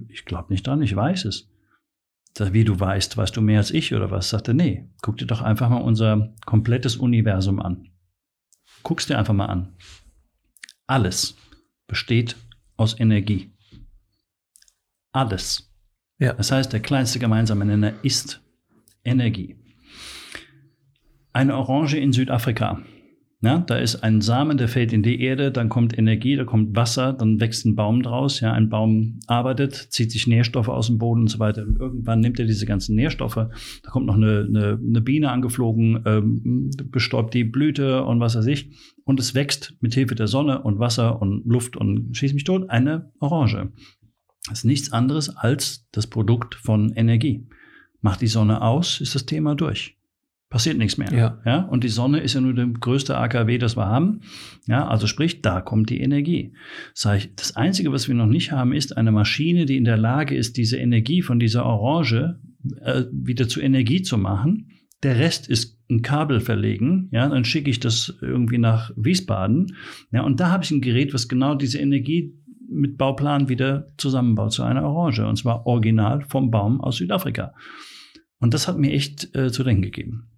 Ich 0.10 0.26
glaube 0.26 0.52
nicht 0.52 0.66
dran, 0.66 0.82
ich 0.82 0.96
weiß 0.96 1.26
es. 1.26 1.50
Sag, 2.36 2.54
wie 2.54 2.64
du 2.64 2.80
weißt, 2.80 3.18
weißt 3.18 3.36
du 3.36 3.42
mehr 3.42 3.60
als 3.60 3.72
ich 3.72 3.94
oder 3.94 4.12
was? 4.12 4.30
Sagt 4.30 4.48
er, 4.48 4.54
nee, 4.54 4.90
guck 5.02 5.18
dir 5.18 5.26
doch 5.26 5.42
einfach 5.42 5.70
mal 5.70 5.78
unser 5.78 6.34
komplettes 6.46 6.96
Universum 6.96 7.60
an. 7.60 7.90
Guck's 8.84 9.08
dir 9.08 9.18
einfach 9.18 9.34
mal 9.34 9.48
an. 9.48 9.76
Alles 10.88 11.36
besteht 11.88 12.36
aus 12.78 13.00
Energie. 13.00 13.54
Alles. 15.12 15.72
Ja. 16.20 16.34
Das 16.34 16.52
heißt, 16.52 16.72
der 16.74 16.80
kleinste 16.80 17.20
gemeinsame 17.20 17.66
Nenner 17.66 17.94
ist 18.04 18.42
Energie. 19.04 19.58
Eine 21.38 21.56
Orange 21.56 21.98
in 21.98 22.12
Südafrika 22.12 22.82
ja, 23.42 23.60
da 23.60 23.78
ist 23.78 23.98
ein 23.98 24.22
Samen, 24.22 24.58
der 24.58 24.68
fällt 24.68 24.92
in 24.92 25.04
die 25.04 25.22
Erde, 25.22 25.52
dann 25.52 25.70
kommt 25.70 25.96
Energie, 25.96 26.36
da 26.36 26.44
kommt 26.44 26.76
Wasser, 26.76 27.14
dann 27.14 27.40
wächst 27.40 27.66
ein 27.66 27.76
Baum 27.76 28.02
draus. 28.02 28.40
Ja, 28.40 28.52
ein 28.54 28.70
Baum 28.70 29.20
arbeitet, 29.28 29.76
zieht 29.76 30.12
sich 30.12 30.26
Nährstoffe 30.26 30.70
aus 30.70 30.88
dem 30.88 30.98
Boden 30.98 31.22
und 31.22 31.28
so 31.28 31.38
weiter. 31.38 31.62
Und 31.62 31.80
irgendwann 31.80 32.20
nimmt 32.20 32.40
er 32.40 32.48
diese 32.48 32.66
ganzen 32.66 32.96
Nährstoffe. 32.96 33.36
Da 33.36 33.92
kommt 33.92 34.08
noch 34.08 34.16
eine, 34.16 34.48
eine, 34.48 34.80
eine 34.84 35.02
Biene 35.02 35.30
angeflogen, 35.30 36.02
ähm, 36.06 36.72
bestäubt 36.86 37.36
die 37.36 37.44
Blüte 37.44 38.04
und 38.06 38.20
was 38.20 38.36
weiß 38.36 38.48
ich. 38.48 38.72
Und 39.04 39.20
es 39.20 39.36
wächst 39.36 39.76
mit 39.82 39.94
Hilfe 39.94 40.16
der 40.16 40.28
Sonne 40.28 40.64
und 40.64 40.80
Wasser 40.80 41.22
und 41.22 41.46
Luft 41.46 41.78
und 41.78 42.18
schießt 42.18 42.34
mich 42.34 42.44
tot 42.44 42.72
eine 42.72 43.12
Orange. 43.20 43.72
Das 44.50 44.60
ist 44.60 44.66
nichts 44.66 44.92
anderes 44.92 45.30
als 45.30 45.88
das 45.92 46.08
Produkt 46.08 46.56
von 46.56 46.92
Energie. 46.94 47.48
Macht 48.02 48.22
die 48.22 48.28
Sonne 48.28 48.64
aus, 48.64 49.00
ist 49.00 49.14
das 49.14 49.28
Thema 49.28 49.54
durch 49.54 49.98
passiert 50.50 50.78
nichts 50.78 50.98
mehr. 50.98 51.12
Ja. 51.12 51.42
ja. 51.46 51.60
Und 51.64 51.84
die 51.84 51.90
Sonne 51.90 52.20
ist 52.20 52.34
ja 52.34 52.42
nur 52.42 52.54
der 52.54 52.68
größte 52.68 53.18
AKW, 53.18 53.58
das 53.58 53.76
wir 53.76 53.88
haben. 53.88 54.22
Ja, 54.66 54.88
also 54.88 55.08
sprich, 55.08 55.42
da 55.42 55.62
kommt 55.62 55.90
die 55.90 56.00
Energie. 56.00 56.54
Sag 56.94 57.18
ich, 57.18 57.36
das 57.36 57.56
Einzige, 57.56 57.92
was 57.92 58.08
wir 58.08 58.16
noch 58.16 58.28
nicht 58.28 58.52
haben, 58.52 58.74
ist 58.74 58.96
eine 58.96 59.12
Maschine, 59.12 59.66
die 59.66 59.78
in 59.78 59.84
der 59.84 59.98
Lage 59.98 60.36
ist, 60.36 60.58
diese 60.58 60.78
Energie 60.78 61.22
von 61.22 61.40
dieser 61.40 61.66
Orange 61.66 62.40
äh, 62.82 63.04
wieder 63.12 63.48
zu 63.48 63.62
Energie 63.62 64.02
zu 64.02 64.18
machen. 64.18 64.72
Der 65.04 65.20
Rest 65.20 65.48
ist 65.48 65.78
ein 65.90 66.02
Kabel 66.02 66.40
verlegen, 66.40 67.08
ja, 67.12 67.28
dann 67.30 67.46
schicke 67.46 67.70
ich 67.70 67.80
das 67.80 68.18
irgendwie 68.22 68.58
nach 68.58 68.92
Wiesbaden, 68.98 69.76
ja, 70.12 70.24
und 70.24 70.40
da 70.40 70.50
habe 70.50 70.64
ich 70.64 70.72
ein 70.72 70.82
Gerät, 70.82 71.14
was 71.14 71.28
genau 71.28 71.56
diese 71.56 71.78
Energie 71.78 72.34
mit 72.70 72.98
Bauplan 72.98 73.48
wieder 73.48 73.88
zusammenbaut 73.98 74.52
zu 74.52 74.64
einer 74.64 74.84
Orange, 74.84 75.26
und 75.26 75.38
zwar 75.38 75.66
original 75.66 76.26
vom 76.28 76.52
Baum 76.52 76.82
aus 76.82 76.98
Südafrika. 76.98 77.54
Und 78.40 78.54
das 78.54 78.68
hat 78.68 78.78
mir 78.78 78.92
echt 78.92 79.34
äh, 79.36 79.52
zu 79.52 79.64
denken 79.64 79.84
gegeben. 79.84 80.30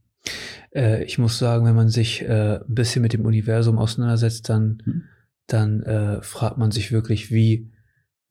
Äh, 0.73 1.03
ich 1.03 1.17
muss 1.17 1.39
sagen, 1.39 1.65
wenn 1.65 1.75
man 1.75 1.89
sich 1.89 2.21
äh, 2.21 2.57
ein 2.57 2.73
bisschen 2.73 3.01
mit 3.01 3.13
dem 3.13 3.25
Universum 3.25 3.77
auseinandersetzt, 3.77 4.49
dann, 4.49 4.81
hm. 4.83 5.03
dann 5.47 5.83
äh, 5.83 6.21
fragt 6.21 6.57
man 6.57 6.71
sich 6.71 6.91
wirklich, 6.91 7.31
wie, 7.31 7.71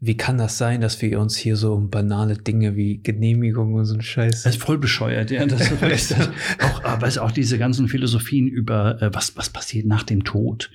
wie 0.01 0.17
kann 0.17 0.39
das 0.39 0.59
sein, 0.59 0.81
dass 0.81 1.01
wir 1.03 1.19
uns 1.19 1.37
hier 1.37 1.57
so 1.57 1.75
um 1.75 1.91
banale 1.91 2.37
Dinge 2.37 2.77
wie 2.77 3.03
Genehmigung 3.03 3.75
und 3.75 3.85
so 3.85 3.95
ein 3.95 4.03
Scheiß. 4.03 4.43
Das 4.43 4.57
ist 4.57 4.63
voll 4.63 4.79
bescheuert, 4.79 5.31
ja. 5.31 5.45
Das 5.47 5.71
ist 5.71 6.15
auch, 6.63 6.85
aber 6.85 7.09
auch 7.23 7.33
diese 7.33 7.59
ganzen 7.59 7.89
Philosophien 7.89 8.47
über, 8.47 9.03
äh, 9.03 9.11
was, 9.13 9.37
was 9.37 9.51
passiert 9.51 9.87
nach 9.87 10.05
dem 10.05 10.25
Tod. 10.25 10.71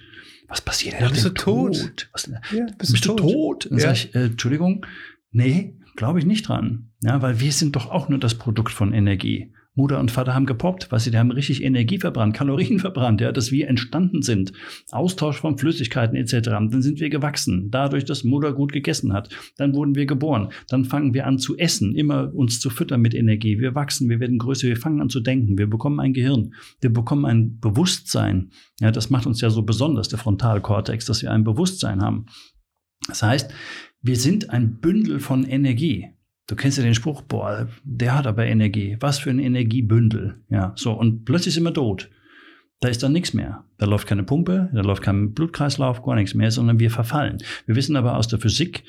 Was 0.49 0.61
passiert 0.61 0.95
ja, 0.95 1.01
nach 1.01 1.11
dem 1.11 1.35
Tod? 1.35 1.73
tot? 1.73 2.09
Was, 2.11 2.27
ja, 2.27 2.65
bist, 2.77 2.91
bist 2.91 3.05
du 3.05 3.15
tot? 3.15 3.31
tot? 3.31 3.71
Dann 3.71 3.79
ja. 3.79 3.85
sag 3.85 3.93
ich, 3.93 4.15
äh, 4.15 4.25
Entschuldigung, 4.25 4.85
nee, 5.31 5.79
glaube 5.95 6.19
ich 6.19 6.25
nicht 6.25 6.47
dran. 6.47 6.91
Ja, 7.01 7.21
weil 7.21 7.39
wir 7.39 7.51
sind 7.51 7.75
doch 7.75 7.89
auch 7.89 8.09
nur 8.09 8.19
das 8.19 8.35
Produkt 8.35 8.73
von 8.73 8.93
Energie. 8.93 9.53
Mutter 9.75 9.99
und 9.99 10.11
Vater 10.11 10.35
haben 10.35 10.45
gepoppt, 10.45 10.91
weil 10.91 10.99
sie 10.99 11.09
die 11.09 11.17
haben 11.17 11.31
richtig 11.31 11.63
Energie 11.63 11.97
verbrannt, 11.97 12.35
Kalorien 12.35 12.79
verbrannt, 12.79 13.21
ja, 13.21 13.31
dass 13.31 13.51
wir 13.51 13.67
entstanden 13.67 14.21
sind. 14.21 14.53
Austausch 14.91 15.39
von 15.39 15.57
Flüssigkeiten 15.57 16.15
etc. 16.15 16.49
Dann 16.49 16.81
sind 16.81 16.99
wir 16.99 17.09
gewachsen, 17.09 17.71
dadurch, 17.71 18.05
dass 18.05 18.23
Mutter 18.23 18.53
gut 18.53 18.71
gegessen 18.71 19.13
hat. 19.13 19.29
Dann 19.57 19.73
wurden 19.73 19.95
wir 19.95 20.05
geboren. 20.05 20.49
Dann 20.67 20.85
fangen 20.85 21.13
wir 21.13 21.25
an 21.25 21.39
zu 21.39 21.57
essen, 21.57 21.95
immer 21.95 22.33
uns 22.33 22.59
zu 22.59 22.69
füttern 22.69 23.01
mit 23.01 23.15
Energie. 23.15 23.59
Wir 23.59 23.73
wachsen, 23.73 24.09
wir 24.09 24.19
werden 24.19 24.37
größer, 24.37 24.67
wir 24.67 24.77
fangen 24.77 25.01
an 25.01 25.09
zu 25.09 25.19
denken, 25.19 25.57
wir 25.57 25.67
bekommen 25.67 25.99
ein 25.99 26.13
Gehirn, 26.13 26.53
wir 26.81 26.93
bekommen 26.93 27.25
ein 27.25 27.59
Bewusstsein. 27.59 28.51
Ja, 28.79 28.91
das 28.91 29.09
macht 29.09 29.25
uns 29.25 29.41
ja 29.41 29.49
so 29.49 29.63
besonders, 29.63 30.07
der 30.07 30.19
Frontalkortex, 30.19 31.05
dass 31.05 31.21
wir 31.21 31.31
ein 31.31 31.43
Bewusstsein 31.43 32.01
haben. 32.01 32.27
Das 33.07 33.23
heißt, 33.23 33.51
wir 34.01 34.17
sind 34.17 34.49
ein 34.49 34.79
Bündel 34.79 35.19
von 35.19 35.45
Energie. 35.45 36.09
Du 36.47 36.55
kennst 36.55 36.77
ja 36.77 36.83
den 36.83 36.95
Spruch, 36.95 37.21
boah, 37.21 37.67
der 37.83 38.17
hat 38.17 38.27
aber 38.27 38.45
Energie. 38.45 38.97
Was 38.99 39.19
für 39.19 39.29
ein 39.29 39.39
Energiebündel. 39.39 40.41
Ja, 40.49 40.73
so. 40.75 40.91
Und 40.91 41.25
plötzlich 41.25 41.53
sind 41.53 41.63
wir 41.63 41.73
tot. 41.73 42.09
Da 42.81 42.89
ist 42.89 43.01
dann 43.01 43.13
nichts 43.13 43.33
mehr. 43.33 43.63
Da 43.77 43.85
läuft 43.85 44.07
keine 44.07 44.23
Pumpe, 44.23 44.69
da 44.73 44.81
läuft 44.81 45.03
kein 45.03 45.33
Blutkreislauf, 45.33 46.03
gar 46.03 46.15
nichts 46.15 46.33
mehr, 46.33 46.51
sondern 46.51 46.79
wir 46.79 46.91
verfallen. 46.91 47.37
Wir 47.65 47.75
wissen 47.75 47.95
aber 47.95 48.17
aus 48.17 48.27
der 48.27 48.39
Physik, 48.39 48.83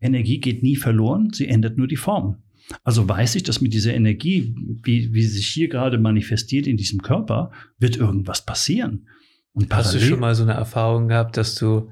Energie 0.00 0.38
geht 0.38 0.62
nie 0.62 0.76
verloren, 0.76 1.30
sie 1.32 1.48
ändert 1.48 1.76
nur 1.76 1.88
die 1.88 1.96
Form. 1.96 2.36
Also 2.84 3.08
weiß 3.08 3.34
ich, 3.34 3.42
dass 3.42 3.60
mit 3.60 3.74
dieser 3.74 3.92
Energie, 3.92 4.54
wie, 4.84 5.12
wie 5.12 5.22
sie 5.22 5.38
sich 5.38 5.48
hier 5.48 5.68
gerade 5.68 5.98
manifestiert 5.98 6.68
in 6.68 6.76
diesem 6.76 7.02
Körper, 7.02 7.50
wird 7.78 7.96
irgendwas 7.96 8.46
passieren. 8.46 9.08
Und 9.52 9.74
hast 9.74 9.94
du 9.94 10.00
schon 10.00 10.20
mal 10.20 10.36
so 10.36 10.44
eine 10.44 10.52
Erfahrung 10.52 11.08
gehabt, 11.08 11.36
dass 11.36 11.56
du, 11.56 11.90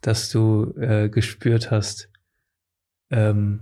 dass 0.00 0.30
du 0.30 0.72
äh, 0.78 1.10
gespürt 1.10 1.70
hast, 1.70 2.10
ähm, 3.10 3.60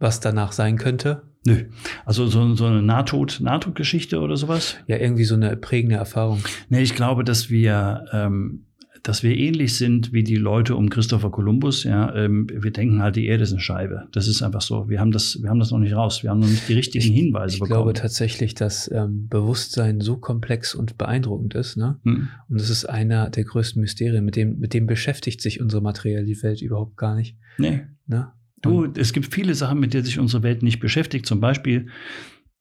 was 0.00 0.18
danach 0.18 0.50
sein 0.50 0.76
könnte? 0.76 1.22
Nö. 1.46 1.64
Also 2.04 2.26
so, 2.26 2.54
so 2.54 2.66
eine 2.66 2.82
Nahtod, 2.82 3.38
Nahtodgeschichte 3.40 4.20
oder 4.20 4.36
sowas? 4.36 4.76
Ja, 4.86 4.96
irgendwie 4.96 5.24
so 5.24 5.36
eine 5.36 5.56
prägende 5.56 5.96
Erfahrung. 5.96 6.42
Nee, 6.68 6.82
ich 6.82 6.94
glaube, 6.94 7.24
dass 7.24 7.48
wir, 7.48 8.04
ähm, 8.12 8.66
dass 9.02 9.22
wir 9.22 9.34
ähnlich 9.34 9.78
sind 9.78 10.12
wie 10.12 10.22
die 10.22 10.36
Leute 10.36 10.76
um 10.76 10.90
Christopher 10.90 11.30
Columbus. 11.30 11.84
Ja, 11.84 12.14
ähm, 12.14 12.46
wir 12.52 12.70
denken 12.70 13.02
halt, 13.02 13.16
die 13.16 13.26
Erde 13.26 13.44
ist 13.44 13.52
eine 13.52 13.60
Scheibe. 13.60 14.06
Das 14.12 14.28
ist 14.28 14.42
einfach 14.42 14.60
so. 14.60 14.90
Wir 14.90 15.00
haben 15.00 15.12
das, 15.12 15.38
wir 15.40 15.48
haben 15.48 15.58
das 15.58 15.70
noch 15.70 15.78
nicht 15.78 15.94
raus. 15.94 16.22
Wir 16.22 16.28
haben 16.28 16.40
noch 16.40 16.48
nicht 16.48 16.68
die 16.68 16.74
richtigen 16.74 17.06
ich, 17.06 17.18
Hinweise 17.18 17.54
ich 17.54 17.60
bekommen. 17.60 17.78
Ich 17.78 17.84
glaube 17.84 17.92
tatsächlich, 17.94 18.54
dass 18.54 18.90
ähm, 18.92 19.28
Bewusstsein 19.28 20.02
so 20.02 20.18
komplex 20.18 20.74
und 20.74 20.98
beeindruckend 20.98 21.54
ist. 21.54 21.78
Ne? 21.78 21.98
Hm. 22.04 22.28
Und 22.50 22.60
das 22.60 22.68
ist 22.68 22.84
einer 22.84 23.30
der 23.30 23.44
größten 23.44 23.80
Mysterien. 23.80 24.26
Mit 24.26 24.36
dem, 24.36 24.58
mit 24.58 24.74
dem 24.74 24.86
beschäftigt 24.86 25.40
sich 25.40 25.62
unsere 25.62 25.80
materielle 25.80 26.26
Welt 26.42 26.60
überhaupt 26.60 26.98
gar 26.98 27.14
nicht. 27.14 27.38
Nee. 27.56 27.86
Ne? 28.06 28.30
Du, 28.62 28.86
es 28.96 29.12
gibt 29.12 29.32
viele 29.32 29.54
Sachen, 29.54 29.80
mit 29.80 29.94
denen 29.94 30.04
sich 30.04 30.18
unsere 30.18 30.42
Welt 30.42 30.62
nicht 30.62 30.80
beschäftigt. 30.80 31.26
Zum 31.26 31.40
Beispiel, 31.40 31.88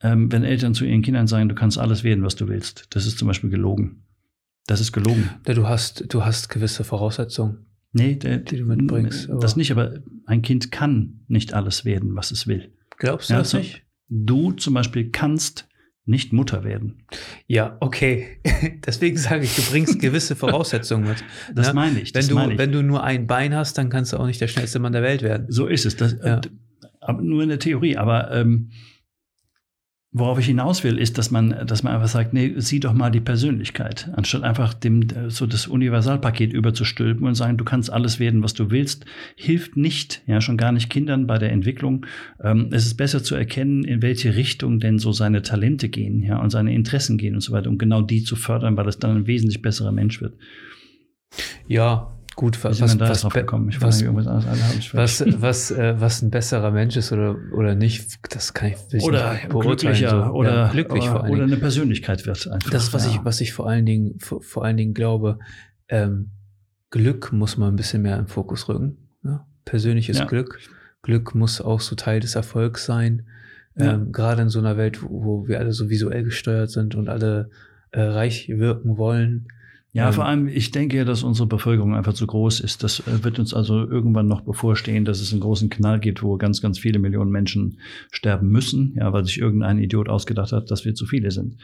ähm, 0.02 0.32
wenn 0.32 0.44
Eltern 0.44 0.74
zu 0.74 0.86
ihren 0.86 1.02
Kindern 1.02 1.28
sagen, 1.28 1.50
du 1.50 1.56
kannst 1.56 1.78
alles 1.78 2.04
werden, 2.04 2.24
was 2.24 2.36
du 2.36 2.48
willst. 2.48 2.88
Das 2.92 3.06
ist 3.06 3.18
zum 3.18 3.28
Beispiel 3.28 3.50
gelogen. 3.50 4.04
Das 4.68 4.82
ist 4.82 4.92
gelogen. 4.92 5.30
Du 5.46 5.68
hast, 5.68 6.14
du 6.14 6.24
hast 6.24 6.50
gewisse 6.50 6.84
Voraussetzungen. 6.84 7.66
Nee, 7.92 8.16
der, 8.16 8.38
die 8.38 8.58
du 8.58 8.66
mitbringst. 8.66 9.30
Das 9.42 9.56
nicht, 9.56 9.72
aber 9.72 9.96
ein 10.26 10.42
Kind 10.42 10.72
kann 10.72 11.22
nicht 11.28 11.54
alles 11.54 11.86
werden, 11.86 12.16
was 12.16 12.32
es 12.32 12.46
will. 12.46 12.72
Glaubst 12.98 13.30
du 13.30 13.34
ja, 13.34 13.40
das 13.40 13.54
nicht? 13.54 13.84
Du 14.10 14.52
zum 14.52 14.76
Beispiel 14.76 15.10
kannst 15.10 15.69
nicht 16.10 16.34
Mutter 16.34 16.64
werden. 16.64 17.04
Ja, 17.48 17.78
okay. 17.80 18.40
Deswegen 18.86 19.18
sage 19.18 19.44
ich, 19.44 19.56
du 19.56 19.62
bringst 19.62 20.00
gewisse 20.00 20.36
Voraussetzungen 20.36 21.08
mit. 21.08 21.24
Das 21.54 21.68
ne? 21.68 21.74
meine 21.74 22.00
ich. 22.00 22.14
Wenn, 22.14 22.28
du, 22.28 22.36
meine 22.36 22.54
ich. 22.54 22.60
wenn 22.60 22.72
du 22.72 22.82
nur 22.82 23.04
ein 23.04 23.28
Bein 23.28 23.56
hast, 23.56 23.78
dann 23.78 23.90
kannst 23.90 24.14
du 24.14 24.18
auch 24.18 24.26
nicht 24.26 24.42
der 24.42 24.48
schnellste 24.48 24.80
Mann 24.80 24.92
der 24.92 25.04
Welt 25.04 25.22
werden. 25.22 25.46
So 25.50 25.68
ist 25.68 25.86
es. 25.86 25.96
Das, 25.96 26.16
ja. 26.24 26.42
äh, 27.02 27.14
nur 27.14 27.44
in 27.44 27.50
der 27.50 27.60
Theorie. 27.60 27.98
Aber 27.98 28.32
ähm, 28.32 28.72
Worauf 30.12 30.40
ich 30.40 30.48
hinaus 30.48 30.84
will, 30.84 30.98
ist, 30.98 31.20
dass 31.20 31.30
man, 31.30 31.68
dass 31.68 31.84
man 31.84 31.94
einfach 31.94 32.08
sagt, 32.08 32.34
nee, 32.34 32.56
sieh 32.58 32.80
doch 32.80 32.94
mal 32.94 33.12
die 33.12 33.20
Persönlichkeit, 33.20 34.10
anstatt 34.14 34.42
einfach 34.42 34.74
dem 34.74 35.06
so 35.28 35.46
das 35.46 35.68
Universalpaket 35.68 36.52
überzustülpen 36.52 37.28
und 37.28 37.36
sagen, 37.36 37.58
du 37.58 37.64
kannst 37.64 37.94
alles 37.94 38.20
werden, 38.20 38.42
was 38.42 38.56
du 38.56 38.72
willst, 38.72 39.06
hilft 39.36 39.78
nicht, 39.78 40.24
ja 40.26 40.42
schon 40.42 40.58
gar 40.58 40.72
nicht 40.72 40.90
Kindern 40.90 41.28
bei 41.28 41.38
der 41.38 41.52
Entwicklung. 41.52 42.08
Ähm, 42.44 42.70
es 42.72 42.88
ist 42.88 42.96
besser 42.96 43.24
zu 43.24 43.36
erkennen, 43.36 43.84
in 43.84 44.02
welche 44.02 44.36
Richtung 44.36 44.80
denn 44.80 44.98
so 44.98 45.12
seine 45.12 45.44
Talente 45.44 45.90
gehen, 45.90 46.24
ja 46.24 46.42
und 46.42 46.50
seine 46.50 46.74
Interessen 46.74 47.20
gehen 47.20 47.36
und 47.36 47.42
so 47.42 47.54
weiter, 47.54 47.70
um 47.70 47.78
genau 47.78 48.02
die 48.02 48.24
zu 48.24 48.36
fördern, 48.36 48.78
weil 48.78 48.88
es 48.88 48.98
dann 48.98 49.16
ein 49.16 49.28
wesentlich 49.28 49.62
besserer 49.62 49.92
Mensch 49.92 50.22
wird. 50.22 50.34
Ja, 51.68 52.19
gut, 52.40 52.64
was, 52.64 52.80
was, 52.80 52.98
was, 52.98 53.26
was, 53.26 53.44
was, 54.94 55.42
was, 55.42 55.72
äh, 55.72 56.00
was 56.00 56.22
ein 56.22 56.32
besserer 56.32 56.72
Mensch 56.72 56.96
ist 56.96 57.12
oder, 57.12 57.36
oder 57.52 57.76
nicht, 57.76 58.34
das 58.34 58.54
kann 58.54 58.70
ich, 58.70 59.04
oder 59.04 59.34
nicht 59.34 59.50
beurteilen. 59.50 59.96
So. 59.96 60.16
Oder, 60.32 60.56
ja, 60.56 60.72
glücklich 60.72 61.04
oder, 61.04 61.12
vor 61.12 61.24
allen 61.24 61.34
Dingen. 61.34 61.44
oder 61.44 61.52
eine 61.52 61.62
Persönlichkeit 61.62 62.26
wird 62.26 62.48
einfach. 62.48 62.70
Das 62.70 62.94
was, 62.94 63.08
ja. 63.08 63.12
ich, 63.12 63.26
was 63.26 63.42
ich 63.42 63.52
vor 63.52 63.68
allen 63.68 63.86
Dingen, 63.86 64.18
vor, 64.20 64.42
vor 64.42 64.64
allen 64.64 64.78
Dingen 64.78 64.94
glaube, 64.94 65.40
ähm, 65.90 66.30
Glück 66.92 67.34
muss 67.34 67.58
man 67.58 67.74
ein 67.74 67.76
bisschen 67.76 68.04
mehr 68.04 68.18
im 68.18 68.28
Fokus 68.28 68.70
rücken. 68.70 69.10
Ne? 69.22 69.42
Persönliches 69.66 70.20
ja. 70.20 70.26
Glück. 70.26 70.60
Glück 71.02 71.36
muss 71.36 71.60
auch 71.60 71.82
so 71.82 71.98
Teil 71.98 72.22
des 72.22 72.36
Erfolgs 72.36 72.86
sein. 72.86 73.28
Ähm, 73.76 74.14
Gerade 74.14 74.44
in 74.44 74.50
so 74.50 74.60
einer 74.60 74.78
Welt, 74.78 75.04
wo, 75.04 75.26
wo, 75.26 75.48
wir 75.50 75.60
alle 75.60 75.74
so 75.74 75.90
visuell 75.90 76.24
gesteuert 76.24 76.70
sind 76.72 76.96
und 76.96 77.10
alle 77.10 77.50
äh, 77.92 78.02
reich 78.02 78.48
wirken 78.48 78.98
wollen 78.98 79.50
ja, 79.92 80.08
ähm, 80.08 80.14
vor 80.14 80.26
allem, 80.26 80.48
ich 80.48 80.70
denke 80.70 80.98
ja, 80.98 81.04
dass 81.04 81.24
unsere 81.24 81.48
Bevölkerung 81.48 81.96
einfach 81.96 82.14
zu 82.14 82.28
groß 82.28 82.60
ist. 82.60 82.84
Das 82.84 83.00
äh, 83.08 83.24
wird 83.24 83.40
uns 83.40 83.54
also 83.54 83.88
irgendwann 83.88 84.28
noch 84.28 84.42
bevorstehen, 84.42 85.04
dass 85.04 85.20
es 85.20 85.32
einen 85.32 85.42
großen 85.42 85.70
Knall 85.70 86.00
gibt, 86.00 86.22
wo 86.22 86.38
ganz, 86.38 86.62
ganz 86.62 86.78
viele 86.78 87.00
Millionen 87.00 87.32
Menschen 87.32 87.80
sterben 88.12 88.50
müssen, 88.50 88.94
ja, 88.96 89.12
weil 89.14 89.26
sich 89.26 89.40
irgendein 89.40 89.80
Idiot 89.80 90.08
ausgedacht 90.08 90.52
hat, 90.52 90.70
dass 90.70 90.86
wir 90.86 90.94
zu 90.94 91.08
viele 91.08 91.32
sind. 91.32 91.58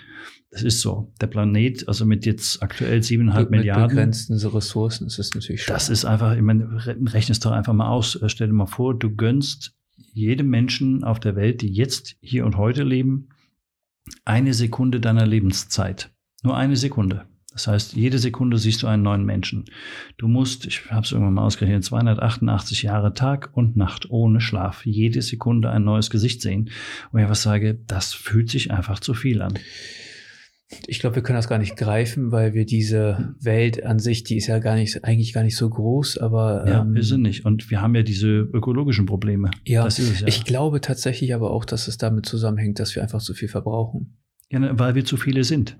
Das 0.49 0.63
ist 0.63 0.82
so. 0.82 1.13
Der 1.21 1.28
Planet, 1.28 1.88
also 1.88 2.05
mit 2.05 2.26
jetzt 2.26 2.63
aktuell 2.63 3.03
siebeneinhalb 3.03 3.51
mit 3.51 3.59
Milliarden. 3.59 3.89
begrenzten 3.89 4.34
Ressourcen 4.34 5.05
ist 5.05 5.19
es 5.19 5.34
natürlich 5.36 5.61
schwer. 5.61 5.76
Das 5.76 5.89
ist 5.89 6.05
einfach, 6.05 6.36
ich 6.36 6.41
meine, 6.41 6.84
rechnest 6.86 7.45
doch 7.45 7.51
einfach 7.51 7.73
mal 7.73 7.89
aus. 7.89 8.15
Äh, 8.15 8.30
stell 8.30 8.47
dir 8.47 8.53
mal 8.53 8.65
vor, 8.65 8.97
du 8.97 9.15
gönnst 9.15 9.76
jedem 10.13 10.49
Menschen 10.49 11.03
auf 11.03 11.19
der 11.19 11.36
Welt, 11.36 11.61
die 11.61 11.71
jetzt 11.71 12.15
hier 12.21 12.45
und 12.45 12.57
heute 12.57 12.84
leben, 12.84 13.30
eine 14.23 14.53
Sekunde 14.55 14.99
deiner 14.99 15.28
Lebenszeit. 15.28 16.11
Nur 16.43 16.57
eine 16.57 16.76
Sekunde. 16.76 17.26
Das 17.56 17.68
heißt, 17.68 17.95
jede 17.95 18.20
Sekunde 18.20 18.58
siehst 18.58 18.84
du 18.84 18.88
einen 18.88 19.01
neuen 19.01 19.24
Menschen. 19.24 19.64
Du 20.18 20.28
musst, 20.28 20.66
ich 20.66 20.91
habe 20.91 21.06
es 21.06 21.14
irgendwann 21.14 21.36
mal 21.36 21.45
ausgerechnet, 21.45 21.86
288 21.86 22.84
Jahre 22.84 23.14
Tag 23.14 23.51
und 23.53 23.78
Nacht 23.78 24.10
ohne 24.10 24.41
Schlaf, 24.41 24.86
jede 24.86 25.22
Sekunde 25.22 25.70
ein 25.70 25.86
neues 25.86 26.10
Gesicht 26.10 26.41
sehen. 26.41 26.70
Und 27.14 27.22
ich 27.22 27.30
was 27.30 27.43
sage, 27.43 27.80
das 27.88 28.14
fühlt 28.14 28.49
sich 28.49 28.72
einfach 28.72 28.99
zu 28.99 29.14
viel 29.14 29.41
an. 29.41 29.53
Ich 30.86 30.99
glaube, 30.99 31.16
wir 31.16 31.24
können 31.24 31.38
das 31.38 31.47
gar 31.47 31.58
nicht 31.58 31.78
greifen, 31.78 32.34
weil 32.34 32.53
wir 32.53 32.66
diese 32.66 33.36
Welt 33.39 33.86
an 33.86 33.99
sich, 33.99 34.26
die 34.26 34.36
ist 34.36 34.47
ja 34.47 34.60
gar 34.60 34.76
nicht, 34.76 35.06
eigentlich 35.06 35.32
gar 35.32 35.43
nicht 35.43 35.56
so 35.56 35.70
groß, 35.70 36.18
aber. 36.18 36.66
Ja, 36.68 36.82
ähm, 36.82 36.93
wir 36.93 37.03
sind 37.03 37.22
nicht. 37.22 37.45
Und 37.45 37.72
wir 37.72 37.82
haben 37.82 37.95
ja 37.95 38.03
diese 38.03 38.28
ökologischen 38.28 39.06
Probleme. 39.06 39.49
Ja, 39.64 39.88
ja. 39.88 40.28
ich 40.28 40.43
glaube 40.43 40.82
tatsächlich 40.82 41.34
aber 41.34 41.51
auch, 41.51 41.64
dass 41.64 41.88
es 41.88 41.97
damit 41.97 42.26
zusammenhängt, 42.26 42.80
dass 42.80 42.95
wir 42.95 43.01
einfach 43.01 43.22
zu 43.22 43.34
viel 43.34 43.47
verbrauchen. 43.47 44.18
Ja, 44.51 44.60
ne, 44.60 44.78
weil 44.78 44.95
wir 44.95 45.06
zu 45.06 45.16
viele 45.16 45.45
sind. 45.45 45.78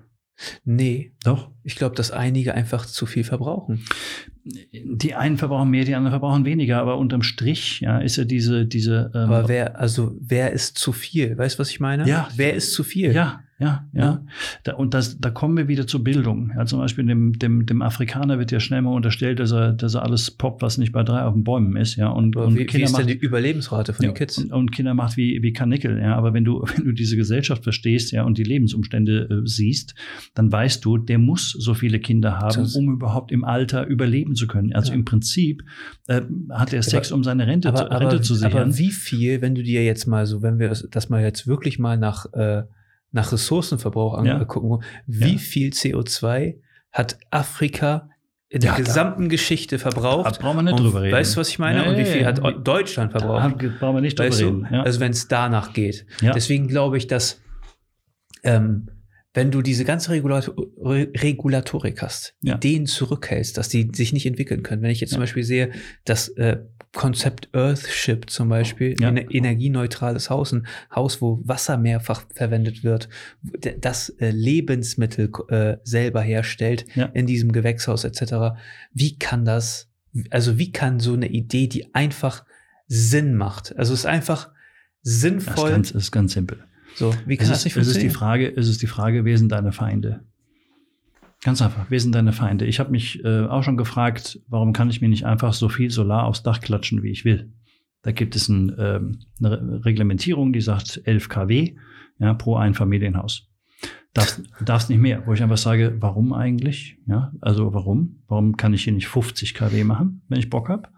Nee. 0.64 1.12
Doch? 1.24 1.50
Ich 1.62 1.76
glaube, 1.76 1.94
dass 1.94 2.10
einige 2.10 2.54
einfach 2.54 2.86
zu 2.86 3.06
viel 3.06 3.24
verbrauchen. 3.24 3.84
Die 4.44 5.14
einen 5.14 5.38
verbrauchen 5.38 5.70
mehr, 5.70 5.84
die 5.84 5.94
anderen 5.94 6.12
verbrauchen 6.12 6.44
weniger, 6.44 6.78
aber 6.80 6.98
unterm 6.98 7.22
Strich, 7.22 7.80
ja, 7.80 7.98
ist 7.98 8.16
ja 8.16 8.24
diese, 8.24 8.66
diese. 8.66 9.10
Ähm, 9.14 9.22
aber 9.22 9.48
wer, 9.48 9.80
also 9.80 10.16
wer 10.20 10.52
ist 10.52 10.78
zu 10.78 10.92
viel? 10.92 11.36
Weißt 11.36 11.56
du, 11.56 11.60
was 11.60 11.70
ich 11.70 11.80
meine? 11.80 12.06
Ja. 12.06 12.28
Wer 12.36 12.54
ist 12.54 12.72
zu 12.72 12.84
viel? 12.84 13.12
Ja, 13.12 13.40
ja, 13.58 13.86
ja. 13.94 14.22
Da, 14.64 14.74
und 14.74 14.92
das, 14.92 15.18
da 15.18 15.30
kommen 15.30 15.56
wir 15.56 15.66
wieder 15.66 15.86
zur 15.86 16.04
Bildung. 16.04 16.52
Ja, 16.54 16.66
zum 16.66 16.78
Beispiel 16.78 17.06
dem, 17.06 17.38
dem, 17.38 17.64
dem 17.64 17.80
Afrikaner 17.80 18.38
wird 18.38 18.50
ja 18.50 18.60
schnell 18.60 18.82
mal 18.82 18.92
unterstellt, 18.92 19.40
dass 19.40 19.50
er, 19.50 19.72
dass 19.72 19.94
er 19.94 20.02
alles 20.02 20.30
poppt, 20.30 20.60
was 20.60 20.76
nicht 20.76 20.92
bei 20.92 21.02
drei 21.02 21.22
auf 21.22 21.32
den 21.32 21.42
Bäumen 21.42 21.74
ist. 21.74 21.96
Ja, 21.96 22.08
und, 22.08 22.36
und 22.36 22.54
wie, 22.54 22.66
Kinder 22.66 22.80
wie 22.80 22.82
ist 22.82 22.92
macht, 22.92 23.08
denn 23.08 23.18
die 23.18 23.24
Überlebensrate 23.24 23.94
von 23.94 24.04
ja, 24.04 24.10
den 24.10 24.14
Kids? 24.14 24.36
Und, 24.36 24.52
und, 24.52 24.72
Kinder 24.72 24.92
macht 24.92 25.16
wie, 25.16 25.42
wie 25.42 25.54
Kanickel. 25.54 25.98
Ja, 25.98 26.16
aber 26.16 26.34
wenn 26.34 26.44
du, 26.44 26.62
wenn 26.76 26.84
du 26.84 26.92
diese 26.92 27.16
Gesellschaft 27.16 27.62
verstehst, 27.62 28.12
ja, 28.12 28.24
und 28.24 28.36
die 28.36 28.44
Lebensumstände 28.44 29.22
äh, 29.30 29.46
siehst, 29.46 29.94
dann 30.34 30.52
weißt 30.52 30.84
du, 30.84 30.98
der 30.98 31.16
muss 31.16 31.52
so 31.52 31.72
viele 31.72 31.98
Kinder 31.98 32.38
haben, 32.38 32.66
um 32.74 32.92
überhaupt 32.92 33.32
im 33.32 33.42
Alter 33.42 33.86
überleben 33.86 34.34
zu 34.34 34.46
können. 34.46 34.74
Also 34.74 34.90
ja. 34.90 34.96
im 34.96 35.06
Prinzip 35.06 35.64
äh, 36.08 36.20
hat 36.50 36.74
er 36.74 36.82
Sex, 36.82 37.08
aber, 37.08 37.16
um 37.16 37.24
seine 37.24 37.46
Rente, 37.46 37.68
aber, 37.68 37.78
zu, 37.78 37.84
Rente 37.84 38.06
aber, 38.06 38.22
zu 38.22 38.34
sichern. 38.34 38.52
Aber 38.52 38.78
wie 38.78 38.90
viel, 38.90 39.40
wenn 39.40 39.54
du 39.54 39.62
dir 39.62 39.82
jetzt 39.82 40.06
mal 40.06 40.26
so, 40.26 40.42
wenn 40.42 40.58
wir 40.58 40.68
das 40.68 41.08
mal 41.08 41.22
jetzt 41.22 41.46
wirklich 41.46 41.78
mal 41.78 41.96
nach 41.96 42.26
äh, 42.34 42.64
nach 43.16 43.32
Ressourcenverbrauch 43.32 44.18
angucken, 44.18 44.70
ja. 44.70 44.88
wie 45.06 45.32
ja. 45.32 45.38
viel 45.38 45.70
CO2 45.70 46.56
hat 46.92 47.18
Afrika 47.30 48.10
in 48.48 48.60
der 48.60 48.72
ja, 48.72 48.76
gesamten 48.76 49.24
da, 49.24 49.28
Geschichte 49.28 49.78
verbraucht. 49.78 50.36
Da 50.36 50.40
brauchen 50.40 50.58
wir 50.58 50.62
nicht 50.62 50.78
drüber 50.78 51.02
reden. 51.02 51.14
Weißt 51.14 51.34
du, 51.34 51.40
was 51.40 51.48
ich 51.48 51.58
meine? 51.58 51.82
Nee, 51.82 51.88
und 51.88 51.96
wie 51.96 52.04
viel 52.04 52.24
hat 52.24 52.40
Deutschland 52.66 53.10
verbraucht? 53.10 53.60
Da 53.60 53.68
brauchen 53.80 53.96
wir 53.96 54.00
nicht 54.00 54.18
drüber 54.18 54.28
weißt 54.28 54.40
reden. 54.42 54.68
Ja. 54.70 54.82
Also 54.82 55.00
wenn 55.00 55.10
es 55.10 55.26
danach 55.26 55.72
geht. 55.72 56.06
Deswegen 56.22 56.68
glaube 56.68 56.96
ich, 56.96 57.08
dass 57.08 57.40
ähm, 58.44 58.88
wenn 59.36 59.50
du 59.50 59.60
diese 59.60 59.84
ganze 59.84 60.12
Regulator 60.12 60.54
Regulatorik 60.80 62.00
hast, 62.00 62.34
ja. 62.40 62.54
Ideen 62.54 62.86
zurückhältst, 62.86 63.58
dass 63.58 63.68
die 63.68 63.90
sich 63.94 64.14
nicht 64.14 64.24
entwickeln 64.24 64.62
können. 64.62 64.80
Wenn 64.80 64.90
ich 64.90 65.00
jetzt 65.00 65.10
ja. 65.10 65.16
zum 65.16 65.22
Beispiel 65.24 65.44
sehe, 65.44 65.72
das 66.06 66.28
äh, 66.30 66.62
Konzept 66.94 67.50
Earthship 67.52 68.30
zum 68.30 68.48
Beispiel, 68.48 68.96
ja. 68.98 69.08
ein 69.08 69.18
energieneutrales 69.18 70.30
Haus, 70.30 70.52
ein 70.52 70.66
Haus, 70.90 71.20
wo 71.20 71.42
Wasser 71.44 71.76
mehrfach 71.76 72.24
verwendet 72.34 72.82
wird, 72.82 73.10
das 73.78 74.08
äh, 74.08 74.30
Lebensmittel 74.30 75.30
äh, 75.48 75.76
selber 75.84 76.22
herstellt 76.22 76.86
in 77.12 77.26
diesem 77.26 77.52
Gewächshaus 77.52 78.04
etc. 78.04 78.58
Wie 78.94 79.18
kann 79.18 79.44
das, 79.44 79.90
also 80.30 80.56
wie 80.56 80.72
kann 80.72 80.98
so 80.98 81.12
eine 81.12 81.28
Idee, 81.28 81.66
die 81.66 81.94
einfach 81.94 82.46
Sinn 82.88 83.36
macht, 83.36 83.76
also 83.76 83.92
es 83.92 84.00
ist 84.00 84.06
einfach 84.06 84.50
sinnvoll. 85.02 85.54
Das 85.54 85.60
ist 85.66 85.70
ganz, 85.72 85.90
ist 85.90 86.10
ganz 86.10 86.32
simpel 86.32 86.64
so, 86.96 87.14
wie 87.26 87.36
kann 87.36 87.44
es 87.44 87.50
das 87.50 87.64
nicht 87.64 87.74
funktionieren? 87.74 87.98
Es 87.98 88.04
ist 88.04 88.12
die 88.12 88.18
Frage, 88.18 88.56
es 88.56 88.68
ist 88.68 88.82
die 88.82 88.86
Frage, 88.86 89.24
wer 89.26 89.36
sind 89.36 89.52
deine 89.52 89.72
Feinde? 89.72 90.24
Ganz 91.42 91.60
einfach, 91.60 91.86
wer 91.90 92.00
sind 92.00 92.14
deine 92.14 92.32
Feinde? 92.32 92.64
Ich 92.64 92.80
habe 92.80 92.90
mich 92.90 93.22
äh, 93.22 93.44
auch 93.44 93.62
schon 93.62 93.76
gefragt, 93.76 94.40
warum 94.48 94.72
kann 94.72 94.88
ich 94.88 95.02
mir 95.02 95.08
nicht 95.08 95.26
einfach 95.26 95.52
so 95.52 95.68
viel 95.68 95.90
Solar 95.90 96.24
aufs 96.24 96.42
Dach 96.42 96.60
klatschen, 96.60 97.02
wie 97.02 97.10
ich 97.10 97.26
will? 97.26 97.52
Da 98.00 98.12
gibt 98.12 98.34
es 98.34 98.48
ein, 98.48 98.74
ähm, 98.78 99.18
eine 99.42 99.84
Reglementierung, 99.84 100.54
die 100.54 100.62
sagt 100.62 101.02
11 101.04 101.28
kW 101.28 101.76
ja, 102.18 102.32
pro 102.32 102.56
Einfamilienhaus. 102.56 103.50
Darfst, 104.14 104.42
darfst 104.64 104.88
nicht 104.88 105.00
mehr, 105.00 105.26
wo 105.26 105.34
ich 105.34 105.42
einfach 105.42 105.58
sage, 105.58 105.96
warum 106.00 106.32
eigentlich? 106.32 106.96
Ja, 107.06 107.32
also 107.42 107.74
warum? 107.74 108.22
Warum 108.28 108.56
kann 108.56 108.72
ich 108.72 108.84
hier 108.84 108.94
nicht 108.94 109.08
50 109.08 109.52
kW 109.52 109.84
machen, 109.84 110.22
wenn 110.28 110.38
ich 110.38 110.48
Bock 110.48 110.70
habe? 110.70 110.88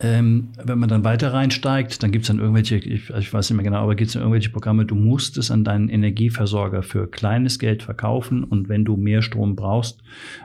Ähm, 0.00 0.48
wenn 0.62 0.78
man 0.78 0.88
dann 0.88 1.04
weiter 1.04 1.32
reinsteigt, 1.32 2.02
dann 2.02 2.10
gibt 2.10 2.24
es 2.24 2.28
dann 2.28 2.38
irgendwelche, 2.38 2.76
ich, 2.76 3.10
ich, 3.10 3.32
weiß 3.32 3.50
nicht 3.50 3.56
mehr 3.56 3.64
genau, 3.64 3.82
aber 3.82 3.94
gibt 3.94 4.10
es 4.10 4.14
irgendwelche 4.14 4.50
Programme, 4.50 4.84
du 4.84 4.94
musst 4.94 5.38
es 5.38 5.50
an 5.50 5.64
deinen 5.64 5.88
Energieversorger 5.88 6.82
für 6.82 7.10
kleines 7.10 7.58
Geld 7.58 7.82
verkaufen 7.82 8.44
und 8.44 8.68
wenn 8.68 8.84
du 8.84 8.96
mehr 8.96 9.22
Strom 9.22 9.56
brauchst, 9.56 10.02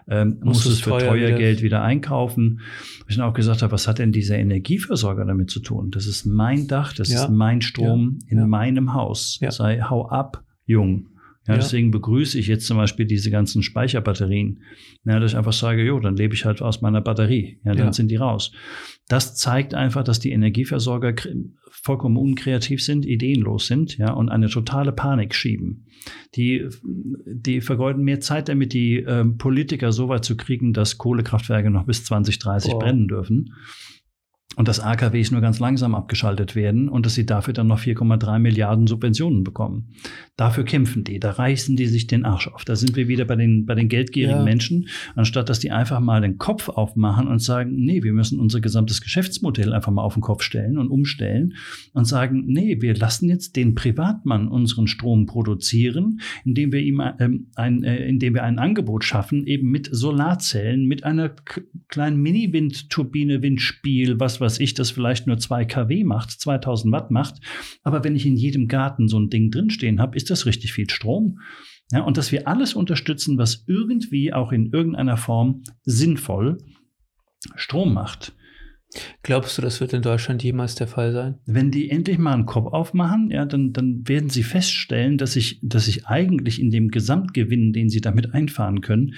ähm, 0.07 0.37
musst 0.41 0.65
du 0.65 0.69
es 0.69 0.81
für 0.81 0.91
teuer, 0.91 1.15
wieder. 1.15 1.31
Geld 1.31 1.61
wieder 1.61 1.81
einkaufen. 1.81 2.61
Ich 3.07 3.17
dann 3.17 3.25
auch 3.25 3.33
gesagt 3.33 3.61
habe, 3.61 3.71
was 3.71 3.87
hat 3.87 3.99
denn 3.99 4.11
dieser 4.11 4.37
Energieversorger 4.37 5.25
damit 5.25 5.49
zu 5.49 5.59
tun? 5.59 5.91
Das 5.91 6.05
ist 6.05 6.25
mein 6.25 6.67
Dach, 6.67 6.93
das 6.93 7.09
ja. 7.09 7.23
ist 7.23 7.29
mein 7.29 7.61
Strom 7.61 8.19
ja. 8.23 8.31
in 8.31 8.37
ja. 8.39 8.47
meinem 8.47 8.93
Haus. 8.93 9.39
Sei 9.49 9.81
hau 9.81 10.07
ab, 10.07 10.43
Jung. 10.65 11.09
Ja, 11.50 11.56
ja. 11.56 11.62
Deswegen 11.62 11.89
begrüße 11.89 12.38
ich 12.38 12.45
jetzt 12.45 12.68
zum 12.68 12.78
Beispiel 12.78 13.08
diese 13.08 13.32
ganzen 13.32 13.64
Speicherbatterien. 13.64 14.62
Ja, 15.04 15.20
dass 15.20 15.32
ich 15.32 15.38
einfach 15.38 15.54
sage, 15.54 15.84
jo, 15.84 16.00
dann 16.00 16.16
lebe 16.16 16.36
ich 16.36 16.45
halt 16.45 16.62
aus 16.62 16.82
meiner 16.82 17.02
Batterie. 17.02 17.60
Ja, 17.64 17.74
dann 17.74 17.88
ja. 17.88 17.93
sind 17.93 18.12
die 18.12 18.18
raus. 18.18 18.52
Das 19.08 19.36
zeigt 19.36 19.74
einfach, 19.74 20.04
dass 20.04 20.20
die 20.20 20.32
Energieversorger 20.32 21.16
vollkommen 21.72 22.18
unkreativ 22.18 22.84
sind, 22.84 23.04
ideenlos 23.04 23.66
sind, 23.66 23.97
ja, 23.97 24.14
und 24.14 24.30
eine 24.30 24.47
totale 24.47 24.91
Panik 24.91 25.34
schieben. 25.34 25.88
Die, 26.36 26.68
die 26.84 27.62
vergeuden 27.62 28.04
mehr 28.04 28.20
Zeit 28.20 28.47
damit, 28.47 28.74
die 28.74 28.97
äh, 28.97 29.26
Politiker 29.26 29.91
so 29.91 30.08
weit 30.08 30.26
zu 30.26 30.38
kriegen, 30.38 30.74
dass 30.74 31.00
Kohlekraftwerke 31.00 31.72
noch 31.72 31.88
bis 31.88 32.06
2030 32.06 32.76
oh. 32.76 32.80
brennen 32.80 33.08
dürfen 33.08 33.56
und 34.56 34.68
dass 34.68 34.80
AKWs 34.80 35.32
nur 35.32 35.41
ganz 35.41 35.60
langsam 35.60 35.95
abgeschaltet 35.95 36.56
werden 36.56 36.89
und 36.89 37.06
dass 37.06 37.14
sie 37.14 37.26
dafür 37.26 37.54
dann 37.54 37.68
noch 37.68 37.80
4,3 37.80 38.39
Milliarden 38.39 38.88
Subventionen 38.88 39.43
bekommen. 39.43 39.93
Dafür 40.38 40.66
kämpfen 40.66 41.04
die, 41.04 41.20
da 41.20 41.32
reißen 41.32 41.76
die 41.76 41.86
sich 41.86 42.08
den 42.08 42.26
Arsch 42.26 42.47
auf. 42.47 42.66
Da 42.66 42.76
sind 42.76 42.95
wir 42.95 43.08
wieder 43.08 43.26
bei 43.26 43.36
den, 43.36 43.66
bei 43.66 43.76
den 43.76 43.89
geldgierigen 43.89 44.39
ja. 44.39 44.43
Menschen, 44.43 44.88
anstatt 45.16 45.50
dass 45.50 45.60
die 45.60 45.72
einfach 45.72 46.00
mal 46.00 46.22
den 46.22 46.38
Kopf 46.38 46.68
aufmachen 46.68 47.28
und 47.28 47.39
sagen, 47.39 47.76
nee, 47.76 48.04
wir 48.04 48.12
müssen 48.12 48.39
unser 48.39 48.60
gesamtes 48.60 49.02
Geschäftsmodell 49.02 49.72
einfach 49.72 49.91
mal 49.91 50.02
auf 50.02 50.16
den 50.16 50.22
Kopf 50.22 50.41
stellen 50.41 50.78
und 50.78 50.89
umstellen 50.89 51.54
und 51.93 52.06
sagen, 52.06 52.45
nee, 52.47 52.82
wir 52.82 52.95
lassen 52.95 53.30
jetzt 53.30 53.56
den 53.56 53.76
Privatmann 53.76 54.47
unseren 54.47 54.88
Strom 54.88 55.26
produzieren, 55.26 56.22
indem 56.43 56.72
wir 56.72 56.82
ihm 56.82 57.02
ähm, 57.20 57.47
ein, 57.56 57.84
äh, 57.84 58.08
indem 58.08 58.34
wir 58.34 58.43
ein 58.43 58.60
Angebot 58.60 59.04
schaffen, 59.04 59.45
eben 59.45 59.70
mit 59.70 59.89
Solarzellen, 59.91 60.86
mit 60.86 61.04
einer 61.04 61.34
kleinen 61.88 62.22
Mini-Windturbine, 62.22 63.41
Windspiel, 63.41 64.20
was 64.20 64.38
was 64.41 64.59
ich, 64.59 64.73
das 64.73 64.91
vielleicht 64.91 65.27
nur 65.27 65.37
2 65.37 65.65
kW 65.65 66.03
macht, 66.03 66.31
2000 66.31 66.91
Watt 66.93 67.11
macht. 67.11 67.35
Aber 67.83 68.03
wenn 68.03 68.15
ich 68.15 68.25
in 68.25 68.35
jedem 68.35 68.67
Garten 68.67 69.07
so 69.07 69.19
ein 69.19 69.29
Ding 69.29 69.51
drinstehen 69.51 69.99
habe, 69.99 70.15
ist 70.15 70.29
das 70.29 70.45
richtig 70.45 70.73
viel 70.73 70.89
Strom. 70.89 71.39
Ja, 71.91 72.01
und 72.01 72.17
dass 72.17 72.31
wir 72.31 72.47
alles 72.47 72.73
unterstützen, 72.73 73.37
was 73.37 73.63
irgendwie 73.67 74.33
auch 74.33 74.51
in 74.51 74.71
irgendeiner 74.71 75.17
Form 75.17 75.63
sinnvoll 75.83 76.59
Strom 77.55 77.93
macht. 77.93 78.33
Glaubst 79.21 79.57
du, 79.57 79.61
das 79.61 79.81
wird 79.81 79.93
in 79.93 80.01
Deutschland 80.01 80.43
jemals 80.43 80.73
der 80.75 80.87
Fall 80.87 81.13
sein? 81.13 81.37
Wenn 81.45 81.69
die 81.69 81.91
endlich 81.91 82.17
mal 82.17 82.33
einen 82.33 82.47
Kopf 82.47 82.73
aufmachen, 82.73 83.29
ja, 83.29 83.45
dann, 83.45 83.71
dann 83.71 84.07
werden 84.07 84.29
sie 84.29 84.43
feststellen, 84.43 85.17
dass 85.17 85.33
sich 85.33 85.59
dass 85.61 85.87
ich 85.87 86.07
eigentlich 86.07 86.59
in 86.59 86.71
dem 86.71 86.89
Gesamtgewinn, 86.89 87.71
den 87.71 87.89
sie 87.89 88.01
damit 88.01 88.33
einfahren 88.33 88.81
können, 88.81 89.13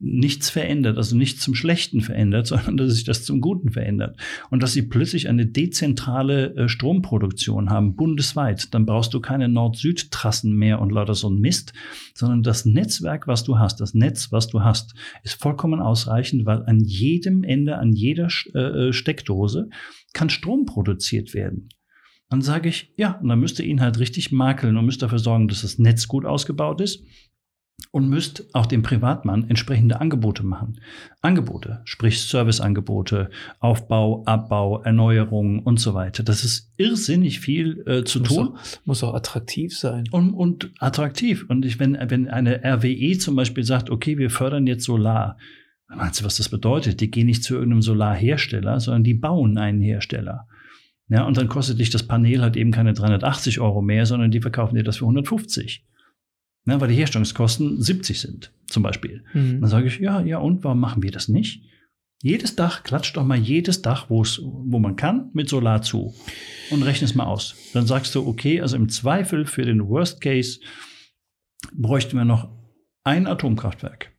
nichts 0.00 0.50
verändert, 0.50 0.96
also 0.96 1.16
nichts 1.16 1.40
zum 1.40 1.54
Schlechten 1.54 2.00
verändert, 2.00 2.46
sondern 2.48 2.76
dass 2.76 2.94
sich 2.94 3.04
das 3.04 3.24
zum 3.24 3.40
Guten 3.40 3.70
verändert. 3.70 4.18
Und 4.50 4.62
dass 4.62 4.72
sie 4.72 4.82
plötzlich 4.82 5.28
eine 5.28 5.46
dezentrale 5.46 6.54
äh, 6.56 6.68
Stromproduktion 6.68 7.70
haben, 7.70 7.96
bundesweit, 7.96 8.74
dann 8.74 8.86
brauchst 8.86 9.14
du 9.14 9.20
keine 9.20 9.48
Nord-Süd-Trassen 9.48 10.52
mehr 10.52 10.80
und 10.80 10.90
lauter 10.90 11.14
so 11.14 11.30
ein 11.30 11.38
Mist, 11.38 11.72
sondern 12.14 12.42
das 12.42 12.64
Netzwerk, 12.64 13.26
was 13.26 13.44
du 13.44 13.58
hast, 13.58 13.80
das 13.80 13.94
Netz, 13.94 14.32
was 14.32 14.48
du 14.48 14.62
hast, 14.62 14.94
ist 15.22 15.40
vollkommen 15.40 15.80
ausreichend, 15.80 16.46
weil 16.46 16.64
an 16.66 16.80
jedem 16.80 17.44
Ende, 17.44 17.78
an 17.78 17.92
jeder 17.92 18.28
äh, 18.54 18.92
Steckdose 18.92 19.68
kann 20.12 20.30
Strom 20.30 20.66
produziert 20.66 21.34
werden. 21.34 21.68
Dann 22.30 22.40
sage 22.42 22.68
ich, 22.68 22.92
ja, 22.96 23.12
und 23.20 23.28
dann 23.28 23.38
müsst 23.38 23.58
ihr 23.60 23.66
ihn 23.66 23.80
halt 23.80 23.98
richtig 23.98 24.32
makeln 24.32 24.76
und 24.76 24.86
müsst 24.86 25.02
dafür 25.02 25.18
sorgen, 25.18 25.46
dass 25.46 25.62
das 25.62 25.78
Netz 25.78 26.08
gut 26.08 26.24
ausgebaut 26.24 26.80
ist 26.80 27.04
und 27.94 28.08
müsst 28.08 28.52
auch 28.54 28.66
dem 28.66 28.82
Privatmann 28.82 29.48
entsprechende 29.48 30.00
Angebote 30.00 30.44
machen. 30.44 30.80
Angebote, 31.22 31.80
sprich 31.84 32.22
Serviceangebote, 32.22 33.30
Aufbau, 33.60 34.24
Abbau, 34.26 34.82
Erneuerung 34.82 35.60
und 35.60 35.78
so 35.78 35.94
weiter. 35.94 36.24
Das 36.24 36.44
ist 36.44 36.72
irrsinnig 36.76 37.38
viel 37.38 37.84
äh, 37.86 38.02
zu 38.02 38.18
muss 38.18 38.28
tun. 38.28 38.48
Auch, 38.48 38.58
muss 38.84 39.04
auch 39.04 39.14
attraktiv 39.14 39.78
sein. 39.78 40.04
Und, 40.10 40.34
und 40.34 40.72
attraktiv. 40.80 41.46
Und 41.48 41.64
ich, 41.64 41.78
wenn, 41.78 41.96
wenn 42.08 42.28
eine 42.28 42.62
RWE 42.64 43.18
zum 43.18 43.36
Beispiel 43.36 43.62
sagt, 43.62 43.90
okay, 43.90 44.18
wir 44.18 44.30
fördern 44.30 44.66
jetzt 44.66 44.84
Solar, 44.84 45.36
meinst 45.88 46.20
du, 46.20 46.24
was 46.24 46.36
das 46.36 46.48
bedeutet? 46.48 47.00
Die 47.00 47.10
gehen 47.10 47.26
nicht 47.26 47.44
zu 47.44 47.54
irgendeinem 47.54 47.82
Solarhersteller, 47.82 48.80
sondern 48.80 49.04
die 49.04 49.14
bauen 49.14 49.56
einen 49.56 49.80
Hersteller. 49.80 50.48
Ja, 51.08 51.24
und 51.26 51.36
dann 51.36 51.48
kostet 51.48 51.78
dich 51.78 51.90
das 51.90 52.08
Panel 52.08 52.40
halt 52.40 52.56
eben 52.56 52.72
keine 52.72 52.92
380 52.92 53.60
Euro 53.60 53.82
mehr, 53.82 54.06
sondern 54.06 54.30
die 54.30 54.40
verkaufen 54.40 54.74
dir 54.74 54.82
das 54.82 54.96
für 54.96 55.04
150. 55.04 55.84
Ja, 56.66 56.80
weil 56.80 56.88
die 56.88 56.94
Herstellungskosten 56.94 57.80
70 57.80 58.20
sind, 58.20 58.52
zum 58.66 58.82
Beispiel. 58.82 59.24
Mhm. 59.34 59.60
Dann 59.60 59.70
sage 59.70 59.86
ich, 59.86 59.98
ja, 59.98 60.20
ja, 60.22 60.38
und 60.38 60.64
warum 60.64 60.80
machen 60.80 61.02
wir 61.02 61.10
das 61.10 61.28
nicht? 61.28 61.62
Jedes 62.22 62.56
Dach, 62.56 62.84
klatscht 62.84 63.18
doch 63.18 63.24
mal 63.24 63.36
jedes 63.36 63.82
Dach, 63.82 64.06
wo 64.08 64.78
man 64.78 64.96
kann, 64.96 65.28
mit 65.34 65.50
Solar 65.50 65.82
zu 65.82 66.14
und 66.70 66.82
rechne 66.82 67.04
es 67.04 67.14
mal 67.14 67.26
aus. 67.26 67.54
Dann 67.74 67.86
sagst 67.86 68.14
du, 68.14 68.26
okay, 68.26 68.62
also 68.62 68.76
im 68.76 68.88
Zweifel 68.88 69.44
für 69.44 69.66
den 69.66 69.86
Worst 69.88 70.22
Case 70.22 70.60
bräuchten 71.74 72.16
wir 72.16 72.24
noch 72.24 72.48
ein 73.04 73.26
Atomkraftwerk. 73.26 74.12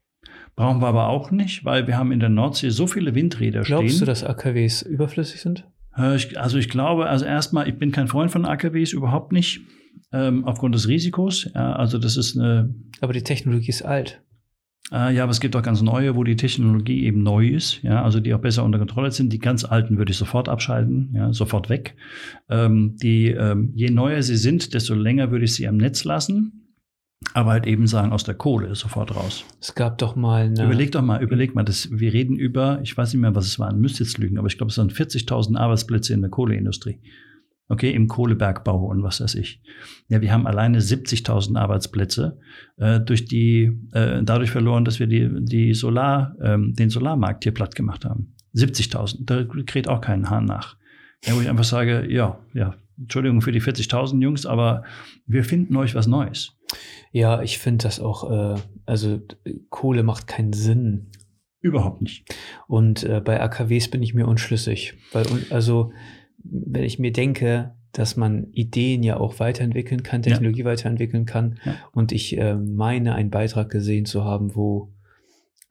Brauchen 0.55 0.81
wir 0.81 0.87
aber 0.87 1.07
auch 1.07 1.31
nicht, 1.31 1.65
weil 1.65 1.87
wir 1.87 1.97
haben 1.97 2.11
in 2.11 2.19
der 2.19 2.29
Nordsee 2.29 2.69
so 2.69 2.85
viele 2.85 3.15
Windräder 3.15 3.61
Glaubst 3.61 3.67
stehen. 3.67 3.87
Glaubst 3.87 4.01
du, 4.01 4.05
dass 4.05 4.23
AKWs 4.23 4.83
überflüssig 4.83 5.41
sind? 5.41 5.67
Äh, 5.97 6.17
also 6.35 6.57
ich 6.57 6.69
glaube, 6.69 7.07
also 7.07 7.25
erstmal, 7.25 7.67
ich 7.67 7.77
bin 7.77 7.91
kein 7.91 8.07
Freund 8.07 8.31
von 8.31 8.45
AKWs, 8.45 8.93
überhaupt 8.93 9.31
nicht, 9.31 9.61
ähm, 10.11 10.45
aufgrund 10.45 10.75
des 10.75 10.87
Risikos. 10.87 11.49
Ja, 11.53 11.73
also 11.73 11.97
das 11.97 12.17
ist 12.17 12.37
eine. 12.37 12.73
Aber 13.01 13.13
die 13.13 13.23
Technologie 13.23 13.69
ist 13.69 13.83
alt. 13.83 14.21
Äh, 14.91 15.15
ja, 15.15 15.23
aber 15.23 15.31
es 15.31 15.39
gibt 15.39 15.55
auch 15.55 15.63
ganz 15.63 15.81
neue, 15.81 16.15
wo 16.15 16.23
die 16.23 16.35
Technologie 16.35 17.05
eben 17.05 17.23
neu 17.23 17.47
ist, 17.47 17.81
ja, 17.81 18.03
also 18.03 18.19
die 18.19 18.33
auch 18.33 18.39
besser 18.39 18.63
unter 18.63 18.77
Kontrolle 18.77 19.11
sind. 19.11 19.33
Die 19.33 19.39
ganz 19.39 19.65
alten 19.65 19.97
würde 19.97 20.11
ich 20.11 20.17
sofort 20.17 20.47
abschalten, 20.47 21.11
ja, 21.13 21.33
sofort 21.33 21.69
weg. 21.69 21.95
Ähm, 22.49 22.95
die, 23.01 23.29
ähm, 23.29 23.71
je 23.73 23.89
neuer 23.89 24.21
sie 24.21 24.37
sind, 24.37 24.73
desto 24.73 24.93
länger 24.93 25.31
würde 25.31 25.45
ich 25.45 25.55
sie 25.55 25.67
am 25.67 25.77
Netz 25.77 26.03
lassen. 26.03 26.61
Aber 27.33 27.51
halt 27.51 27.65
eben 27.65 27.87
sagen, 27.87 28.11
aus 28.11 28.23
der 28.23 28.35
Kohle 28.35 28.75
sofort 28.75 29.15
raus. 29.15 29.45
Es 29.59 29.73
gab 29.73 29.97
doch 29.97 30.15
mal 30.15 30.45
eine 30.45 30.63
Überleg 30.63 30.91
doch 30.91 31.01
mal, 31.01 31.23
überleg 31.23 31.55
mal, 31.55 31.63
das, 31.63 31.89
wir 31.91 32.13
reden 32.13 32.35
über, 32.35 32.79
ich 32.83 32.95
weiß 32.95 33.13
nicht 33.13 33.21
mehr, 33.21 33.33
was 33.33 33.47
es 33.47 33.57
waren, 33.57 33.79
müsst 33.79 33.99
jetzt 33.99 34.19
lügen, 34.19 34.37
aber 34.37 34.47
ich 34.47 34.57
glaube, 34.57 34.69
es 34.69 34.77
waren 34.77 34.91
40.000 34.91 35.57
Arbeitsplätze 35.57 36.13
in 36.13 36.21
der 36.21 36.29
Kohleindustrie. 36.29 36.99
Okay, 37.67 37.91
im 37.91 38.07
Kohlebergbau 38.07 38.85
und 38.85 39.01
was 39.01 39.21
weiß 39.21 39.35
ich. 39.35 39.61
Ja, 40.07 40.21
wir 40.21 40.31
haben 40.31 40.45
alleine 40.45 40.79
70.000 40.79 41.57
Arbeitsplätze 41.57 42.39
äh, 42.77 42.99
durch 42.99 43.25
die, 43.25 43.71
äh, 43.91 44.21
dadurch 44.21 44.51
verloren, 44.51 44.85
dass 44.85 44.99
wir 44.99 45.07
die, 45.07 45.29
die 45.43 45.73
Solar, 45.73 46.35
ähm, 46.41 46.73
den 46.73 46.91
Solarmarkt 46.91 47.43
hier 47.43 47.53
platt 47.53 47.73
gemacht 47.73 48.05
haben. 48.05 48.35
70.000, 48.55 49.25
da 49.25 49.43
kriegt 49.63 49.87
auch 49.87 50.01
keinen 50.01 50.29
Hahn 50.29 50.45
nach. 50.45 50.77
Ja, 51.23 51.35
wo 51.35 51.41
ich 51.41 51.49
einfach 51.49 51.63
sage, 51.63 52.05
ja, 52.07 52.39
ja, 52.53 52.75
Entschuldigung 52.99 53.41
für 53.41 53.51
die 53.51 53.61
40.000 53.61 54.21
Jungs, 54.21 54.45
aber 54.45 54.83
wir 55.25 55.43
finden 55.43 55.75
euch 55.75 55.95
was 55.95 56.07
Neues. 56.07 56.55
Ja, 57.11 57.41
ich 57.41 57.57
finde 57.57 57.83
das 57.83 57.99
auch, 57.99 58.29
äh, 58.29 58.61
also 58.85 59.21
Kohle 59.69 60.03
macht 60.03 60.27
keinen 60.27 60.53
Sinn. 60.53 61.07
Überhaupt 61.61 62.01
nicht. 62.01 62.31
Und 62.67 63.03
äh, 63.03 63.21
bei 63.21 63.41
AKWs 63.41 63.89
bin 63.89 64.03
ich 64.03 64.13
mir 64.13 64.27
unschlüssig. 64.27 64.93
Weil, 65.13 65.25
also, 65.49 65.91
wenn 66.49 66.83
ich 66.83 66.99
mir 66.99 67.11
denke, 67.11 67.75
dass 67.91 68.17
man 68.17 68.47
Ideen 68.51 69.03
ja 69.03 69.17
auch 69.17 69.39
weiterentwickeln 69.39 70.03
kann, 70.03 70.21
Technologie 70.21 70.61
ja. 70.61 70.65
weiterentwickeln 70.65 71.25
kann. 71.25 71.59
Ja. 71.63 71.75
Und 71.93 72.11
ich 72.11 72.37
äh, 72.37 72.55
meine, 72.55 73.15
einen 73.15 73.29
Beitrag 73.29 73.69
gesehen 73.69 74.05
zu 74.05 74.25
haben, 74.25 74.55
wo 74.55 74.91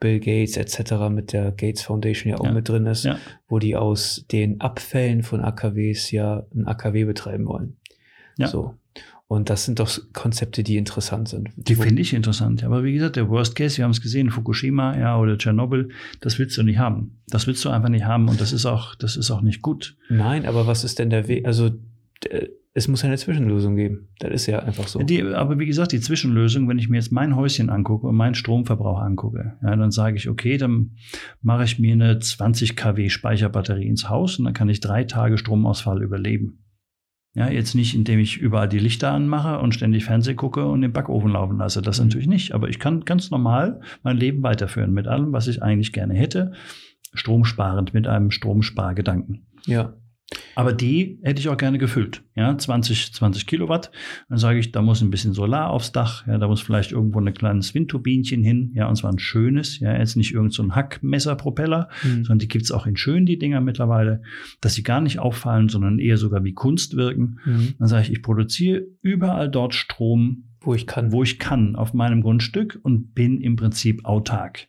Bill 0.00 0.20
Gates 0.20 0.56
etc. 0.56 1.08
mit 1.10 1.32
der 1.32 1.52
Gates 1.52 1.82
Foundation 1.82 2.30
ja 2.30 2.38
auch 2.38 2.46
ja. 2.46 2.52
mit 2.52 2.68
drin 2.68 2.86
ist, 2.86 3.06
wo 3.48 3.58
die 3.58 3.76
aus 3.76 4.24
den 4.30 4.60
Abfällen 4.60 5.22
von 5.22 5.40
AKWs 5.40 6.10
ja 6.10 6.46
ein 6.54 6.66
AKW 6.66 7.04
betreiben 7.04 7.46
wollen. 7.46 7.76
So. 8.48 8.74
Und 9.26 9.48
das 9.48 9.64
sind 9.64 9.78
doch 9.78 9.98
Konzepte, 10.12 10.62
die 10.62 10.76
interessant 10.76 11.28
sind. 11.28 11.48
Die 11.56 11.74
finde 11.74 12.02
ich 12.02 12.12
interessant. 12.12 12.62
Aber 12.62 12.84
wie 12.84 12.92
gesagt, 12.92 13.16
der 13.16 13.28
Worst 13.28 13.56
Case, 13.56 13.78
wir 13.78 13.84
haben 13.84 13.90
es 13.90 14.02
gesehen, 14.02 14.30
Fukushima, 14.30 14.96
ja, 14.98 15.18
oder 15.18 15.38
Tschernobyl, 15.38 15.88
das 16.20 16.38
willst 16.38 16.58
du 16.58 16.62
nicht 16.62 16.78
haben. 16.78 17.18
Das 17.28 17.46
willst 17.46 17.64
du 17.64 17.70
einfach 17.70 17.88
nicht 17.88 18.04
haben 18.04 18.28
und 18.28 18.40
das 18.40 18.52
ist 18.52 18.66
auch, 18.66 18.94
das 18.94 19.16
ist 19.16 19.30
auch 19.30 19.40
nicht 19.40 19.62
gut. 19.62 19.96
Nein, 20.10 20.46
aber 20.46 20.66
was 20.66 20.84
ist 20.84 20.98
denn 20.98 21.08
der 21.10 21.26
Weg? 21.26 21.46
Also, 21.46 21.70
es 22.76 22.88
muss 22.88 23.04
eine 23.04 23.16
Zwischenlösung 23.16 23.76
geben. 23.76 24.08
Das 24.18 24.32
ist 24.32 24.46
ja 24.46 24.58
einfach 24.58 24.88
so. 24.88 24.98
Die, 24.98 25.22
aber 25.22 25.58
wie 25.60 25.66
gesagt, 25.66 25.92
die 25.92 26.00
Zwischenlösung, 26.00 26.68
wenn 26.68 26.78
ich 26.78 26.88
mir 26.88 26.96
jetzt 26.96 27.12
mein 27.12 27.36
Häuschen 27.36 27.70
angucke 27.70 28.08
und 28.08 28.16
meinen 28.16 28.34
Stromverbrauch 28.34 29.00
angucke, 29.00 29.54
ja, 29.62 29.76
dann 29.76 29.92
sage 29.92 30.16
ich, 30.16 30.28
okay, 30.28 30.58
dann 30.58 30.96
mache 31.40 31.64
ich 31.64 31.78
mir 31.78 31.92
eine 31.92 32.18
20 32.18 32.74
kW 32.74 33.08
Speicherbatterie 33.08 33.86
ins 33.86 34.08
Haus 34.08 34.38
und 34.38 34.44
dann 34.44 34.54
kann 34.54 34.68
ich 34.68 34.80
drei 34.80 35.04
Tage 35.04 35.38
Stromausfall 35.38 36.02
überleben. 36.02 36.63
Ja, 37.34 37.50
jetzt 37.50 37.74
nicht, 37.74 37.94
indem 37.94 38.20
ich 38.20 38.38
überall 38.38 38.68
die 38.68 38.78
Lichter 38.78 39.10
anmache 39.10 39.58
und 39.58 39.74
ständig 39.74 40.04
Fernseh 40.04 40.34
gucke 40.34 40.66
und 40.66 40.82
den 40.82 40.92
Backofen 40.92 41.32
laufen 41.32 41.58
lasse. 41.58 41.82
Das 41.82 41.98
mhm. 41.98 42.06
natürlich 42.06 42.28
nicht. 42.28 42.54
Aber 42.54 42.68
ich 42.68 42.78
kann 42.78 43.04
ganz 43.04 43.30
normal 43.30 43.80
mein 44.02 44.16
Leben 44.16 44.42
weiterführen 44.42 44.92
mit 44.92 45.08
allem, 45.08 45.32
was 45.32 45.48
ich 45.48 45.62
eigentlich 45.62 45.92
gerne 45.92 46.14
hätte. 46.14 46.52
Stromsparend 47.12 47.92
mit 47.92 48.06
einem 48.06 48.30
Stromspargedanken. 48.30 49.46
Ja. 49.66 49.94
Aber 50.54 50.72
die 50.72 51.18
hätte 51.22 51.40
ich 51.40 51.48
auch 51.48 51.56
gerne 51.56 51.78
gefüllt. 51.78 52.22
Ja, 52.34 52.56
20, 52.56 53.12
20 53.12 53.46
Kilowatt. 53.46 53.90
Dann 54.28 54.38
sage 54.38 54.58
ich, 54.58 54.72
da 54.72 54.82
muss 54.82 55.02
ein 55.02 55.10
bisschen 55.10 55.32
Solar 55.32 55.70
aufs 55.70 55.92
Dach. 55.92 56.26
Ja, 56.26 56.38
da 56.38 56.48
muss 56.48 56.60
vielleicht 56.60 56.92
irgendwo 56.92 57.20
ein 57.20 57.34
kleines 57.34 57.74
Windturbinchen 57.74 58.42
hin. 58.42 58.72
Ja, 58.74 58.88
und 58.88 58.96
zwar 58.96 59.12
ein 59.12 59.18
schönes. 59.18 59.80
Ja, 59.80 59.96
jetzt 59.96 60.16
nicht 60.16 60.32
irgendein 60.32 60.52
so 60.52 60.74
Hackmesserpropeller, 60.74 61.88
mhm. 62.02 62.24
sondern 62.24 62.38
die 62.38 62.48
gibt's 62.48 62.72
auch 62.72 62.86
in 62.86 62.96
schön, 62.96 63.26
die 63.26 63.38
Dinger 63.38 63.60
mittlerweile, 63.60 64.22
dass 64.60 64.74
sie 64.74 64.82
gar 64.82 65.00
nicht 65.00 65.18
auffallen, 65.18 65.68
sondern 65.68 65.98
eher 65.98 66.16
sogar 66.16 66.44
wie 66.44 66.54
Kunst 66.54 66.96
wirken. 66.96 67.40
Mhm. 67.44 67.74
Dann 67.78 67.88
sage 67.88 68.04
ich, 68.04 68.12
ich 68.12 68.22
produziere 68.22 68.82
überall 69.02 69.50
dort 69.50 69.74
Strom, 69.74 70.44
wo 70.60 70.74
ich 70.74 70.86
kann. 70.86 71.12
Wo 71.12 71.22
ich 71.22 71.38
kann, 71.38 71.76
auf 71.76 71.94
meinem 71.94 72.22
Grundstück 72.22 72.78
und 72.82 73.14
bin 73.14 73.40
im 73.40 73.56
Prinzip 73.56 74.04
autark. 74.04 74.68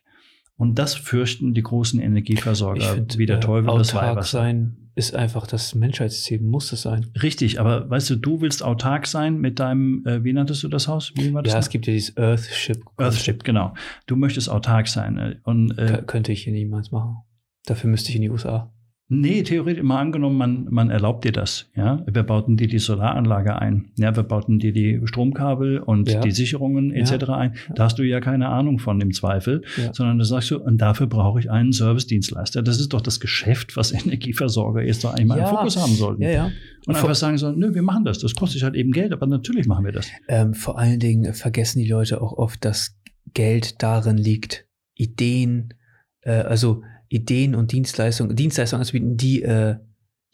Und 0.58 0.78
das 0.78 0.94
fürchten 0.94 1.54
die 1.54 1.62
großen 1.62 2.00
Energieversorger 2.00 2.94
find, 2.94 3.18
wie 3.18 3.26
der 3.26 3.40
Teufel 3.40 3.70
äh, 3.70 3.78
das 3.78 3.94
Weihwasser. 3.94 4.38
sein 4.38 4.85
ist 4.96 5.14
einfach 5.14 5.46
das 5.46 5.74
Menschheitsziel, 5.74 6.40
muss 6.40 6.72
es 6.72 6.82
sein. 6.82 7.06
Richtig, 7.22 7.60
aber 7.60 7.88
weißt 7.88 8.08
du, 8.10 8.16
du 8.16 8.40
willst 8.40 8.62
autark 8.62 9.06
sein 9.06 9.38
mit 9.38 9.60
deinem, 9.60 10.02
äh, 10.06 10.24
wie 10.24 10.32
nanntest 10.32 10.62
du 10.62 10.68
das 10.68 10.88
Haus? 10.88 11.12
Wie 11.14 11.34
war 11.34 11.42
das 11.42 11.52
ja, 11.52 11.58
noch? 11.58 11.62
es 11.64 11.68
gibt 11.68 11.86
ja 11.86 11.92
dieses 11.92 12.16
Earthship. 12.16 12.82
Earthship, 12.96 13.44
genau. 13.44 13.74
Du 14.06 14.16
möchtest 14.16 14.48
autark 14.48 14.88
sein. 14.88 15.18
Äh, 15.18 15.36
und, 15.44 15.78
äh, 15.78 16.02
könnte 16.06 16.32
ich 16.32 16.44
hier 16.44 16.54
niemals 16.54 16.92
machen. 16.92 17.18
Dafür 17.66 17.90
müsste 17.90 18.08
ich 18.08 18.16
in 18.16 18.22
die 18.22 18.30
USA. 18.30 18.72
Nee, 19.08 19.44
theoretisch 19.44 19.84
mal 19.84 20.00
angenommen, 20.00 20.36
man, 20.36 20.66
man 20.68 20.90
erlaubt 20.90 21.24
dir 21.24 21.30
das. 21.30 21.70
Ja, 21.76 22.04
wir 22.10 22.24
bauten 22.24 22.56
dir 22.56 22.66
die 22.66 22.80
Solaranlage 22.80 23.56
ein. 23.56 23.92
Ja, 23.96 24.16
wir 24.16 24.24
bauten 24.24 24.58
dir 24.58 24.72
die 24.72 25.00
Stromkabel 25.04 25.78
und 25.78 26.10
ja. 26.10 26.20
die 26.20 26.32
Sicherungen 26.32 26.92
etc. 26.92 27.12
Ja. 27.12 27.36
ein. 27.36 27.54
Da 27.76 27.84
hast 27.84 28.00
du 28.00 28.02
ja 28.02 28.18
keine 28.18 28.48
Ahnung 28.48 28.80
von 28.80 29.00
im 29.00 29.12
Zweifel, 29.12 29.62
ja. 29.76 29.94
sondern 29.94 30.18
da 30.18 30.24
sagst 30.24 30.50
du, 30.50 30.58
und 30.58 30.78
dafür 30.78 31.06
brauche 31.06 31.38
ich 31.38 31.48
einen 31.48 31.72
Service-Dienstleister. 31.72 32.62
Das 32.62 32.80
ist 32.80 32.92
doch 32.94 33.00
das 33.00 33.20
Geschäft, 33.20 33.76
was 33.76 33.92
Energieversorger 34.06 34.82
jetzt 34.82 35.04
doch 35.04 35.14
eigentlich 35.14 35.26
mal 35.26 35.38
im 35.38 35.46
Fokus 35.46 35.76
haben 35.76 35.94
sollten. 35.94 36.22
Ja, 36.22 36.30
ja. 36.30 36.50
Und 36.86 36.96
einfach 36.96 37.14
sagen 37.14 37.38
sollen, 37.38 37.60
nö, 37.60 37.74
wir 37.74 37.82
machen 37.82 38.04
das. 38.04 38.18
Das 38.18 38.34
kostet 38.34 38.64
halt 38.64 38.74
eben 38.74 38.90
Geld, 38.90 39.12
aber 39.12 39.26
natürlich 39.28 39.66
machen 39.66 39.84
wir 39.84 39.92
das. 39.92 40.08
Ähm, 40.26 40.52
vor 40.52 40.80
allen 40.80 40.98
Dingen 40.98 41.32
vergessen 41.32 41.78
die 41.78 41.88
Leute 41.88 42.20
auch 42.20 42.32
oft, 42.32 42.64
dass 42.64 42.96
Geld 43.34 43.82
darin 43.84 44.16
liegt, 44.16 44.66
Ideen, 44.94 45.74
äh, 46.22 46.32
also 46.32 46.82
Ideen 47.08 47.54
und 47.54 47.72
Dienstleistungen, 47.72 48.36
Dienstleistungen 48.36 48.80
anzubieten, 48.80 49.16
die 49.16 49.42
äh, 49.42 49.76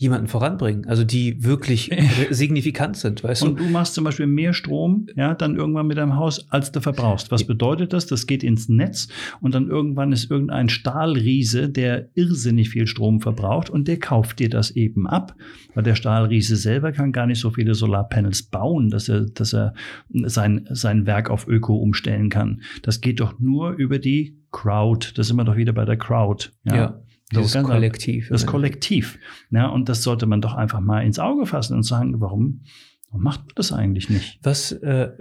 jemanden 0.03 0.27
voranbringen, 0.27 0.85
also 0.87 1.05
die 1.05 1.45
wirklich 1.45 1.89
signifikant 2.31 2.97
sind, 2.97 3.23
weißt 3.23 3.43
du? 3.43 3.47
Und 3.47 3.61
du 3.61 3.65
machst 3.65 3.95
zum 3.95 4.03
Beispiel 4.03 4.27
mehr 4.27 4.53
Strom, 4.53 5.07
ja, 5.15 5.35
dann 5.35 5.55
irgendwann 5.55 5.87
mit 5.87 5.97
deinem 5.97 6.17
Haus, 6.17 6.51
als 6.51 6.73
du 6.73 6.81
verbrauchst. 6.81 7.31
Was 7.31 7.45
bedeutet 7.45 7.93
das? 7.93 8.07
Das 8.07 8.27
geht 8.27 8.43
ins 8.43 8.69
Netz 8.69 9.07
und 9.41 9.55
dann 9.55 9.69
irgendwann 9.69 10.11
ist 10.11 10.29
irgendein 10.29 10.69
Stahlriese, 10.69 11.69
der 11.69 12.09
irrsinnig 12.15 12.71
viel 12.71 12.89
Strom 12.89 13.21
verbraucht 13.21 13.71
und 13.71 13.87
der 13.87 14.01
kauft 14.01 14.41
dir 14.41 14.51
das 14.51 14.73
eben 14.73 15.07
ab, 15.07 15.37
weil 15.75 15.85
der 15.85 15.95
Stahlriese 15.95 16.57
selber 16.57 16.91
kann 16.91 17.13
gar 17.13 17.27
nicht 17.27 17.39
so 17.39 17.51
viele 17.51 17.75
Solarpanels 17.75 18.43
bauen, 18.43 18.91
dass 18.91 19.09
er, 19.09 19.27
dass 19.27 19.55
er 19.55 19.73
sein, 20.09 20.67
sein 20.71 21.07
Werk 21.07 21.31
auf 21.31 21.47
Öko 21.47 21.77
umstellen 21.77 22.29
kann. 22.29 22.63
Das 22.83 23.01
geht 23.01 23.21
doch 23.21 23.39
nur 23.39 23.75
über 23.75 24.01
die 24.01 24.42
Crowd. 24.53 25.13
Das 25.17 25.27
sind 25.27 25.37
wir 25.37 25.45
doch 25.45 25.57
wieder 25.57 25.73
bei 25.73 25.85
der 25.85 25.97
Crowd. 25.97 26.51
Ja. 26.65 26.77
ja. 26.77 27.03
Das 27.33 27.55
Kollektiv. 27.55 28.29
Das 28.29 28.47
Kollektiv. 28.47 29.19
Ja, 29.51 29.69
und 29.69 29.89
das 29.89 30.03
sollte 30.03 30.27
man 30.27 30.43
doch 30.43 30.55
einfach 30.55 30.81
mal 30.81 31.01
ins 31.01 31.19
Auge 31.19 31.47
fassen 31.47 31.75
und 31.75 31.83
sagen, 31.83 32.21
warum, 32.21 32.61
warum 33.09 33.23
macht 33.23 33.41
man 33.41 33.53
das 33.55 33.73
eigentlich 33.73 34.11
nicht? 34.11 34.39
Was, 34.43 34.73
äh, 34.73 35.13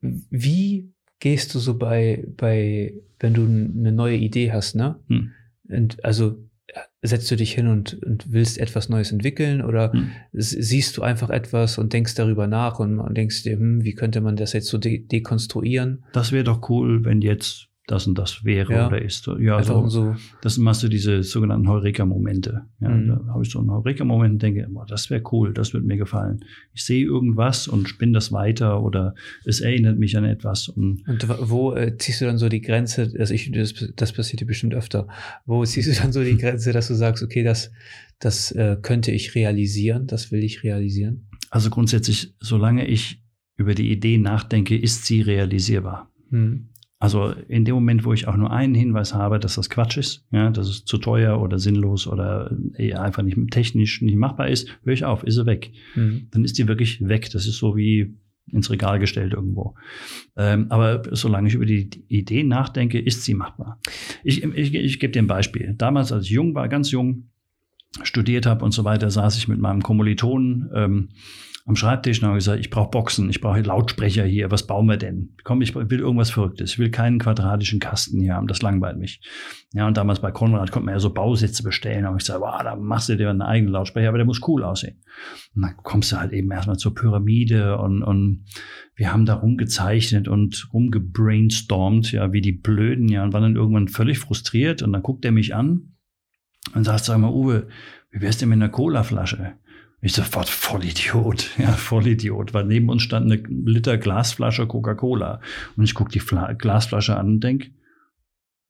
wie 0.00 0.92
gehst 1.20 1.54
du 1.54 1.58
so 1.58 1.76
bei, 1.76 2.26
bei, 2.36 2.94
wenn 3.20 3.34
du 3.34 3.44
eine 3.44 3.92
neue 3.92 4.16
Idee 4.16 4.52
hast, 4.52 4.74
ne? 4.74 4.98
Hm. 5.08 5.32
Und 5.68 6.02
also 6.04 6.48
setzt 7.02 7.30
du 7.30 7.36
dich 7.36 7.52
hin 7.52 7.68
und, 7.68 8.02
und 8.02 8.32
willst 8.32 8.58
etwas 8.58 8.88
Neues 8.88 9.12
entwickeln 9.12 9.62
oder 9.62 9.92
hm. 9.92 10.10
siehst 10.32 10.96
du 10.96 11.02
einfach 11.02 11.30
etwas 11.30 11.78
und 11.78 11.92
denkst 11.92 12.14
darüber 12.14 12.46
nach 12.46 12.78
und, 12.78 12.98
und 13.00 13.16
denkst 13.16 13.42
dir, 13.42 13.56
hm, 13.56 13.84
wie 13.84 13.94
könnte 13.94 14.20
man 14.20 14.36
das 14.36 14.52
jetzt 14.52 14.68
so 14.68 14.78
de 14.78 15.06
dekonstruieren? 15.06 16.04
Das 16.12 16.32
wäre 16.32 16.44
doch 16.44 16.68
cool, 16.68 17.04
wenn 17.04 17.20
jetzt 17.22 17.67
das 17.90 18.06
und 18.06 18.16
das 18.18 18.44
wäre 18.44 18.72
Ja. 18.72 18.86
oder 18.86 19.00
ist. 19.02 19.28
Ja, 19.40 19.56
Einfach 19.56 19.88
so, 19.88 20.14
das 20.42 20.58
machst 20.58 20.82
du 20.82 20.88
diese 20.88 21.22
sogenannten 21.22 21.68
Heureka-Momente. 21.68 22.62
Ja, 22.80 22.88
Mhm. 22.90 23.08
Da 23.08 23.26
habe 23.32 23.42
ich 23.42 23.50
so 23.50 23.58
einen 23.58 23.70
Heureka-Moment 23.70 24.34
und 24.34 24.42
denke, 24.42 24.66
boah, 24.70 24.86
das 24.86 25.10
wäre 25.10 25.22
cool, 25.32 25.52
das 25.52 25.72
wird 25.74 25.84
mir 25.84 25.96
gefallen. 25.96 26.44
Ich 26.74 26.84
sehe 26.84 27.04
irgendwas 27.04 27.66
und 27.66 27.88
spinne 27.88 28.12
das 28.12 28.30
weiter 28.30 28.82
oder 28.82 29.14
es 29.44 29.60
erinnert 29.60 29.98
mich 29.98 30.16
an 30.16 30.24
etwas. 30.24 30.68
Und 30.68 31.02
Und 31.08 31.26
wo 31.50 31.74
äh, 31.74 31.96
ziehst 31.98 32.20
du 32.20 32.26
dann 32.26 32.38
so 32.38 32.48
die 32.48 32.60
Grenze, 32.60 33.12
also 33.18 33.34
ich, 33.34 33.50
das, 33.52 33.74
das 33.96 34.12
passiert 34.12 34.40
dir 34.40 34.46
bestimmt 34.46 34.74
öfter, 34.74 35.08
wo 35.46 35.64
ziehst 35.64 35.88
du 35.88 36.00
dann 36.00 36.12
so 36.12 36.22
die 36.22 36.36
Grenze, 36.38 36.72
dass 36.72 36.88
du 36.88 36.94
sagst, 36.94 37.22
okay, 37.22 37.42
das, 37.42 37.72
das 38.18 38.52
äh, 38.52 38.76
könnte 38.82 39.10
ich 39.12 39.34
realisieren, 39.34 40.06
das 40.06 40.30
will 40.30 40.44
ich 40.44 40.62
realisieren? 40.62 41.24
also 41.50 41.70
grundsätzlich, 41.70 42.34
solange 42.40 42.86
ich 42.86 43.22
über 43.56 43.74
die 43.74 43.90
Idee 43.90 44.18
nachdenke, 44.18 44.76
ist 44.76 45.06
sie 45.06 45.22
realisierbar. 45.22 46.10
Hm. 46.30 46.68
Also 47.00 47.32
in 47.48 47.64
dem 47.64 47.76
Moment, 47.76 48.04
wo 48.04 48.12
ich 48.12 48.26
auch 48.26 48.36
nur 48.36 48.50
einen 48.50 48.74
Hinweis 48.74 49.14
habe, 49.14 49.38
dass 49.38 49.54
das 49.54 49.70
Quatsch 49.70 49.96
ist, 49.96 50.26
ja, 50.32 50.50
dass 50.50 50.68
es 50.68 50.84
zu 50.84 50.98
teuer 50.98 51.40
oder 51.40 51.58
sinnlos 51.58 52.08
oder 52.08 52.56
eh 52.76 52.94
einfach 52.94 53.22
nicht 53.22 53.38
technisch 53.50 54.02
nicht 54.02 54.16
machbar 54.16 54.48
ist, 54.48 54.68
höre 54.82 54.94
ich 54.94 55.04
auf, 55.04 55.22
ist 55.22 55.36
sie 55.36 55.46
weg. 55.46 55.70
Hm. 55.94 56.26
Dann 56.32 56.44
ist 56.44 56.58
die 56.58 56.66
wirklich 56.66 57.06
weg. 57.06 57.30
Das 57.30 57.46
ist 57.46 57.58
so 57.58 57.76
wie 57.76 58.16
ins 58.50 58.70
Regal 58.70 58.98
gestellt 58.98 59.32
irgendwo. 59.32 59.74
Ähm, 60.36 60.66
aber 60.70 61.02
solange 61.12 61.48
ich 61.48 61.54
über 61.54 61.66
die 61.66 61.88
Idee 62.08 62.42
nachdenke, 62.42 62.98
ist 62.98 63.24
sie 63.24 63.34
machbar. 63.34 63.78
Ich, 64.24 64.42
ich, 64.42 64.74
ich 64.74 64.98
gebe 64.98 65.12
dir 65.12 65.22
ein 65.22 65.26
Beispiel. 65.26 65.74
Damals, 65.76 66.12
als 66.12 66.24
ich 66.24 66.30
jung 66.30 66.54
war, 66.54 66.68
ganz 66.68 66.90
jung, 66.90 67.28
studiert 68.02 68.46
habe 68.46 68.64
und 68.64 68.72
so 68.72 68.84
weiter, 68.84 69.10
saß 69.10 69.38
ich 69.38 69.48
mit 69.48 69.60
meinem 69.60 69.82
Kommilitonen 69.82 70.70
ähm, 70.74 71.08
am 71.68 71.76
Schreibtisch 71.76 72.22
und 72.22 72.28
habe 72.28 72.38
gesagt, 72.38 72.60
ich 72.60 72.70
brauche 72.70 72.88
Boxen, 72.88 73.28
ich 73.28 73.42
brauche 73.42 73.60
Lautsprecher 73.60 74.24
hier, 74.24 74.50
was 74.50 74.66
bauen 74.66 74.86
wir 74.86 74.96
denn? 74.96 75.34
Komm, 75.44 75.60
ich 75.60 75.74
will 75.74 76.00
irgendwas 76.00 76.30
Verrücktes, 76.30 76.72
ich 76.72 76.78
will 76.78 76.90
keinen 76.90 77.18
quadratischen 77.18 77.78
Kasten 77.78 78.20
hier 78.20 78.34
haben, 78.34 78.46
das 78.46 78.62
langweilt 78.62 78.96
mich. 78.96 79.20
Ja, 79.74 79.86
und 79.86 79.98
damals 79.98 80.20
bei 80.20 80.30
Konrad 80.30 80.72
konnte 80.72 80.86
man 80.86 80.94
ja 80.94 80.98
so 80.98 81.12
Bausätze 81.12 81.62
bestellen, 81.62 82.06
habe 82.06 82.16
ich 82.16 82.24
gesagt, 82.24 82.40
wow, 82.40 82.62
da 82.62 82.74
machst 82.74 83.10
du 83.10 83.16
dir 83.16 83.28
einen 83.28 83.42
eigenen 83.42 83.70
Lautsprecher, 83.70 84.08
aber 84.08 84.16
der 84.16 84.24
muss 84.24 84.40
cool 84.48 84.64
aussehen. 84.64 85.02
Und 85.54 85.60
dann 85.60 85.76
kommst 85.76 86.10
du 86.10 86.16
halt 86.16 86.32
eben 86.32 86.50
erstmal 86.50 86.78
zur 86.78 86.94
Pyramide 86.94 87.76
und, 87.76 88.02
und 88.02 88.46
wir 88.94 89.12
haben 89.12 89.26
da 89.26 89.34
rumgezeichnet 89.34 90.26
und 90.26 90.70
rumgebrainstormt, 90.72 92.12
ja, 92.12 92.32
wie 92.32 92.40
die 92.40 92.52
Blöden, 92.52 93.08
ja, 93.08 93.22
und 93.24 93.34
waren 93.34 93.42
dann 93.42 93.56
irgendwann 93.56 93.88
völlig 93.88 94.18
frustriert 94.18 94.80
und 94.80 94.94
dann 94.94 95.02
guckt 95.02 95.22
er 95.26 95.32
mich 95.32 95.54
an 95.54 95.92
und 96.74 96.84
sagt, 96.84 97.04
sag 97.04 97.18
mal, 97.18 97.30
Uwe, 97.30 97.68
wie 98.10 98.22
wär's 98.22 98.38
denn 98.38 98.48
mit 98.48 98.56
einer 98.56 98.70
Colaflasche? 98.70 99.58
Ich 100.00 100.12
sofort 100.12 100.48
Vollidiot, 100.48 101.50
ja, 101.58 101.72
Vollidiot, 101.72 102.54
weil 102.54 102.64
neben 102.64 102.88
uns 102.88 103.02
stand 103.02 103.30
eine 103.30 103.42
Liter 103.48 103.98
Glasflasche 103.98 104.66
Coca-Cola. 104.66 105.40
Und 105.76 105.84
ich 105.84 105.94
gucke 105.94 106.12
die 106.12 106.20
Fla 106.20 106.52
Glasflasche 106.52 107.16
an 107.16 107.26
und 107.26 107.40
denk, 107.40 107.70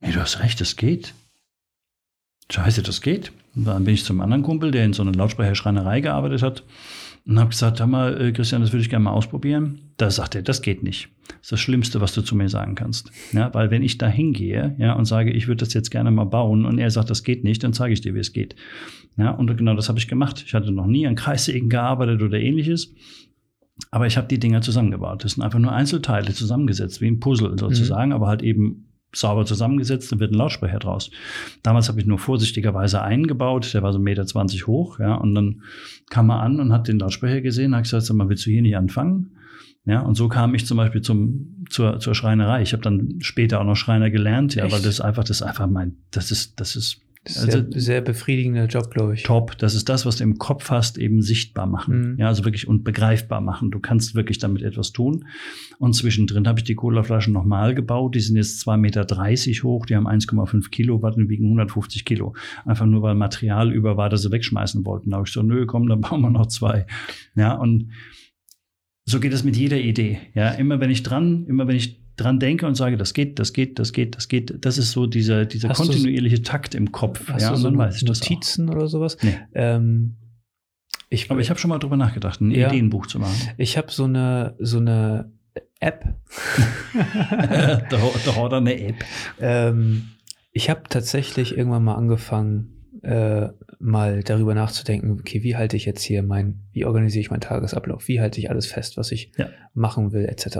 nee, 0.00 0.12
du 0.12 0.20
hast 0.20 0.40
recht, 0.40 0.60
das 0.60 0.76
geht. 0.76 1.14
Scheiße, 2.50 2.82
das 2.82 3.02
geht. 3.02 3.32
Und 3.55 3.66
dann 3.66 3.84
bin 3.84 3.94
ich 3.94 4.05
zum 4.05 4.20
anderen 4.20 4.42
Kumpel, 4.42 4.70
der 4.70 4.84
in 4.84 4.94
so 4.94 5.02
einer 5.02 5.12
Lautsprecherschreinerei 5.12 6.00
gearbeitet 6.00 6.42
hat, 6.42 6.62
und 7.28 7.38
habe 7.38 7.50
gesagt, 7.50 7.78
hör 7.78 7.86
mal, 7.86 8.18
äh, 8.20 8.32
Christian, 8.32 8.62
das 8.62 8.72
würde 8.72 8.80
ich 8.80 8.88
gerne 8.88 9.05
mal 9.05 9.12
ausprobieren. 9.12 9.80
Da 9.98 10.10
sagt 10.10 10.34
er, 10.34 10.40
das 10.40 10.62
geht 10.62 10.82
nicht. 10.82 11.10
Das 11.28 11.36
ist 11.42 11.52
das 11.52 11.60
Schlimmste, 11.60 12.00
was 12.00 12.14
du 12.14 12.22
zu 12.22 12.34
mir 12.34 12.48
sagen 12.48 12.74
kannst. 12.74 13.12
Ja, 13.32 13.52
weil 13.52 13.70
wenn 13.70 13.82
ich 13.82 13.98
da 13.98 14.09
hingehe 14.09 14.74
ja, 14.78 14.94
und 14.94 15.05
sage, 15.05 15.30
ich 15.30 15.46
würde 15.46 15.62
das 15.64 15.74
jetzt 15.74 15.90
gerne 15.90 16.10
mal 16.10 16.24
bauen 16.24 16.64
und 16.64 16.78
er 16.78 16.90
sagt, 16.90 17.10
das 17.10 17.22
geht 17.22 17.44
nicht, 17.44 17.62
dann 17.62 17.74
zeige 17.74 17.92
ich 17.92 18.00
dir, 18.00 18.14
wie 18.14 18.20
es 18.20 18.32
geht. 18.32 18.56
Ja, 19.18 19.32
und 19.32 19.55
genau 19.59 19.74
das 19.74 19.90
habe 19.90 19.98
ich 19.98 20.09
gemacht. 20.09 20.42
Ich 20.46 20.55
hatte 20.55 20.72
noch 20.72 20.86
nie 20.86 21.06
an 21.06 21.16
Kreissägen 21.16 21.68
gearbeitet 21.68 22.22
oder 22.22 22.40
ähnliches. 22.40 22.94
Aber 23.90 24.06
ich 24.06 24.16
habe 24.16 24.26
die 24.26 24.40
Dinger 24.40 24.62
zusammengebaut. 24.62 25.22
Das 25.22 25.32
sind 25.32 25.42
einfach 25.42 25.59
nur 25.59 25.72
Einzelteile 25.72 26.32
zusammengesetzt, 26.32 27.02
wie 27.02 27.09
ein 27.09 27.20
Puzzle 27.20 27.59
sozusagen, 27.59 28.09
mhm. 28.09 28.14
aber 28.14 28.28
halt 28.28 28.42
eben 28.42 28.88
sauber 29.12 29.47
zusammengesetzt, 29.47 30.12
dann 30.12 30.20
wird 30.20 30.32
ein 30.32 30.39
Lautsprecher 30.39 30.78
draus. 30.78 31.10
Damals 31.62 31.89
habe 31.89 32.01
ich 32.01 32.06
nur 32.06 32.18
vorsichtigerweise 32.18 33.02
eingebaut, 33.02 33.72
der 33.72 33.82
war 33.82 33.93
so 33.93 33.98
1,20 33.98 34.02
Meter 34.02 34.66
hoch, 34.66 34.98
ja, 34.98 35.14
und 35.14 35.35
dann 35.35 35.62
kam 36.10 36.30
er 36.30 36.40
an 36.40 36.60
und 36.60 36.72
hat 36.72 36.89
den 36.89 36.98
Lautsprecher 36.98 37.40
gesehen, 37.40 37.74
hat 37.74 37.85
gesagt, 37.85 38.05
sag 38.05 38.16
mal, 38.16 38.28
willst 38.28 38.47
du 38.47 38.51
hier 38.51 38.62
nicht 38.62 38.76
anfangen? 38.76 39.32
Ja, 39.85 40.01
und 40.01 40.16
so 40.16 40.28
kam 40.28 40.55
ich 40.55 40.66
zum 40.66 40.76
Beispiel 40.76 41.01
zum, 41.01 41.64
zur, 41.70 41.98
zur 41.98 42.14
Schreinerei. 42.14 42.60
Ich 42.60 42.74
habe 42.74 42.82
dann 42.82 43.20
später 43.20 43.59
auch 43.59 43.64
noch 43.64 43.76
Schreiner 43.76 44.10
gelernt, 44.10 44.55
ja, 44.55 44.64
Echt? 44.64 44.74
weil 44.74 44.82
das 44.82 45.01
einfach, 45.01 45.24
das 45.24 45.40
ist 45.40 45.43
einfach 45.43 45.66
mein, 45.66 45.97
das 46.10 46.30
ist, 46.30 46.60
das 46.60 46.76
ist 46.76 47.01
also, 47.36 47.64
sehr 47.70 48.00
befriedigender 48.00 48.66
Job, 48.66 48.90
glaube 48.90 49.14
ich. 49.14 49.22
Top. 49.22 49.56
Das 49.59 49.74
ist 49.74 49.88
das, 49.88 50.06
was 50.06 50.16
du 50.16 50.24
im 50.24 50.38
Kopf 50.38 50.70
hast, 50.70 50.98
eben 50.98 51.22
sichtbar 51.22 51.66
machen. 51.66 52.12
Mhm. 52.12 52.18
Ja, 52.18 52.28
also 52.28 52.44
wirklich 52.44 52.68
und 52.68 52.84
begreifbar 52.84 53.40
machen. 53.40 53.70
Du 53.70 53.80
kannst 53.80 54.14
wirklich 54.14 54.38
damit 54.38 54.62
etwas 54.62 54.92
tun. 54.92 55.26
Und 55.78 55.94
zwischendrin 55.94 56.48
habe 56.48 56.60
ich 56.60 56.64
die 56.64 56.74
Colaflaschen 56.74 57.32
nochmal 57.32 57.74
gebaut. 57.74 58.14
Die 58.14 58.20
sind 58.20 58.36
jetzt 58.36 58.66
2,30 58.66 58.76
Meter 58.78 59.62
hoch. 59.64 59.86
Die 59.86 59.96
haben 59.96 60.09
1,5 60.09 60.70
Kilowatt 60.70 61.16
und 61.16 61.28
wiegen 61.28 61.44
150 61.44 62.05
Kilo. 62.05 62.34
Einfach 62.64 62.86
nur, 62.86 63.02
weil 63.02 63.14
Material 63.14 63.72
über 63.72 63.96
war, 63.96 64.09
das 64.09 64.22
sie 64.22 64.32
wegschmeißen 64.32 64.84
wollten. 64.84 65.10
Da 65.10 65.16
habe 65.16 65.26
ich 65.26 65.32
so, 65.32 65.42
nö, 65.42 65.66
komm, 65.66 65.88
dann 65.88 66.00
bauen 66.02 66.20
wir 66.22 66.30
noch 66.30 66.46
zwei. 66.46 66.86
Ja, 67.34 67.55
und 67.55 67.90
so 69.05 69.20
geht 69.20 69.32
es 69.32 69.42
mit 69.42 69.56
jeder 69.56 69.78
Idee. 69.78 70.18
Ja, 70.34 70.50
immer 70.50 70.80
wenn 70.80 70.90
ich 70.90 71.02
dran, 71.02 71.46
immer 71.46 71.66
wenn 71.66 71.76
ich 71.76 72.07
dran 72.18 72.38
denke 72.38 72.66
und 72.66 72.74
sage, 72.74 72.96
das 72.96 73.14
geht, 73.14 73.38
das 73.38 73.52
geht, 73.52 73.78
das 73.78 73.92
geht, 73.92 74.16
das 74.16 74.28
geht, 74.28 74.54
das 74.64 74.76
ist 74.78 74.92
so 74.92 75.06
dieser, 75.06 75.46
dieser 75.46 75.70
Hast 75.70 75.78
kontinuierliche 75.78 76.42
Takt 76.42 76.74
im 76.74 76.92
Kopf. 76.92 77.28
Hast 77.28 77.42
ja, 77.42 77.50
du 77.50 77.56
so 77.56 77.68
dann 77.70 77.78
weiß 77.78 77.96
ich 77.96 78.04
das 78.04 78.20
Notizen 78.20 78.68
oder 78.68 78.88
sowas? 78.88 79.16
Nee. 79.22 79.34
Ähm, 79.54 80.16
ich, 81.10 81.30
Aber 81.30 81.40
ich 81.40 81.48
habe 81.48 81.58
schon 81.58 81.70
mal 81.70 81.78
drüber 81.78 81.96
nachgedacht, 81.96 82.40
ein 82.40 82.50
Ja. 82.50 82.68
Ideenbuch 82.68 83.06
zu 83.06 83.18
machen. 83.18 83.34
ich 83.56 83.78
habe 83.78 83.90
so 83.90 84.04
eine, 84.04 84.54
so 84.58 84.78
eine 84.78 85.32
App. 85.80 86.04
da, 86.94 87.88
da 87.90 88.36
hat 88.36 88.52
er 88.52 88.56
eine 88.58 88.80
App. 88.80 89.04
ähm, 89.40 90.08
ich 90.52 90.70
habe 90.70 90.82
tatsächlich 90.88 91.56
irgendwann 91.56 91.84
mal 91.84 91.94
angefangen, 91.94 92.74
äh, 93.02 93.48
mal 93.78 94.22
darüber 94.24 94.54
nachzudenken, 94.54 95.12
okay, 95.20 95.42
wie 95.44 95.56
halte 95.56 95.76
ich 95.76 95.84
jetzt 95.84 96.02
hier 96.02 96.22
mein, 96.24 96.62
wie 96.72 96.84
organisiere 96.84 97.20
ich 97.20 97.30
meinen 97.30 97.40
Tagesablauf, 97.42 98.08
wie 98.08 98.20
halte 98.20 98.40
ich 98.40 98.50
alles 98.50 98.66
fest, 98.66 98.96
was 98.96 99.12
ich 99.12 99.30
Ja. 99.38 99.48
machen 99.72 100.12
will, 100.12 100.24
etc. 100.24 100.58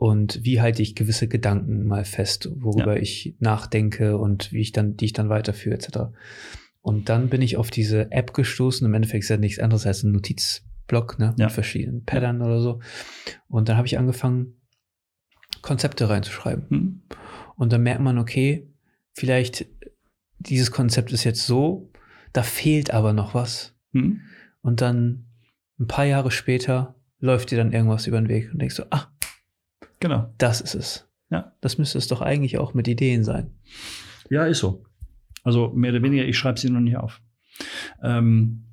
Und 0.00 0.42
wie 0.46 0.62
halte 0.62 0.80
ich 0.80 0.94
gewisse 0.94 1.28
Gedanken 1.28 1.84
mal 1.86 2.06
fest, 2.06 2.48
worüber 2.54 2.98
ich 2.98 3.34
nachdenke 3.38 4.16
und 4.16 4.50
wie 4.50 4.62
ich 4.62 4.72
dann, 4.72 4.96
die 4.96 5.04
ich 5.04 5.12
dann 5.12 5.28
weiterführe, 5.28 5.74
etc. 5.76 5.98
Und 6.80 7.10
dann 7.10 7.28
bin 7.28 7.42
ich 7.42 7.58
auf 7.58 7.70
diese 7.70 8.10
App 8.10 8.32
gestoßen. 8.32 8.86
Im 8.86 8.94
Endeffekt 8.94 9.24
ist 9.24 9.28
ja 9.28 9.36
nichts 9.36 9.58
anderes 9.58 9.86
als 9.86 10.02
ein 10.02 10.12
Notizblock, 10.12 11.18
ne, 11.18 11.34
Ja. 11.36 11.44
mit 11.48 11.52
verschiedenen 11.52 12.06
Paddern 12.06 12.40
oder 12.40 12.62
so. 12.62 12.80
Und 13.48 13.68
dann 13.68 13.76
habe 13.76 13.86
ich 13.86 13.98
angefangen, 13.98 14.54
Konzepte 15.60 16.08
reinzuschreiben. 16.08 16.64
Hm? 16.70 17.02
Und 17.56 17.70
dann 17.70 17.82
merkt 17.82 18.00
man, 18.00 18.16
okay, 18.16 18.72
vielleicht 19.12 19.66
dieses 20.38 20.70
Konzept 20.70 21.12
ist 21.12 21.24
jetzt 21.24 21.44
so, 21.46 21.90
da 22.32 22.42
fehlt 22.42 22.90
aber 22.90 23.12
noch 23.12 23.34
was. 23.34 23.76
Hm? 23.92 24.22
Und 24.62 24.80
dann 24.80 25.26
ein 25.78 25.88
paar 25.88 26.06
Jahre 26.06 26.30
später 26.30 26.94
läuft 27.18 27.50
dir 27.50 27.58
dann 27.58 27.74
irgendwas 27.74 28.06
über 28.06 28.18
den 28.18 28.28
Weg 28.30 28.50
und 28.50 28.62
denkst 28.62 28.76
so, 28.76 28.84
ah, 28.88 29.08
Genau. 30.00 30.32
das 30.38 30.60
ist 30.60 30.74
es. 30.74 31.08
Ja. 31.30 31.52
Das 31.60 31.78
müsste 31.78 31.98
es 31.98 32.08
doch 32.08 32.20
eigentlich 32.20 32.58
auch 32.58 32.74
mit 32.74 32.88
Ideen 32.88 33.22
sein. 33.22 33.52
Ja, 34.30 34.46
ist 34.46 34.58
so. 34.58 34.84
Also 35.44 35.68
mehr 35.74 35.92
oder 35.92 36.02
weniger, 36.02 36.24
ich 36.24 36.36
schreibe 36.36 36.58
sie 36.58 36.70
noch 36.70 36.80
nicht 36.80 36.96
auf. 36.96 37.20
Ähm, 38.02 38.64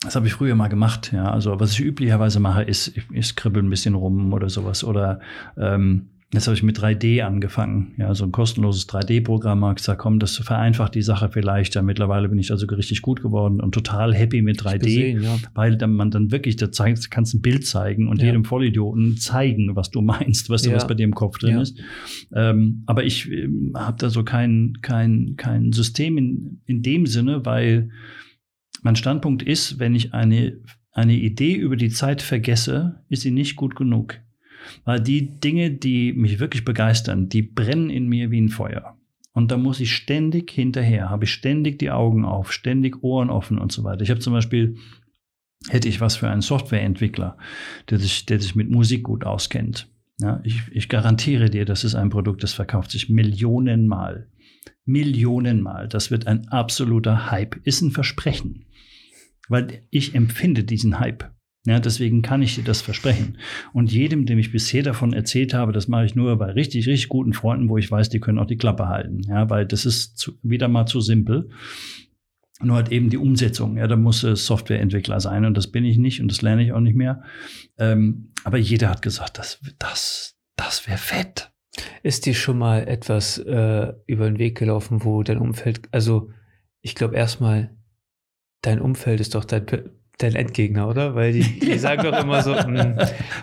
das 0.00 0.14
habe 0.14 0.26
ich 0.26 0.34
früher 0.34 0.54
mal 0.54 0.68
gemacht, 0.68 1.12
ja. 1.12 1.30
Also 1.30 1.58
was 1.58 1.72
ich 1.72 1.80
üblicherweise 1.80 2.38
mache, 2.38 2.62
ist, 2.62 2.96
ich, 2.96 3.04
ich 3.12 3.26
skribbel 3.26 3.62
ein 3.62 3.70
bisschen 3.70 3.94
rum 3.94 4.32
oder 4.32 4.48
sowas. 4.48 4.84
Oder 4.84 5.20
ähm, 5.56 6.10
jetzt 6.32 6.46
habe 6.46 6.54
ich 6.54 6.62
mit 6.62 6.78
3D 6.78 7.22
angefangen. 7.22 7.94
Ja, 7.96 8.14
so 8.14 8.24
ein 8.24 8.32
kostenloses 8.32 8.86
3D-Programm. 8.88 9.64
Habe 9.64 9.76
gesagt, 9.76 10.00
komm, 10.00 10.18
das 10.18 10.36
vereinfacht 10.36 10.94
die 10.94 11.02
Sache 11.02 11.30
vielleicht. 11.30 11.74
Ja, 11.74 11.82
mittlerweile 11.82 12.28
bin 12.28 12.38
ich 12.38 12.50
also 12.50 12.66
richtig 12.66 13.00
gut 13.00 13.22
geworden 13.22 13.60
und 13.60 13.72
total 13.72 14.14
happy 14.14 14.42
mit 14.42 14.60
3D. 14.60 14.78
Gesehen, 14.80 15.22
ja. 15.22 15.36
weil 15.54 15.76
dann 15.76 15.94
man 15.94 16.10
dann 16.10 16.30
wirklich, 16.30 16.56
da 16.56 16.70
zeigst, 16.70 17.10
kannst 17.10 17.34
ein 17.34 17.40
Bild 17.40 17.66
zeigen 17.66 18.08
und 18.08 18.20
Ja. 18.20 18.26
jedem 18.26 18.44
Vollidioten 18.44 19.16
zeigen, 19.16 19.74
was 19.74 19.90
du 19.90 20.02
meinst, 20.02 20.48
du, 20.48 20.54
Ja. 20.54 20.74
was 20.74 20.86
bei 20.86 20.94
dir 20.94 21.04
im 21.04 21.14
Kopf 21.14 21.38
drin 21.38 21.58
ist. 21.58 21.80
Ähm, 22.34 22.82
aber 22.86 23.04
ich 23.04 23.30
ähm, 23.30 23.72
habe 23.74 23.96
da 23.98 24.10
so 24.10 24.22
kein, 24.22 24.74
kein, 24.82 25.34
kein 25.36 25.72
System 25.72 26.18
in, 26.18 26.60
in 26.66 26.82
dem 26.82 27.06
Sinne, 27.06 27.46
weil 27.46 27.90
mein 28.82 28.96
Standpunkt 28.96 29.42
ist, 29.42 29.78
wenn 29.78 29.94
ich 29.94 30.12
eine, 30.12 30.58
eine 30.92 31.14
Idee 31.14 31.54
über 31.54 31.76
die 31.76 31.88
Zeit 31.88 32.20
vergesse, 32.22 33.02
ist 33.08 33.22
sie 33.22 33.30
nicht 33.30 33.56
gut 33.56 33.74
genug. 33.76 34.20
Weil 34.84 35.00
die 35.00 35.40
Dinge, 35.40 35.70
die 35.70 36.12
mich 36.12 36.38
wirklich 36.38 36.64
begeistern, 36.64 37.28
die 37.28 37.42
brennen 37.42 37.90
in 37.90 38.08
mir 38.08 38.30
wie 38.30 38.40
ein 38.40 38.48
Feuer. 38.48 38.96
Und 39.32 39.52
da 39.52 39.56
muss 39.56 39.78
ich 39.78 39.94
ständig 39.94 40.50
hinterher, 40.50 41.10
habe 41.10 41.24
ich 41.24 41.32
ständig 41.32 41.78
die 41.78 41.90
Augen 41.90 42.24
auf, 42.24 42.52
ständig 42.52 43.02
Ohren 43.04 43.30
offen 43.30 43.58
und 43.58 43.70
so 43.70 43.84
weiter. 43.84 44.02
Ich 44.02 44.10
habe 44.10 44.20
zum 44.20 44.32
Beispiel, 44.32 44.76
hätte 45.68 45.88
ich 45.88 46.00
was 46.00 46.16
für 46.16 46.28
einen 46.28 46.40
Softwareentwickler, 46.40 47.36
der 47.88 47.98
sich, 47.98 48.26
der 48.26 48.40
sich 48.40 48.56
mit 48.56 48.70
Musik 48.70 49.04
gut 49.04 49.24
auskennt. 49.24 49.88
Ja, 50.20 50.40
ich, 50.42 50.62
ich 50.72 50.88
garantiere 50.88 51.50
dir, 51.50 51.64
das 51.64 51.84
ist 51.84 51.94
ein 51.94 52.10
Produkt, 52.10 52.42
das 52.42 52.52
verkauft 52.52 52.90
sich 52.90 53.08
Millionenmal. 53.08 54.28
Millionenmal. 54.84 55.86
Das 55.86 56.10
wird 56.10 56.26
ein 56.26 56.48
absoluter 56.48 57.30
Hype. 57.30 57.60
Ist 57.64 57.82
ein 57.82 57.92
Versprechen. 57.92 58.64
Weil 59.48 59.82
ich 59.90 60.14
empfinde 60.14 60.64
diesen 60.64 60.98
Hype. 60.98 61.30
Ja, 61.68 61.80
deswegen 61.80 62.22
kann 62.22 62.40
ich 62.40 62.54
dir 62.54 62.64
das 62.64 62.80
versprechen. 62.80 63.36
Und 63.74 63.92
jedem, 63.92 64.24
dem 64.24 64.38
ich 64.38 64.52
bisher 64.52 64.82
davon 64.82 65.12
erzählt 65.12 65.52
habe, 65.52 65.72
das 65.72 65.86
mache 65.86 66.06
ich 66.06 66.14
nur 66.14 66.36
bei 66.36 66.50
richtig, 66.52 66.86
richtig 66.86 67.08
guten 67.08 67.34
Freunden, 67.34 67.68
wo 67.68 67.76
ich 67.76 67.90
weiß, 67.90 68.08
die 68.08 68.20
können 68.20 68.38
auch 68.38 68.46
die 68.46 68.56
Klappe 68.56 68.88
halten. 68.88 69.20
Ja, 69.28 69.50
weil 69.50 69.66
das 69.66 69.84
ist 69.84 70.16
zu, 70.16 70.38
wieder 70.42 70.68
mal 70.68 70.86
zu 70.86 71.00
simpel. 71.00 71.50
Nur 72.60 72.76
halt 72.76 72.90
eben 72.90 73.10
die 73.10 73.18
Umsetzung. 73.18 73.76
Ja, 73.76 73.86
da 73.86 73.96
muss 73.96 74.22
es 74.24 74.46
Softwareentwickler 74.46 75.20
sein 75.20 75.44
und 75.44 75.56
das 75.56 75.70
bin 75.70 75.84
ich 75.84 75.98
nicht 75.98 76.20
und 76.22 76.30
das 76.30 76.40
lerne 76.42 76.64
ich 76.64 76.72
auch 76.72 76.80
nicht 76.80 76.96
mehr. 76.96 77.22
Ähm, 77.76 78.32
aber 78.44 78.56
jeder 78.56 78.88
hat 78.88 79.02
gesagt, 79.02 79.38
das, 79.38 79.60
das, 79.78 80.36
das 80.56 80.88
wäre 80.88 80.98
fett. 80.98 81.52
Ist 82.02 82.24
dir 82.24 82.34
schon 82.34 82.58
mal 82.58 82.88
etwas 82.88 83.38
äh, 83.38 83.92
über 84.06 84.24
den 84.24 84.38
Weg 84.38 84.56
gelaufen, 84.58 85.04
wo 85.04 85.22
dein 85.22 85.38
Umfeld, 85.38 85.82
also 85.92 86.30
ich 86.80 86.94
glaube 86.94 87.14
erstmal, 87.14 87.76
dein 88.62 88.80
Umfeld 88.80 89.20
ist 89.20 89.34
doch 89.34 89.44
dein 89.44 89.66
dein 90.18 90.34
Endgegner, 90.34 90.88
oder? 90.88 91.14
Weil 91.14 91.32
die, 91.32 91.60
die 91.60 91.78
sagen 91.78 92.02
doch 92.02 92.22
immer 92.22 92.42
so. 92.42 92.56
Hm. 92.56 92.96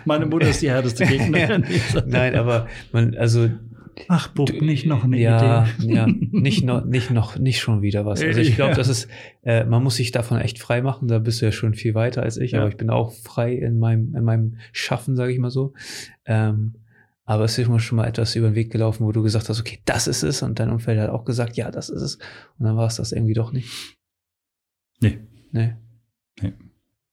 Meine 0.04 0.26
Mutter 0.26 0.48
ist 0.48 0.62
die 0.62 0.70
härteste 0.70 1.06
Gegnerin. 1.06 1.64
Nein, 2.06 2.36
aber 2.36 2.68
man, 2.92 3.16
also. 3.16 3.50
Ach, 4.08 4.28
Bub, 4.28 4.52
nicht 4.60 4.84
noch 4.84 5.04
eine 5.04 5.18
ja, 5.18 5.66
Idee. 5.78 5.94
Ja, 5.94 6.06
nicht 6.30 6.62
noch, 6.64 6.84
nicht 6.84 7.10
noch, 7.10 7.38
nicht 7.38 7.60
schon 7.60 7.80
wieder 7.80 8.04
was. 8.04 8.22
Also 8.22 8.40
ich 8.40 8.54
glaube, 8.54 8.72
ja. 8.72 8.76
das 8.76 8.88
ist, 8.88 9.08
äh, 9.42 9.64
man 9.64 9.82
muss 9.82 9.96
sich 9.96 10.12
davon 10.12 10.38
echt 10.38 10.58
frei 10.58 10.82
machen. 10.82 11.08
Da 11.08 11.18
bist 11.18 11.40
du 11.40 11.46
ja 11.46 11.52
schon 11.52 11.72
viel 11.72 11.94
weiter 11.94 12.22
als 12.22 12.36
ich, 12.36 12.52
ja. 12.52 12.60
aber 12.60 12.68
ich 12.68 12.76
bin 12.76 12.90
auch 12.90 13.12
frei 13.12 13.54
in 13.54 13.78
meinem, 13.78 14.14
in 14.14 14.22
meinem 14.22 14.58
Schaffen, 14.72 15.16
sage 15.16 15.32
ich 15.32 15.38
mal 15.38 15.50
so. 15.50 15.72
Ähm, 16.26 16.74
aber 17.24 17.44
es 17.44 17.58
ist 17.58 17.68
mir 17.68 17.80
schon 17.80 17.96
mal 17.96 18.06
etwas 18.06 18.36
über 18.36 18.50
den 18.50 18.54
Weg 18.54 18.70
gelaufen, 18.70 19.04
wo 19.06 19.12
du 19.12 19.22
gesagt 19.22 19.48
hast, 19.48 19.58
okay, 19.58 19.80
das 19.86 20.06
ist 20.06 20.22
es. 20.22 20.42
Und 20.42 20.60
dein 20.60 20.70
Umfeld 20.70 21.00
hat 21.00 21.08
auch 21.08 21.24
gesagt, 21.24 21.56
ja, 21.56 21.70
das 21.70 21.88
ist 21.88 22.02
es. 22.02 22.16
Und 22.58 22.66
dann 22.66 22.76
war 22.76 22.86
es 22.86 22.96
das 22.96 23.12
irgendwie 23.12 23.34
doch 23.34 23.50
nicht. 23.50 23.96
Nee. 25.00 25.18
Nee. 25.52 25.74
Nee. 26.40 26.52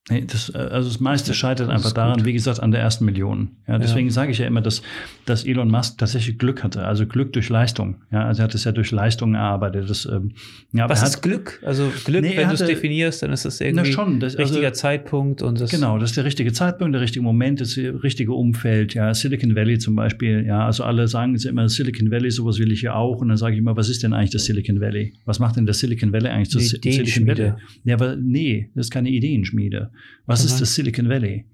Nee, 0.09 0.25
das, 0.27 0.49
äh, 0.53 0.57
also 0.57 0.89
das 0.89 0.99
meiste 0.99 1.33
scheitert 1.33 1.69
einfach 1.69 1.93
daran, 1.93 2.17
gut. 2.17 2.25
wie 2.25 2.33
gesagt, 2.33 2.59
an 2.59 2.71
der 2.71 2.81
ersten 2.81 3.05
Million. 3.05 3.51
Ja, 3.69 3.77
deswegen 3.77 4.07
ja. 4.07 4.13
sage 4.13 4.31
ich 4.31 4.37
ja 4.37 4.45
immer, 4.45 4.59
dass, 4.59 4.81
dass 5.25 5.45
Elon 5.45 5.71
Musk 5.71 5.97
tatsächlich 5.97 6.37
Glück 6.37 6.61
hatte, 6.61 6.83
also 6.83 7.07
Glück 7.07 7.31
durch 7.31 7.47
Leistung. 7.47 8.01
Ja, 8.11 8.25
also 8.25 8.41
er 8.41 8.43
hat 8.43 8.55
es 8.55 8.65
ja 8.65 8.73
durch 8.73 8.91
Leistung 8.91 9.33
erarbeitet. 9.33 9.89
Das, 9.89 10.05
ähm, 10.05 10.33
ja, 10.73 10.89
Was 10.89 11.03
ist 11.03 11.21
Glück? 11.21 11.61
Also 11.65 11.89
Glück, 12.03 12.21
nee, 12.21 12.35
wenn 12.35 12.49
du 12.49 12.55
es 12.55 12.65
definierst, 12.65 13.23
dann 13.23 13.31
ist 13.31 13.45
das 13.45 13.61
irgendwie 13.61 13.91
na 13.91 13.93
schon, 13.93 14.19
das, 14.19 14.37
richtiger 14.37 14.67
also, 14.67 14.81
Zeitpunkt 14.81 15.41
und 15.41 15.61
das 15.61 15.71
genau, 15.71 15.97
das 15.97 16.09
ist 16.09 16.17
der 16.17 16.25
richtige 16.25 16.51
Zeitpunkt, 16.51 16.93
der 16.93 17.01
richtige 17.01 17.23
Moment, 17.23 17.61
das 17.61 17.77
richtige 17.77 18.33
Umfeld. 18.33 18.95
Ja, 18.95 19.13
Silicon 19.13 19.55
Valley 19.55 19.79
zum 19.79 19.95
Beispiel. 19.95 20.45
Ja, 20.45 20.65
also 20.65 20.83
alle 20.83 21.07
sagen 21.07 21.31
jetzt 21.31 21.45
immer 21.45 21.69
Silicon 21.69 22.11
Valley, 22.11 22.29
sowas 22.29 22.59
will 22.59 22.73
ich 22.73 22.81
ja 22.81 22.93
auch. 22.95 23.21
Und 23.21 23.29
dann 23.29 23.37
sage 23.37 23.53
ich 23.53 23.59
immer, 23.59 23.77
was 23.77 23.87
ist 23.87 24.03
denn 24.03 24.11
eigentlich 24.11 24.31
das 24.31 24.43
Silicon 24.43 24.81
Valley? 24.81 25.13
Was 25.23 25.39
macht 25.39 25.55
denn 25.55 25.65
das 25.65 25.79
Silicon 25.79 26.11
Valley 26.11 26.27
eigentlich 26.27 26.49
zu 26.49 26.59
Silicon 26.59 27.25
Valley? 27.25 27.53
Ja, 27.85 27.95
aber 27.95 28.17
nee, 28.17 28.69
das 28.75 28.87
ist 28.87 28.91
keine 28.91 29.09
Ideenschmiede. 29.09 29.91
Was 30.25 30.41
mhm. 30.41 30.47
ist 30.47 30.61
das 30.61 30.75
Silicon 30.75 31.09
Valley? 31.09 31.45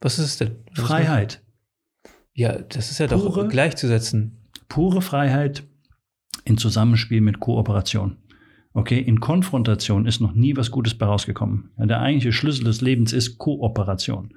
Was 0.00 0.18
ist 0.18 0.26
es 0.26 0.38
denn? 0.38 0.56
Was 0.74 0.86
Freiheit. 0.86 1.42
Ja, 2.32 2.58
das 2.58 2.90
ist 2.90 2.98
ja 2.98 3.06
pure, 3.06 3.44
doch 3.44 3.48
gleichzusetzen. 3.48 4.38
Pure 4.68 5.02
Freiheit 5.02 5.64
in 6.44 6.56
Zusammenspiel 6.56 7.20
mit 7.20 7.40
Kooperation. 7.40 8.16
Okay, 8.72 9.00
in 9.00 9.20
Konfrontation 9.20 10.06
ist 10.06 10.20
noch 10.20 10.32
nie 10.32 10.56
was 10.56 10.70
Gutes 10.70 10.94
bei 10.94 11.06
rausgekommen. 11.06 11.70
Ja, 11.78 11.86
der 11.86 12.00
eigentliche 12.00 12.32
Schlüssel 12.32 12.64
des 12.64 12.80
Lebens 12.80 13.12
ist 13.12 13.38
Kooperation. 13.38 14.32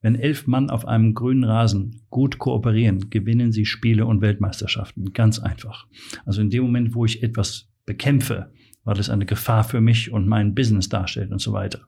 Wenn 0.00 0.14
elf 0.14 0.46
Mann 0.46 0.70
auf 0.70 0.86
einem 0.86 1.14
grünen 1.14 1.44
Rasen 1.44 2.02
gut 2.10 2.38
kooperieren, 2.38 3.10
gewinnen 3.10 3.52
sie 3.52 3.66
Spiele 3.66 4.06
und 4.06 4.20
Weltmeisterschaften. 4.20 5.12
Ganz 5.12 5.38
einfach. 5.38 5.86
Also 6.24 6.40
in 6.40 6.50
dem 6.50 6.62
Moment, 6.62 6.94
wo 6.94 7.04
ich 7.04 7.22
etwas 7.22 7.68
bekämpfe, 7.84 8.52
weil 8.84 8.98
es 8.98 9.10
eine 9.10 9.26
Gefahr 9.26 9.64
für 9.64 9.80
mich 9.80 10.10
und 10.10 10.26
mein 10.26 10.54
Business 10.54 10.88
darstellt 10.88 11.32
und 11.32 11.40
so 11.40 11.52
weiter, 11.52 11.86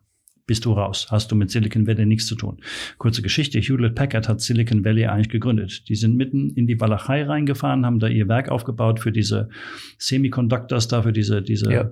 bist 0.48 0.64
du 0.64 0.72
raus. 0.72 1.06
Hast 1.10 1.30
du 1.30 1.36
mit 1.36 1.50
Silicon 1.52 1.86
Valley 1.86 2.06
nichts 2.06 2.26
zu 2.26 2.34
tun. 2.34 2.56
Kurze 2.96 3.22
Geschichte. 3.22 3.60
Hewlett 3.60 3.94
Packard 3.94 4.28
hat 4.28 4.40
Silicon 4.40 4.84
Valley 4.84 5.06
eigentlich 5.06 5.28
gegründet. 5.28 5.88
Die 5.88 5.94
sind 5.94 6.16
mitten 6.16 6.50
in 6.50 6.66
die 6.66 6.80
Walachei 6.80 7.22
reingefahren, 7.22 7.86
haben 7.86 8.00
da 8.00 8.08
ihr 8.08 8.26
Werk 8.26 8.48
aufgebaut 8.48 8.98
für 8.98 9.12
diese 9.12 9.50
Semiconductors, 9.98 10.88
da 10.88 11.02
für 11.02 11.12
diese, 11.12 11.42
diese, 11.42 11.70
ja. 11.70 11.90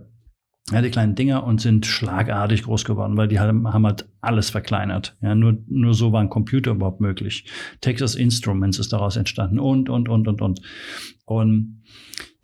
ja. 0.72 0.82
die 0.82 0.90
kleinen 0.90 1.14
Dinger 1.14 1.44
und 1.44 1.60
sind 1.60 1.84
schlagartig 1.84 2.62
groß 2.62 2.86
geworden, 2.86 3.16
weil 3.18 3.28
die 3.28 3.38
haben, 3.38 3.70
haben 3.72 3.84
halt 3.84 4.08
alles 4.22 4.48
verkleinert. 4.48 5.16
Ja, 5.20 5.34
nur, 5.34 5.58
nur 5.68 5.92
so 5.92 6.12
war 6.12 6.22
ein 6.22 6.30
Computer 6.30 6.70
überhaupt 6.72 7.02
möglich. 7.02 7.44
Texas 7.82 8.14
Instruments 8.14 8.78
ist 8.78 8.92
daraus 8.92 9.16
entstanden 9.16 9.58
und, 9.58 9.90
und, 9.90 10.08
und, 10.08 10.26
und, 10.26 10.40
und. 10.40 10.60
Und 11.26 11.82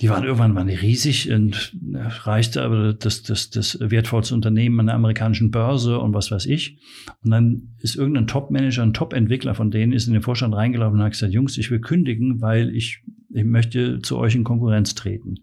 die 0.02 0.10
waren 0.10 0.24
irgendwann 0.24 0.66
die 0.66 0.74
riesig 0.74 1.30
und 1.30 1.76
äh, 1.94 1.98
reichte 1.98 2.62
aber 2.62 2.92
das, 2.92 3.22
das, 3.22 3.50
das 3.50 3.78
wertvollste 3.80 4.34
Unternehmen 4.34 4.80
an 4.80 4.86
der 4.86 4.96
amerikanischen 4.96 5.52
Börse 5.52 6.00
und 6.00 6.12
was 6.12 6.32
weiß 6.32 6.46
ich. 6.46 6.80
Und 7.22 7.30
dann 7.30 7.68
ist 7.78 7.94
irgendein 7.94 8.26
Top-Manager, 8.26 8.82
ein 8.82 8.94
Top-Entwickler 8.94 9.54
von 9.54 9.70
denen 9.70 9.92
ist 9.92 10.08
in 10.08 10.12
den 10.12 10.22
Vorstand 10.22 10.54
reingelaufen 10.54 10.98
und 10.98 11.04
hat 11.04 11.12
gesagt, 11.12 11.32
Jungs, 11.32 11.56
ich 11.56 11.70
will 11.70 11.80
kündigen, 11.80 12.40
weil 12.40 12.74
ich, 12.74 13.04
ich 13.30 13.44
möchte 13.44 14.00
zu 14.00 14.18
euch 14.18 14.34
in 14.34 14.42
Konkurrenz 14.42 14.96
treten. 14.96 15.36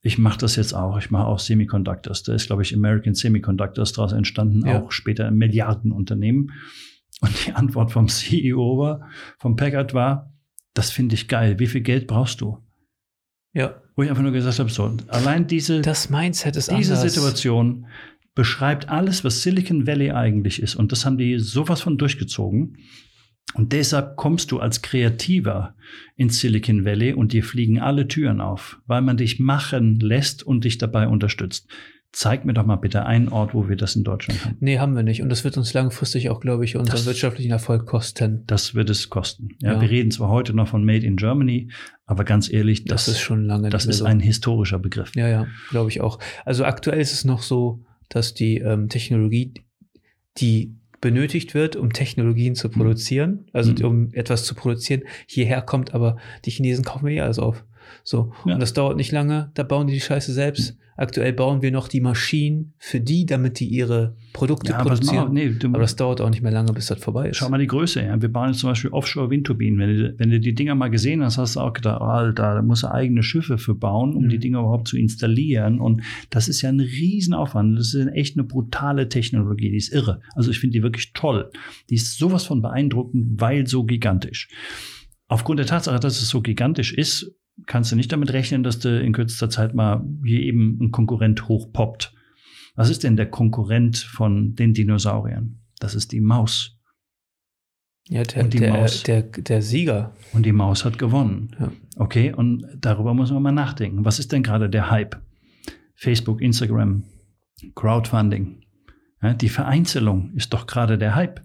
Ich 0.00 0.16
mache 0.16 0.38
das 0.38 0.56
jetzt 0.56 0.72
auch. 0.72 0.96
Ich 0.96 1.10
mache 1.10 1.26
auch 1.26 1.38
Semiconductors. 1.38 2.22
Da 2.22 2.34
ist, 2.34 2.46
glaube 2.46 2.62
ich, 2.62 2.74
American 2.74 3.14
Semiconductors 3.14 3.92
daraus 3.92 4.12
entstanden, 4.12 4.66
ja. 4.66 4.80
auch 4.80 4.90
später 4.90 5.26
ein 5.26 5.36
Milliardenunternehmen. 5.36 6.52
Und 7.20 7.46
die 7.46 7.52
Antwort 7.52 7.92
vom 7.92 8.08
CEO 8.08 8.78
war, 8.78 9.10
vom 9.38 9.54
Packard 9.54 9.92
war, 9.92 10.32
das 10.72 10.90
finde 10.90 11.14
ich 11.14 11.28
geil. 11.28 11.58
Wie 11.58 11.66
viel 11.66 11.82
Geld 11.82 12.06
brauchst 12.06 12.40
du? 12.40 12.58
Ja. 13.52 13.81
Wo 13.94 14.02
ich 14.02 14.10
einfach 14.10 14.22
nur 14.22 14.32
gesagt 14.32 14.58
habe, 14.58 14.70
so, 14.70 14.96
allein 15.08 15.46
diese, 15.46 15.82
das 15.82 16.08
Mindset 16.08 16.56
ist 16.56 16.70
diese 16.70 16.94
anders. 16.94 17.12
Situation 17.12 17.86
beschreibt 18.34 18.88
alles, 18.88 19.24
was 19.24 19.42
Silicon 19.42 19.86
Valley 19.86 20.10
eigentlich 20.12 20.62
ist. 20.62 20.74
Und 20.74 20.92
das 20.92 21.04
haben 21.04 21.18
die 21.18 21.38
sowas 21.38 21.82
von 21.82 21.98
durchgezogen. 21.98 22.78
Und 23.54 23.72
deshalb 23.72 24.16
kommst 24.16 24.50
du 24.50 24.60
als 24.60 24.80
Kreativer 24.80 25.74
ins 26.16 26.40
Silicon 26.40 26.84
Valley 26.86 27.12
und 27.12 27.32
dir 27.34 27.44
fliegen 27.44 27.80
alle 27.80 28.08
Türen 28.08 28.40
auf, 28.40 28.80
weil 28.86 29.02
man 29.02 29.18
dich 29.18 29.38
machen 29.40 30.00
lässt 30.00 30.42
und 30.42 30.64
dich 30.64 30.78
dabei 30.78 31.06
unterstützt. 31.08 31.68
Zeig 32.14 32.44
mir 32.44 32.52
doch 32.52 32.66
mal 32.66 32.76
bitte 32.76 33.06
einen 33.06 33.28
Ort, 33.30 33.54
wo 33.54 33.70
wir 33.70 33.76
das 33.76 33.96
in 33.96 34.04
Deutschland 34.04 34.44
haben. 34.44 34.56
Nee, 34.60 34.78
haben 34.78 34.94
wir 34.94 35.02
nicht. 35.02 35.22
Und 35.22 35.30
das 35.30 35.44
wird 35.44 35.56
uns 35.56 35.72
langfristig 35.72 36.28
auch, 36.28 36.40
glaube 36.40 36.64
ich, 36.64 36.76
unseren 36.76 36.96
das, 36.96 37.06
wirtschaftlichen 37.06 37.52
Erfolg 37.52 37.86
kosten. 37.86 38.44
Das 38.46 38.74
wird 38.74 38.90
es 38.90 39.08
kosten. 39.08 39.48
Ja, 39.60 39.72
ja, 39.72 39.80
Wir 39.80 39.88
reden 39.88 40.10
zwar 40.10 40.28
heute 40.28 40.52
noch 40.52 40.68
von 40.68 40.84
Made 40.84 41.06
in 41.06 41.16
Germany, 41.16 41.70
aber 42.04 42.24
ganz 42.24 42.52
ehrlich, 42.52 42.84
das, 42.84 43.06
das 43.06 43.14
ist 43.14 43.20
schon 43.20 43.46
lange. 43.46 43.70
Das 43.70 43.86
ist 43.86 43.98
so. 43.98 44.04
ein 44.04 44.20
historischer 44.20 44.78
Begriff. 44.78 45.16
Ja, 45.16 45.26
ja, 45.26 45.46
glaube 45.70 45.88
ich 45.88 46.02
auch. 46.02 46.18
Also 46.44 46.66
aktuell 46.66 47.00
ist 47.00 47.14
es 47.14 47.24
noch 47.24 47.40
so, 47.40 47.82
dass 48.10 48.34
die 48.34 48.58
ähm, 48.58 48.90
Technologie, 48.90 49.54
die 50.36 50.76
benötigt 51.00 51.54
wird, 51.54 51.76
um 51.76 51.92
Technologien 51.92 52.54
zu 52.54 52.68
mhm. 52.68 52.72
produzieren, 52.72 53.46
also 53.54 53.72
mhm. 53.72 53.84
um 53.84 54.08
etwas 54.12 54.44
zu 54.44 54.54
produzieren, 54.54 55.02
hierher 55.26 55.62
kommt, 55.62 55.94
aber 55.94 56.18
die 56.44 56.50
Chinesen 56.50 56.84
kaufen 56.84 57.06
wir 57.06 57.14
ja 57.14 57.24
alles 57.24 57.38
auf. 57.38 57.64
So. 58.04 58.32
Ja. 58.44 58.54
Und 58.54 58.60
das 58.60 58.72
dauert 58.72 58.96
nicht 58.96 59.12
lange, 59.12 59.50
da 59.54 59.62
bauen 59.62 59.86
die 59.86 59.94
die 59.94 60.00
Scheiße 60.00 60.32
selbst. 60.32 60.76
Aktuell 60.94 61.32
bauen 61.32 61.62
wir 61.62 61.72
noch 61.72 61.88
die 61.88 62.00
Maschinen 62.00 62.74
für 62.76 63.00
die, 63.00 63.24
damit 63.24 63.60
die 63.60 63.66
ihre 63.66 64.14
Produkte 64.34 64.72
ja, 64.72 64.82
produzieren. 64.82 65.18
Aber, 65.18 65.32
nee, 65.32 65.48
du, 65.48 65.68
aber 65.68 65.80
das 65.80 65.96
dauert 65.96 66.20
auch 66.20 66.28
nicht 66.28 66.42
mehr 66.42 66.52
lange, 66.52 66.72
bis 66.74 66.86
das 66.86 66.98
vorbei 66.98 67.30
ist. 67.30 67.38
Schau 67.38 67.48
mal 67.48 67.58
die 67.58 67.66
Größe. 67.66 68.02
Ja. 68.02 68.20
Wir 68.20 68.30
bauen 68.30 68.48
jetzt 68.48 68.58
zum 68.58 68.68
Beispiel 68.68 68.90
Offshore-Windturbinen. 68.90 69.78
Wenn 69.78 69.96
du, 69.96 70.14
wenn 70.18 70.30
du 70.30 70.38
die 70.38 70.54
Dinger 70.54 70.74
mal 70.74 70.90
gesehen 70.90 71.24
hast, 71.24 71.38
hast 71.38 71.56
du 71.56 71.60
auch 71.60 71.72
gedacht, 71.72 72.02
Alter, 72.02 72.56
da 72.56 72.62
muss 72.62 72.82
er 72.82 72.92
eigene 72.92 73.22
Schiffe 73.22 73.56
für 73.56 73.74
bauen, 73.74 74.14
um 74.14 74.24
mhm. 74.24 74.28
die 74.28 74.38
Dinger 74.38 74.60
überhaupt 74.60 74.86
zu 74.86 74.98
installieren. 74.98 75.80
Und 75.80 76.02
das 76.28 76.48
ist 76.48 76.60
ja 76.60 76.68
ein 76.68 76.80
Riesenaufwand. 76.80 77.78
Das 77.78 77.94
ist 77.94 78.06
echt 78.08 78.36
eine 78.36 78.44
brutale 78.44 79.08
Technologie. 79.08 79.70
Die 79.70 79.78
ist 79.78 79.92
irre. 79.92 80.20
Also 80.34 80.50
ich 80.50 80.58
finde 80.58 80.78
die 80.78 80.82
wirklich 80.82 81.14
toll. 81.14 81.50
Die 81.88 81.94
ist 81.94 82.18
sowas 82.18 82.44
von 82.44 82.60
beeindruckend, 82.60 83.40
weil 83.40 83.66
so 83.66 83.84
gigantisch. 83.84 84.48
Aufgrund 85.26 85.58
der 85.58 85.66
Tatsache, 85.66 85.98
dass 85.98 86.20
es 86.20 86.28
so 86.28 86.42
gigantisch 86.42 86.92
ist, 86.92 87.34
kannst 87.66 87.92
du 87.92 87.96
nicht 87.96 88.12
damit 88.12 88.32
rechnen, 88.32 88.62
dass 88.62 88.78
du 88.78 89.00
in 89.00 89.12
kürzester 89.12 89.50
Zeit 89.50 89.74
mal 89.74 90.04
hier 90.24 90.40
eben 90.40 90.78
ein 90.80 90.90
Konkurrent 90.90 91.48
hochpoppt. 91.48 92.14
Was 92.74 92.90
ist 92.90 93.04
denn 93.04 93.16
der 93.16 93.30
Konkurrent 93.30 93.98
von 93.98 94.54
den 94.54 94.74
Dinosauriern? 94.74 95.60
Das 95.78 95.94
ist 95.94 96.12
die 96.12 96.20
Maus. 96.20 96.78
Ja, 98.08 98.22
der, 98.24 98.44
und 98.44 98.54
die 98.54 98.58
der, 98.58 98.72
Maus, 98.72 99.02
der, 99.04 99.22
der 99.22 99.62
Sieger. 99.62 100.14
Und 100.32 100.44
die 100.44 100.52
Maus 100.52 100.84
hat 100.84 100.98
gewonnen. 100.98 101.54
Ja. 101.58 101.72
Okay, 101.96 102.32
und 102.32 102.66
darüber 102.76 103.14
muss 103.14 103.30
man 103.30 103.42
mal 103.42 103.52
nachdenken. 103.52 104.04
Was 104.04 104.18
ist 104.18 104.32
denn 104.32 104.42
gerade 104.42 104.68
der 104.68 104.90
Hype? 104.90 105.20
Facebook, 105.94 106.40
Instagram, 106.40 107.04
Crowdfunding. 107.74 108.62
Ja, 109.22 109.34
die 109.34 109.48
Vereinzelung 109.48 110.32
ist 110.34 110.52
doch 110.52 110.66
gerade 110.66 110.98
der 110.98 111.14
Hype. 111.14 111.42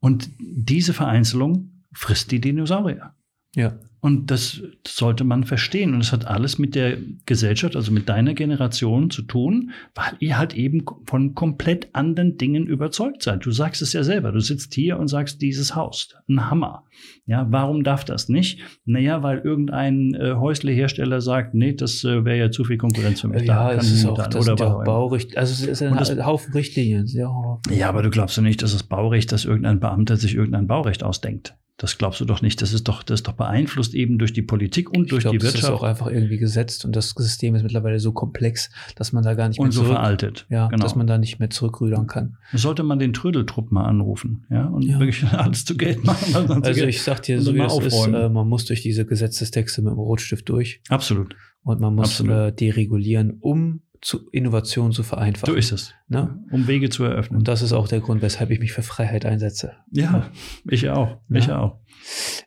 Und 0.00 0.30
diese 0.40 0.92
Vereinzelung 0.92 1.84
frisst 1.92 2.32
die 2.32 2.40
Dinosaurier. 2.40 3.14
Ja. 3.54 3.78
Und 4.00 4.30
das 4.30 4.62
sollte 4.86 5.24
man 5.24 5.44
verstehen. 5.44 5.92
Und 5.94 6.00
es 6.00 6.12
hat 6.12 6.26
alles 6.26 6.58
mit 6.58 6.74
der 6.74 6.96
Gesellschaft, 7.26 7.76
also 7.76 7.92
mit 7.92 8.08
deiner 8.08 8.32
Generation 8.34 9.10
zu 9.10 9.22
tun, 9.22 9.72
weil 9.94 10.12
ihr 10.20 10.38
halt 10.38 10.54
eben 10.54 10.84
von 11.04 11.34
komplett 11.34 11.88
anderen 11.94 12.38
Dingen 12.38 12.66
überzeugt 12.66 13.22
seid. 13.22 13.44
Du 13.44 13.50
sagst 13.50 13.82
es 13.82 13.92
ja 13.92 14.02
selber. 14.02 14.32
Du 14.32 14.40
sitzt 14.40 14.72
hier 14.74 14.98
und 14.98 15.08
sagst, 15.08 15.42
dieses 15.42 15.74
Haus, 15.74 16.14
ein 16.28 16.50
Hammer. 16.50 16.84
Ja, 17.26 17.46
warum 17.50 17.84
darf 17.84 18.04
das 18.04 18.28
nicht? 18.28 18.60
Naja, 18.84 19.22
weil 19.22 19.38
irgendein 19.38 20.14
äh, 20.14 20.32
Häusle-Hersteller 20.34 21.20
sagt, 21.20 21.54
nee, 21.54 21.74
das 21.74 22.02
äh, 22.04 22.24
wäre 22.24 22.38
ja 22.38 22.50
zu 22.50 22.64
viel 22.64 22.78
Konkurrenz 22.78 23.20
für 23.20 23.28
mich. 23.28 23.42
Ja, 23.42 23.70
da 23.72 23.78
es 23.80 23.90
ist 23.90 24.06
auch, 24.06 24.14
dann, 24.16 24.30
das 24.30 24.46
oder 24.46 24.56
sind 24.56 24.60
ja 24.60 24.66
auch 24.66 24.70
warum. 24.72 24.84
Bauricht, 24.84 25.36
also 25.36 25.52
es 25.52 25.60
ist 25.68 25.82
ein 25.82 25.96
das- 25.96 26.10
Haufen 26.24 26.52
Richtlinien. 26.52 27.06
Ja, 27.06 27.58
Ja, 27.70 27.88
aber 27.88 28.02
du 28.02 28.10
glaubst 28.10 28.36
doch 28.38 28.42
nicht, 28.42 28.62
dass 28.62 28.72
das 28.72 28.82
Baurecht, 28.82 29.30
dass 29.32 29.44
irgendein 29.44 29.78
Beamter 29.80 30.16
sich 30.16 30.34
irgendein 30.34 30.66
Baurecht 30.66 31.02
ausdenkt. 31.02 31.54
Das 31.82 31.96
glaubst 31.96 32.20
du 32.20 32.26
doch 32.26 32.42
nicht. 32.42 32.60
Das 32.60 32.74
ist 32.74 32.88
doch, 32.88 33.02
das 33.02 33.20
ist 33.20 33.26
doch 33.26 33.32
beeinflusst 33.32 33.94
eben 33.94 34.18
durch 34.18 34.34
die 34.34 34.42
Politik 34.42 34.90
und 34.90 35.04
ich 35.04 35.08
durch 35.08 35.22
glaube, 35.22 35.38
die 35.38 35.46
es 35.46 35.54
ist 35.54 35.62
Wirtschaft 35.62 35.72
auch 35.72 35.82
einfach 35.82 36.08
irgendwie 36.08 36.36
gesetzt 36.36 36.84
und 36.84 36.94
das 36.94 37.14
System 37.16 37.54
ist 37.54 37.62
mittlerweile 37.62 37.98
so 37.98 38.12
komplex, 38.12 38.68
dass 38.96 39.12
man 39.14 39.24
da 39.24 39.32
gar 39.32 39.48
nicht 39.48 39.58
und 39.58 39.68
mehr 39.68 39.72
so 39.72 39.80
zurück, 39.84 39.94
veraltet. 39.96 40.44
ja, 40.50 40.68
genau. 40.68 40.82
dass 40.82 40.94
man 40.94 41.06
da 41.06 41.16
nicht 41.16 41.38
mehr 41.38 41.48
zurückrudern 41.48 42.06
kann. 42.06 42.36
Sollte 42.52 42.82
man 42.82 42.98
den 42.98 43.14
Trödeltrupp 43.14 43.72
mal 43.72 43.84
anrufen, 43.86 44.44
ja, 44.50 44.66
und 44.66 44.82
Ja. 44.82 44.98
wirklich 45.00 45.24
alles 45.32 45.64
zu 45.64 45.74
Geld 45.78 46.04
machen. 46.04 46.34
Also 46.62 46.80
Geld- 46.80 46.88
ich 46.90 47.02
sag 47.02 47.22
dir, 47.22 47.40
so 47.40 47.54
wie 47.54 47.60
es 47.60 47.78
ist, 47.78 48.06
äh, 48.08 48.28
man 48.28 48.46
muss 48.46 48.66
durch 48.66 48.82
diese 48.82 49.06
Gesetzestexte 49.06 49.80
mit 49.80 49.92
dem 49.92 49.98
Rotstift 49.98 50.50
durch 50.50 50.82
Absolut. 50.90 51.34
und 51.62 51.80
man 51.80 51.94
muss 51.94 52.20
äh, 52.20 52.52
deregulieren, 52.52 53.38
um 53.40 53.80
zu 54.02 54.28
Innovation 54.30 54.92
zu 54.92 55.02
vereinfachen. 55.02 55.52
So 55.52 55.58
ist 55.58 55.72
es. 55.72 55.94
Ne? 56.08 56.42
Um 56.50 56.66
Wege 56.66 56.88
zu 56.88 57.04
eröffnen. 57.04 57.38
Und 57.38 57.48
das 57.48 57.60
ist 57.62 57.72
auch 57.72 57.86
der 57.88 58.00
Grund, 58.00 58.22
weshalb 58.22 58.50
ich 58.50 58.58
mich 58.60 58.72
für 58.72 58.82
Freiheit 58.82 59.26
einsetze. 59.26 59.74
ja, 59.90 60.30
ich 60.68 60.88
auch. 60.88 61.18
Ich 61.28 61.46
Ja. 61.46 61.58
auch. 61.58 61.80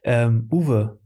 Ähm, 0.04 0.48
Uwe, 0.52 1.00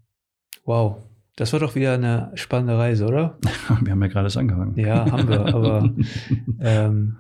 wow, 0.64 1.04
das 1.36 1.52
war 1.54 1.60
doch 1.60 1.76
wieder 1.76 1.94
eine 1.94 2.32
spannende 2.36 2.78
Reise, 2.78 3.06
oder? 3.06 3.38
Wir 3.82 3.92
haben 3.92 4.02
ja 4.02 4.08
gerade 4.08 4.28
erst 4.28 4.38
angefangen. 4.38 4.78
Ja, 4.80 5.12
haben 5.12 5.28
wir, 5.28 5.54
aber 5.54 5.94
ähm, 6.62 7.18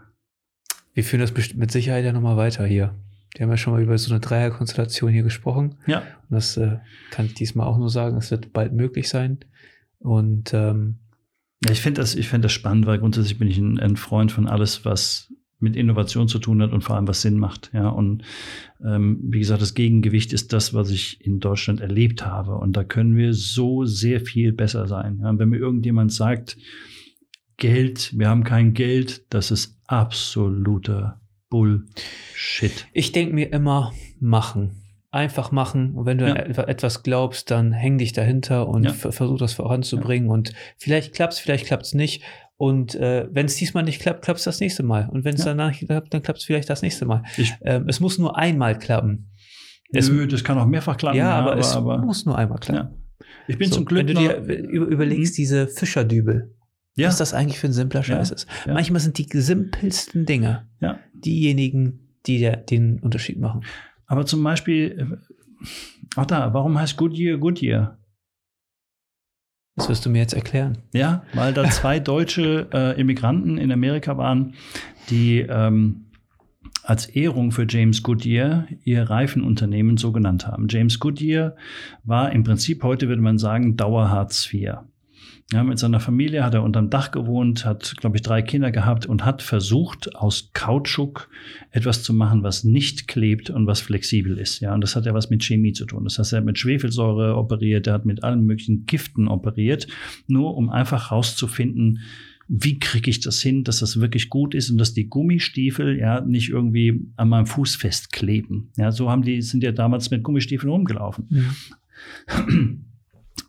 wir 0.94 1.04
führen 1.04 1.22
das 1.22 1.34
mit 1.56 1.72
Sicherheit 1.72 2.06
ja 2.06 2.12
nochmal 2.14 2.38
weiter 2.38 2.66
hier. 2.66 2.96
Wir 3.36 3.44
haben 3.44 3.52
ja 3.52 3.58
schon 3.58 3.74
mal 3.74 3.84
über 3.84 3.96
so 4.00 4.10
eine 4.12 4.20
Dreierkonstellation 4.20 5.12
hier 5.12 5.22
gesprochen. 5.22 5.76
Ja. 5.86 6.00
Und 6.00 6.06
das 6.32 6.58
äh, 6.58 6.78
kann 7.12 7.26
ich 7.28 7.36
diesmal 7.36 7.68
auch 7.68 7.78
nur 7.78 7.90
sagen, 7.92 8.18
es 8.18 8.32
wird 8.32 8.52
bald 8.54 8.74
möglich 8.74 9.10
sein. 9.10 9.38
Und 10.00 10.54
ähm, 10.56 10.98
Ja, 11.66 11.72
ich 11.72 11.82
finde 11.82 12.02
das, 12.02 12.16
ich 12.16 12.28
finde 12.28 12.46
das 12.46 12.52
spannend, 12.52 12.86
weil 12.86 13.00
grundsätzlich 13.00 13.38
bin 13.38 13.48
ich 13.48 13.58
ein, 13.58 13.80
ein 13.80 13.98
Freund 13.98 14.32
von 14.32 14.48
alles, 14.48 14.86
was 14.86 15.34
mit 15.60 15.76
Innovation 15.76 16.28
zu 16.28 16.38
tun 16.38 16.62
hat 16.62 16.72
und 16.72 16.84
vor 16.84 16.96
allem 16.96 17.08
was 17.08 17.22
Sinn 17.24 17.40
macht. 17.40 17.72
Ja, 17.74 17.90
und 17.90 18.24
ähm, 18.86 19.20
wie 19.24 19.40
gesagt, 19.40 19.62
das 19.62 19.74
Gegengewicht 19.74 20.34
ist 20.34 20.54
das, 20.54 20.74
was 20.74 20.92
ich 20.92 21.26
in 21.26 21.40
Deutschland 21.40 21.82
erlebt 21.82 22.26
habe. 22.26 22.56
Und 22.56 22.74
da 22.74 22.84
können 22.84 23.16
wir 23.16 23.34
so 23.34 23.86
sehr 23.86 24.22
viel 24.22 24.54
besser 24.54 24.88
sein. 24.88 25.20
Ja, 25.24 25.38
wenn 25.38 25.50
mir 25.50 25.58
irgendjemand 25.58 26.14
sagt, 26.14 26.58
Geld, 27.58 28.14
wir 28.16 28.30
haben 28.30 28.44
kein 28.44 28.76
Geld, 28.76 29.26
das 29.34 29.50
ist 29.50 29.80
absoluter 29.88 31.20
Bullshit. 31.50 32.86
ich 32.94 33.14
denke 33.14 33.34
mir 33.34 33.52
immer, 33.52 33.94
machen. 34.20 34.84
Einfach 35.10 35.52
machen. 35.52 35.94
Und 35.96 36.06
wenn 36.06 36.18
du 36.18 36.28
Ja. 36.28 36.36
etwas 36.36 37.02
glaubst, 37.04 37.50
dann 37.50 37.72
häng 37.72 37.98
dich 37.98 38.12
dahinter 38.14 38.68
und 38.68 38.84
Ja. 38.84 38.94
ver- 38.94 39.12
versuch 39.14 39.38
das 39.38 39.54
voranzubringen. 39.54 40.30
Und 40.30 40.54
vielleicht 40.78 41.14
klappt's, 41.16 41.40
vielleicht 41.40 41.66
klappt's 41.66 41.94
nicht. 41.94 42.24
Und 42.58 42.96
äh, 42.96 43.28
wenn 43.32 43.46
es 43.46 43.56
diesmal 43.56 43.84
nicht 43.84 44.02
klappt, 44.02 44.24
klappt 44.24 44.40
es 44.40 44.46
das 44.46 44.60
nächste 44.60 44.84
Mal. 44.84 45.08
Und 45.10 45.24
wenn 45.24 45.36
es 45.36 45.42
Ja. 45.42 45.48
danach 45.54 45.70
nicht 45.70 45.86
klappt, 45.86 46.14
dann 46.14 46.22
klappt 46.24 46.40
es 46.40 46.46
vielleicht 46.46 46.70
das 46.70 46.82
nächste 46.82 47.06
Mal. 47.06 47.24
Ähm, 47.62 47.86
es 47.88 48.00
muss 48.00 48.18
nur 48.18 48.38
einmal 48.38 48.78
klappen. 48.78 49.32
Es, 49.94 50.10
nö, 50.10 50.28
das 50.28 50.44
kann 50.44 50.58
auch 50.58 50.66
mehrfach 50.66 50.98
klappen. 50.98 51.18
ja, 51.18 51.32
aber, 51.32 51.52
aber, 51.54 51.62
es 51.62 51.74
aber 51.76 52.00
muss 52.00 52.26
nur 52.26 52.38
einmal 52.38 52.58
klappen. 52.60 52.90
ja. 52.92 53.26
Ich 53.48 53.58
bin 53.58 53.70
So, 53.70 53.76
zum 53.76 53.86
Glück 53.86 54.00
wenn 54.00 54.08
du 54.08 54.14
dir 54.16 54.38
über- 54.38 54.88
überlegst, 54.88 55.34
Mhm. 55.34 55.36
diese 55.38 55.68
Fischerdübel, 55.68 56.54
ja, 56.96 57.08
was 57.08 57.18
das 57.18 57.34
eigentlich 57.34 57.60
für 57.60 57.68
ein 57.68 57.74
simpler 57.74 58.02
Ja, 58.02 58.04
Scheiß 58.04 58.32
ist. 58.32 58.48
ja. 58.66 58.74
Manchmal 58.74 59.00
sind 59.00 59.18
die 59.18 59.28
simpelsten 59.40 60.26
Dinge 60.26 60.68
ja. 60.82 61.00
diejenigen, 61.14 62.10
die 62.26 62.40
der, 62.40 62.58
den 62.58 63.00
Unterschied 63.00 63.40
machen. 63.40 63.62
Aber 64.08 64.26
zum 64.26 64.44
Beispiel, 64.44 65.20
äh, 65.22 65.68
ach 66.16 66.26
da, 66.26 66.54
warum 66.54 66.80
heißt 66.80 66.98
Goodyear 66.98 67.38
Goodyear? 67.38 67.98
Das 69.76 69.90
wirst 69.90 70.06
du 70.06 70.10
mir 70.10 70.20
jetzt 70.20 70.34
erklären. 70.34 70.80
Ja, 70.94 71.24
weil 71.34 71.54
da 71.54 71.70
zwei 71.70 72.00
deutsche 72.00 72.68
äh, 72.74 73.00
Immigranten 73.00 73.58
in 73.58 73.72
Amerika 73.72 74.18
waren, 74.18 74.56
die 75.10 75.40
ähm, 75.42 76.08
als 76.84 77.06
Ehrung 77.06 77.52
für 77.52 77.68
James 77.70 78.02
Goodyear 78.02 78.68
ihr 78.84 79.04
Reifenunternehmen 79.04 79.98
so 79.98 80.12
genannt 80.12 80.48
haben. 80.48 80.68
James 80.70 81.00
Goodyear 81.00 81.56
war 82.04 82.32
im 82.32 82.44
Prinzip, 82.44 82.82
heute 82.82 83.08
würde 83.08 83.22
man 83.22 83.38
sagen, 83.38 83.76
Dauerhartz 83.76 84.52
IV. 84.52 84.78
Ja, 85.54 85.64
mit 85.64 85.80
seiner 85.80 86.02
Familie 86.02 86.44
hat 86.44 86.56
er 86.56 86.64
unterm 86.64 86.90
Dach 86.90 87.12
gewohnt, 87.12 87.64
hat, 87.64 87.96
glaube 87.98 88.18
ich, 88.18 88.22
drei 88.22 88.42
Kinder 88.42 88.70
gehabt 88.70 89.06
und 89.06 89.24
hat 89.24 89.42
versucht, 89.42 90.14
aus 90.14 90.50
Kautschuk 90.54 91.30
etwas 91.72 92.04
zu 92.04 92.14
machen, 92.14 92.44
was 92.44 92.66
nicht 92.66 93.08
klebt 93.08 93.50
und 93.50 93.66
was 93.66 93.80
flexibel 93.80 94.38
ist. 94.38 94.60
Ja, 94.60 94.74
und 94.74 94.82
das 94.82 94.98
hat 94.98 95.06
ja 95.06 95.14
was 95.14 95.30
mit 95.30 95.46
Chemie 95.46 95.72
zu 95.72 95.86
tun. 95.86 96.04
Das 96.04 96.20
heißt, 96.20 96.34
er 96.34 96.40
hat 96.40 96.46
mit 96.46 96.60
Schwefelsäure 96.60 97.38
operiert, 97.38 97.88
er 97.88 97.94
hat 97.94 98.06
mit 98.06 98.26
allen 98.26 98.46
möglichen 98.46 98.86
Giften 98.88 99.30
operiert, 99.30 99.88
nur 100.28 100.58
um 100.58 100.70
einfach 100.70 101.12
rauszufinden, 101.12 102.00
wie 102.50 102.80
kriege 102.80 103.10
ich 103.10 103.22
das 103.22 103.42
hin, 103.42 103.64
dass 103.64 103.80
das 103.80 104.02
wirklich 104.02 104.30
gut 104.30 104.54
ist 104.54 104.70
und 104.70 104.78
dass 104.78 104.94
die 104.94 105.08
Gummistiefel 105.08 105.98
ja 105.98 106.22
nicht 106.22 106.50
irgendwie 106.50 107.08
an 107.16 107.30
meinem 107.30 107.46
Fuß 107.46 107.76
festkleben. 107.76 108.72
Ja, 108.78 108.92
so 108.92 109.10
haben 109.10 109.22
die, 109.22 109.42
sind 109.42 109.64
ja 109.64 109.72
damals 109.72 110.12
mit 110.12 110.24
Gummistiefeln 110.24 110.72
rumgelaufen. 110.72 111.28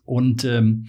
Und 0.05 0.45
ähm, 0.45 0.87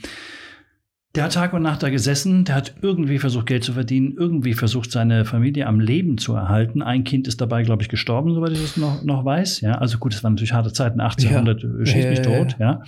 der 1.19 1.25
hat 1.25 1.33
Tag 1.33 1.51
und 1.51 1.63
Nacht 1.63 1.83
da 1.83 1.89
gesessen, 1.89 2.45
der 2.45 2.55
hat 2.55 2.75
irgendwie 2.81 3.19
versucht, 3.19 3.47
Geld 3.47 3.65
zu 3.65 3.73
verdienen, 3.73 4.15
irgendwie 4.17 4.53
versucht, 4.53 4.89
seine 4.89 5.25
Familie 5.25 5.67
am 5.67 5.81
Leben 5.81 6.17
zu 6.17 6.33
erhalten. 6.33 6.81
Ein 6.81 7.03
Kind 7.03 7.27
ist 7.27 7.41
dabei, 7.41 7.63
glaube 7.63 7.83
ich, 7.83 7.89
gestorben, 7.89 8.33
soweit 8.33 8.53
ich 8.53 8.61
das 8.61 8.77
noch, 8.77 9.03
noch 9.03 9.25
weiß. 9.25 9.59
Ja, 9.59 9.73
also 9.73 9.97
gut, 9.97 10.13
es 10.13 10.23
waren 10.23 10.35
natürlich 10.35 10.53
harte 10.53 10.71
Zeiten, 10.71 11.01
1800, 11.01 11.61
Ja. 11.61 11.85
schieß 11.85 12.05
mich 12.07 12.19
Ja, 12.19 12.31
ja, 12.31 12.37
tot, 12.37 12.55
ja. 12.57 12.81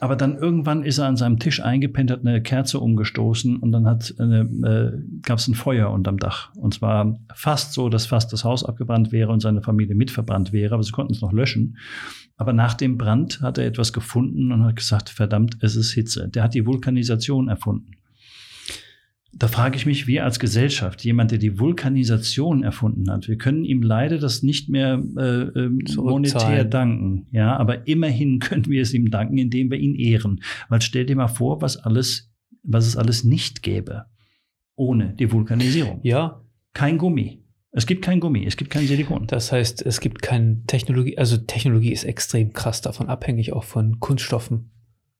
Aber 0.00 0.16
dann 0.16 0.36
irgendwann 0.36 0.82
ist 0.82 0.98
er 0.98 1.06
an 1.06 1.16
seinem 1.16 1.38
Tisch 1.38 1.62
eingepennt, 1.62 2.10
hat 2.10 2.26
eine 2.26 2.42
Kerze 2.42 2.80
umgestoßen 2.80 3.58
und 3.58 3.70
dann 3.70 3.86
hat 3.86 4.12
eine, 4.18 4.40
äh, 4.40 5.20
gab 5.22 5.38
es 5.38 5.46
ein 5.46 5.54
Feuer 5.54 5.90
unterm 5.90 6.16
Dach. 6.16 6.52
Und 6.56 6.74
zwar 6.74 7.20
fast 7.32 7.74
so, 7.74 7.88
dass 7.88 8.06
fast 8.06 8.32
das 8.32 8.42
Haus 8.42 8.64
abgebrannt 8.64 9.12
wäre 9.12 9.30
und 9.30 9.38
seine 9.38 9.62
Familie 9.62 9.94
mitverbrannt 9.94 10.52
wäre, 10.52 10.74
aber 10.74 10.82
sie 10.82 10.90
konnten 10.90 11.12
es 11.12 11.20
noch 11.20 11.32
löschen. 11.32 11.76
Aber 12.38 12.54
nach 12.54 12.72
dem 12.74 12.96
Brand 12.96 13.42
hat 13.42 13.58
er 13.58 13.66
etwas 13.66 13.92
gefunden 13.92 14.52
und 14.52 14.64
hat 14.64 14.76
gesagt, 14.76 15.10
verdammt, 15.10 15.58
es 15.60 15.76
ist 15.76 15.92
Hitze. 15.92 16.28
Der 16.28 16.44
hat 16.44 16.54
die 16.54 16.64
Vulkanisation 16.64 17.48
erfunden. 17.48 17.92
Da 19.34 19.46
frage 19.46 19.76
ich 19.76 19.84
mich, 19.84 20.06
wir 20.06 20.24
als 20.24 20.38
Gesellschaft, 20.38 21.04
jemand, 21.04 21.32
der 21.32 21.38
die 21.38 21.58
Vulkanisation 21.58 22.62
erfunden 22.62 23.10
hat, 23.10 23.28
wir 23.28 23.36
können 23.36 23.64
ihm 23.64 23.82
leider 23.82 24.18
das 24.18 24.42
nicht 24.42 24.70
mehr 24.70 25.02
äh, 25.18 25.42
ähm, 25.58 25.82
monetär 25.96 26.64
danken. 26.64 27.26
Ja, 27.30 27.56
aber 27.56 27.86
immerhin 27.86 28.38
können 28.40 28.66
wir 28.66 28.80
es 28.80 28.94
ihm 28.94 29.10
danken, 29.10 29.36
indem 29.36 29.70
wir 29.70 29.78
ihn 29.78 29.94
ehren. 29.94 30.40
Weil 30.70 30.80
stell 30.80 31.04
dir 31.04 31.16
mal 31.16 31.28
vor, 31.28 31.60
was 31.60 31.76
alles, 31.76 32.32
was 32.62 32.86
es 32.86 32.96
alles 32.96 33.24
nicht 33.24 33.62
gäbe 33.62 34.06
ohne 34.76 35.12
die 35.14 35.30
Vulkanisierung. 35.30 35.98
Ja, 36.04 36.40
Kein 36.78 36.96
Gummi. 36.96 37.42
Es 37.70 37.86
gibt 37.86 38.02
kein 38.02 38.20
Gummi, 38.20 38.46
es 38.46 38.56
gibt 38.56 38.70
kein 38.70 38.86
Silikon. 38.86 39.26
das 39.26 39.52
heißt, 39.52 39.84
es 39.84 40.00
gibt 40.00 40.22
keine 40.22 40.62
Technologie, 40.66 41.18
also 41.18 41.36
Technologie 41.36 41.92
ist 41.92 42.04
extrem 42.04 42.52
krass 42.52 42.80
davon 42.80 43.08
abhängig, 43.08 43.52
auch 43.52 43.64
von 43.64 44.00
Kunststoffen. 44.00 44.70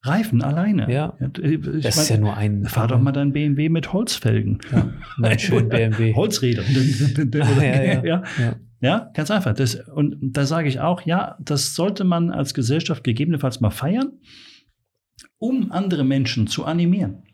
Reifen 0.03 0.43
alleine. 0.43 0.91
Ja. 0.93 1.19
ich 1.43 1.61
Das 1.83 1.97
ist 1.97 2.09
ja 2.09 2.17
mein, 2.17 2.21
nur 2.23 2.37
ein. 2.37 2.65
fahr 2.67 2.87
doch 2.87 3.01
mal 3.01 3.13
dein 3.13 3.33
BMW 3.33 3.69
mit 3.69 3.93
Holzfelgen. 3.93 4.61
Ja, 4.73 4.93
mein 5.19 5.39
schönen 5.41 5.69
BMW. 5.69 6.15
Holzräder. 6.15 6.63
Ah, 6.63 7.63
ja, 7.63 7.83
ja. 7.83 8.05
ja. 8.05 8.23
Ja. 8.39 8.57
Ja, 8.81 9.11
ganz 9.13 9.31
einfach. 9.31 9.55
Das, 9.55 9.75
und 9.75 10.17
da 10.21 10.47
sage 10.47 10.69
ich 10.69 10.79
auch, 10.79 11.03
ja, 11.03 11.37
das 11.41 11.75
sollte 11.75 12.05
man 12.05 12.31
als 12.31 12.55
Gesellschaft 12.55 13.03
gegebenenfalls 13.03 13.61
mal 13.61 13.71
feiern, 13.71 14.13
um 15.39 15.73
andere 15.73 16.05
Menschen 16.05 16.47
zu 16.47 16.65
animieren. 16.65 17.25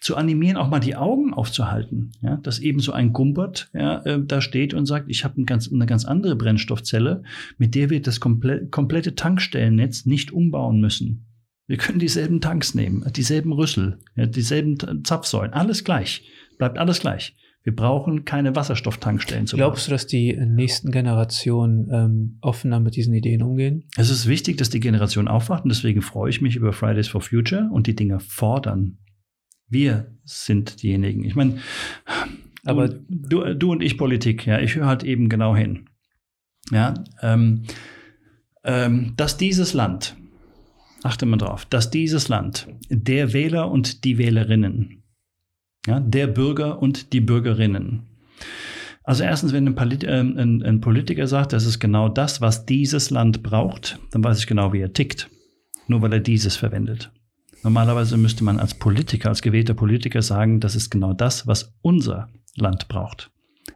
Zu 0.00 0.16
animieren, 0.16 0.56
auch 0.56 0.68
mal 0.68 0.80
die 0.80 0.94
Augen 0.94 1.32
aufzuhalten. 1.32 2.12
Ja, 2.20 2.36
dass 2.36 2.58
eben 2.58 2.80
so 2.80 2.92
ein 2.92 3.12
Gumbert 3.12 3.70
ja, 3.72 4.04
äh, 4.04 4.22
da 4.24 4.40
steht 4.40 4.74
und 4.74 4.86
sagt, 4.86 5.06
ich 5.08 5.24
habe 5.24 5.40
ein 5.40 5.46
ganz, 5.46 5.72
eine 5.72 5.86
ganz 5.86 6.04
andere 6.04 6.36
Brennstoffzelle, 6.36 7.22
mit 7.58 7.74
der 7.74 7.90
wir 7.90 8.02
das 8.02 8.20
komple 8.20 8.68
komplette 8.68 9.14
Tankstellennetz 9.14 10.06
nicht 10.06 10.32
umbauen 10.32 10.80
müssen. 10.80 11.26
Wir 11.66 11.78
können 11.78 11.98
dieselben 11.98 12.40
Tanks 12.40 12.74
nehmen, 12.74 13.04
dieselben 13.14 13.52
Rüssel, 13.52 13.98
ja, 14.14 14.26
dieselben 14.26 15.04
Zapfsäulen, 15.04 15.52
alles 15.52 15.82
gleich. 15.82 16.30
Bleibt 16.58 16.78
alles 16.78 17.00
gleich. 17.00 17.36
Wir 17.66 17.74
brauchen 17.74 18.24
keine 18.24 18.54
Wasserstofftankstellen 18.54 19.48
zu 19.48 19.56
bauen. 19.56 19.64
Glaubst 19.64 19.88
du, 19.88 19.90
dass 19.90 20.06
die 20.06 20.36
nächsten 20.36 20.92
Generationen 20.92 21.90
ähm, 21.92 22.38
offener 22.40 22.78
mit 22.78 22.94
diesen 22.94 23.12
Ideen 23.12 23.42
umgehen? 23.42 23.88
Es 23.96 24.08
ist 24.08 24.28
wichtig, 24.28 24.56
dass 24.56 24.70
die 24.70 24.78
Generation 24.78 25.26
aufwacht 25.26 25.64
und 25.64 25.70
deswegen 25.70 26.00
freue 26.00 26.30
ich 26.30 26.40
mich 26.40 26.54
über 26.54 26.72
Fridays 26.72 27.08
for 27.08 27.20
Future 27.20 27.68
und 27.72 27.88
die 27.88 27.96
Dinge 27.96 28.20
fordern. 28.20 28.98
Wir 29.68 30.14
sind 30.24 30.82
diejenigen. 30.82 31.24
Ich 31.24 31.34
meine, 31.34 31.58
Aber- 32.64 32.88
du, 32.88 33.54
du 33.54 33.72
und 33.72 33.82
ich 33.82 33.98
Politik, 33.98 34.46
ja, 34.46 34.60
ich 34.60 34.74
höre 34.74 34.86
halt 34.86 35.04
eben 35.04 35.28
genau 35.28 35.54
hin. 35.56 35.88
Ja, 36.70 36.94
ähm, 37.22 37.62
ähm, 38.64 39.14
dass 39.16 39.36
dieses 39.36 39.72
Land 39.72 40.16
achte 41.04 41.26
mal 41.26 41.36
drauf, 41.36 41.64
dass 41.66 41.90
dieses 41.90 42.28
Land, 42.28 42.66
der 42.90 43.32
Wähler 43.32 43.70
und 43.70 44.02
die 44.02 44.18
Wählerinnen, 44.18 45.04
ja, 45.86 46.00
der 46.00 46.26
Bürger 46.26 46.82
und 46.82 47.12
die 47.12 47.20
Bürgerinnen, 47.20 48.02
also 49.06 49.22
erstens, 49.22 49.52
wenn 49.52 49.68
ein, 49.68 49.76
Polit 49.76 50.02
äh, 50.02 50.18
ein, 50.18 50.64
ein, 50.64 50.80
Politiker 50.80 51.28
sagt, 51.28 51.52
das 51.52 51.64
ist 51.64 51.78
genau 51.78 52.08
das, 52.08 52.40
was 52.40 52.66
dieses 52.66 53.10
Land 53.10 53.44
braucht, 53.44 54.00
dann 54.10 54.24
weiß 54.24 54.40
ich 54.40 54.48
genau, 54.48 54.72
wie 54.72 54.80
er 54.80 54.92
tickt. 54.92 55.30
Nur 55.86 56.02
weil 56.02 56.12
er 56.12 56.18
dieses 56.18 56.56
verwendet. 56.56 57.12
Normalerweise 57.62 58.16
müsste 58.16 58.44
man 58.44 58.60
als 58.60 58.74
Politiker, 58.74 59.28
als 59.28 59.42
gewählter 59.42 59.74
Politiker 59.74 60.22
sagen, 60.22 60.60
das 60.60 60.76
ist 60.76 60.90
genau 60.90 61.12
das, 61.12 61.46
was 61.46 61.74
unser 61.82 62.28
Land 62.56 62.88
braucht. 62.88 63.30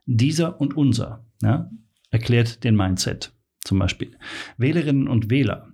Dieser 0.07 0.61
und 0.61 0.77
unser 0.77 1.25
ja, 1.43 1.71
erklärt 2.11 2.65
den 2.65 2.77
Mindset 2.77 3.33
zum 3.65 3.79
Beispiel. 3.79 4.17
Wählerinnen 4.57 5.09
und 5.09 5.31
Wähler, 5.31 5.69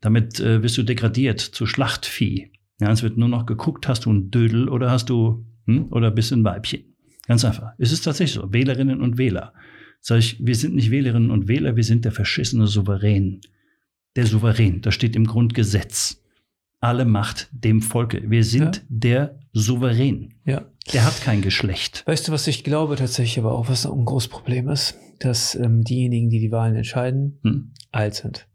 damit 0.00 0.40
äh, 0.40 0.62
wirst 0.62 0.78
du 0.78 0.82
degradiert 0.82 1.40
zu 1.40 1.66
Schlachtvieh. 1.66 2.52
Ja, 2.80 2.90
es 2.90 3.02
wird 3.02 3.16
nur 3.16 3.28
noch 3.28 3.46
geguckt, 3.46 3.88
hast 3.88 4.04
du 4.04 4.10
einen 4.10 4.30
Dödel 4.30 4.68
oder 4.68 4.90
hast 4.90 5.08
du 5.08 5.46
hm, 5.66 5.92
oder 5.92 6.10
bist 6.10 6.32
ein 6.32 6.44
Weibchen. 6.44 6.94
Ganz 7.26 7.44
einfach. 7.44 7.72
Es 7.78 7.92
ist 7.92 8.02
tatsächlich 8.02 8.34
so. 8.34 8.52
Wählerinnen 8.52 9.00
und 9.00 9.16
Wähler. 9.16 9.54
Sag 10.00 10.18
ich, 10.18 10.36
wir 10.44 10.54
sind 10.54 10.74
nicht 10.74 10.90
Wählerinnen 10.90 11.30
und 11.30 11.48
Wähler, 11.48 11.76
wir 11.76 11.84
sind 11.84 12.04
der 12.04 12.12
verschissene 12.12 12.66
Souverän. 12.66 13.40
Der 14.16 14.26
Souverän, 14.26 14.82
das 14.82 14.94
steht 14.94 15.16
im 15.16 15.26
Grundgesetz. 15.26 16.22
Alle 16.84 17.06
Macht 17.06 17.48
dem 17.50 17.80
Volke. 17.80 18.30
Wir 18.30 18.44
sind 18.44 18.76
ja. 18.76 18.82
der 18.90 19.38
Souverän. 19.54 20.34
Ja. 20.44 20.66
Der 20.92 21.06
hat 21.06 21.18
kein 21.22 21.40
Geschlecht. 21.40 22.02
Weißt 22.06 22.28
du, 22.28 22.32
was 22.32 22.46
ich 22.46 22.62
glaube 22.62 22.96
tatsächlich 22.96 23.38
aber 23.38 23.52
auch, 23.52 23.70
was 23.70 23.86
ein 23.86 24.04
großes 24.04 24.28
Problem 24.28 24.68
ist? 24.68 24.98
Dass 25.18 25.54
ähm, 25.54 25.82
diejenigen, 25.82 26.28
die 26.28 26.40
die 26.40 26.52
Wahlen 26.52 26.76
entscheiden, 26.76 27.38
hm. 27.42 27.72
alt 27.90 28.16
sind. 28.16 28.46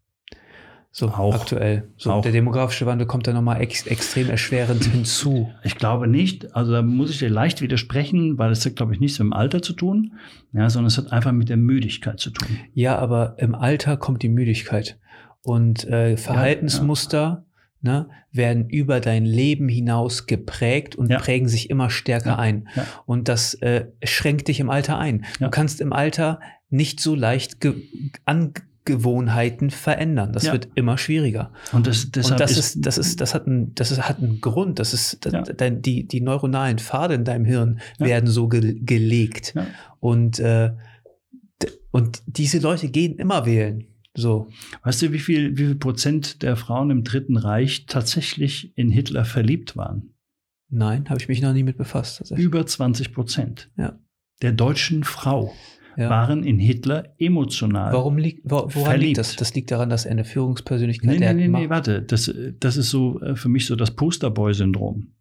So 0.91 1.07
auch, 1.07 1.33
aktuell. 1.33 1.89
So, 1.97 2.11
auch. 2.11 2.21
Der 2.21 2.31
demografische 2.31 2.85
Wandel 2.85 3.07
kommt 3.07 3.25
da 3.25 3.33
nochmal 3.33 3.61
ex 3.61 3.87
extrem 3.87 4.29
erschwerend 4.29 4.83
hinzu. 4.91 5.49
Ich 5.63 5.77
glaube 5.77 6.07
nicht. 6.07 6.55
Also 6.55 6.71
da 6.71 6.83
muss 6.83 7.09
ich 7.09 7.17
dir 7.17 7.31
leicht 7.31 7.61
widersprechen, 7.61 8.37
weil 8.37 8.51
es 8.51 8.63
hat, 8.63 8.75
glaube 8.75 8.93
ich, 8.93 8.99
nichts 8.99 9.17
mit 9.17 9.25
dem 9.25 9.33
Alter 9.33 9.63
zu 9.63 9.73
tun, 9.73 10.13
ja, 10.53 10.69
sondern 10.69 10.89
es 10.89 10.99
hat 10.99 11.11
einfach 11.11 11.31
mit 11.31 11.49
der 11.49 11.57
Müdigkeit 11.57 12.19
zu 12.19 12.29
tun. 12.29 12.59
Ja, 12.75 12.99
aber 12.99 13.37
im 13.39 13.55
Alter 13.55 13.97
kommt 13.97 14.21
die 14.21 14.29
Müdigkeit. 14.29 14.99
Und 15.41 15.87
äh, 15.87 16.15
Verhaltensmuster 16.15 17.17
ja, 17.17 17.29
ja. 17.29 17.45
Ne, 17.81 18.09
werden 18.33 18.67
über 18.67 18.99
dein 18.99 19.25
Leben 19.25 19.69
hinaus 19.69 20.25
geprägt 20.25 20.97
und 20.97 21.09
ja. 21.09 21.17
prägen 21.17 21.47
sich 21.47 21.69
immer 21.69 21.89
stärker 21.89 22.37
ein. 22.37 22.67
Und 23.05 23.29
das 23.29 23.53
äh, 23.53 23.85
schränkt 24.03 24.49
dich 24.49 24.59
im 24.59 24.69
Alter 24.69 24.97
ein. 24.97 25.23
Du 25.39 25.49
kannst 25.49 25.79
im 25.79 25.93
Alter 25.93 26.41
nicht 26.69 26.99
so 26.99 27.15
leicht 27.15 27.57
an 28.25 28.53
Gewohnheiten 28.89 29.69
verändern. 29.69 30.33
Das 30.33 30.45
ja. 30.45 30.53
wird 30.53 30.69
immer 30.73 30.97
schwieriger. 30.97 31.51
Und 31.71 31.85
das, 31.85 32.05
und 32.05 32.39
das 32.39 32.57
ist, 32.57 32.85
das 32.85 32.97
ist, 32.97 33.21
das 33.21 33.35
hat 33.35 33.45
einen, 33.45 33.75
das 33.75 33.91
ist, 33.91 34.09
hat 34.09 34.17
einen 34.17 34.41
Grund. 34.41 34.79
Das 34.79 34.95
ist, 34.95 35.25
das, 35.25 35.33
ja. 35.33 35.41
dein, 35.43 35.83
die, 35.83 36.07
die 36.07 36.21
neuronalen 36.21 36.79
Pfade 36.79 37.13
in 37.13 37.23
deinem 37.23 37.45
Hirn 37.45 37.79
ja. 37.99 38.07
werden 38.07 38.27
so 38.29 38.47
ge 38.47 38.79
gelegt. 38.81 39.53
Und, 39.99 40.39
äh, 40.39 40.71
und 41.91 42.23
diese 42.25 42.57
Leute 42.59 42.89
gehen 42.89 43.17
immer 43.17 43.45
wählen. 43.45 43.85
So. 44.19 44.49
Weißt 44.83 45.01
du, 45.01 45.11
wie 45.11 45.19
viel, 45.19 45.57
wie 45.57 45.65
viel 45.65 45.75
Prozent 45.75 46.41
der 46.41 46.55
Frauen 46.55 46.89
im 46.91 47.03
Dritten 47.03 47.37
Reich 47.37 47.85
tatsächlich 47.85 48.77
in 48.77 48.91
Hitler 48.91 49.25
verliebt 49.25 49.77
waren? 49.77 50.13
Nein, 50.69 51.09
habe 51.09 51.19
ich 51.19 51.27
mich 51.27 51.41
noch 51.41 51.53
nie 51.53 51.63
mit 51.63 51.77
befasst. 51.77 52.31
Über 52.31 52.65
20 52.65 53.13
Prozent. 53.13 53.71
Ja. 53.75 53.97
Der 54.41 54.51
deutschen 54.51 55.03
Frau 55.03 55.53
ja. 55.97 56.09
waren 56.09 56.43
in 56.43 56.59
Hitler 56.59 57.15
emotional. 57.17 57.93
Warum 57.93 58.17
liegt, 58.17 58.41
woran 58.49 58.69
verliebt. 58.69 59.03
liegt 59.03 59.17
das? 59.17 59.35
Das 59.35 59.53
liegt 59.53 59.71
daran, 59.71 59.89
dass 59.89 60.05
er 60.05 60.11
eine 60.11 60.25
Führungspersönlichkeit 60.25 61.19
nee, 61.19 61.33
nee, 61.33 61.47
nee, 61.47 61.47
nee, 61.47 61.69
warte. 61.69 62.01
Das, 62.01 62.31
das 62.59 62.77
ist 62.77 62.89
so 62.89 63.19
äh, 63.21 63.35
für 63.35 63.49
mich 63.49 63.65
so 63.65 63.75
das 63.75 63.91
Posterboy-Syndrom. 63.91 65.13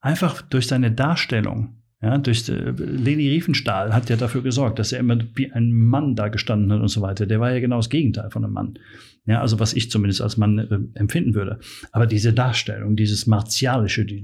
Einfach 0.00 0.42
durch 0.42 0.66
seine 0.66 0.92
Darstellung. 0.92 1.79
Ja, 2.02 2.16
durch 2.16 2.48
äh, 2.48 2.70
Leni 2.76 3.28
Riefenstahl 3.28 3.92
hat 3.94 4.08
ja 4.08 4.16
dafür 4.16 4.42
gesorgt, 4.42 4.78
dass 4.78 4.92
er 4.92 5.00
immer 5.00 5.18
wie 5.34 5.52
ein 5.52 5.72
Mann 5.72 6.16
da 6.16 6.28
gestanden 6.28 6.72
hat 6.72 6.80
und 6.80 6.88
so 6.88 7.02
weiter. 7.02 7.26
Der 7.26 7.40
war 7.40 7.52
ja 7.52 7.60
genau 7.60 7.76
das 7.76 7.90
Gegenteil 7.90 8.30
von 8.30 8.42
einem 8.44 8.54
Mann. 8.54 8.78
Ja, 9.26 9.42
also 9.42 9.60
was 9.60 9.74
ich 9.74 9.90
zumindest 9.90 10.22
als 10.22 10.38
Mann 10.38 10.58
äh, 10.58 10.98
empfinden 10.98 11.34
würde. 11.34 11.60
Aber 11.92 12.06
diese 12.06 12.32
Darstellung, 12.32 12.96
dieses 12.96 13.26
martialische, 13.26 14.06
die 14.06 14.22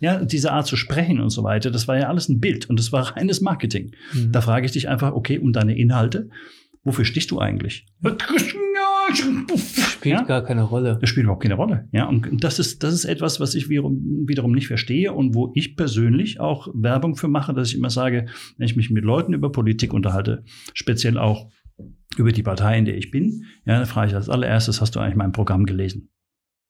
ja, 0.00 0.24
diese 0.24 0.52
Art 0.52 0.66
zu 0.66 0.76
sprechen 0.76 1.20
und 1.20 1.30
so 1.30 1.42
weiter, 1.42 1.72
das 1.72 1.88
war 1.88 1.98
ja 1.98 2.08
alles 2.08 2.28
ein 2.28 2.38
Bild 2.38 2.70
und 2.70 2.78
das 2.78 2.92
war 2.92 3.16
reines 3.16 3.40
Marketing. 3.40 3.92
Mhm. 4.12 4.30
Da 4.30 4.40
frage 4.40 4.66
ich 4.66 4.72
dich 4.72 4.88
einfach, 4.88 5.12
okay, 5.12 5.38
um 5.38 5.52
deine 5.52 5.76
Inhalte, 5.76 6.30
wofür 6.84 7.04
stichst 7.04 7.32
du 7.32 7.40
eigentlich? 7.40 7.86
Spielt 9.14 10.20
ja? 10.20 10.22
gar 10.22 10.44
keine 10.44 10.62
Rolle. 10.62 10.98
Das 11.00 11.10
spielt 11.10 11.24
überhaupt 11.24 11.42
keine 11.42 11.54
Rolle. 11.54 11.88
Ja, 11.92 12.06
und 12.06 12.44
das 12.44 12.58
ist, 12.58 12.82
das 12.82 12.94
ist 12.94 13.04
etwas, 13.04 13.40
was 13.40 13.54
ich 13.54 13.68
wiederum, 13.68 14.24
wiederum 14.26 14.52
nicht 14.52 14.66
verstehe 14.66 15.12
und 15.12 15.34
wo 15.34 15.50
ich 15.54 15.76
persönlich 15.76 16.40
auch 16.40 16.68
Werbung 16.74 17.16
für 17.16 17.28
mache, 17.28 17.54
dass 17.54 17.68
ich 17.68 17.76
immer 17.76 17.90
sage, 17.90 18.26
wenn 18.56 18.66
ich 18.66 18.76
mich 18.76 18.90
mit 18.90 19.04
Leuten 19.04 19.32
über 19.32 19.50
Politik 19.50 19.92
unterhalte, 19.92 20.44
speziell 20.74 21.18
auch 21.18 21.50
über 22.16 22.32
die 22.32 22.42
Partei, 22.42 22.78
in 22.78 22.84
der 22.84 22.96
ich 22.96 23.10
bin, 23.10 23.44
ja, 23.64 23.78
dann 23.78 23.86
frage 23.86 24.08
ich 24.08 24.14
als 24.14 24.28
allererstes, 24.28 24.80
hast 24.80 24.96
du 24.96 25.00
eigentlich 25.00 25.16
mein 25.16 25.32
Programm 25.32 25.66
gelesen? 25.66 26.10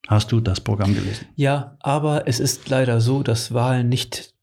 Hast 0.06 0.32
du 0.32 0.40
das 0.40 0.60
Programm 0.60 0.94
gelesen? 0.94 1.26
Ja, 1.34 1.76
aber 1.80 2.28
es 2.28 2.40
ist 2.40 2.68
leider 2.68 3.00
so, 3.00 3.22
dass 3.22 3.52
Wahlen 3.52 3.88
nicht 3.88 4.34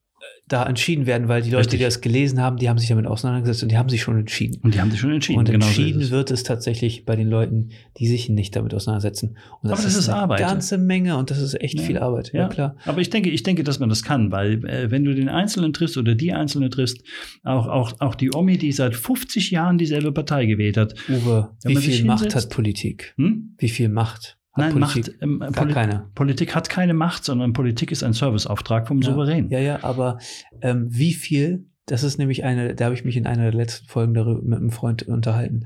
da 0.47 0.63
entschieden 0.63 1.07
werden, 1.07 1.27
weil 1.27 1.41
die 1.41 1.49
Leute, 1.49 1.61
Richtig. 1.61 1.79
die 1.79 1.85
das 1.85 2.01
gelesen 2.01 2.39
haben, 2.39 2.57
die 2.57 2.69
haben 2.69 2.77
sich 2.77 2.89
damit 2.89 3.07
auseinandergesetzt 3.07 3.63
und 3.63 3.71
die 3.71 3.77
haben 3.77 3.89
sich 3.89 4.03
schon 4.03 4.19
entschieden. 4.19 4.59
Und 4.61 4.75
die 4.75 4.79
haben 4.79 4.91
sich 4.91 4.99
schon 4.99 5.11
entschieden. 5.11 5.39
Und 5.39 5.49
genau 5.49 5.65
entschieden 5.65 6.03
so 6.03 6.11
wird 6.11 6.29
es 6.29 6.43
tatsächlich 6.43 7.03
bei 7.03 7.15
den 7.15 7.27
Leuten, 7.27 7.69
die 7.97 8.05
sich 8.05 8.29
nicht 8.29 8.55
damit 8.55 8.75
auseinandersetzen. 8.75 9.37
Und 9.61 9.71
das, 9.71 9.79
Aber 9.79 9.87
das 9.87 9.95
ist, 9.97 10.07
eine 10.07 10.19
Arbeit. 10.19 10.39
ganze 10.39 10.77
Menge 10.77 11.17
und 11.17 11.31
das 11.31 11.39
ist 11.39 11.59
echt 11.59 11.79
ja. 11.79 11.85
viel 11.85 11.97
Arbeit. 11.97 12.31
Ja. 12.31 12.41
ja. 12.41 12.47
klar. 12.49 12.75
Aber 12.85 13.01
ich 13.01 13.09
denke, 13.09 13.31
ich 13.31 13.41
denke, 13.41 13.63
dass 13.63 13.79
man 13.79 13.89
das 13.89 14.03
kann, 14.03 14.31
weil 14.31 14.63
äh, 14.65 14.91
wenn 14.91 15.03
du 15.03 15.15
den 15.15 15.29
Einzelnen 15.29 15.73
triffst 15.73 15.97
oder 15.97 16.13
die 16.13 16.31
Einzelne 16.31 16.69
triffst, 16.69 17.01
auch, 17.43 17.67
auch, 17.67 17.93
auch 17.99 18.13
die 18.13 18.31
Omi, 18.31 18.59
die 18.59 18.71
seit 18.71 18.95
50 18.95 19.49
Jahren 19.49 19.79
dieselbe 19.79 20.11
Partei 20.11 20.45
gewählt 20.45 20.77
hat. 20.77 20.93
Uwe, 21.09 21.49
wie 21.63 21.75
viel 21.77 22.05
Macht 22.05 22.35
hat 22.35 22.49
Politik? 22.51 23.15
Hm? 23.17 23.55
Wie 23.57 23.69
viel 23.69 23.89
Macht? 23.89 24.37
Nein, 24.57 24.73
Politik, 24.73 25.21
Macht, 25.21 25.21
ähm, 25.21 25.53
Poli 25.53 25.73
keine. 25.73 26.09
Politik 26.15 26.55
hat 26.55 26.69
keine 26.69 26.93
Macht, 26.93 27.25
sondern 27.25 27.53
Politik 27.53 27.91
ist 27.91 28.03
ein 28.03 28.13
Serviceauftrag 28.13 28.87
vom 28.87 29.01
ja, 29.01 29.09
Souverän. 29.09 29.49
Ja, 29.49 29.59
ja, 29.59 29.83
aber 29.83 30.19
ähm, 30.61 30.87
wie 30.89 31.13
viel, 31.13 31.65
das 31.85 32.03
ist 32.03 32.17
nämlich 32.17 32.43
eine, 32.43 32.73
da 32.73 32.85
habe 32.85 32.95
ich 32.95 33.03
mich 33.03 33.17
in 33.17 33.27
einer 33.27 33.43
der 33.43 33.53
letzten 33.53 33.87
Folgen 33.87 34.13
darüber 34.13 34.41
mit 34.41 34.59
einem 34.59 34.71
Freund 34.71 35.03
unterhalten, 35.03 35.65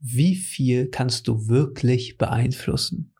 wie 0.00 0.34
viel 0.34 0.88
kannst 0.88 1.28
du 1.28 1.48
wirklich 1.48 2.16
beeinflussen? 2.16 3.12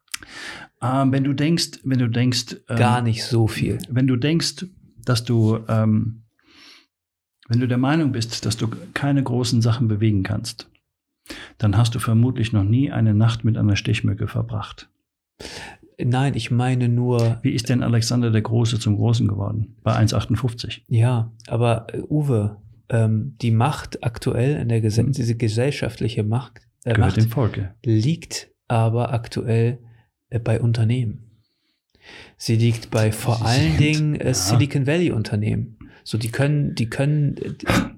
Ähm, 0.82 1.12
wenn 1.12 1.24
du 1.24 1.34
denkst, 1.34 1.80
wenn 1.84 1.98
du 1.98 2.08
denkst. 2.08 2.56
Ähm, 2.68 2.76
Gar 2.76 3.02
nicht 3.02 3.24
so 3.24 3.46
viel. 3.46 3.78
Wenn 3.88 4.06
du 4.06 4.16
denkst, 4.16 4.66
dass 5.04 5.24
du, 5.24 5.58
ähm, 5.68 6.24
wenn 7.48 7.60
du 7.60 7.68
der 7.68 7.78
Meinung 7.78 8.12
bist, 8.12 8.46
dass 8.46 8.56
du 8.56 8.68
keine 8.94 9.22
großen 9.22 9.60
Sachen 9.60 9.88
bewegen 9.88 10.22
kannst, 10.22 10.70
dann 11.58 11.76
hast 11.76 11.94
du 11.94 11.98
vermutlich 11.98 12.52
noch 12.52 12.64
nie 12.64 12.90
eine 12.90 13.14
Nacht 13.14 13.44
mit 13.44 13.56
einer 13.56 13.76
Stechmücke 13.76 14.26
verbracht. 14.26 14.89
Nein, 16.02 16.34
ich 16.34 16.50
meine 16.50 16.88
nur. 16.88 17.38
Wie 17.42 17.50
ist 17.50 17.68
denn 17.68 17.82
Alexander 17.82 18.30
der 18.30 18.42
Große 18.42 18.78
zum 18.78 18.96
Großen 18.96 19.28
geworden? 19.28 19.76
Bei 19.82 19.96
1,58. 19.96 20.82
Ja, 20.88 21.32
aber 21.46 21.86
äh, 21.92 22.00
Uwe, 22.08 22.56
ähm, 22.88 23.36
die 23.40 23.50
Macht 23.50 24.02
aktuell 24.02 24.56
in 24.56 24.68
der 24.68 24.80
Gesellschaft, 24.80 25.16
hm. 25.16 25.20
diese 25.20 25.36
gesellschaftliche 25.36 26.22
Macht, 26.22 26.60
äh, 26.84 26.98
Macht 26.98 27.16
dem 27.16 27.28
Volke. 27.28 27.74
liegt 27.84 28.48
aber 28.68 29.12
aktuell 29.12 29.78
äh, 30.30 30.38
bei 30.38 30.60
Unternehmen. 30.60 31.26
Sie 32.36 32.56
liegt 32.56 32.90
bei 32.90 33.12
vor 33.12 33.36
Sie 33.36 33.44
allen 33.44 33.76
Dingen 33.76 34.14
äh, 34.14 34.28
ja. 34.28 34.34
Silicon 34.34 34.86
Valley 34.86 35.10
Unternehmen. 35.10 35.76
So, 36.02 36.16
die 36.16 36.30
können, 36.30 36.74
die 36.74 36.88
können 36.88 37.36
äh, 37.36 37.52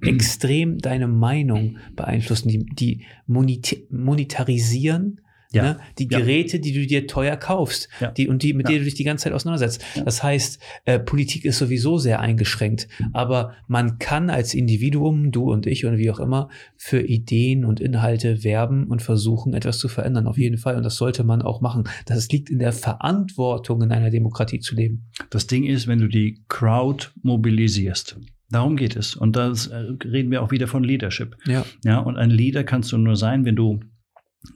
extrem 0.08 0.78
deine 0.78 1.06
Meinung 1.06 1.78
beeinflussen, 1.94 2.48
die, 2.48 2.66
die 2.66 3.06
monetarisieren 3.26 5.20
ja. 5.52 5.62
Ne? 5.62 5.80
Die 5.98 6.08
Geräte, 6.08 6.56
ja. 6.56 6.62
die 6.62 6.72
du 6.72 6.86
dir 6.86 7.06
teuer 7.06 7.36
kaufst 7.36 7.88
ja. 8.00 8.10
die, 8.10 8.28
und 8.28 8.42
die, 8.42 8.54
mit 8.54 8.68
denen 8.68 8.78
du 8.78 8.84
dich 8.84 8.94
die 8.94 9.04
ganze 9.04 9.24
Zeit 9.24 9.32
auseinandersetzt. 9.32 9.84
Das 10.04 10.22
heißt, 10.22 10.60
äh, 10.84 10.98
Politik 10.98 11.44
ist 11.44 11.58
sowieso 11.58 11.98
sehr 11.98 12.20
eingeschränkt. 12.20 12.88
Aber 13.12 13.54
man 13.66 13.98
kann 13.98 14.30
als 14.30 14.54
Individuum, 14.54 15.30
du 15.30 15.52
und 15.52 15.66
ich 15.66 15.84
und 15.84 15.98
wie 15.98 16.10
auch 16.10 16.20
immer, 16.20 16.48
für 16.76 17.00
Ideen 17.00 17.64
und 17.64 17.80
Inhalte 17.80 18.44
werben 18.44 18.86
und 18.86 19.02
versuchen, 19.02 19.54
etwas 19.54 19.78
zu 19.78 19.88
verändern. 19.88 20.26
Auf 20.26 20.38
jeden 20.38 20.58
Fall. 20.58 20.76
Und 20.76 20.84
das 20.84 20.96
sollte 20.96 21.24
man 21.24 21.42
auch 21.42 21.60
machen. 21.60 21.84
Das 22.06 22.28
liegt 22.28 22.50
in 22.50 22.58
der 22.58 22.72
Verantwortung, 22.72 23.82
in 23.82 23.92
einer 23.92 24.10
Demokratie 24.10 24.60
zu 24.60 24.74
leben. 24.74 25.10
Das 25.30 25.46
Ding 25.46 25.64
ist, 25.64 25.86
wenn 25.86 25.98
du 25.98 26.08
die 26.08 26.42
Crowd 26.48 27.08
mobilisierst. 27.22 28.16
Darum 28.52 28.76
geht 28.76 28.96
es. 28.96 29.16
Und 29.16 29.34
da 29.34 29.50
äh, 29.50 30.06
reden 30.06 30.30
wir 30.30 30.42
auch 30.42 30.50
wieder 30.50 30.68
von 30.68 30.84
Leadership. 30.84 31.36
Ja. 31.46 31.64
Ja, 31.84 31.98
und 32.00 32.18
ein 32.18 32.30
Leader 32.30 32.64
kannst 32.64 32.92
du 32.92 32.98
nur 32.98 33.16
sein, 33.16 33.46
wenn 33.46 33.56
du 33.56 33.80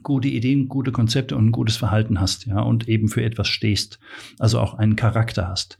gute 0.03 0.27
Ideen, 0.27 0.67
gute 0.67 0.91
Konzepte 0.91 1.35
und 1.35 1.47
ein 1.47 1.51
gutes 1.51 1.77
Verhalten 1.77 2.19
hast, 2.19 2.45
ja, 2.45 2.59
und 2.59 2.87
eben 2.87 3.07
für 3.07 3.23
etwas 3.23 3.47
stehst, 3.47 3.99
also 4.39 4.59
auch 4.59 4.73
einen 4.73 4.95
Charakter 4.95 5.47
hast. 5.47 5.77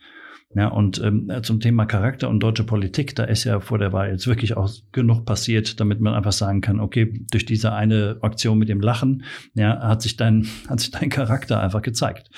Ja, 0.56 0.70
und 0.70 1.02
ähm, 1.04 1.30
zum 1.44 1.60
Thema 1.60 1.86
Charakter 1.86 2.30
und 2.30 2.40
deutsche 2.40 2.64
Politik, 2.64 3.16
da 3.16 3.26
ist 3.26 3.44
ja 3.44 3.60
vor 3.60 3.80
der 3.80 3.92
Wahl 3.92 4.12
jetzt 4.12 4.28
wirklich 4.28 4.56
auch 4.56 4.72
genug 4.94 5.26
passiert, 5.26 5.80
damit 5.82 6.00
man 6.00 6.14
einfach 6.14 6.32
sagen 6.32 6.62
kann, 6.62 6.80
okay, 6.80 7.26
durch 7.32 7.46
diese 7.46 7.74
eine 7.74 8.18
Aktion 8.22 8.58
mit 8.58 8.70
dem 8.70 8.80
Lachen, 8.80 9.24
ja, 9.56 9.78
hat 9.82 10.02
sich 10.02 10.16
dein, 10.16 10.48
hat 10.70 10.80
sich 10.80 10.92
dein 10.92 11.10
Charakter 11.10 11.62
einfach 11.62 11.82
gezeigt 11.82 12.30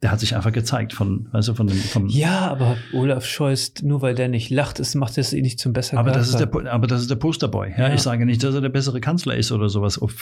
der 0.00 0.12
hat 0.12 0.20
sich 0.20 0.36
einfach 0.36 0.52
gezeigt 0.52 0.92
von, 0.92 1.26
also 1.32 1.54
von 1.54 1.66
dem, 1.66 1.76
vom 1.76 2.06
Ja, 2.06 2.46
aber 2.48 2.76
Olaf 2.92 3.26
Scholz, 3.26 3.82
nur 3.82 4.00
weil 4.00 4.14
der 4.14 4.28
nicht 4.28 4.48
lacht, 4.48 4.78
ist, 4.78 4.94
macht 4.94 5.18
es 5.18 5.32
ihn 5.32 5.42
nicht 5.42 5.58
zum 5.58 5.72
besseren 5.72 5.98
aber 5.98 6.12
das 6.12 6.28
ist 6.28 6.38
der, 6.38 6.48
Aber 6.72 6.86
das 6.86 7.00
ist 7.00 7.10
der 7.10 7.16
Posterboy. 7.16 7.70
Ja, 7.70 7.88
ja, 7.88 7.94
ich 7.94 8.00
sage 8.00 8.24
nicht, 8.24 8.44
dass 8.44 8.54
er 8.54 8.60
der 8.60 8.68
bessere 8.68 9.00
Kanzler 9.00 9.34
ist 9.34 9.50
oder 9.50 9.68
sowas, 9.68 10.00
ob, 10.00 10.12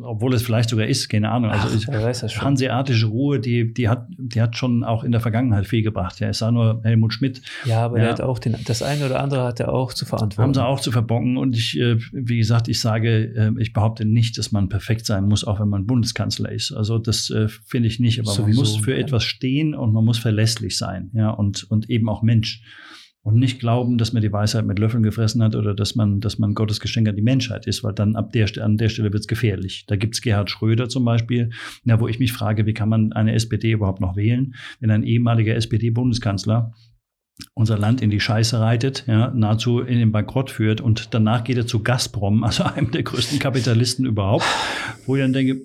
obwohl 0.00 0.34
es 0.34 0.42
vielleicht 0.42 0.70
sogar 0.70 0.86
ist, 0.86 1.08
keine 1.08 1.32
Ahnung. 1.32 1.50
Also 1.50 1.66
Ach, 1.68 1.74
ich, 1.74 1.88
weiß 1.88 2.20
das 2.20 2.32
schon. 2.32 2.44
Hanseatische 2.44 3.06
Ruhe, 3.06 3.40
die, 3.40 3.74
die 3.74 3.88
hat, 3.88 4.06
die 4.18 4.40
hat 4.40 4.56
schon 4.56 4.84
auch 4.84 5.02
in 5.02 5.10
der 5.10 5.20
Vergangenheit 5.20 5.66
viel 5.66 5.82
gebracht. 5.82 6.20
Ja, 6.20 6.30
ich 6.30 6.36
sage 6.36 6.54
nur 6.54 6.80
Helmut 6.84 7.12
Schmidt. 7.12 7.42
Ja, 7.64 7.84
aber 7.84 7.96
ja. 7.96 8.04
der 8.04 8.12
hat 8.12 8.20
auch 8.20 8.38
den, 8.38 8.56
das 8.64 8.82
eine 8.82 9.04
oder 9.04 9.20
andere 9.20 9.42
hat 9.42 9.58
er 9.58 9.72
auch 9.72 9.92
zu 9.92 10.04
verantworten. 10.04 10.42
Haben 10.42 10.54
sie 10.54 10.64
auch 10.64 10.78
zu 10.78 10.92
verbocken. 10.92 11.38
Und 11.38 11.56
ich, 11.56 11.76
äh, 11.76 11.96
wie 12.12 12.38
gesagt, 12.38 12.68
ich 12.68 12.78
sage, 12.78 13.34
äh, 13.34 13.50
ich 13.60 13.72
behaupte 13.72 14.04
nicht, 14.04 14.38
dass 14.38 14.52
man 14.52 14.68
perfekt 14.68 15.06
sein 15.06 15.24
muss, 15.24 15.44
auch 15.44 15.58
wenn 15.58 15.68
man 15.68 15.86
Bundeskanzler 15.86 16.52
ist. 16.52 16.70
Also 16.70 16.98
das 16.98 17.30
äh, 17.30 17.48
finde 17.48 17.88
ich 17.88 17.98
nicht. 17.98 18.20
Aber 18.20 18.30
Sowieso, 18.30 18.62
man 18.62 18.70
muss 18.70 18.76
für 18.76 18.94
etwas 18.94 19.23
stehen 19.24 19.74
und 19.74 19.92
man 19.92 20.04
muss 20.04 20.18
verlässlich 20.18 20.76
sein, 20.76 21.10
ja, 21.14 21.30
und, 21.30 21.64
und 21.70 21.90
eben 21.90 22.08
auch 22.08 22.22
Mensch. 22.22 22.62
Und 23.22 23.36
nicht 23.38 23.58
glauben, 23.58 23.96
dass 23.96 24.12
man 24.12 24.20
die 24.20 24.32
Weisheit 24.32 24.66
mit 24.66 24.78
Löffeln 24.78 25.02
gefressen 25.02 25.42
hat 25.42 25.56
oder 25.56 25.72
dass 25.74 25.94
man, 25.94 26.20
dass 26.20 26.38
man 26.38 26.52
Gottes 26.52 26.78
Geschenk 26.78 27.08
an 27.08 27.16
die 27.16 27.22
Menschheit 27.22 27.66
ist, 27.66 27.82
weil 27.82 27.94
dann 27.94 28.16
ab 28.16 28.32
der, 28.32 28.48
an 28.62 28.76
der 28.76 28.90
Stelle 28.90 29.14
wird 29.14 29.22
es 29.22 29.26
gefährlich. 29.26 29.86
Da 29.86 29.96
gibt 29.96 30.14
es 30.14 30.20
Gerhard 30.20 30.50
Schröder 30.50 30.90
zum 30.90 31.06
Beispiel, 31.06 31.48
ja, 31.84 31.98
wo 32.00 32.06
ich 32.06 32.18
mich 32.18 32.34
frage, 32.34 32.66
wie 32.66 32.74
kann 32.74 32.90
man 32.90 33.14
eine 33.14 33.32
SPD 33.32 33.72
überhaupt 33.72 34.02
noch 34.02 34.14
wählen, 34.14 34.54
wenn 34.78 34.90
ein 34.90 35.04
ehemaliger 35.04 35.54
SPD-Bundeskanzler 35.54 36.74
unser 37.54 37.78
Land 37.78 38.00
in 38.00 38.10
die 38.10 38.20
Scheiße 38.20 38.60
reitet, 38.60 39.04
ja, 39.06 39.32
nahezu 39.34 39.80
in 39.80 39.98
den 39.98 40.12
Bankrott 40.12 40.50
führt 40.50 40.80
und 40.80 41.14
danach 41.14 41.44
geht 41.44 41.56
er 41.56 41.66
zu 41.66 41.82
Gazprom, 41.82 42.44
also 42.44 42.64
einem 42.74 42.90
der 42.90 43.02
größten 43.02 43.38
Kapitalisten 43.38 44.04
überhaupt, 44.04 44.44
wo 45.06 45.16
ich 45.16 45.22
dann 45.22 45.32
denke, 45.32 45.62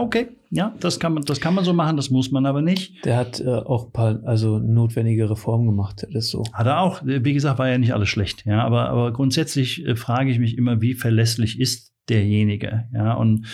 okay, 0.00 0.28
ja, 0.50 0.74
das 0.80 1.00
kann 1.00 1.14
man, 1.14 1.24
das 1.24 1.40
kann 1.40 1.54
man 1.54 1.64
so 1.64 1.72
machen, 1.72 1.96
das 1.96 2.10
muss 2.10 2.30
man 2.30 2.46
aber 2.46 2.62
nicht. 2.62 3.04
Der 3.04 3.16
hat 3.16 3.40
äh, 3.40 3.48
auch 3.48 3.86
ein 3.86 3.92
paar, 3.92 4.20
also 4.24 4.58
notwendige 4.58 5.28
Reformen 5.30 5.66
gemacht, 5.66 6.06
das 6.12 6.28
so. 6.28 6.44
Hat 6.52 6.66
er 6.66 6.80
auch. 6.80 7.02
Wie 7.04 7.32
gesagt, 7.32 7.58
war 7.58 7.68
ja 7.68 7.78
nicht 7.78 7.94
alles 7.94 8.08
schlecht, 8.08 8.44
ja, 8.46 8.62
aber, 8.62 8.88
aber 8.90 9.12
grundsätzlich 9.12 9.84
äh, 9.84 9.96
frage 9.96 10.30
ich 10.30 10.38
mich 10.38 10.56
immer, 10.58 10.80
wie 10.80 10.94
verlässlich 10.94 11.58
ist 11.58 11.92
derjenige, 12.08 12.84
ja, 12.92 13.14
und 13.14 13.46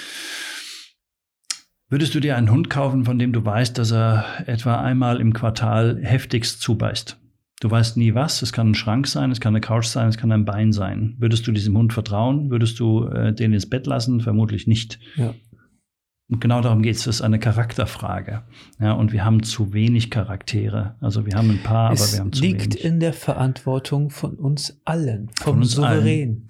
Würdest 1.91 2.15
du 2.15 2.21
dir 2.21 2.37
einen 2.37 2.53
Hund 2.53 2.71
kaufen, 2.71 3.05
von 3.05 3.19
dem 3.19 3.33
du 3.33 3.45
weißt, 3.45 3.77
dass 3.77 3.91
er 3.91 4.25
etwa 4.47 4.81
einmal 4.81 5.21
im 5.21 5.33
Quartal 5.33 5.99
heftigst 6.01 6.61
zubeißt? 6.61 7.19
Du 7.61 7.69
weißt 7.69 7.97
nie 7.97 8.15
was. 8.15 8.43
Es 8.43 8.53
kann 8.53 8.71
ein 8.71 8.75
Schrank 8.77 9.09
sein, 9.09 9.33
es 9.33 9.41
kann 9.41 9.55
eine 9.55 9.61
Couch 9.61 9.87
sein, 9.87 10.09
es 10.09 10.17
kann 10.17 10.31
ein 10.31 10.45
Bein 10.45 10.73
sein. 10.73 11.17
Würdest 11.19 11.49
du 11.49 11.53
diesem 11.53 11.77
Hund 11.77 11.93
vertrauen? 11.93 12.49
Würdest 12.49 12.79
du 12.79 13.07
äh, 13.07 13.35
den 13.35 13.53
ins 13.53 13.69
Bett 13.69 13.89
lassen? 13.89 14.21
Vermutlich 14.21 14.69
nicht. 14.69 15.01
Ja. 15.17 15.35
Und 16.31 16.41
genau 16.41 16.61
darum 16.61 16.81
geht 16.81 16.95
es. 16.95 17.05
Das 17.05 17.17
ist 17.17 17.23
eine 17.23 17.41
Charakterfrage. 17.41 18.45
Ja, 18.79 18.93
und 18.93 19.11
wir 19.13 19.25
haben 19.25 19.43
zu 19.43 19.73
wenig 19.73 20.11
Charaktere. 20.11 20.95
Also 21.01 21.27
wir 21.27 21.35
haben 21.35 21.51
ein 21.51 21.63
paar, 21.65 21.93
es 21.93 22.03
aber 22.03 22.13
wir 22.13 22.21
haben 22.21 22.33
zu 22.33 22.43
wenig. 22.43 22.55
Es 22.55 22.67
liegt 22.67 22.75
in 22.77 23.01
der 23.01 23.13
Verantwortung 23.13 24.11
von 24.11 24.37
uns 24.37 24.81
allen, 24.85 25.29
vom 25.35 25.55
von 25.55 25.59
uns 25.63 25.73
Souverän. 25.73 26.29
Allen 26.29 26.47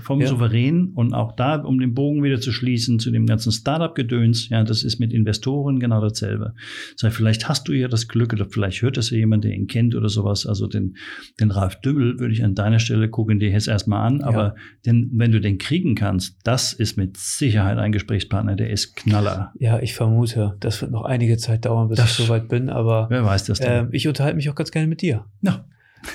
vom 0.00 0.20
ja. 0.20 0.26
Souverän 0.26 0.92
und 0.94 1.14
auch 1.14 1.32
da, 1.36 1.56
um 1.56 1.78
den 1.78 1.94
Bogen 1.94 2.22
wieder 2.22 2.40
zu 2.40 2.52
schließen 2.52 2.98
zu 2.98 3.10
dem 3.10 3.26
ganzen 3.26 3.52
Startup-Gedöns, 3.52 4.48
ja, 4.48 4.64
das 4.64 4.82
ist 4.82 4.98
mit 4.98 5.12
Investoren 5.12 5.78
genau 5.78 6.00
dasselbe. 6.00 6.54
Das 6.94 7.04
heißt, 7.04 7.16
vielleicht 7.16 7.48
hast 7.48 7.68
du 7.68 7.72
ja 7.72 7.88
das 7.88 8.08
Glück 8.08 8.32
oder 8.32 8.46
vielleicht 8.46 8.82
hört 8.82 8.96
es 8.98 9.10
ja 9.10 9.18
jemand, 9.18 9.44
der 9.44 9.52
ihn 9.52 9.66
kennt 9.66 9.94
oder 9.94 10.08
sowas. 10.08 10.46
Also 10.46 10.66
den, 10.66 10.96
den 11.40 11.50
Ralf 11.50 11.80
Dümmel 11.80 12.18
würde 12.18 12.32
ich 12.32 12.44
an 12.44 12.54
deiner 12.54 12.78
Stelle 12.78 13.08
gucken 13.08 13.38
dir 13.38 13.50
jetzt 13.50 13.68
erstmal 13.68 14.06
an, 14.06 14.20
aber 14.22 14.42
ja. 14.42 14.54
den, 14.86 15.10
wenn 15.14 15.32
du 15.32 15.40
den 15.40 15.58
kriegen 15.58 15.94
kannst, 15.94 16.38
das 16.44 16.72
ist 16.72 16.96
mit 16.96 17.16
Sicherheit 17.16 17.78
ein 17.78 17.92
Gesprächspartner, 17.92 18.56
der 18.56 18.70
ist 18.70 18.96
Knaller. 18.96 19.52
Ja, 19.58 19.80
ich 19.80 19.94
vermute, 19.94 20.56
das 20.60 20.80
wird 20.80 20.90
noch 20.90 21.04
einige 21.04 21.36
Zeit 21.36 21.64
dauern, 21.64 21.88
bis 21.88 21.98
das, 21.98 22.18
ich 22.18 22.26
soweit 22.26 22.48
bin, 22.48 22.68
aber 22.68 23.06
wer 23.10 23.24
weiß 23.24 23.44
das 23.44 23.58
denn? 23.60 23.86
Äh, 23.86 23.88
ich 23.92 24.08
unterhalte 24.08 24.36
mich 24.36 24.48
auch 24.50 24.54
ganz 24.54 24.70
gerne 24.70 24.88
mit 24.88 25.02
dir. 25.02 25.24
Ja. 25.42 25.64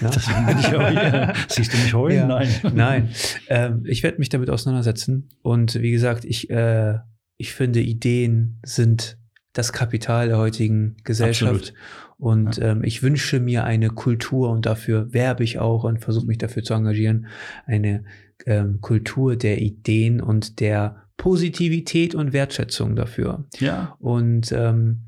Ja? 0.01 0.09
Auch. 0.09 1.35
Siehst 1.47 1.73
du 1.73 1.77
mich 1.77 1.93
heulen? 1.93 2.17
Ja. 2.17 2.25
Nein. 2.27 2.49
Nein. 2.73 3.09
Ähm, 3.47 3.83
ich 3.85 4.03
werde 4.03 4.19
mich 4.19 4.29
damit 4.29 4.49
auseinandersetzen. 4.49 5.29
Und 5.41 5.81
wie 5.81 5.91
gesagt, 5.91 6.25
ich, 6.25 6.49
äh, 6.49 6.99
ich 7.37 7.53
finde, 7.53 7.81
Ideen 7.81 8.59
sind 8.63 9.17
das 9.53 9.71
Kapital 9.71 10.27
der 10.27 10.37
heutigen 10.37 10.97
Gesellschaft. 11.03 11.51
Absolut. 11.51 11.73
Und 12.17 12.57
ja. 12.57 12.71
ähm, 12.71 12.83
ich 12.83 13.03
wünsche 13.03 13.39
mir 13.39 13.63
eine 13.65 13.89
Kultur 13.89 14.49
und 14.49 14.65
dafür 14.65 15.13
werbe 15.13 15.43
ich 15.43 15.59
auch 15.59 15.83
und 15.83 15.99
versuche 15.99 16.25
mich 16.25 16.37
dafür 16.37 16.63
zu 16.63 16.73
engagieren, 16.73 17.27
eine 17.65 18.03
ähm, 18.45 18.79
Kultur 18.81 19.35
der 19.35 19.61
Ideen 19.61 20.21
und 20.21 20.59
der 20.59 21.03
Positivität 21.17 22.15
und 22.15 22.33
Wertschätzung 22.33 22.95
dafür. 22.95 23.45
Ja. 23.59 23.95
Und 23.99 24.51
ähm, 24.51 25.01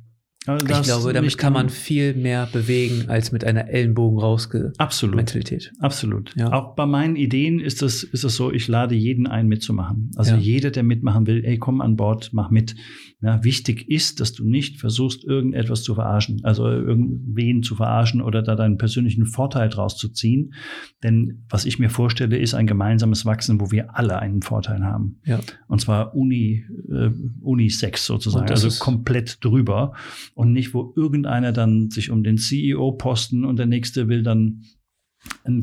also 0.46 0.66
ich 0.66 0.82
glaube, 0.84 1.14
damit 1.14 1.38
kann 1.38 1.54
man 1.54 1.70
viel 1.70 2.14
mehr 2.14 2.48
bewegen 2.52 3.06
als 3.08 3.32
mit 3.32 3.44
einer 3.44 3.70
Ellenbogen 3.70 4.20
rausge 4.20 4.74
Absolut. 4.78 5.16
Mentalität. 5.16 5.72
Absolut. 5.80 6.34
Ja. 6.36 6.52
Auch 6.54 6.76
bei 6.76 6.86
meinen 6.86 7.16
Ideen 7.16 7.60
ist 7.60 7.82
es 7.82 8.04
ist 8.04 8.24
es 8.24 8.36
so, 8.36 8.52
ich 8.52 8.68
lade 8.68 8.96
jeden 8.96 9.28
ein 9.28 9.48
mitzumachen. 9.48 10.12
Also 10.16 10.32
ja. 10.32 10.38
jeder, 10.38 10.72
der 10.72 10.84
mitmachen 10.84 11.28
will, 11.28 11.44
ey, 11.46 11.58
komm 11.58 11.82
an 11.82 11.96
Bord, 11.96 12.30
mach 12.34 12.52
mit. 12.52 12.76
Ja, 13.22 13.44
wichtig 13.44 13.90
ist, 13.90 14.20
dass 14.20 14.34
du 14.34 14.44
nicht 14.44 14.80
versuchst, 14.80 15.24
irgendetwas 15.24 15.84
zu 15.84 15.96
verarschen, 15.96 16.42
also 16.44 16.68
irgendwen 16.68 17.64
zu 17.64 17.76
verarschen 17.76 18.22
oder 18.22 18.42
da 18.42 18.56
deinen 18.56 18.78
persönlichen 18.78 19.26
Vorteil 19.26 19.70
draus 19.70 19.98
zu 19.98 20.10
ziehen. 20.10 20.54
Denn 21.02 21.46
was 21.50 21.66
ich 21.66 21.80
mir 21.80 21.90
vorstelle, 21.90 22.38
ist 22.38 22.54
ein 22.54 22.68
gemeinsames 22.68 23.26
Wachsen, 23.26 23.62
wo 23.62 23.72
wir 23.72 23.98
alle 23.98 24.20
einen 24.20 24.42
Vorteil 24.42 24.84
haben. 24.84 25.22
Ja. 25.24 25.40
Und 25.68 25.80
zwar 25.80 26.14
uni, 26.14 26.66
äh, 26.92 27.10
unisex 27.42 28.06
sozusagen, 28.06 28.50
also 28.50 28.70
komplett 28.84 29.44
drüber 29.44 29.94
und 30.34 30.52
nicht, 30.52 30.74
wo 30.74 30.94
irgendeiner 30.96 31.54
dann 31.54 31.90
sich 31.90 32.12
um 32.12 32.24
den 32.24 32.38
CEO-Posten 32.38 33.46
und 33.46 33.58
der 33.58 33.66
nächste 33.66 34.10
will 34.10 34.24
dann 34.24 34.64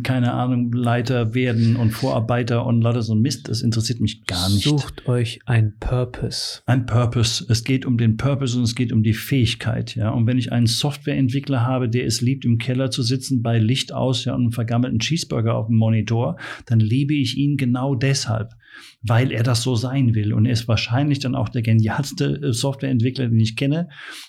keine 0.04 0.32
Ahnung, 0.32 0.72
Leiter 0.72 1.34
werden 1.34 1.76
und 1.76 1.90
Vorarbeiter 1.90 2.66
und 2.66 2.82
lauter 2.82 3.02
so 3.02 3.14
Mist. 3.14 3.48
Das 3.48 3.62
interessiert 3.62 4.00
mich 4.00 4.24
gar 4.26 4.48
nicht. 4.48 4.62
Sucht 4.62 5.08
euch 5.08 5.40
ein 5.44 5.74
Purpose. 5.80 6.60
Ein 6.66 6.86
Purpose. 6.86 7.44
Es 7.48 7.64
geht 7.64 7.84
um 7.84 7.98
den 7.98 8.16
Purpose 8.16 8.56
und 8.56 8.62
es 8.64 8.76
geht 8.76 8.92
um 8.92 9.02
die 9.02 9.12
Fähigkeit, 9.12 9.96
ja. 9.96 10.10
Und 10.10 10.26
wenn 10.26 10.38
ich 10.38 10.52
einen 10.52 10.66
Softwareentwickler 10.66 11.66
habe, 11.66 11.88
der 11.88 12.06
es 12.06 12.20
liebt, 12.20 12.44
im 12.44 12.58
Keller 12.58 12.90
zu 12.90 13.02
sitzen, 13.02 13.42
bei 13.42 13.58
Licht 13.58 13.92
aus, 13.92 14.24
ja, 14.24 14.34
und 14.34 14.42
einem 14.42 14.52
vergammelten 14.52 15.00
Cheeseburger 15.00 15.56
auf 15.56 15.66
dem 15.66 15.76
Monitor, 15.76 16.36
dann 16.66 16.78
liebe 16.78 17.14
ich 17.14 17.36
ihn 17.36 17.56
genau 17.56 17.96
deshalb 17.96 18.54
weil 19.02 19.32
er 19.32 19.42
das 19.42 19.62
so 19.62 19.74
sein 19.74 20.14
will. 20.14 20.32
Und 20.32 20.46
er 20.46 20.52
ist 20.52 20.68
wahrscheinlich 20.68 21.18
dann 21.18 21.34
auch 21.34 21.48
der 21.48 21.62
genialste 21.62 22.40
äh, 22.42 22.52
Softwareentwickler, 22.52 23.28
den 23.28 23.40
ich 23.40 23.56
kenne. 23.56 23.88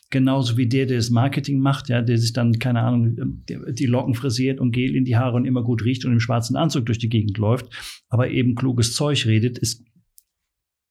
Genauso 0.09 0.57
wie 0.57 0.67
der, 0.67 0.85
der 0.85 0.97
das 0.97 1.09
Marketing 1.09 1.59
macht, 1.59 1.89
ja, 1.89 2.01
der 2.01 2.17
sich 2.17 2.33
dann, 2.33 2.59
keine 2.59 2.81
Ahnung, 2.81 3.43
die 3.47 3.85
Locken 3.85 4.15
frisiert 4.15 4.59
und 4.59 4.71
Gel 4.71 4.95
in 4.95 5.05
die 5.05 5.17
Haare 5.17 5.35
und 5.35 5.45
immer 5.45 5.63
gut 5.63 5.83
riecht 5.83 6.05
und 6.05 6.11
im 6.11 6.19
schwarzen 6.19 6.55
Anzug 6.55 6.85
durch 6.85 6.99
die 6.99 7.09
Gegend 7.09 7.37
läuft, 7.37 7.67
aber 8.09 8.29
eben 8.29 8.55
kluges 8.55 8.93
Zeug 8.95 9.25
redet, 9.25 9.57
ist 9.57 9.83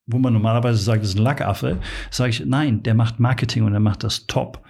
wo 0.06 0.18
man 0.18 0.32
normalerweise 0.32 0.82
sagt, 0.82 1.02
das 1.02 1.10
ist 1.10 1.18
ein 1.18 1.22
Lackaffe, 1.22 1.78
sage 2.10 2.30
ich, 2.30 2.44
nein, 2.44 2.82
der 2.82 2.94
macht 2.94 3.20
Marketing 3.20 3.62
und 3.62 3.72
er 3.72 3.80
macht 3.80 4.02
das 4.02 4.26
top. 4.26 4.62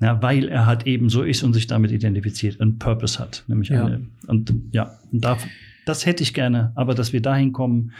Ja, 0.00 0.20
weil 0.22 0.48
er 0.48 0.66
halt 0.66 0.86
eben 0.86 1.08
so 1.08 1.22
ist 1.22 1.42
und 1.42 1.54
sich 1.54 1.66
damit 1.66 1.90
identifiziert, 1.90 2.60
einen 2.60 2.78
Purpose 2.78 3.18
hat. 3.18 3.44
Nämlich 3.48 3.70
ja. 3.70 3.86
eine, 3.86 4.06
und 4.26 4.52
ja, 4.70 4.98
und 5.10 5.24
da, 5.24 5.38
das 5.86 6.04
hätte 6.04 6.22
ich 6.22 6.34
gerne, 6.34 6.72
aber 6.74 6.94
dass 6.94 7.14
wir 7.14 7.22
dahin 7.22 7.52
kommen. 7.52 7.92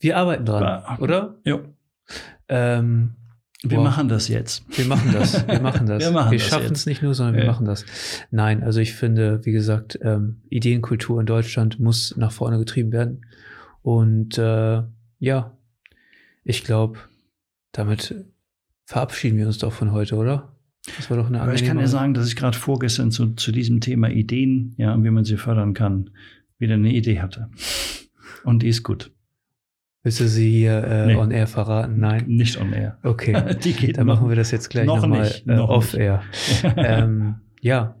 Wir 0.00 0.16
arbeiten 0.16 0.44
dran, 0.44 0.62
war, 0.62 0.98
oder? 1.00 1.38
Ja. 1.44 1.60
Ähm, 2.48 3.14
wir 3.62 3.78
wow. 3.78 3.84
machen 3.84 4.08
das 4.08 4.28
jetzt. 4.28 4.64
Wir 4.76 4.84
machen 4.86 5.12
das. 5.12 5.46
Wir 5.46 5.60
machen 5.60 5.86
das. 5.86 6.02
wir 6.12 6.30
wir 6.30 6.38
schaffen 6.38 6.72
es 6.72 6.86
nicht 6.86 7.02
nur, 7.02 7.14
sondern 7.14 7.36
ja. 7.36 7.42
wir 7.42 7.46
machen 7.46 7.64
das. 7.64 7.86
Nein, 8.30 8.62
also 8.62 8.80
ich 8.80 8.92
finde, 8.92 9.44
wie 9.44 9.52
gesagt, 9.52 9.98
ähm, 10.02 10.42
Ideenkultur 10.50 11.20
in 11.20 11.26
Deutschland 11.26 11.80
muss 11.80 12.16
nach 12.16 12.32
vorne 12.32 12.58
getrieben 12.58 12.92
werden. 12.92 13.24
Und 13.82 14.36
äh, 14.38 14.82
ja, 15.18 15.56
ich 16.42 16.64
glaube, 16.64 16.98
damit 17.72 18.14
verabschieden 18.84 19.38
wir 19.38 19.46
uns 19.46 19.58
doch 19.58 19.72
von 19.72 19.92
heute, 19.92 20.16
oder? 20.16 20.54
Das 20.96 21.08
war 21.08 21.16
doch 21.16 21.28
eine 21.28 21.40
Aber 21.40 21.54
ich 21.54 21.64
kann 21.64 21.78
ja 21.78 21.86
sagen, 21.86 22.12
dass 22.12 22.28
ich 22.28 22.36
gerade 22.36 22.56
vorgestern 22.56 23.10
zu, 23.10 23.32
zu 23.34 23.52
diesem 23.52 23.80
Thema 23.80 24.10
Ideen, 24.10 24.74
ja, 24.76 24.92
und 24.92 25.04
wie 25.04 25.10
man 25.10 25.24
sie 25.24 25.38
fördern 25.38 25.72
kann, 25.72 26.10
wieder 26.58 26.74
eine 26.74 26.92
Idee 26.92 27.20
hatte. 27.20 27.48
Und 28.44 28.62
die 28.62 28.68
ist 28.68 28.82
gut. 28.82 29.10
Willst 30.02 30.20
du 30.20 30.28
sie 30.28 30.50
hier 30.50 30.84
äh, 30.84 31.06
nee. 31.06 31.16
on 31.16 31.30
air 31.30 31.46
verraten? 31.46 31.98
Nein. 31.98 32.26
Nicht 32.26 32.58
on 32.58 32.74
air. 32.74 32.98
Okay. 33.02 33.56
die 33.64 33.72
geht 33.72 33.96
Dann 33.96 34.06
noch, 34.06 34.16
machen 34.16 34.28
wir 34.28 34.36
das 34.36 34.50
jetzt 34.50 34.68
gleich 34.68 34.84
nochmal 34.86 35.32
noch, 35.46 35.56
äh, 35.56 35.60
off 35.60 35.94
air. 35.94 36.22
ähm, 36.76 37.36
ja, 37.62 37.96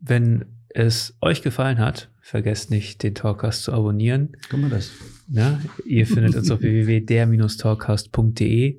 wenn 0.00 0.44
es 0.68 1.16
euch 1.20 1.42
gefallen 1.42 1.80
hat, 1.80 2.08
vergesst 2.20 2.70
nicht, 2.70 3.02
den 3.02 3.16
Talkcast 3.16 3.64
zu 3.64 3.72
abonnieren. 3.72 4.36
Guck 4.48 4.60
mal 4.60 4.70
das. 4.70 4.92
Ja, 5.28 5.58
ihr 5.84 6.06
findet 6.06 6.36
uns 6.36 6.52
auf 6.52 6.60
www.der-talkcast.de. 6.62 8.78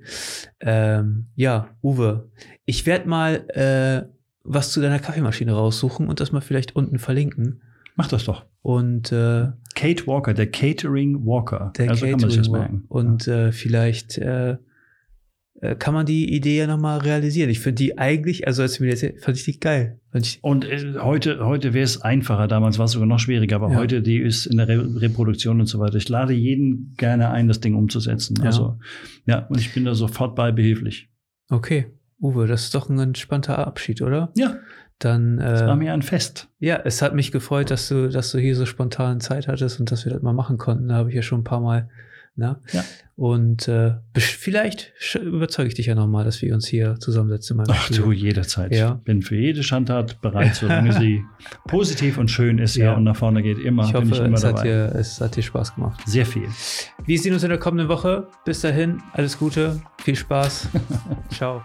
Ähm, 0.61 1.25
ja, 1.35 1.75
Uwe, 1.83 2.29
ich 2.65 2.85
werde 2.85 3.09
mal 3.09 3.49
äh, 3.49 4.03
was 4.43 4.71
zu 4.71 4.79
deiner 4.79 4.99
Kaffeemaschine 4.99 5.51
raussuchen 5.51 6.07
und 6.07 6.21
das 6.21 6.31
mal 6.31 6.41
vielleicht 6.41 6.75
unten 6.75 6.99
verlinken. 6.99 7.63
Mach 7.95 8.07
das 8.07 8.25
doch. 8.25 8.45
Und 8.61 9.11
äh, 9.11 9.49
Kate 9.75 10.07
Walker, 10.07 10.33
der 10.33 10.49
Catering 10.49 11.25
Walker. 11.25 11.73
der 11.77 11.89
also 11.89 12.05
kann 12.05 12.19
man 12.19 12.29
sich 12.29 12.37
das 12.39 12.47
Catering 12.47 12.71
merken. 12.73 12.85
und 12.87 13.27
äh, 13.27 13.51
vielleicht 13.51 14.17
äh, 14.17 14.57
äh, 15.61 15.75
kann 15.75 15.93
man 15.93 16.05
die 16.05 16.33
Idee 16.33 16.57
ja 16.59 16.67
nochmal 16.67 16.99
realisieren. 16.99 17.49
Ich 17.49 17.59
finde 17.59 17.75
die 17.75 17.97
eigentlich, 17.97 18.47
also 18.47 18.61
als 18.63 18.75
du 18.75 18.83
mir 18.83 18.91
das 18.91 19.01
fand 19.23 19.37
ich 19.37 19.43
die 19.45 19.59
geil. 19.59 19.99
Ich, 20.13 20.39
Und 20.41 20.65
äh, 20.65 20.95
heute, 20.99 21.45
heute 21.45 21.73
wäre 21.73 21.83
es 21.83 22.01
einfacher, 22.01 22.47
damals 22.47 22.77
war 22.79 22.85
es 22.85 22.91
sogar 22.91 23.07
noch 23.07 23.19
schwieriger, 23.19 23.57
aber 23.57 23.71
Ja. 23.71 23.77
heute, 23.77 24.01
die 24.01 24.17
ist 24.17 24.45
in 24.45 24.57
der 24.57 24.67
Re 24.67 25.01
Reproduktion 25.01 25.59
und 25.59 25.67
so 25.67 25.79
weiter. 25.79 25.95
Ich 25.95 26.09
lade 26.09 26.33
jeden 26.33 26.93
gerne 26.97 27.29
ein, 27.29 27.47
das 27.47 27.59
Ding 27.59 27.75
umzusetzen. 27.75 28.37
Ja. 28.39 28.45
Also, 28.45 28.79
ja, 29.25 29.45
und 29.47 29.59
ich 29.59 29.73
bin 29.73 29.85
da 29.85 29.93
sofort 29.95 30.35
bei 30.35 30.51
behilflich. 30.51 31.09
okay, 31.49 31.87
Uwe, 32.23 32.45
das 32.45 32.65
ist 32.65 32.75
doch 32.75 32.87
ein 32.87 32.99
entspannter 32.99 33.57
Abschied, 33.65 34.01
oder? 34.03 34.31
Ja, 34.35 34.57
Dann 35.03 35.37
das 35.37 35.61
war 35.61 35.73
äh, 35.73 35.75
mir 35.75 35.93
ein 35.93 36.01
Fest. 36.01 36.47
ja, 36.59 36.79
es 36.83 37.01
hat 37.01 37.13
mich 37.15 37.31
gefreut, 37.31 37.71
dass 37.71 37.87
du, 37.89 38.09
dass 38.09 38.31
du 38.31 38.39
hier 38.39 38.55
so 38.55 38.65
spontan 38.65 39.19
Zeit 39.19 39.47
hattest 39.47 39.79
und 39.79 39.91
dass 39.91 40.05
wir 40.05 40.13
das 40.13 40.21
mal 40.21 40.33
machen 40.33 40.57
konnten. 40.57 40.87
Da 40.89 40.95
habe 40.95 41.09
ich 41.09 41.15
ja 41.15 41.21
schon 41.21 41.41
ein 41.41 41.43
paar 41.43 41.59
Mal. 41.59 41.89
Ne? 42.37 42.59
Ja. 42.71 42.83
Und 43.17 43.67
äh, 43.67 43.95
vielleicht 44.15 44.93
überzeuge 45.21 45.67
ich 45.67 45.73
dich 45.75 45.87
ja 45.87 45.95
nochmal, 45.95 46.23
dass 46.23 46.41
wir 46.41 46.53
uns 46.53 46.65
hier 46.65 46.95
zusammensetzen. 46.97 47.61
Ach 47.67 47.83
Studio. 47.83 48.05
du, 48.05 48.11
jederzeit. 48.13 48.73
Ja. 48.73 48.93
Bin 49.03 49.21
für 49.21 49.35
jede 49.35 49.63
Schandtat 49.63 50.21
bereit, 50.21 50.55
solange 50.55 50.93
sie 50.93 51.21
positiv 51.67 52.17
und 52.17 52.31
schön 52.31 52.57
ist 52.57 52.77
ja. 52.77 52.85
Ja. 52.85 52.93
und 52.93 53.03
nach 53.03 53.17
vorne 53.17 53.43
geht. 53.43 53.59
Immer 53.59 53.83
Ich 53.83 53.91
bin 53.91 54.03
hoffe, 54.03 54.13
ich 54.21 54.25
immer 54.25 54.37
es 54.37 54.45
hat, 54.45 54.59
dabei. 54.59 54.63
dir, 54.63 54.95
es 54.95 55.19
hat 55.19 55.35
dir 55.35 55.43
Spaß 55.43 55.75
gemacht. 55.75 55.99
Sehr 56.05 56.25
viel. 56.25 56.47
Wir 57.05 57.19
sehen 57.19 57.33
uns 57.33 57.43
in 57.43 57.49
der 57.49 57.59
kommenden 57.59 57.89
Woche. 57.89 58.27
Bis 58.45 58.61
dahin, 58.61 59.01
alles 59.11 59.37
Gute, 59.37 59.81
viel 59.97 60.15
Spaß. 60.15 60.69
Ciao. 61.31 61.61